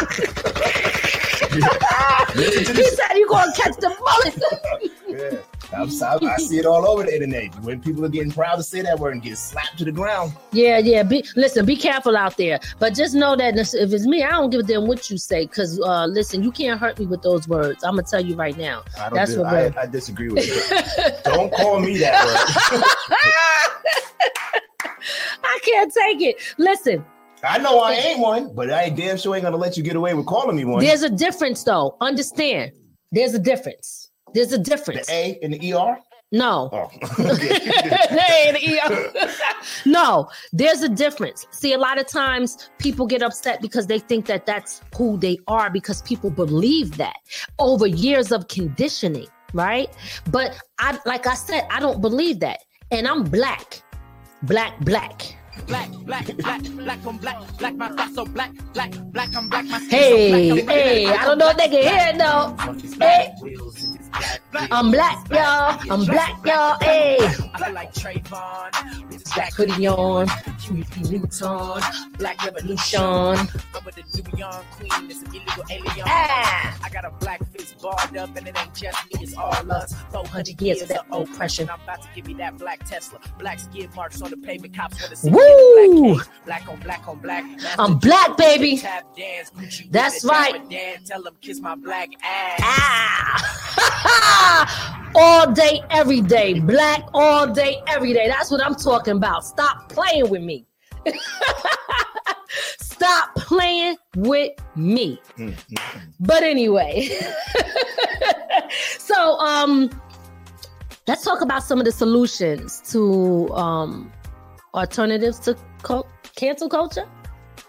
he 1.50 1.60
said 2.90 3.14
you're 3.16 3.28
gonna 3.28 3.52
catch 3.54 3.76
the 3.76 3.94
bullet. 3.98 4.42
yeah. 5.08 5.38
I'm, 5.72 5.88
I, 6.02 6.18
I 6.26 6.36
see 6.38 6.58
it 6.58 6.66
all 6.66 6.86
over 6.86 7.04
the 7.04 7.14
internet 7.14 7.54
when 7.62 7.80
people 7.80 8.04
are 8.04 8.08
getting 8.08 8.32
proud 8.32 8.56
to 8.56 8.62
say 8.62 8.82
that 8.82 8.98
word 8.98 9.14
and 9.14 9.22
get 9.22 9.38
slapped 9.38 9.78
to 9.78 9.84
the 9.84 9.92
ground. 9.92 10.32
Yeah, 10.52 10.78
yeah. 10.78 11.02
Be 11.04 11.24
listen, 11.36 11.64
be 11.64 11.76
careful 11.76 12.16
out 12.16 12.36
there. 12.36 12.58
But 12.78 12.94
just 12.94 13.14
know 13.14 13.36
that 13.36 13.56
if 13.56 13.92
it's 13.92 14.06
me, 14.06 14.24
I 14.24 14.30
don't 14.30 14.50
give 14.50 14.60
a 14.60 14.62
damn 14.64 14.86
what 14.86 15.08
you 15.10 15.16
say. 15.16 15.46
Cause 15.46 15.80
uh, 15.80 16.06
listen, 16.06 16.42
you 16.42 16.50
can't 16.50 16.80
hurt 16.80 16.98
me 16.98 17.06
with 17.06 17.22
those 17.22 17.46
words. 17.46 17.84
I'm 17.84 17.94
gonna 17.94 18.02
tell 18.02 18.24
you 18.24 18.34
right 18.34 18.56
now. 18.56 18.82
I 18.98 19.08
don't 19.08 19.14
That's 19.14 19.30
dis- 19.30 19.38
what 19.38 19.46
I, 19.46 19.72
I 19.80 19.86
disagree 19.86 20.28
with 20.28 20.46
you. 20.46 21.10
don't 21.24 21.52
call 21.52 21.78
me 21.78 21.98
that 21.98 22.24
word. 22.24 22.84
I 25.44 25.58
can't 25.62 25.92
take 25.92 26.20
it. 26.20 26.36
Listen, 26.58 27.04
I 27.44 27.58
know 27.58 27.78
I 27.78 27.92
ain't 27.92 28.18
one, 28.20 28.54
but 28.54 28.70
I 28.70 28.90
damn 28.90 29.16
sure 29.16 29.34
ain't 29.34 29.44
gonna 29.44 29.56
let 29.56 29.76
you 29.76 29.82
get 29.82 29.96
away 29.96 30.14
with 30.14 30.26
calling 30.26 30.56
me 30.56 30.64
one. 30.64 30.84
there's 30.84 31.02
a 31.02 31.10
difference 31.10 31.62
though. 31.62 31.96
Understand? 32.00 32.72
There's 33.12 33.34
a 33.34 33.38
difference. 33.38 33.99
There's 34.34 34.52
a 34.52 34.58
the 34.58 34.64
difference. 34.64 35.08
A 35.10 35.38
and 35.42 35.54
the 35.54 35.72
ER. 35.72 35.98
No. 36.32 36.70
Oh, 36.72 36.90
They 37.18 38.52
ain't 38.54 38.92
ER. 38.92 39.12
no, 39.84 40.28
there's 40.52 40.82
a 40.82 40.88
difference. 40.88 41.46
See, 41.50 41.72
a 41.72 41.78
lot 41.78 41.98
of 41.98 42.06
times 42.06 42.70
people 42.78 43.06
get 43.06 43.22
upset 43.22 43.60
because 43.60 43.86
they 43.88 43.98
think 43.98 44.26
that 44.26 44.46
that's 44.46 44.80
who 44.96 45.16
they 45.16 45.38
are 45.48 45.70
because 45.70 46.02
people 46.02 46.30
believe 46.30 46.96
that 46.98 47.16
over 47.58 47.86
years 47.86 48.30
of 48.30 48.46
conditioning, 48.48 49.26
right? 49.54 49.88
But 50.30 50.56
I, 50.78 50.98
like 51.04 51.26
I 51.26 51.34
said, 51.34 51.66
I 51.70 51.80
don't 51.80 52.00
believe 52.00 52.38
that, 52.40 52.60
and 52.92 53.08
I'm 53.08 53.24
black, 53.24 53.82
black, 54.42 54.78
black. 54.80 55.36
Black, 55.66 55.90
black, 55.90 56.26
black, 56.38 56.62
black 56.62 57.06
on 57.06 57.18
black, 57.18 57.58
black, 57.58 57.74
my 57.74 57.88
thoughts 57.90 58.14
so 58.14 58.24
black, 58.24 58.50
black, 58.72 58.92
black 59.12 59.36
on 59.36 59.48
black, 59.50 59.66
my 59.66 59.78
skin 59.78 59.90
so 59.90 59.96
Hey, 59.96 60.48
black, 60.48 60.62
I'm 60.62 60.68
hey, 60.68 61.06
I 61.06 61.24
don't 61.24 61.38
know 61.38 61.50
if 61.50 61.56
they 61.58 61.68
can 61.68 61.82
hear 61.82 62.08
it 62.08 62.18
though. 62.18 63.04
Hey, 63.04 63.34
I'm 64.72 64.90
black, 64.90 65.28
y'all. 65.30 65.92
I'm 65.92 66.04
black, 66.04 66.44
y'all. 66.46 66.78
Hey, 66.80 67.18
I 67.54 67.70
like 67.70 67.92
Trayvon, 67.92 69.08
with 69.10 69.24
black 69.34 69.52
hoodie 69.52 69.86
on, 69.86 70.26
Vuitton, 70.26 72.18
black 72.18 72.44
revolution. 72.44 73.00
I'm 73.00 73.48
with 73.84 73.96
the 73.96 74.04
Nubian 74.14 74.50
queen, 74.72 75.08
this 75.08 75.22
illegal 75.22 75.64
alien. 75.70 76.06
Ah. 76.06 76.78
I 76.82 76.88
got 76.88 77.04
a 77.04 77.10
black 77.20 77.40
face 77.52 77.74
barred 77.74 78.16
up, 78.16 78.34
and 78.36 78.48
it 78.48 78.58
ain't 78.58 78.74
just 78.74 78.98
me, 79.06 79.22
it's 79.22 79.36
all 79.36 79.72
us. 79.72 79.94
400 80.10 80.60
years 80.60 80.70
years 80.70 80.82
of 80.82 80.88
that 80.88 81.06
oppression. 81.10 81.68
I'm 81.70 81.80
about 81.80 82.02
to 82.02 82.08
give 82.14 82.28
you 82.28 82.36
that 82.36 82.58
black 82.58 82.84
Tesla, 82.84 83.20
black 83.38 83.58
skid 83.58 83.94
marks 83.94 84.22
on 84.22 84.30
the 84.30 84.36
pavement, 84.36 84.76
cops 84.76 85.00
want 85.00 85.10
to 85.10 85.16
see 85.16 85.30
Woo! 85.30 85.38
me 85.38 86.10
in 86.10 86.10
a 86.10 86.14
black. 86.14 86.28
Black 86.46 86.68
on 86.68 86.80
black 86.80 87.08
on 87.08 87.18
black. 87.18 87.44
I'm 87.78 87.98
black, 87.98 88.36
baby. 88.36 88.82
That's 89.90 90.22
the 90.22 90.28
right. 90.28 91.04
Tell 91.04 91.22
them 91.22 91.36
kiss 91.40 91.60
my 91.60 91.74
black 91.74 92.10
ass. 92.22 92.60
Ah! 92.62 93.96
all 95.14 95.50
day, 95.52 95.82
every 95.90 96.20
day. 96.20 96.58
Black 96.60 97.02
all 97.14 97.46
day, 97.52 97.82
every 97.86 98.12
day. 98.12 98.28
That's 98.28 98.50
what 98.50 98.64
I'm 98.64 98.74
talking 98.74 99.16
about. 99.16 99.44
Stop 99.44 99.88
playing 99.88 100.28
with 100.30 100.42
me. 100.42 100.66
Stop 102.78 103.34
playing 103.34 103.96
with 104.16 104.52
me. 104.76 105.20
But 106.20 106.42
anyway, 106.42 107.08
so 108.98 109.38
um, 109.38 109.90
let's 111.06 111.24
talk 111.24 111.40
about 111.40 111.62
some 111.62 111.78
of 111.78 111.84
the 111.84 111.92
solutions 111.92 112.82
to 112.92 113.48
um 113.54 114.12
alternatives 114.74 115.38
to 115.40 115.56
cancel 116.36 116.68
culture. 116.68 117.08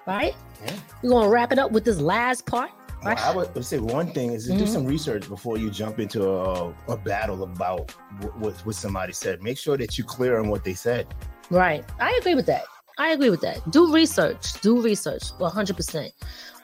Right? 0.05 0.35
Yeah. 0.65 0.73
We're 1.03 1.09
gonna 1.11 1.29
wrap 1.29 1.51
it 1.51 1.59
up 1.59 1.71
with 1.71 1.85
this 1.85 1.99
last 1.99 2.45
part. 2.45 2.71
Well, 3.03 3.15
I 3.17 3.35
would 3.35 3.65
say 3.65 3.79
one 3.79 4.11
thing 4.11 4.33
is 4.33 4.45
to 4.47 4.57
do 4.57 4.65
Mhm. 4.65 4.67
some 4.67 4.85
research 4.85 5.27
before 5.27 5.57
you 5.57 5.69
jump 5.71 5.99
into 5.99 6.29
a, 6.29 6.73
a 6.87 6.97
battle 6.97 7.43
about 7.43 7.91
what, 8.19 8.37
what, 8.39 8.53
what 8.65 8.75
somebody 8.75 9.13
said. 9.13 9.41
Make 9.41 9.57
sure 9.57 9.77
that 9.77 9.97
you're 9.97 10.05
clear 10.07 10.39
on 10.39 10.49
what 10.49 10.63
they 10.63 10.73
said. 10.75 11.07
Right. 11.49 11.83
I 11.99 12.11
agree 12.19 12.35
with 12.35 12.45
that. 12.45 12.63
I 12.97 13.09
agree 13.09 13.29
with 13.31 13.41
that. 13.41 13.69
Do 13.71 13.91
research. 13.91 14.59
Do 14.61 14.81
research. 14.81 15.31
100%. 15.39 16.11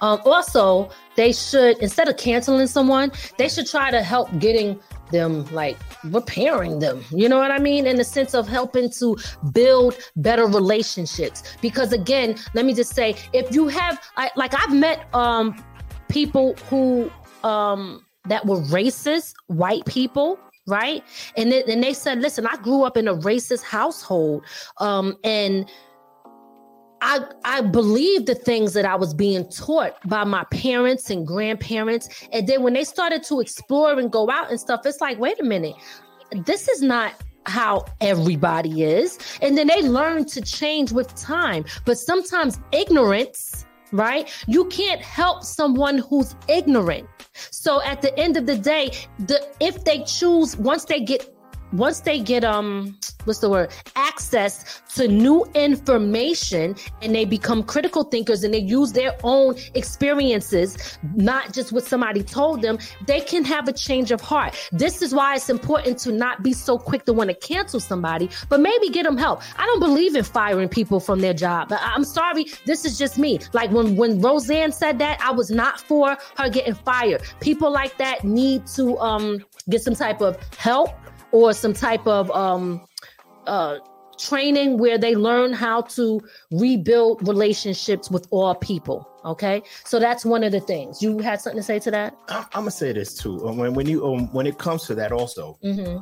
Um, 0.02 0.22
also, 0.26 0.92
they 1.16 1.34
should, 1.34 1.80
instead 1.80 2.08
of 2.08 2.18
canceling 2.18 2.68
someone, 2.68 3.12
they 3.40 3.50
should 3.50 3.66
try 3.66 3.90
to 3.90 4.04
help 4.04 4.30
getting 4.38 4.80
them, 5.12 5.46
like 5.54 5.78
repairing 6.04 6.78
them. 6.80 7.04
You 7.10 7.30
know 7.30 7.40
what 7.40 7.50
I 7.50 7.58
mean? 7.58 7.88
In 7.88 7.96
the 7.96 8.04
sense 8.04 8.36
of 8.36 8.48
helping 8.48 8.92
to 9.00 9.18
build 9.54 9.98
better 10.18 10.46
relationships. 10.46 11.42
Because 11.62 11.94
again, 11.94 12.36
let 12.54 12.66
me 12.66 12.74
just 12.76 12.94
say, 12.94 13.16
if 13.34 13.56
you 13.56 13.68
have, 13.70 14.00
I, 14.18 14.30
like, 14.36 14.54
I've 14.54 14.76
met 14.76 15.08
um, 15.16 15.56
people 16.10 16.56
who, 16.70 17.12
um, 17.44 18.06
that 18.26 18.46
were 18.46 18.62
racist, 18.62 19.34
white 19.48 19.86
people, 19.86 20.38
right? 20.68 21.04
And 21.38 21.52
then, 21.52 21.64
and 21.70 21.82
they 21.84 21.94
said, 21.94 22.20
listen, 22.20 22.46
I 22.46 22.58
grew 22.58 22.84
up 22.84 22.98
in 22.98 23.08
a 23.08 23.16
racist 23.16 23.64
household, 23.64 24.44
um, 24.80 25.18
and 25.24 25.70
I 27.02 27.20
I 27.46 27.62
believed 27.62 28.26
the 28.26 28.36
things 28.36 28.74
that 28.74 28.86
I 28.86 28.96
was 28.96 29.14
being 29.14 29.48
taught 29.50 29.94
by 30.08 30.24
my 30.24 30.44
parents 30.46 31.10
and 31.10 31.26
grandparents. 31.26 32.10
And 32.34 32.48
then 32.48 32.64
when 32.64 32.74
they 32.74 32.84
started 32.84 33.24
to 33.26 33.40
explore 33.40 33.98
and 33.98 34.12
go 34.12 34.30
out 34.30 34.50
and 34.50 34.60
stuff, 34.60 34.82
it's 34.86 35.00
like, 35.00 35.20
wait 35.20 35.40
a 35.40 35.44
minute, 35.44 35.76
this 36.46 36.68
is 36.68 36.82
not 36.82 37.14
how 37.46 37.86
everybody 38.02 38.84
is. 38.84 39.18
And 39.42 39.58
then 39.58 39.68
they 39.68 39.82
learn 39.82 40.26
to 40.26 40.42
change 40.42 40.92
with 40.92 41.16
time. 41.16 41.66
But 41.86 41.98
sometimes 41.98 42.60
ignorance, 42.72 43.66
right? 43.92 44.32
You 44.48 44.66
can't 44.66 45.02
help 45.02 45.44
someone 45.44 46.00
who's 46.00 46.36
ignorant. 46.48 47.08
So 47.34 47.82
at 47.84 48.02
the 48.02 48.18
end 48.18 48.38
of 48.38 48.46
the 48.46 48.58
day, 48.58 48.92
the 49.20 49.48
if 49.60 49.84
they 49.84 50.04
choose 50.04 50.58
once 50.58 50.86
they 50.86 51.02
get 51.02 51.37
once 51.78 52.00
they 52.02 52.20
get 52.20 52.44
um 52.44 52.98
what's 53.26 53.40
the 53.40 53.50
word? 53.50 53.72
Access 53.96 54.82
to 54.96 55.08
new 55.08 55.46
information 55.54 56.76
and 57.02 57.14
they 57.14 57.26
become 57.26 57.62
critical 57.62 58.04
thinkers 58.04 58.44
and 58.44 58.54
they 58.54 58.60
use 58.60 58.94
their 58.94 59.16
own 59.24 59.56
experiences 59.76 60.98
not 61.14 61.54
just 61.54 61.72
what 61.72 61.84
somebody 61.84 62.24
told 62.24 62.62
them 62.62 62.78
they 63.06 63.20
can 63.20 63.44
have 63.44 63.68
a 63.68 63.74
change 63.74 64.12
of 64.12 64.22
heart. 64.22 64.56
This 64.72 65.02
is 65.02 65.14
why 65.14 65.36
it's 65.36 65.50
important 65.50 66.00
to 66.00 66.12
not 66.12 66.42
be 66.42 66.54
so 66.54 66.78
quick 66.78 67.06
to 67.06 67.14
want 67.14 67.30
to 67.30 67.36
cancel 67.36 67.80
somebody 67.80 68.30
but 68.50 68.60
maybe 68.60 68.90
get 68.90 69.04
them 69.04 69.18
help. 69.18 69.42
I 69.58 69.66
don't 69.66 69.80
believe 69.80 70.16
in 70.16 70.24
firing 70.24 70.70
people 70.70 71.00
from 71.00 71.20
their 71.20 71.34
job. 71.34 71.72
I'm 71.72 72.04
sorry 72.04 72.46
this 72.66 72.86
is 72.86 72.98
just 72.98 73.20
me. 73.20 73.40
Like 73.54 73.72
when 73.72 73.96
when 73.96 74.20
roseanne 74.22 74.72
said 74.72 74.98
that 75.00 75.20
i 75.22 75.32
was 75.32 75.52
not 75.52 75.80
for 75.80 76.18
her 76.38 76.50
getting 76.50 76.74
fired. 76.74 77.22
People 77.40 77.72
like 77.72 77.98
that 77.98 78.24
need 78.24 78.66
to 78.68 78.98
um 79.00 79.46
get 79.70 79.82
some 79.82 79.96
type 79.96 80.22
of 80.22 80.38
help 80.58 80.90
or 81.32 81.54
some 81.54 81.74
type 81.74 82.06
of 82.08 82.30
um 82.32 82.86
uh 83.46 83.78
training 84.18 84.80
where 84.80 84.98
they 84.98 85.16
learn 85.16 85.54
how 85.54 85.82
to 85.82 86.20
rebuild 86.52 87.28
relationships 87.28 88.10
with 88.10 88.28
all 88.32 88.56
people 88.56 89.08
okay 89.24 89.62
so 89.86 90.00
that's 90.00 90.26
one 90.26 90.44
of 90.44 90.52
the 90.52 90.60
things 90.60 91.04
you 91.04 91.20
had 91.20 91.40
something 91.40 91.60
to 91.60 91.64
say 91.64 91.78
to 91.78 91.92
that 91.92 92.18
I'm, 92.30 92.44
I'm 92.46 92.62
gonna 92.62 92.72
say 92.72 92.92
this 92.94 93.14
too. 93.14 93.48
Um, 93.48 93.58
When 93.58 93.74
when 93.74 93.88
you 93.88 94.06
um, 94.06 94.32
when 94.34 94.48
it 94.48 94.58
comes 94.58 94.86
to 94.88 94.96
that, 94.96 95.12
also, 95.12 95.58
mm-hmm. 95.64 96.00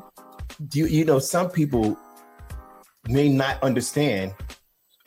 you 0.74 0.86
you 0.88 1.06
know, 1.06 1.20
some 1.20 1.50
people 1.50 1.98
may 3.08 3.30
not 3.30 3.62
understand, 3.62 4.34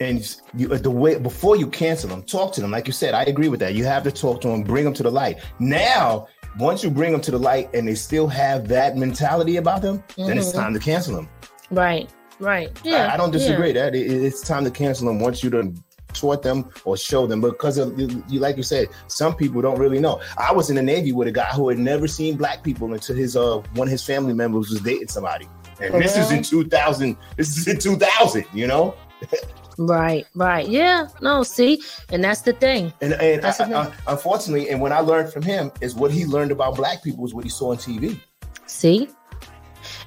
and 0.01 0.37
you, 0.55 0.69
the 0.69 0.91
way 0.91 1.19
before 1.19 1.57
you 1.57 1.67
cancel 1.67 2.09
them, 2.09 2.23
talk 2.23 2.53
to 2.55 2.61
them. 2.61 2.71
Like 2.71 2.87
you 2.87 2.93
said, 2.93 3.15
I 3.15 3.23
agree 3.25 3.49
with 3.49 3.61
that. 3.61 3.75
You 3.75 3.85
have 3.85 4.05
to 4.05 4.13
talk 4.13 4.41
to 4.43 4.49
them, 4.49 4.63
bring 4.63 4.85
them 4.85 4.95
to 4.95 5.03
the 5.03 5.11
light. 5.11 5.41
Now, 5.59 6.29
once 6.59 6.83
you 6.83 6.91
bring 6.91 7.13
them 7.13 7.21
to 7.23 7.31
the 7.31 7.39
light, 7.39 7.69
and 7.75 7.87
they 7.89 7.95
still 7.95 8.27
have 8.29 8.69
that 8.69 8.97
mentality 8.97 9.57
about 9.57 9.83
them, 9.83 10.03
then 10.17 10.37
it's 10.39 10.49
Mhm. 10.53 10.55
time 10.55 10.75
to 10.75 10.81
cancel 10.81 11.15
them. 11.17 11.29
right 11.71 12.09
right 12.41 12.71
I- 12.85 12.89
yeah 12.89 13.11
I, 13.13 13.17
don't 13.17 13.33
yeah. 13.33 13.39
disagree. 13.39 13.73
That 13.73 13.95
it, 13.95 14.07
it's 14.11 14.41
time 14.41 14.65
to 14.65 14.71
cancel 14.71 15.07
them 15.07 15.19
once 15.21 15.43
you 15.45 15.51
done 15.51 15.77
taught 16.15 16.43
them 16.43 16.69
or 16.87 16.97
show 16.97 17.27
them 17.27 17.41
because 17.43 17.77
of 17.79 17.99
you, 18.01 18.41
like 18.41 18.57
you 18.57 18.63
said, 18.63 18.89
some 19.09 19.35
people 19.37 19.61
don't 19.61 19.79
really 19.79 19.99
know. 19.99 20.21
I 20.39 20.53
was 20.53 20.71
in 20.71 20.77
the 20.77 20.83
Navy 20.83 21.13
with 21.13 21.29
a 21.29 21.31
guy 21.33 21.51
who 21.51 21.69
had 21.69 21.79
never 21.79 22.09
seen 22.09 22.37
black 22.37 22.63
people 22.65 22.93
until 22.95 23.15
his 23.17 23.37
uh 23.37 23.59
one 23.75 23.89
of 23.89 23.93
his 23.93 24.03
family 24.05 24.33
members 24.33 24.71
was 24.71 24.81
dating 24.81 25.09
somebody. 25.09 25.47
And 25.81 25.95
this 26.03 26.17
is 26.17 26.31
in 26.33 26.43
2000. 26.43 27.17
This 27.37 27.57
is 27.59 27.69
in 27.69 27.79
2000, 27.79 28.45
you 28.55 28.67
know? 28.67 28.95
right 29.79 30.27
right 30.35 30.69
yeah 30.69 31.07
no 31.23 31.43
see 31.43 31.81
and 32.11 32.23
that's 32.25 32.41
the 32.43 32.53
thing 32.53 32.93
And 33.01 33.13
and 33.15 33.43
That's 33.43 33.61
I- 33.61 33.65
the 33.69 33.71
thing. 33.85 33.93
I- 34.07 34.13
unfortunately, 34.13 34.71
and 34.71 34.81
when 34.81 34.93
I 34.93 35.01
learned 35.01 35.33
from 35.33 35.43
him 35.43 35.71
is 35.81 35.95
what 35.95 36.11
he 36.11 36.25
learned 36.27 36.51
about 36.53 36.77
black 36.77 37.03
people 37.03 37.25
is 37.25 37.33
what 37.35 37.45
he 37.45 37.51
saw 37.51 37.71
on 37.71 37.77
TV. 37.77 38.21
See? 38.67 39.09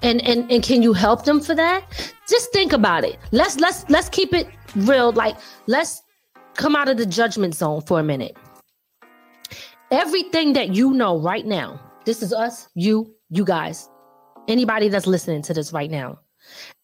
And 0.01 0.21
and 0.27 0.51
and 0.51 0.61
can 0.63 0.81
you 0.83 0.93
help 0.93 1.23
them 1.25 1.39
for 1.39 1.55
that? 1.55 1.83
Just 2.27 2.51
think 2.51 2.73
about 2.73 3.03
it. 3.03 3.17
Let's 3.31 3.59
let's 3.59 3.85
let's 3.89 4.09
keep 4.09 4.33
it 4.33 4.47
real. 4.75 5.11
Like 5.13 5.37
let's 5.67 6.01
come 6.55 6.75
out 6.75 6.89
of 6.89 6.97
the 6.97 7.05
judgment 7.05 7.55
zone 7.55 7.81
for 7.81 7.99
a 7.99 8.03
minute. 8.03 8.35
Everything 9.91 10.53
that 10.53 10.73
you 10.75 10.91
know 10.91 11.19
right 11.19 11.45
now, 11.45 11.79
this 12.05 12.21
is 12.21 12.31
us, 12.33 12.67
you, 12.75 13.13
you 13.29 13.43
guys, 13.43 13.89
anybody 14.47 14.87
that's 14.87 15.07
listening 15.07 15.41
to 15.43 15.53
this 15.53 15.73
right 15.73 15.91
now. 15.91 16.19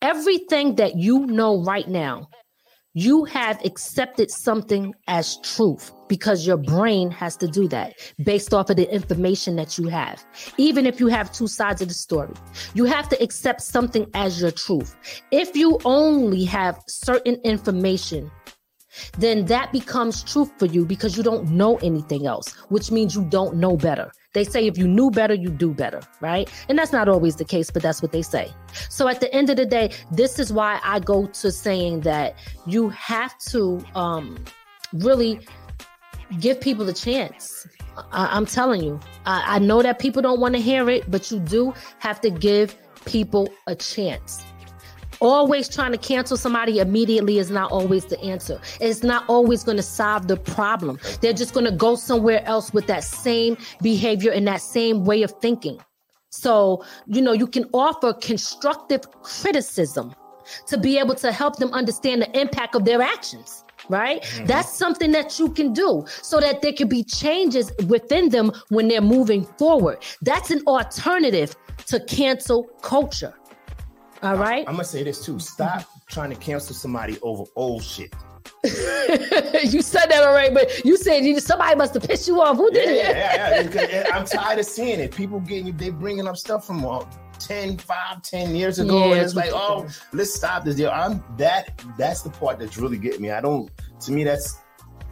Everything 0.02 0.76
that 0.76 0.96
you 0.98 1.26
know 1.26 1.64
right 1.64 1.88
now, 1.88 2.30
you 2.98 3.26
have 3.26 3.64
accepted 3.64 4.32
something 4.32 4.91
as 5.08 5.38
truth 5.41 5.91
because 6.08 6.48
your 6.48 6.58
brain 6.58 7.12
has 7.12 7.38
to 7.38 7.48
do 7.48 7.68
that 7.68 7.93
based 8.24 8.56
off 8.56 8.72
of 8.72 8.76
the 8.76 8.91
information 8.91 9.56
that 9.56 9.78
you 9.78 9.88
have. 9.88 10.26
Even 10.58 10.88
if 10.88 11.00
you 11.00 11.06
have 11.06 11.32
two 11.32 11.48
sides 11.48 11.80
of 11.80 11.89
the 11.89 11.93
story, 11.93 12.34
you 12.74 12.86
have 12.86 13.08
to 13.08 13.22
accept 13.22 13.62
something 13.62 14.08
as 14.16 14.41
your 14.41 14.50
truth. 14.50 14.98
If 15.30 15.56
you 15.56 15.78
only 15.86 16.43
have 16.45 16.82
certain 16.88 17.36
information 17.43 18.32
then 19.20 19.45
that 19.45 19.72
becomes 19.72 20.24
truth 20.24 20.52
for 20.58 20.66
you 20.66 20.84
because 20.86 21.16
you 21.16 21.22
don't 21.22 21.52
know 21.52 21.76
anything 21.78 22.26
else, 22.26 22.52
which 22.70 22.91
means 22.91 23.16
you 23.16 23.24
don't 23.26 23.56
know 23.56 23.78
better. 23.78 24.12
They 24.34 24.43
say 24.43 24.67
if 24.67 24.78
you 24.78 24.88
knew 24.88 25.09
better, 25.09 25.34
you 25.34 25.49
do 25.49 25.73
better, 25.73 26.01
right? 26.21 26.49
And 26.69 26.78
that's 26.78 26.91
not 26.91 27.07
always 27.09 27.38
the 27.38 27.45
case, 27.45 27.71
but 27.71 27.82
that's 27.82 28.01
what 28.01 28.11
they 28.11 28.21
say. 28.21 28.51
So 28.89 29.07
at 29.07 29.19
the 29.19 29.34
end 29.34 29.49
of 29.49 29.57
the 29.57 29.65
day, 29.65 29.91
this 30.11 30.38
is 30.38 30.51
why 30.51 30.80
I 30.84 30.99
go 30.99 31.28
to 31.28 31.51
saying 31.51 32.01
that 32.01 32.36
you 32.65 32.89
have 32.89 33.38
to 33.49 33.84
um, 33.95 34.38
really 34.93 35.39
give 36.39 36.59
people 36.59 36.88
a 36.88 36.93
chance. 36.93 37.67
I- 38.11 38.38
am 38.38 38.45
telling 38.45 38.84
you, 38.84 38.99
I-, 39.25 39.55
I 39.55 39.59
know 39.59 39.82
that 39.82 39.99
people 39.99 40.21
don't 40.21 40.39
want 40.39 40.55
to 40.55 40.61
hear 40.61 40.89
it, 40.89 41.09
but 41.09 41.32
you 41.32 41.39
do 41.39 41.73
have 41.99 42.21
to 42.21 42.30
give 42.30 42.75
people 43.05 43.49
a 43.67 43.75
chance 43.75 44.43
always 45.20 45.70
trying 45.70 45.91
to 45.91 45.97
cancel 45.97 46.38
somebody 46.38 46.80
immediately 46.80 47.38
is 47.38 47.51
not 47.51 47.72
always 47.72 48.05
the 48.05 48.20
answer. 48.22 48.59
It's 48.80 49.03
not 49.03 49.26
always 49.28 49.63
going 49.63 49.78
to 49.78 49.84
solve 49.84 50.28
the 50.28 50.38
problem. 50.38 50.99
They're 51.22 51.34
just 51.34 51.53
going 51.53 51.65
to 51.65 51.72
go 51.72 51.95
somewhere 51.95 52.43
else 52.45 52.74
with 52.74 52.88
that 52.88 53.03
same 53.03 53.57
behavior 53.82 54.32
and 54.32 54.47
that 54.47 54.61
same 54.61 55.05
way 55.05 55.24
of 55.24 55.32
thinking. 55.41 55.80
So, 56.30 56.84
you 57.07 57.22
know, 57.22 57.34
you 57.34 57.47
can 57.47 57.65
offer 57.74 58.13
constructive 58.13 59.09
criticism 59.22 60.13
to 60.68 60.78
be 60.78 60.97
able 60.97 61.15
to 61.15 61.32
help 61.32 61.57
them 61.57 61.74
understand 61.74 62.22
the 62.22 62.39
impact 62.39 62.76
of 62.76 62.86
their 62.86 63.01
actions. 63.01 63.63
Right? 63.89 64.22
Mm-hmm. 64.22 64.45
That's 64.47 64.74
something 64.74 65.11
that 65.13 65.39
you 65.39 65.49
can 65.49 65.72
do 65.72 66.03
so 66.07 66.41
that 66.41 66.61
there 66.61 66.74
can 66.74 66.89
be 66.89 67.03
changes 67.03 67.72
within 67.88 68.30
them 68.30 68.51
when 68.68 68.89
they're 68.89 69.01
moving 69.01 69.45
forward. 69.57 69.99
That's 70.22 70.51
an 70.51 70.61
alternative 70.68 71.55
to 71.86 72.01
cancel 72.01 72.63
culture. 72.82 73.34
All 74.24 74.36
right. 74.36 74.65
I, 74.68 74.70
am 74.70 74.76
gonna 74.76 74.84
say 74.84 75.03
this 75.03 75.24
too. 75.24 75.39
Stop 75.39 75.84
trying 76.07 76.30
to 76.30 76.36
cancel 76.36 76.76
somebody 76.76 77.18
over 77.22 77.43
old 77.55 77.84
shit. 77.84 78.13
you 78.63 79.82
said 79.82 80.07
that 80.07 80.24
already, 80.24 80.53
but 80.53 80.84
you 80.84 80.97
said 80.97 81.24
you, 81.24 81.39
somebody 81.39 81.76
must 81.76 81.93
have 81.93 82.03
pissed 82.03 82.28
you 82.28 82.41
off. 82.41 82.57
Who 82.57 82.72
did 82.72 82.95
yeah, 82.95 83.59
it? 83.59 83.74
Yeah, 83.74 83.88
yeah, 83.89 84.15
I'm 84.18 84.26
tired 84.26 84.59
of 84.59 84.65
seeing 84.65 84.99
it. 84.99 85.15
People 85.15 85.39
getting 85.41 85.76
they 85.78 85.89
bringing 85.89 86.28
up 86.28 86.38
stuff 86.38 86.65
from 86.65 86.84
uh, 86.86 87.05
10, 87.39 87.78
5, 87.78 88.22
10 88.22 88.55
years 88.55 88.80
ago, 88.80 89.07
yeah, 89.07 89.15
and 89.15 89.22
it's 89.22 89.36
like, 89.36 89.51
oh, 89.53 89.88
let's 90.13 90.34
stop 90.34 90.63
this. 90.63 90.76
Deal. 90.76 90.89
I'm 90.89 91.24
that. 91.38 91.82
That's 91.97 92.22
the 92.22 92.30
part 92.30 92.59
that's 92.59 92.78
really 92.78 92.97
getting 92.97 93.22
me. 93.22 93.32
I 93.32 93.41
don't. 93.41 93.70
To 94.01 94.11
me, 94.11 94.24
that's 94.24 94.57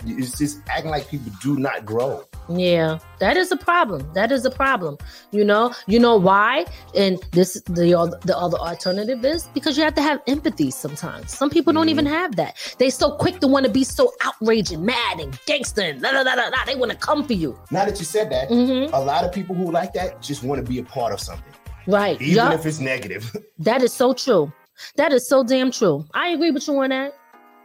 it's 0.06 0.38
just 0.38 0.60
acting 0.68 0.92
like 0.92 1.08
people 1.08 1.32
do 1.42 1.58
not 1.58 1.86
grow. 1.86 2.24
Yeah, 2.50 3.00
that 3.20 3.38
is 3.38 3.52
a 3.52 3.58
problem. 3.58 4.08
That 4.14 4.32
is 4.32 4.46
a 4.46 4.52
problem. 4.52 4.98
You 5.32 5.44
know, 5.44 5.74
you 5.88 6.00
know 6.00 6.16
why? 6.16 6.66
And 6.96 7.20
this 7.32 7.62
the 7.66 8.18
the 8.24 8.38
other 8.38 8.58
alternative 8.58 9.24
is 9.26 9.48
because 9.54 9.78
you 9.78 9.84
have 9.84 9.96
to 9.96 10.02
have 10.02 10.22
empathy 10.28 10.72
sometimes. 10.72 11.36
Some 11.36 11.50
people 11.50 11.74
don't 11.74 11.84
mm-hmm. 11.84 11.90
even 11.90 12.06
have 12.06 12.36
that. 12.36 12.76
They 12.78 12.90
so 12.90 13.12
quick 13.12 13.40
to 13.40 13.48
want 13.48 13.66
to 13.66 13.72
be 13.72 13.84
so 13.84 14.14
outraged 14.24 14.72
and 14.72 14.86
mad 14.86 15.20
and 15.20 15.40
gangster 15.46 15.82
and 15.82 16.02
da, 16.02 16.12
da, 16.12 16.24
da, 16.24 16.36
da, 16.36 16.66
they 16.66 16.76
want 16.76 16.92
to 16.92 16.98
come 16.98 17.26
for 17.26 17.34
you. 17.34 17.60
Now 17.72 17.86
that 17.86 18.00
you 18.00 18.06
said 18.06 18.30
that, 18.32 18.50
mm-hmm. 18.50 18.94
a 18.94 19.00
lot 19.00 19.24
of 19.24 19.32
people 19.32 19.56
who 19.56 19.72
like 19.72 19.94
that 19.94 20.22
just 20.22 20.44
want 20.44 20.64
to 20.64 20.70
be 20.70 20.80
a 20.80 20.84
part 20.84 21.14
of 21.14 21.20
something. 21.20 21.54
Right. 21.88 22.20
Even 22.22 22.36
yep. 22.36 22.60
if 22.60 22.66
it's 22.66 22.80
negative. 22.80 23.36
that 23.60 23.82
is 23.82 23.94
so 23.94 24.14
true. 24.14 24.52
That 24.98 25.14
is 25.14 25.28
so 25.28 25.44
damn 25.44 25.72
true. 25.72 26.06
I 26.14 26.30
agree 26.30 26.52
with 26.52 26.68
you 26.68 26.78
on 26.82 26.90
that 26.90 27.14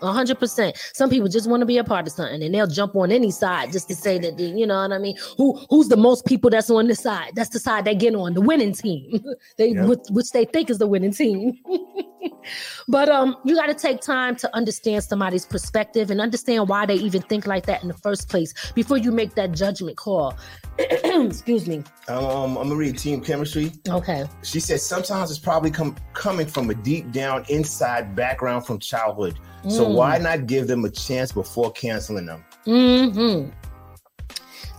hundred 0.03 0.39
percent. 0.39 0.77
Some 0.95 1.11
people 1.11 1.29
just 1.29 1.49
want 1.49 1.61
to 1.61 1.67
be 1.67 1.79
a 1.79 1.85
part 1.85 2.07
of 2.07 2.13
something, 2.13 2.43
and 2.43 2.55
they'll 2.55 2.67
jump 2.67 2.97
on 2.97 3.13
any 3.13 3.31
side 3.31 3.73
just 3.73 3.89
to 3.89 3.95
say 3.95 4.19
that 4.19 4.37
they, 4.37 4.47
you 4.47 4.67
know 4.67 4.81
what 4.81 4.93
I 4.93 4.99
mean. 4.99 5.17
Who 5.37 5.59
who's 5.71 5.89
the 5.89 5.97
most 5.97 6.27
people 6.27 6.51
that's 6.51 6.71
on 6.71 6.87
this 6.87 7.01
side? 7.01 7.33
That's 7.35 7.51
the 7.51 7.59
side 7.59 7.85
they 7.85 7.95
get 7.95 8.15
on, 8.15 8.35
the 8.35 8.41
winning 8.41 8.73
team. 8.73 9.25
they 9.57 9.73
which, 9.73 10.01
which 10.11 10.31
they 10.33 10.45
think 10.45 10.71
is 10.71 10.79
the 10.79 10.87
winning 10.87 11.13
team. 11.13 11.59
but 12.89 13.09
um, 13.09 13.37
you 13.45 13.55
got 13.55 13.67
to 13.67 13.75
take 13.75 14.01
time 14.01 14.37
to 14.37 14.57
understand 14.57 15.05
somebody's 15.05 15.47
perspective 15.47 16.11
and 16.11 16.21
understand 16.21 16.69
why 16.69 16.87
they 16.87 16.95
even 16.95 17.23
think 17.23 17.47
like 17.47 17.67
that 17.67 17.83
in 17.83 17.89
the 17.89 17.95
first 17.95 18.29
place 18.29 18.55
before 18.73 18.99
you 18.99 19.13
make 19.13 19.35
that 19.35 19.53
judgment 19.53 19.97
call. 19.97 20.37
Excuse 20.79 21.67
me. 21.67 21.85
Um, 22.09 22.57
I'm 22.57 22.69
gonna 22.69 22.77
read 22.77 22.99
Team 22.99 23.21
Chemistry. 23.21 23.73
Okay. 23.89 24.27
She 24.43 24.61
said 24.61 24.81
sometimes 24.81 25.31
it's 25.31 25.39
probably 25.39 25.71
come 25.71 25.97
coming 26.15 26.47
from 26.47 26.71
a 26.71 26.75
deep 26.75 27.13
down 27.13 27.45
inside 27.49 28.15
background 28.17 28.67
from 28.67 28.79
childhood. 28.79 29.39
Mm. 29.65 29.73
So 29.73 29.89
why 29.89 30.19
not 30.19 30.47
give 30.47 30.67
them 30.67 30.85
a 30.85 30.91
chance 30.91 31.33
before 31.33 31.71
canceling 31.73 32.27
them? 32.27 32.45
Mm-hmm. 32.67 33.51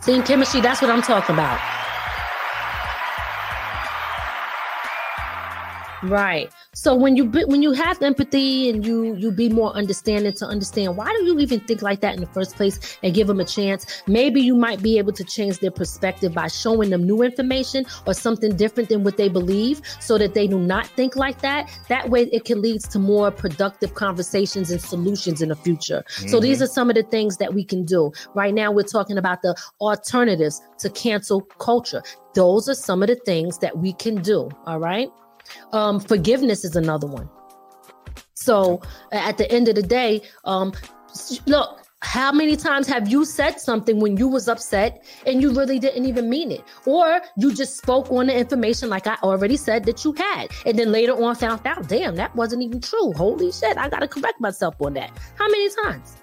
Team 0.04 0.24
Chemistry. 0.24 0.62
That's 0.62 0.82
what 0.82 0.90
I'm 0.90 1.02
talking 1.02 1.36
about. 1.36 1.60
Right. 6.04 6.52
So 6.74 6.96
when 6.96 7.18
you 7.18 7.26
when 7.26 7.62
you 7.62 7.74
have 7.74 8.02
empathy 8.02 8.70
and 8.70 8.86
you 8.86 9.14
you 9.16 9.30
be 9.30 9.50
more 9.50 9.74
understanding 9.74 10.32
to 10.36 10.46
understand 10.46 10.96
why 10.96 11.12
do 11.12 11.26
you 11.26 11.38
even 11.40 11.60
think 11.60 11.82
like 11.82 12.00
that 12.00 12.16
in 12.16 12.22
the 12.22 12.28
first 12.28 12.56
place 12.56 12.98
and 13.04 13.14
give 13.14 13.28
them 13.28 13.42
a 13.42 13.46
chance, 13.46 14.02
maybe 14.08 14.40
you 14.40 14.56
might 14.56 14.82
be 14.82 14.98
able 14.98 15.12
to 15.12 15.26
change 15.26 15.60
their 15.60 15.70
perspective 15.70 16.34
by 16.34 16.48
showing 16.48 16.90
them 16.90 17.06
new 17.06 17.24
information 17.24 17.84
or 18.08 18.14
something 18.14 18.56
different 18.56 18.88
than 18.88 19.04
what 19.04 19.18
they 19.18 19.28
believe, 19.28 19.82
so 20.00 20.18
that 20.18 20.34
they 20.34 20.48
do 20.48 20.58
not 20.58 20.88
think 20.88 21.18
like 21.18 21.42
that. 21.42 21.70
That 21.90 22.10
way, 22.10 22.30
it 22.32 22.46
can 22.46 22.62
lead 22.62 22.80
to 22.80 23.00
more 23.00 23.32
productive 23.32 23.94
conversations 23.96 24.72
and 24.72 24.80
solutions 24.82 25.42
in 25.42 25.50
the 25.50 25.58
future. 25.58 26.06
Mm-hmm. 26.08 26.30
So 26.30 26.40
these 26.40 26.62
are 26.62 26.68
some 26.68 26.90
of 26.90 26.96
the 26.96 27.04
things 27.04 27.36
that 27.36 27.54
we 27.54 27.66
can 27.66 27.84
do. 27.84 28.14
Right 28.34 28.54
now, 28.54 28.72
we're 28.72 28.84
talking 28.84 29.18
about 29.18 29.42
the 29.42 29.58
alternatives 29.82 30.62
to 30.78 30.90
cancel 30.90 31.42
culture. 31.42 32.02
Those 32.34 32.70
are 32.70 32.76
some 32.76 33.04
of 33.04 33.10
the 33.10 33.18
things 33.26 33.58
that 33.58 33.78
we 33.78 33.92
can 33.92 34.22
do. 34.22 34.50
All 34.66 34.80
right. 34.80 35.10
Um, 35.74 36.00
forgiveness 36.00 36.64
is 36.66 36.76
another 36.76 37.08
one. 37.08 37.30
So 38.34 38.82
at 39.12 39.38
the 39.38 39.50
end 39.52 39.68
of 39.68 39.76
the 39.76 39.84
day, 39.84 40.22
um, 40.46 40.74
look, 41.46 41.82
how 42.04 42.32
many 42.32 42.56
times 42.56 42.88
have 42.88 43.10
you 43.10 43.26
said 43.26 43.60
something 43.60 44.00
when 44.00 44.18
you 44.18 44.28
was 44.28 44.48
upset 44.48 45.06
and 45.28 45.40
you 45.40 45.54
really 45.54 45.78
didn't 45.78 46.06
even 46.06 46.30
mean 46.30 46.52
it? 46.52 46.64
Or 46.86 47.22
you 47.38 47.54
just 47.54 47.78
spoke 47.78 48.12
on 48.12 48.28
the 48.28 48.36
information 48.36 48.90
like 48.90 49.06
i 49.06 49.16
already 49.22 49.56
said 49.56 49.86
that 49.86 50.04
you 50.04 50.14
had 50.14 50.50
and 50.66 50.80
then 50.80 50.92
later 50.92 51.14
on 51.14 51.36
found 51.36 51.66
out 51.66 51.88
damn 51.88 52.16
that 52.16 52.36
wasn't 52.36 52.64
even 52.64 52.82
true. 52.82 53.14
Holy 53.14 53.52
shit 53.52 53.78
i 53.78 53.88
gotta 53.88 54.08
correct 54.08 54.42
myself 54.42 54.76
on 54.82 54.96
that. 54.96 55.12
How 55.36 55.48
many 55.48 55.70
times? 55.84 56.18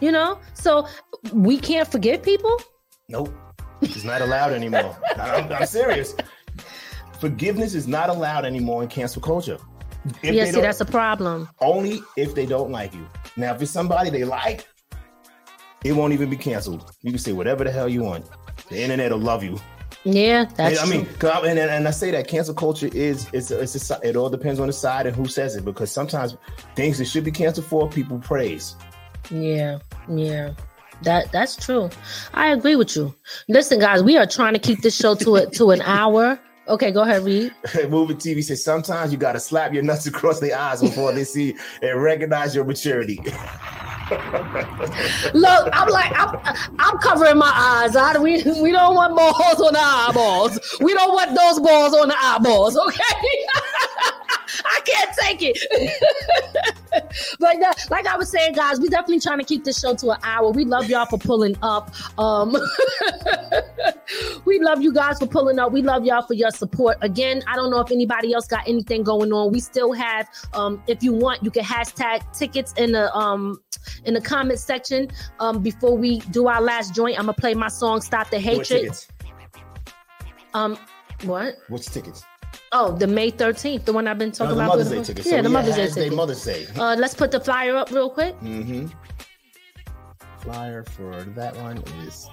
You 0.00 0.12
know? 0.12 0.38
So 0.54 0.86
we 1.32 1.58
can't 1.58 1.90
forgive 1.90 2.22
people? 2.22 2.56
Nope. 3.08 3.34
It's 3.82 4.04
not 4.04 4.20
allowed 4.20 4.52
anymore. 4.52 4.96
I'm, 5.16 5.52
I'm 5.52 5.66
serious 5.66 6.14
forgiveness 7.20 7.74
is 7.74 7.86
not 7.86 8.08
allowed 8.08 8.44
anymore 8.44 8.82
in 8.82 8.88
cancel 8.88 9.22
culture. 9.22 9.58
If 10.22 10.34
yeah, 10.34 10.46
see, 10.46 10.60
that's 10.60 10.80
a 10.80 10.86
problem. 10.86 11.48
Only 11.60 12.02
if 12.16 12.34
they 12.34 12.46
don't 12.46 12.70
like 12.70 12.94
you. 12.94 13.06
Now, 13.36 13.54
if 13.54 13.62
it's 13.62 13.70
somebody 13.70 14.08
they 14.10 14.24
like, 14.24 14.66
it 15.84 15.92
won't 15.92 16.12
even 16.12 16.30
be 16.30 16.36
canceled. 16.36 16.92
You 17.02 17.10
can 17.10 17.18
say 17.18 17.32
whatever 17.32 17.64
the 17.64 17.70
hell 17.70 17.88
you 17.88 18.02
want. 18.02 18.26
The 18.68 18.82
internet 18.82 19.12
will 19.12 19.18
love 19.18 19.42
you. 19.42 19.58
Yeah, 20.04 20.46
that's. 20.56 20.82
I 20.82 20.86
mean, 20.86 21.06
and, 21.22 21.58
and 21.58 21.86
I 21.86 21.90
say 21.90 22.10
that 22.12 22.26
cancel 22.26 22.54
culture 22.54 22.88
is 22.92 23.28
it's 23.34 23.50
a, 23.50 23.60
it's 23.60 23.90
a, 23.90 24.00
it 24.02 24.16
all 24.16 24.30
depends 24.30 24.58
on 24.58 24.66
the 24.66 24.72
side 24.72 25.06
and 25.06 25.14
who 25.14 25.26
says 25.26 25.56
it 25.56 25.64
because 25.64 25.92
sometimes 25.92 26.36
things 26.74 26.96
that 26.98 27.04
should 27.04 27.24
be 27.24 27.30
canceled 27.30 27.66
for 27.66 27.88
people 27.88 28.18
praise. 28.18 28.76
Yeah, 29.30 29.80
yeah. 30.08 30.54
That 31.02 31.30
that's 31.32 31.56
true. 31.56 31.90
I 32.32 32.48
agree 32.48 32.76
with 32.76 32.96
you. 32.96 33.14
Listen, 33.48 33.78
guys, 33.78 34.02
we 34.02 34.16
are 34.16 34.26
trying 34.26 34.54
to 34.54 34.58
keep 34.58 34.80
this 34.80 34.96
show 34.96 35.14
to 35.16 35.36
a, 35.36 35.46
to 35.50 35.70
an 35.70 35.82
hour. 35.82 36.38
Okay, 36.70 36.92
go 36.92 37.02
ahead, 37.02 37.24
read. 37.24 37.52
Movie 37.90 38.14
TV 38.14 38.44
says 38.44 38.62
sometimes 38.62 39.10
you 39.10 39.18
got 39.18 39.32
to 39.32 39.40
slap 39.40 39.74
your 39.74 39.82
nuts 39.82 40.06
across 40.06 40.38
the 40.38 40.54
eyes 40.54 40.80
before 40.80 41.12
they 41.12 41.24
see 41.24 41.56
and 41.82 42.00
recognize 42.00 42.54
your 42.54 42.64
maturity. 42.64 43.16
Look, 45.34 45.68
I'm 45.72 45.88
like, 45.88 46.12
I'm, 46.16 46.36
I'm 46.78 46.98
covering 46.98 47.38
my 47.38 47.52
eyes. 47.52 47.96
I, 47.96 48.18
we, 48.18 48.44
we 48.62 48.70
don't 48.70 48.94
want 48.94 49.16
balls 49.16 49.60
on 49.60 49.72
the 49.72 49.80
eyeballs. 49.80 50.60
We 50.80 50.94
don't 50.94 51.12
want 51.12 51.30
those 51.30 51.58
balls 51.58 51.92
on 51.92 52.08
the 52.08 52.16
eyeballs, 52.20 52.76
okay? 52.76 53.00
I 54.64 54.80
can't 54.84 55.10
take 55.18 55.38
it. 55.42 56.76
but 57.38 57.60
that, 57.60 57.86
like 57.90 58.06
I 58.06 58.16
was 58.16 58.30
saying, 58.30 58.54
guys, 58.54 58.80
we 58.80 58.88
definitely 58.88 59.20
trying 59.20 59.38
to 59.38 59.44
keep 59.44 59.64
this 59.64 59.80
show 59.80 59.94
to 59.94 60.10
an 60.10 60.18
hour. 60.22 60.50
We 60.50 60.64
love 60.64 60.88
y'all 60.88 61.06
for 61.06 61.18
pulling 61.18 61.56
up. 61.62 61.92
Um, 62.18 62.56
we 64.44 64.60
love 64.60 64.82
you 64.82 64.92
guys 64.92 65.18
for 65.18 65.26
pulling 65.26 65.58
up. 65.58 65.72
We 65.72 65.82
love 65.82 66.04
y'all 66.04 66.22
for 66.22 66.34
your 66.34 66.50
support. 66.50 66.98
Again, 67.02 67.42
I 67.46 67.56
don't 67.56 67.70
know 67.70 67.80
if 67.80 67.90
anybody 67.90 68.32
else 68.32 68.46
got 68.46 68.66
anything 68.68 69.02
going 69.02 69.32
on. 69.32 69.52
We 69.52 69.60
still 69.60 69.92
have, 69.92 70.28
um, 70.54 70.82
if 70.86 71.02
you 71.02 71.12
want, 71.12 71.42
you 71.42 71.50
can 71.50 71.64
hashtag 71.64 72.20
tickets 72.36 72.72
in 72.76 72.92
the 72.92 73.14
um 73.14 73.60
in 74.04 74.14
the 74.14 74.20
comment 74.20 74.58
section. 74.58 75.08
Um, 75.38 75.62
before 75.62 75.96
we 75.96 76.20
do 76.30 76.48
our 76.48 76.60
last 76.60 76.94
joint, 76.94 77.18
I'm 77.18 77.26
gonna 77.26 77.34
play 77.34 77.54
my 77.54 77.68
song 77.68 78.00
"Stop 78.00 78.30
the 78.30 78.38
Hatred." 78.38 78.96
Um, 80.54 80.76
what? 81.24 81.56
What's 81.68 81.90
tickets? 81.90 82.24
Oh, 82.72 82.92
the 82.92 83.06
May 83.06 83.32
13th, 83.32 83.84
the 83.84 83.92
one 83.92 84.06
I've 84.06 84.18
been 84.18 84.28
No, 84.28 84.32
talking 84.34 84.56
the 84.56 84.62
about. 84.64 84.68
Mother's 84.78 84.90
Day 84.90 85.02
tickets. 85.02 85.26
Yeah, 85.26 85.38
So 85.38 85.42
the 85.42 85.48
Mother's 85.48 85.74
Day 85.76 85.88
tickets. 85.88 86.14
Mother's 86.14 86.44
Day. 86.44 86.66
Uh, 86.76 86.94
let's 86.98 87.14
put 87.14 87.30
the 87.32 87.40
flyer 87.40 87.76
up 87.76 87.90
real 87.90 88.08
quick. 88.10 88.38
Mm-hmm. 88.40 88.86
Flyer 90.38 90.84
for 90.84 91.24
that 91.34 91.56
one 91.56 91.78
is 92.06 92.28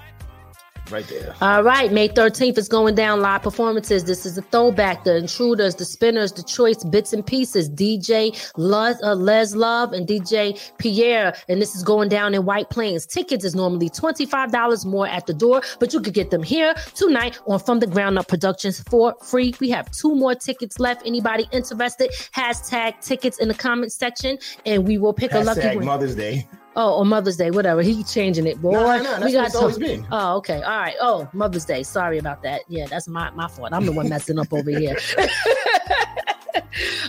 right 0.91 1.07
there. 1.07 1.35
All 1.41 1.63
right, 1.63 1.91
May 1.91 2.09
13th 2.09 2.57
is 2.57 2.67
going 2.67 2.95
down 2.95 3.21
live 3.21 3.43
performances. 3.43 4.03
This 4.03 4.25
is 4.25 4.38
a 4.38 4.41
throwback. 4.41 5.03
The 5.03 5.17
Intruders, 5.17 5.75
The 5.75 5.85
Spinners, 5.85 6.31
The 6.31 6.43
Choice, 6.43 6.83
Bits 6.83 7.13
and 7.13 7.25
Pieces, 7.25 7.69
DJ 7.69 8.35
Les, 8.57 9.01
uh, 9.03 9.15
Les 9.15 9.55
Love, 9.55 9.93
and 9.93 10.07
DJ 10.07 10.59
Pierre. 10.77 11.35
And 11.49 11.61
this 11.61 11.75
is 11.75 11.83
going 11.83 12.09
down 12.09 12.33
in 12.33 12.45
White 12.45 12.69
Plains. 12.69 13.05
Tickets 13.05 13.43
is 13.45 13.55
normally 13.55 13.89
$25 13.89 14.85
more 14.85 15.07
at 15.07 15.25
the 15.27 15.33
door, 15.33 15.61
but 15.79 15.93
you 15.93 16.01
could 16.01 16.13
get 16.13 16.31
them 16.31 16.43
here 16.43 16.73
tonight 16.95 17.39
on 17.47 17.59
From 17.59 17.79
Da 17.79 17.88
Ground 17.88 18.17
Up 18.17 18.27
Productions 18.27 18.81
for 18.89 19.15
free. 19.23 19.53
We 19.59 19.69
have 19.69 19.91
two 19.91 20.15
more 20.15 20.35
tickets 20.35 20.79
left. 20.79 21.05
Anybody 21.05 21.47
interested? 21.51 22.11
Hashtag 22.35 23.01
tickets 23.01 23.39
in 23.39 23.47
the 23.47 23.53
comment 23.53 23.91
section, 23.91 24.38
and 24.65 24.88
we 24.88 24.97
will 24.97 25.13
pick 25.13 25.33
a 25.33 25.39
lucky 25.39 25.61
Hashtag 25.61 25.75
winner. 25.75 25.85
Mother's 25.85 26.15
Day. 26.15 26.47
Oh, 26.80 26.99
on 26.99 27.07
Mother's 27.07 27.38
Day, 27.38 27.49
whatever. 27.49 27.82
He 27.82 28.03
changing 28.03 28.45
it, 28.45 28.61
boy. 28.61 28.73
No, 28.73 28.82
no, 28.82 28.97
no, 28.97 29.03
that's 29.03 29.25
we 29.25 29.36
what 29.36 29.45
it's 29.47 29.55
always 29.55 29.80
been. 29.80 30.07
Oh, 30.11 30.38
okay. 30.38 30.61
All 30.61 30.80
right. 30.80 30.93
Oh, 31.01 31.28
Mother's 31.34 31.65
Day. 31.65 31.82
Sorry 31.82 32.19
about 32.19 32.43
that. 32.43 32.61
Yeah, 32.67 32.86
that's 32.86 33.07
my 33.07 33.32
my 33.32 33.47
fault. 33.47 33.73
I'm 33.73 33.88
the 33.88 33.91
one 33.91 34.07
messing 34.09 34.38
up 34.38 34.53
over 34.53 34.69
here. 34.69 34.95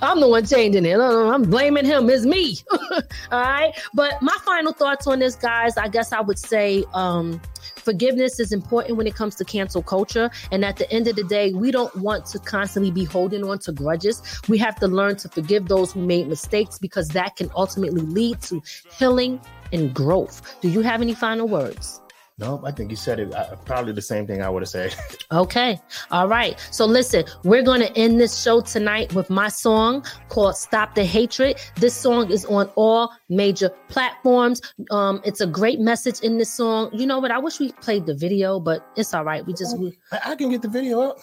I'm 0.01 0.21
the 0.21 0.29
one 0.29 0.47
changing 0.47 0.87
it. 0.87 0.99
Uh, 0.99 1.31
I'm 1.31 1.43
blaming 1.43 1.85
him. 1.85 2.09
It's 2.09 2.25
me. 2.25 2.57
All 2.71 3.43
right. 3.43 3.79
But 3.93 4.23
my 4.23 4.37
final 4.43 4.73
thoughts 4.73 5.07
on 5.07 5.19
this, 5.19 5.37
guys, 5.37 5.77
I 5.77 5.89
guess 5.89 6.12
I 6.12 6.21
would 6.23 6.39
say 6.39 6.85
um, 6.95 7.39
forgiveness 7.77 8.41
is 8.41 8.53
important 8.53 8.97
when 8.97 9.07
it 9.07 9.14
comes 9.14 9.35
to 9.37 9.45
cancel 9.45 9.83
culture. 9.83 10.31
And 10.51 10.64
at 10.64 10.77
the 10.77 10.91
end 10.91 11.09
of 11.09 11.16
the 11.16 11.25
day, 11.25 11.53
we 11.53 11.71
don't 11.71 11.95
want 11.97 12.25
to 12.27 12.39
constantly 12.39 12.91
be 12.91 13.05
holding 13.05 13.45
on 13.45 13.59
to 13.61 13.73
grudges. 13.73 14.23
We 14.49 14.57
have 14.59 14.77
to 14.77 14.89
learn 14.89 15.16
to 15.16 15.29
forgive 15.29 15.69
those 15.69 15.93
who 15.93 16.01
made 16.07 16.29
mistakes 16.29 16.79
because 16.79 17.09
that 17.09 17.37
can 17.37 17.51
ultimately 17.55 18.03
lead 18.03 18.41
to 18.43 18.62
healing 18.99 19.41
and 19.73 19.95
growth. 19.95 20.61
Do 20.61 20.69
you 20.69 20.81
have 20.81 21.03
any 21.03 21.14
final 21.14 21.49
words? 21.49 22.01
Nope, 22.41 22.62
I 22.64 22.71
think 22.71 22.91
you 22.91 22.97
said 22.97 23.19
it. 23.19 23.35
Uh, 23.35 23.57
probably 23.64 23.93
the 23.93 24.01
same 24.01 24.25
thing 24.25 24.43
I 24.43 24.49
would 24.49 24.62
have 24.62 24.69
said. 24.69 24.95
Okay. 25.31 25.79
All 26.11 26.27
right. 26.27 26.59
So 26.71 26.87
listen, 26.87 27.25
we're 27.45 27.62
going 27.62 27.83
to 27.83 27.95
end 27.99 28.19
this 28.19 28.43
show 28.43 28.62
tonight 28.62 29.14
with 29.14 29.29
my 29.29 29.49
song 29.49 30.03
called 30.31 30.57
Stop 30.57 30.95
the 30.95 31.05
Hatred. 31.05 31.61
This 31.77 31.95
song 31.95 32.31
is 32.31 32.47
on 32.47 32.71
all 32.77 33.12
major 33.29 33.69
platforms. 33.89 34.62
Um, 34.91 35.21
it's 35.27 35.43
a 35.43 35.47
great 35.47 35.81
message 35.81 36.21
in 36.21 36.39
this 36.39 36.51
song. 36.51 36.89
You 36.95 37.05
know 37.05 37.19
what? 37.19 37.31
I 37.31 37.39
wish 37.39 37.61
we 37.61 37.73
played 37.73 38.07
the 38.07 38.14
video, 38.14 38.59
but 38.59 38.87
it's 38.97 39.12
all 39.12 39.23
right. 39.23 39.45
We 39.45 39.53
just 39.53 39.79
we, 39.79 39.99
I, 40.12 40.33
I 40.33 40.35
can 40.35 40.49
get 40.49 40.62
the 40.62 40.69
video 40.69 41.03
up. 41.03 41.19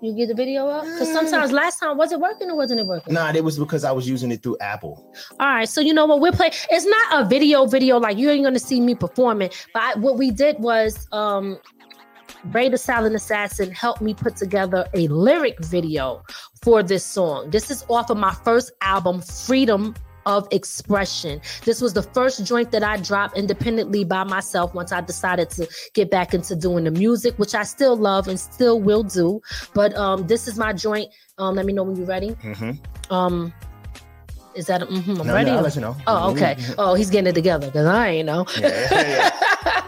You 0.00 0.14
get 0.14 0.28
the 0.28 0.34
video 0.34 0.68
up 0.68 0.84
because 0.84 1.12
sometimes 1.12 1.52
last 1.52 1.80
time 1.80 1.96
was 1.96 2.12
it 2.12 2.20
working 2.20 2.50
or 2.50 2.56
wasn't 2.56 2.80
it 2.80 2.86
working? 2.86 3.14
Nah, 3.14 3.32
it 3.32 3.42
was 3.42 3.58
because 3.58 3.84
I 3.84 3.92
was 3.92 4.08
using 4.08 4.30
it 4.30 4.42
through 4.42 4.56
Apple. 4.60 5.12
All 5.40 5.48
right, 5.48 5.68
so 5.68 5.80
you 5.80 5.92
know 5.92 6.06
what 6.06 6.20
we're 6.20 6.32
playing. 6.32 6.52
It's 6.70 6.86
not 6.86 7.22
a 7.24 7.28
video, 7.28 7.66
video 7.66 7.98
like 7.98 8.16
you 8.16 8.30
ain't 8.30 8.44
gonna 8.44 8.58
see 8.58 8.80
me 8.80 8.94
performing. 8.94 9.50
But 9.74 9.82
I, 9.82 9.94
what 9.98 10.16
we 10.16 10.30
did 10.30 10.58
was, 10.60 11.08
um, 11.12 11.58
Ray 12.44 12.68
the 12.68 12.78
Silent 12.78 13.16
Assassin 13.16 13.72
helped 13.72 14.00
me 14.00 14.14
put 14.14 14.36
together 14.36 14.86
a 14.94 15.08
lyric 15.08 15.58
video 15.64 16.22
for 16.62 16.82
this 16.82 17.04
song. 17.04 17.50
This 17.50 17.70
is 17.70 17.84
off 17.88 18.10
of 18.10 18.16
my 18.16 18.32
first 18.44 18.70
album, 18.80 19.20
Freedom 19.20 19.94
of 20.28 20.46
Expression. 20.52 21.40
This 21.64 21.80
was 21.80 21.94
the 21.94 22.02
first 22.02 22.44
joint 22.44 22.70
that 22.70 22.84
I 22.84 22.98
dropped 22.98 23.36
independently 23.36 24.04
by 24.04 24.22
myself 24.24 24.74
once 24.74 24.92
I 24.92 25.00
decided 25.00 25.48
to 25.50 25.66
get 25.94 26.10
back 26.10 26.34
into 26.34 26.54
doing 26.54 26.84
the 26.84 26.90
music, 26.90 27.36
which 27.38 27.54
I 27.54 27.62
still 27.64 27.96
love 27.96 28.28
and 28.28 28.38
still 28.38 28.78
will 28.80 29.02
do. 29.02 29.40
But 29.74 29.96
um, 29.96 30.26
this 30.26 30.46
is 30.46 30.58
my 30.58 30.72
joint. 30.74 31.08
Um, 31.38 31.54
let 31.56 31.64
me 31.66 31.72
know 31.72 31.82
when 31.82 31.96
you're 31.96 32.06
ready. 32.06 32.30
Mm-hmm. 32.42 33.12
Um, 33.12 33.52
is 34.54 34.66
that? 34.66 34.82
mhm, 34.82 35.20
I'm 35.20 35.26
No, 35.26 35.34
ready. 35.34 35.50
no, 35.50 35.56
I'll 35.58 35.62
let 35.62 35.74
you 35.74 35.80
know. 35.80 35.96
Oh, 36.06 36.30
okay. 36.32 36.56
Oh, 36.76 36.94
he's 36.94 37.10
getting 37.10 37.28
it 37.28 37.34
together 37.34 37.66
because 37.68 37.86
I 37.86 38.08
ain't 38.08 38.26
know. 38.26 38.44
Yeah, 38.60 38.68
yeah, 38.90 39.30
yeah. 39.64 39.82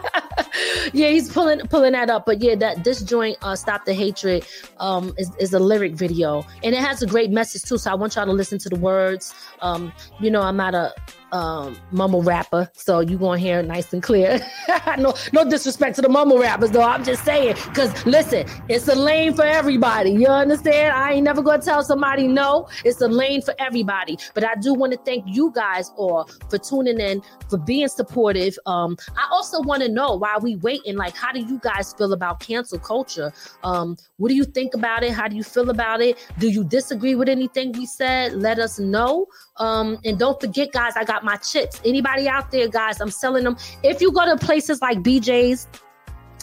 yeah, 0.93 1.09
he's 1.09 1.31
pulling 1.31 1.59
pulling 1.67 1.93
that 1.93 2.09
up. 2.09 2.25
But 2.25 2.41
yeah, 2.41 2.55
that 2.55 2.83
this 2.83 3.01
joint, 3.01 3.37
uh, 3.41 3.55
"Stop 3.55 3.85
the 3.85 3.93
Hatred," 3.93 4.45
um, 4.77 5.13
is, 5.17 5.31
is 5.39 5.53
a 5.53 5.59
lyric 5.59 5.93
video, 5.93 6.43
and 6.63 6.75
it 6.75 6.81
has 6.81 7.01
a 7.01 7.07
great 7.07 7.31
message 7.31 7.63
too. 7.63 7.77
So 7.77 7.91
I 7.91 7.95
want 7.95 8.15
y'all 8.15 8.25
to 8.25 8.31
listen 8.31 8.59
to 8.59 8.69
the 8.69 8.77
words. 8.77 9.33
Um, 9.61 9.91
you 10.19 10.31
know, 10.31 10.41
I'm 10.41 10.57
not 10.57 10.75
a 10.75 10.93
um 11.31 11.77
mumble 11.91 12.23
rapper, 12.23 12.69
so 12.73 12.99
you 12.99 13.17
gonna 13.17 13.39
hear 13.39 13.59
it 13.59 13.67
nice 13.67 13.93
and 13.93 14.03
clear. 14.03 14.39
no, 14.97 15.13
no 15.33 15.49
disrespect 15.49 15.95
to 15.95 16.01
the 16.01 16.09
mumble 16.09 16.39
rappers, 16.39 16.71
though. 16.71 16.81
I'm 16.81 17.03
just 17.03 17.23
saying, 17.23 17.55
cause 17.73 18.05
listen, 18.05 18.45
it's 18.67 18.87
a 18.87 18.95
lane 18.95 19.33
for 19.33 19.45
everybody. 19.45 20.11
You 20.11 20.27
understand? 20.27 20.93
I 20.93 21.13
ain't 21.13 21.23
never 21.23 21.41
gonna 21.41 21.61
tell 21.61 21.83
somebody 21.83 22.27
no. 22.27 22.67
It's 22.83 23.01
a 23.01 23.07
lane 23.07 23.41
for 23.41 23.53
everybody. 23.59 24.17
But 24.33 24.43
I 24.43 24.55
do 24.55 24.73
want 24.73 24.93
to 24.93 24.99
thank 24.99 25.25
you 25.27 25.51
guys 25.53 25.91
all 25.95 26.29
for 26.49 26.57
tuning 26.57 26.99
in, 26.99 27.21
for 27.49 27.57
being 27.57 27.87
supportive. 27.87 28.57
Um, 28.65 28.97
I 29.17 29.27
also 29.31 29.61
want 29.61 29.83
to 29.83 29.89
know 29.89 30.15
why 30.15 30.37
we 30.37 30.55
waiting, 30.57 30.95
like, 30.95 31.15
how 31.15 31.31
do 31.31 31.39
you 31.39 31.59
guys 31.59 31.93
feel 31.93 32.13
about 32.13 32.39
cancel 32.39 32.79
culture? 32.79 33.31
Um, 33.63 33.97
what 34.17 34.29
do 34.29 34.35
you 34.35 34.43
think 34.43 34.73
about 34.73 35.03
it? 35.03 35.11
How 35.11 35.27
do 35.27 35.35
you 35.35 35.43
feel 35.43 35.69
about 35.69 36.01
it? 36.01 36.17
Do 36.39 36.49
you 36.49 36.63
disagree 36.63 37.15
with 37.15 37.29
anything 37.29 37.71
we 37.73 37.85
said? 37.85 38.33
Let 38.33 38.59
us 38.59 38.79
know. 38.79 39.27
Um, 39.61 39.99
and 40.03 40.17
don't 40.17 40.41
forget, 40.41 40.71
guys, 40.71 40.93
I 40.95 41.03
got 41.03 41.23
my 41.23 41.35
chips. 41.35 41.79
Anybody 41.85 42.27
out 42.27 42.49
there, 42.49 42.67
guys, 42.67 42.99
I'm 42.99 43.11
selling 43.11 43.43
them. 43.43 43.57
If 43.83 44.01
you 44.01 44.11
go 44.11 44.25
to 44.25 44.35
places 44.43 44.81
like 44.81 45.03
BJ's, 45.03 45.67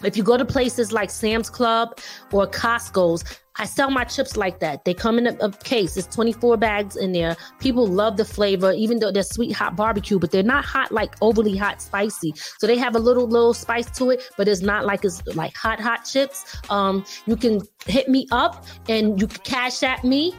if 0.05 0.17
you 0.17 0.23
go 0.23 0.37
to 0.37 0.45
places 0.45 0.93
like 0.93 1.11
Sam's 1.11 1.51
Club 1.51 1.99
or 2.33 2.47
Costco's, 2.47 3.25
I 3.57 3.65
sell 3.65 3.91
my 3.91 4.05
chips 4.05 4.37
like 4.37 4.61
that. 4.61 4.85
They 4.85 4.95
come 4.95 5.19
in 5.19 5.27
a, 5.27 5.37
a 5.41 5.51
case. 5.51 5.97
It's 5.97 6.07
24 6.15 6.59
bags 6.59 6.95
in 6.95 7.11
there. 7.11 7.37
People 7.59 7.89
love 7.89 8.17
the 8.17 8.25
flavor, 8.25 8.71
even 8.71 9.01
though 9.01 9.11
they're 9.11 9.25
sweet 9.25 9.51
hot 9.51 9.75
barbecue, 9.75 10.21
but 10.21 10.31
they're 10.31 10.45
not 10.45 10.65
hot 10.65 10.93
like 10.93 11.17
overly 11.21 11.57
hot 11.57 11.83
spicy. 11.83 12.33
So 12.59 12.69
they 12.69 12.79
have 12.79 12.95
a 12.95 13.01
little 13.01 13.27
little 13.27 13.53
spice 13.53 13.91
to 13.99 14.11
it, 14.11 14.23
but 14.37 14.47
it's 14.47 14.63
not 14.63 14.87
like 14.87 15.05
it's 15.05 15.27
like 15.35 15.57
hot 15.57 15.81
hot 15.81 16.05
chips. 16.05 16.57
Um, 16.71 17.05
you 17.27 17.35
can 17.35 17.63
hit 17.85 18.09
me 18.09 18.29
up 18.31 18.65
and 18.89 19.21
you 19.21 19.27
can 19.27 19.43
cash 19.43 19.83
at 19.83 20.05
me 20.05 20.37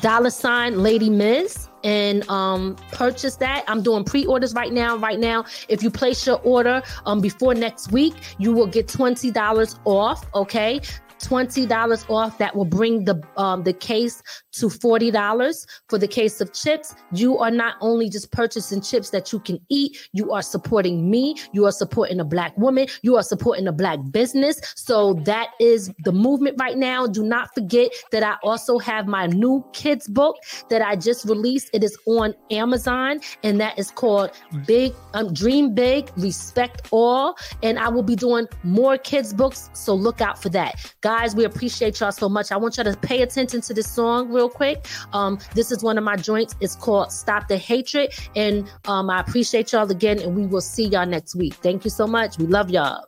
dollar 0.00 0.30
sign 0.30 0.82
Ladi 0.82 1.10
Miz 1.10 1.69
and 1.84 2.28
um 2.28 2.76
purchase 2.92 3.36
that. 3.36 3.64
I'm 3.68 3.82
doing 3.82 4.04
pre-orders 4.04 4.54
right 4.54 4.72
now. 4.72 4.96
Right 4.96 5.18
now, 5.18 5.44
if 5.68 5.82
you 5.82 5.90
place 5.90 6.26
your 6.26 6.40
order 6.42 6.82
um 7.06 7.20
before 7.20 7.54
next 7.54 7.92
week, 7.92 8.14
you 8.38 8.52
will 8.52 8.66
get 8.66 8.86
$20 8.86 9.78
off, 9.84 10.24
okay? 10.34 10.80
$20 11.20 12.10
off 12.10 12.38
that 12.38 12.54
will 12.56 12.64
bring 12.64 13.04
the 13.04 13.22
um 13.36 13.62
the 13.62 13.72
case 13.72 14.22
to 14.52 14.66
$40 14.66 15.66
for 15.88 15.98
the 15.98 16.08
case 16.08 16.40
of 16.40 16.52
chips. 16.52 16.94
You 17.12 17.38
are 17.38 17.50
not 17.50 17.74
only 17.80 18.08
just 18.08 18.32
purchasing 18.32 18.80
chips 18.80 19.10
that 19.10 19.32
you 19.32 19.40
can 19.40 19.60
eat, 19.68 20.08
you 20.12 20.32
are 20.32 20.42
supporting 20.42 21.10
me, 21.10 21.36
you 21.52 21.66
are 21.66 21.72
supporting 21.72 22.20
a 22.20 22.24
black 22.24 22.56
woman, 22.58 22.86
you 23.02 23.16
are 23.16 23.22
supporting 23.22 23.66
a 23.68 23.72
black 23.72 23.98
business. 24.10 24.60
So 24.76 25.14
that 25.24 25.50
is 25.60 25.92
the 26.04 26.12
movement 26.12 26.56
right 26.58 26.76
now. 26.76 27.06
Do 27.06 27.22
not 27.22 27.54
forget 27.54 27.90
that 28.12 28.22
I 28.22 28.36
also 28.42 28.78
have 28.78 29.06
my 29.06 29.26
new 29.26 29.64
kids 29.72 30.08
book 30.08 30.36
that 30.68 30.82
I 30.82 30.96
just 30.96 31.24
released. 31.26 31.70
It 31.72 31.84
is 31.84 31.96
on 32.06 32.34
Amazon 32.50 33.20
and 33.42 33.60
that 33.60 33.78
is 33.78 33.90
called 33.90 34.30
Big 34.66 34.94
um, 35.14 35.32
Dream 35.32 35.74
Big, 35.74 36.10
Respect 36.16 36.88
All. 36.90 37.36
And 37.62 37.78
I 37.78 37.88
will 37.88 38.02
be 38.02 38.16
doing 38.16 38.46
more 38.62 38.98
kids 38.98 39.32
books, 39.32 39.70
so 39.72 39.94
look 39.94 40.20
out 40.20 40.40
for 40.40 40.48
that. 40.50 40.94
Guys, 41.10 41.34
we 41.34 41.42
appreciate 41.42 41.98
y'all 41.98 42.12
so 42.12 42.28
much. 42.28 42.52
I 42.52 42.56
want 42.56 42.76
y'all 42.76 42.84
to 42.84 42.96
pay 42.96 43.22
attention 43.22 43.60
to 43.62 43.74
this 43.74 43.90
song 43.90 44.30
real 44.30 44.48
quick. 44.48 44.86
Um, 45.12 45.40
this 45.56 45.72
is 45.72 45.82
one 45.82 45.98
of 45.98 46.04
my 46.04 46.14
joints. 46.14 46.54
It's 46.60 46.76
called 46.76 47.10
Stop 47.10 47.48
the 47.48 47.56
Hatred. 47.56 48.14
And 48.36 48.70
um, 48.84 49.10
I 49.10 49.18
appreciate 49.18 49.72
y'all 49.72 49.90
again, 49.90 50.20
and 50.20 50.36
we 50.36 50.46
will 50.46 50.60
see 50.60 50.84
y'all 50.84 51.06
next 51.06 51.34
week. 51.34 51.54
Thank 51.54 51.82
you 51.82 51.90
so 51.90 52.06
much. 52.06 52.38
We 52.38 52.46
love 52.46 52.70
y'all. 52.70 53.06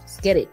Let's 0.00 0.18
get 0.18 0.36
it. 0.36 0.50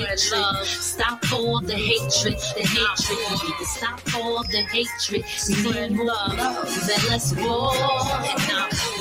Hatred. 0.00 0.66
Stop 0.66 1.32
all 1.32 1.60
the 1.60 1.74
hatred, 1.74 2.38
the 2.56 2.66
hatred. 2.66 3.18
We 3.30 3.48
need 3.48 3.58
to 3.58 3.66
stop 3.66 4.00
all 4.16 4.42
the 4.44 4.62
hatred. 4.62 5.24
We 5.48 5.72
need 5.72 5.98
love, 5.98 6.36
then 6.86 7.00
let's 7.08 7.34
war. 7.36 7.72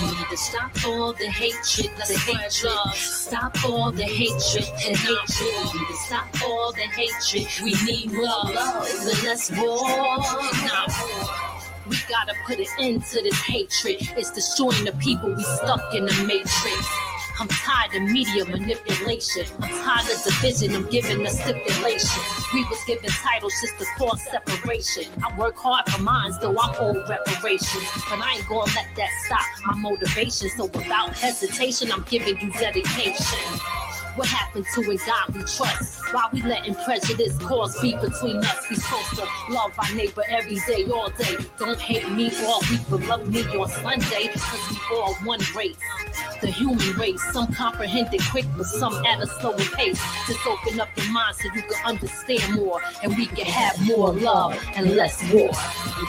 We 0.02 0.07
need 0.07 0.30
to 0.30 0.38
stop 0.38 0.72
all 0.86 1.14
the 1.14 1.30
hatred, 1.30 1.91
the 2.07 2.18
hatred. 2.18 2.95
Stop 2.95 3.65
all 3.65 3.91
the 3.91 4.03
hatred, 4.03 4.65
the 4.65 4.95
hatred. 4.95 5.74
We 5.74 5.80
need 5.80 5.88
to 5.88 5.98
stop 6.06 6.28
all 6.45 6.72
the 6.74 6.88
hatred. 6.99 7.48
We 7.64 7.74
need 7.86 8.11
love, 8.11 8.53
war. 9.57 9.88
We 11.90 11.95
gotta 12.10 12.34
put 12.45 12.60
an 12.60 12.65
end 12.80 13.06
to 13.06 13.22
this 13.24 13.40
hatred. 13.41 13.98
It's 14.18 14.32
destroying 14.32 14.84
the 14.84 14.91
people 14.94 15.34
we 15.34 15.44
stuck 15.44 15.94
in 15.94 16.06
the 16.06 16.14
matrix. 16.28 17.07
I'm 17.40 17.48
tired 17.50 17.94
of 17.94 18.02
media 18.12 18.46
manipulation. 18.46 19.46
I'm 19.62 19.70
tired 19.70 20.10
of 20.10 20.24
division. 20.24 20.74
I'm 20.74 20.90
giving 20.90 21.24
a 21.24 21.30
stipulation. 21.30 22.24
We 22.52 22.64
was 22.66 22.84
given 22.88 23.10
titles 23.12 23.54
just 23.62 23.78
to 23.78 23.86
cause 23.98 24.24
separation. 24.24 25.04
I 25.24 25.38
work 25.38 25.56
hard 25.56 25.88
for 25.88 26.02
mine, 26.02 26.32
though 26.42 26.58
I'm 26.60 26.76
old 26.80 27.08
reparations. 27.08 27.84
But 28.10 28.22
I 28.22 28.38
ain't 28.38 28.48
gonna 28.48 28.72
let 28.76 28.88
that 28.96 29.10
stop 29.26 29.46
my 29.66 29.76
motivation. 29.76 30.50
So 30.50 30.66
without 30.66 31.14
hesitation, 31.16 31.92
I'm 31.92 32.04
giving 32.10 32.40
you 32.40 32.52
dedication. 32.54 33.60
What 34.18 34.30
happened 34.30 34.65
to 34.73 34.81
in 34.81 34.98
God 35.06 35.35
we 35.35 35.41
trust? 35.41 36.02
Why 36.11 36.27
we 36.34 36.41
letting 36.41 36.73
prejudice 36.73 37.38
cause 37.38 37.80
beef 37.80 38.02
between 38.02 38.38
us? 38.38 38.68
We 38.68 38.76
supposed 38.77 39.15
to 39.18 39.53
love 39.53 39.73
our 39.77 39.94
neighbor 39.94 40.23
every 40.27 40.56
day, 40.65 40.85
all 40.91 41.11
day. 41.11 41.38
Don't 41.60 41.80
hate 41.80 42.10
me 42.10 42.31
for 42.31 42.45
all 42.48 42.61
week, 42.72 42.81
but 42.89 43.02
love 43.02 43.30
me 43.31 43.44
on 43.44 43.69
Sunday. 43.69 44.30
Cause 44.34 44.72
we 44.72 44.95
all 44.98 45.14
one 45.23 45.39
race. 45.56 45.77
The 46.41 46.48
human 46.48 46.98
race. 46.98 47.22
Some 47.31 47.53
comprehend 47.53 48.11
it 48.11 48.23
quick, 48.31 48.45
but 48.57 48.65
some 48.65 49.06
at 49.06 49.22
a 49.22 49.27
slower 49.27 49.56
pace. 49.76 50.02
Just 50.26 50.48
open 50.48 50.80
up 50.80 50.89
your 50.98 51.11
mind 51.11 51.35
so 51.35 51.49
you 51.53 51.61
can 51.61 51.85
understand 51.85 52.56
more. 52.56 52.81
And 53.03 53.15
we 53.15 53.27
can 53.27 53.45
have 53.45 53.80
more 53.85 54.14
love 54.14 54.57
and 54.76 54.95
less 54.95 55.22
war. 55.31 55.53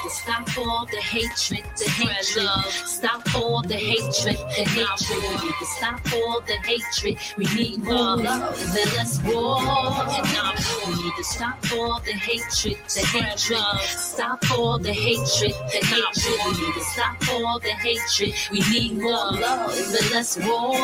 Stop 0.09 0.48
all 0.56 0.86
the 0.86 0.97
hatred, 0.97 1.64
the 1.76 1.90
hatred. 1.90 2.48
Stop 2.86 3.35
all 3.35 3.60
the 3.62 3.74
hatred, 3.76 4.39
the 4.56 4.64
hatred. 4.64 5.68
Stop 5.76 6.01
all 6.14 6.40
the 6.40 6.56
hatred. 6.64 7.18
We 7.36 7.44
need 7.55 7.85
love 7.99 8.20
and 8.20 8.93
less 8.95 9.23
war. 9.25 9.62
Now 9.62 10.55
we 10.87 11.03
need 11.03 11.12
to 11.16 11.25
stop 11.25 11.59
all 11.73 12.01
the 12.01 12.12
hatred, 12.12 12.77
the 12.95 13.01
hatred. 13.01 13.61
Stop 13.87 14.51
all 14.53 14.79
the 14.79 14.93
hatred, 14.93 15.53
the 15.73 15.87
hatred. 15.87 16.39
We 16.47 16.66
need 16.66 16.75
to 16.75 16.81
stop 16.81 17.16
all 17.31 17.59
the 17.59 17.70
hatred. 17.70 18.35
We 18.51 18.61
need 18.70 18.99
more 18.99 19.33
love 19.33 19.70
and 19.70 20.11
less 20.11 20.39
war. 20.39 20.79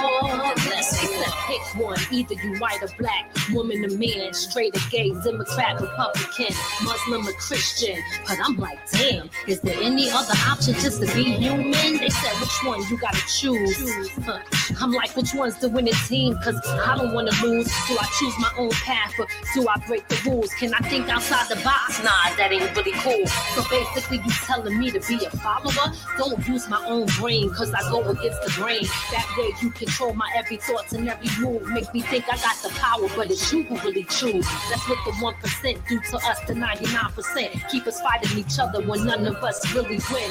Let's 0.69 1.01
pick 1.47 1.63
one. 1.83 1.99
Either 2.11 2.35
you 2.35 2.59
white 2.59 2.83
or 2.83 2.89
black, 2.99 3.35
woman 3.53 3.85
or 3.85 3.97
man, 3.97 4.33
straight 4.35 4.77
or 4.77 4.91
gay, 4.91 5.11
Democrat, 5.25 5.81
Republican, 5.81 6.55
Muslim 6.83 7.27
or 7.27 7.33
Christian. 7.33 8.03
But 8.27 8.39
I'm 8.43 8.57
like, 8.57 8.79
damn, 8.91 9.31
is 9.47 9.61
there 9.61 9.79
any 9.81 10.11
other 10.11 10.35
option 10.49 10.75
just 10.75 11.01
to 11.01 11.15
be 11.15 11.25
human? 11.25 11.73
They 11.73 12.09
said, 12.09 12.41
which 12.41 12.65
one 12.65 12.81
you 12.91 12.99
gotta 12.99 13.23
choose? 13.27 14.11
Huh. 14.25 14.41
I'm 14.81 14.93
like, 14.93 15.15
which 15.17 15.35
one's 15.35 15.57
the 15.59 15.69
winning 15.69 15.95
team? 16.09 16.37
Cause 16.43 16.59
I 16.65 16.97
don't 16.97 17.04
wanna 17.13 17.33
lose. 17.43 17.67
Do 17.89 17.97
I 17.99 18.07
choose 18.19 18.35
my 18.39 18.53
own 18.59 18.71
path 18.71 19.13
or 19.19 19.27
do 19.55 19.67
I 19.69 19.77
break 19.87 20.07
the 20.09 20.21
rules? 20.27 20.53
Can 20.55 20.73
I 20.75 20.79
think 20.89 21.09
outside 21.09 21.49
the 21.49 21.63
box? 21.63 22.03
Nah, 22.03 22.35
that 22.37 22.51
ain't 22.53 22.75
really 22.77 22.93
cool. 23.01 23.27
So 23.27 23.63
basically, 23.69 24.19
you 24.19 24.31
telling 24.47 24.79
me 24.79 24.91
to 24.91 25.01
be 25.01 25.25
a 25.25 25.31
follower? 25.31 25.93
Don't 26.19 26.47
use 26.47 26.69
my 26.69 26.85
own 26.87 27.07
brain 27.19 27.53
cause 27.53 27.73
I 27.73 27.81
go 27.91 28.01
against 28.03 28.43
the 28.43 28.53
grain. 28.57 28.85
That 29.11 29.27
way 29.37 29.53
you 29.63 29.71
control 29.71 30.15
my 30.15 30.31
every 30.37 30.57
thoughts 30.57 30.93
and 30.93 31.09
every 31.09 31.29
move. 31.45 31.67
Make 31.69 31.93
me 31.93 32.01
think 32.01 32.25
I 32.33 32.37
got 32.37 32.57
the 32.63 32.71
power, 32.71 33.09
but 33.17 33.31
it's 33.31 33.53
you 33.53 33.65
who 33.65 33.77
really 33.87 34.05
choose. 34.05 34.47
That's 34.71 34.89
what 34.89 34.99
the 35.05 35.13
1% 35.13 35.89
do 35.89 36.01
to 36.01 36.17
us, 36.17 36.41
the 36.47 36.55
99%. 36.55 37.71
Keep 37.71 37.87
us 37.87 38.01
fighting 38.01 38.39
each 38.39 38.59
other 38.59 38.83
when 38.87 39.05
none 39.05 39.27
of 39.27 39.37
us 39.37 39.75
really 39.75 40.01
win. 40.13 40.31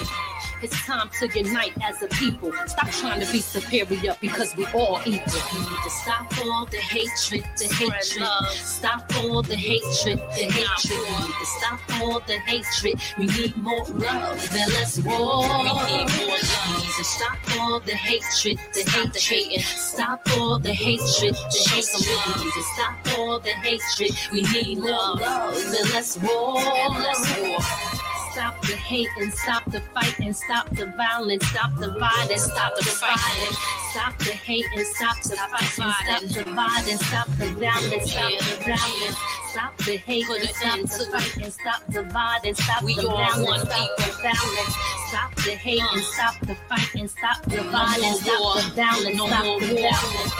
It's 0.64 0.86
time 0.86 1.10
to 1.20 1.28
unite 1.38 1.74
as 1.84 2.02
a 2.04 2.08
people. 2.08 2.54
Stop 2.68 2.90
trying 2.92 3.20
to 3.20 3.30
be 3.34 3.42
superior 3.42 4.16
because 4.22 4.56
we 4.56 4.66
all 4.68 5.02
equal. 5.06 5.42
We 5.52 5.60
need 5.60 5.84
to 5.84 5.90
stop 5.90 6.38
all 6.40 6.66
the 6.68 6.78
hatred, 6.78 7.44
the 7.58 7.66
hatred. 7.66 8.30
Stop 8.54 9.04
all 9.18 9.42
the 9.42 9.58
hatred, 9.58 10.20
the 10.20 10.46
hatred. 10.46 11.00
We 11.00 11.26
need 11.28 11.36
to 11.38 11.46
stop 11.46 11.80
all 12.00 12.22
the 12.22 12.38
hatred. 12.40 12.98
We 13.18 13.26
need 13.26 13.58
more 13.58 13.84
love 13.84 14.56
and 14.56 14.72
less 14.72 15.00
war. 15.00 15.42
We 15.42 15.98
need 15.98 16.10
more 16.16 16.30
love. 16.30 16.96
To 16.96 17.04
stop 17.04 17.38
all 17.60 17.82
the 17.82 17.96
hatred, 17.96 18.58
the 18.74 18.90
hatred. 18.90 19.62
Stop 19.66 20.22
all 20.38 20.60
the 20.60 20.74
hatred, 20.74 21.36
the 21.36 21.70
hatred. 21.72 22.08
We 22.38 22.44
need 22.46 22.54
to 22.54 22.64
stop 22.74 23.20
all 23.20 23.40
the 23.42 23.50
hatred. 23.50 24.12
We 24.32 24.44
need 24.44 24.80
more 24.80 24.90
love 24.90 25.58
and 25.58 25.90
less 25.92 26.18
war. 26.20 26.54
Less 26.56 27.40
war. 27.42 27.93
Stop 28.34 28.60
the 28.64 28.76
hate 28.76 29.10
and 29.20 29.32
stop 29.32 29.64
the 29.70 29.80
fight 29.94 30.20
and 30.20 30.36
stop 30.36 30.68
the 30.72 30.88
violence. 30.98 31.46
Stop 31.46 31.76
the 31.76 31.92
violence, 31.92 32.42
stop 32.42 32.76
the 32.76 32.84
fighting. 32.84 33.56
Stop 33.92 34.18
the 34.18 34.32
hate 34.32 34.66
and 34.76 34.88
stop 34.88 35.22
the 35.22 35.36
fight 35.36 35.62
and 35.62 35.70
stop 35.70 36.34
the 36.34 36.44
violence. 36.50 37.06
Stop 37.06 37.28
the 37.38 37.46
violence, 37.54 38.12
stop 38.12 38.30
the 38.42 38.58
violence. 38.66 39.18
Stop 39.52 39.78
the 39.78 39.98
hate 39.98 40.28
and 40.28 40.50
stop 40.50 40.82
the 40.82 41.04
fight 41.12 41.38
and 41.44 41.54
stop 41.54 41.86
the 41.90 42.02
violence. 42.02 42.58
Stop 42.58 42.82
the 42.82 43.06
violence, 43.06 43.70
stop 43.70 43.96
the 43.98 44.10
violence. 44.24 44.74
Stop 45.10 45.36
the 45.36 45.52
hate 45.52 45.84
and 45.94 46.02
stop 46.02 46.40
the 46.40 46.56
fight 46.68 46.96
and 46.96 47.10
stop 47.12 47.44
the 47.44 47.62
violence. 47.70 48.22
Stop 48.22 48.66
the 48.66 48.72
violence, 48.74 49.18
stop 49.22 49.46
the 49.62 49.78
violence. 49.78 50.34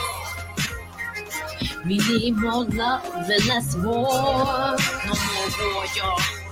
We 1.86 1.98
need 1.98 2.36
more 2.38 2.64
love 2.64 3.04
and 3.14 3.46
less 3.46 3.76
war. 3.76 4.74
No 5.06 5.14
more 5.14 5.74
war, 5.74 5.86
y'all. 5.94 6.43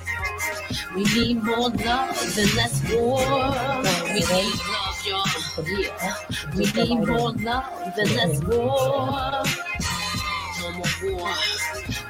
We 0.94 1.04
need 1.04 1.42
more 1.42 1.70
love 1.70 2.36
and 2.38 2.54
less 2.54 2.82
war. 2.92 3.18
We 4.04 4.20
need 4.20 4.54
love, 4.68 5.06
y'all. 5.06 5.26
Yeah. 5.66 6.14
We 6.54 6.64
need 6.72 6.98
more 7.08 7.32
love 7.32 7.92
and 7.98 8.10
less 8.16 8.42
war. 8.44 9.42
No 10.60 10.66
more 10.72 10.94
war. 11.02 11.34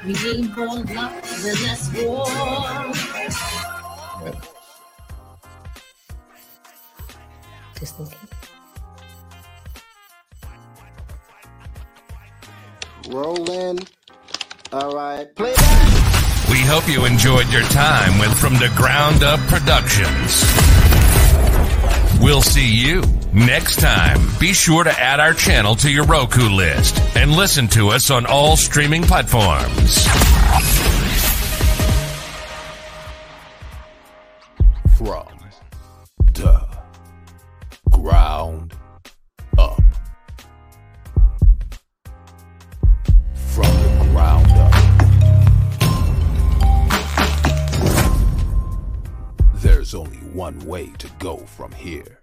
We 0.05 0.13
need 0.13 0.55
more 0.57 0.79
love 0.79 1.13
and 1.45 1.61
less 1.63 1.83
war. 1.95 2.25
Just 7.79 7.99
in 7.99 8.05
case. 8.05 8.17
Rolling. 13.09 13.79
All 14.71 14.95
right. 14.95 15.35
Play 15.35 15.53
that. 15.53 16.32
We 16.53 16.59
hope 16.59 16.87
you 16.87 17.05
enjoyed 17.05 17.51
your 17.51 17.63
time 17.63 18.19
with 18.19 18.37
From 18.37 18.53
Da 18.53 18.67
Ground 18.75 19.23
Up 19.23 19.39
Productions. 19.47 20.43
We'll 22.21 22.43
see 22.43 22.71
you 22.71 23.01
next 23.33 23.79
time. 23.79 24.19
Be 24.39 24.53
sure 24.53 24.83
to 24.83 24.91
add 24.91 25.19
our 25.19 25.33
channel 25.33 25.75
to 25.77 25.89
your 25.89 26.05
Roku 26.05 26.49
list 26.49 27.01
and 27.15 27.31
listen 27.31 27.67
to 27.69 27.89
us 27.89 28.11
on 28.11 28.27
all 28.27 28.55
streaming 28.55 29.01
platforms. 29.01 30.05
From 34.95 35.25
the 36.33 36.67
ground 37.89 38.62
only 49.95 50.17
one 50.17 50.59
way 50.65 50.87
to 50.97 51.07
go 51.19 51.37
from 51.37 51.71
here. 51.71 52.22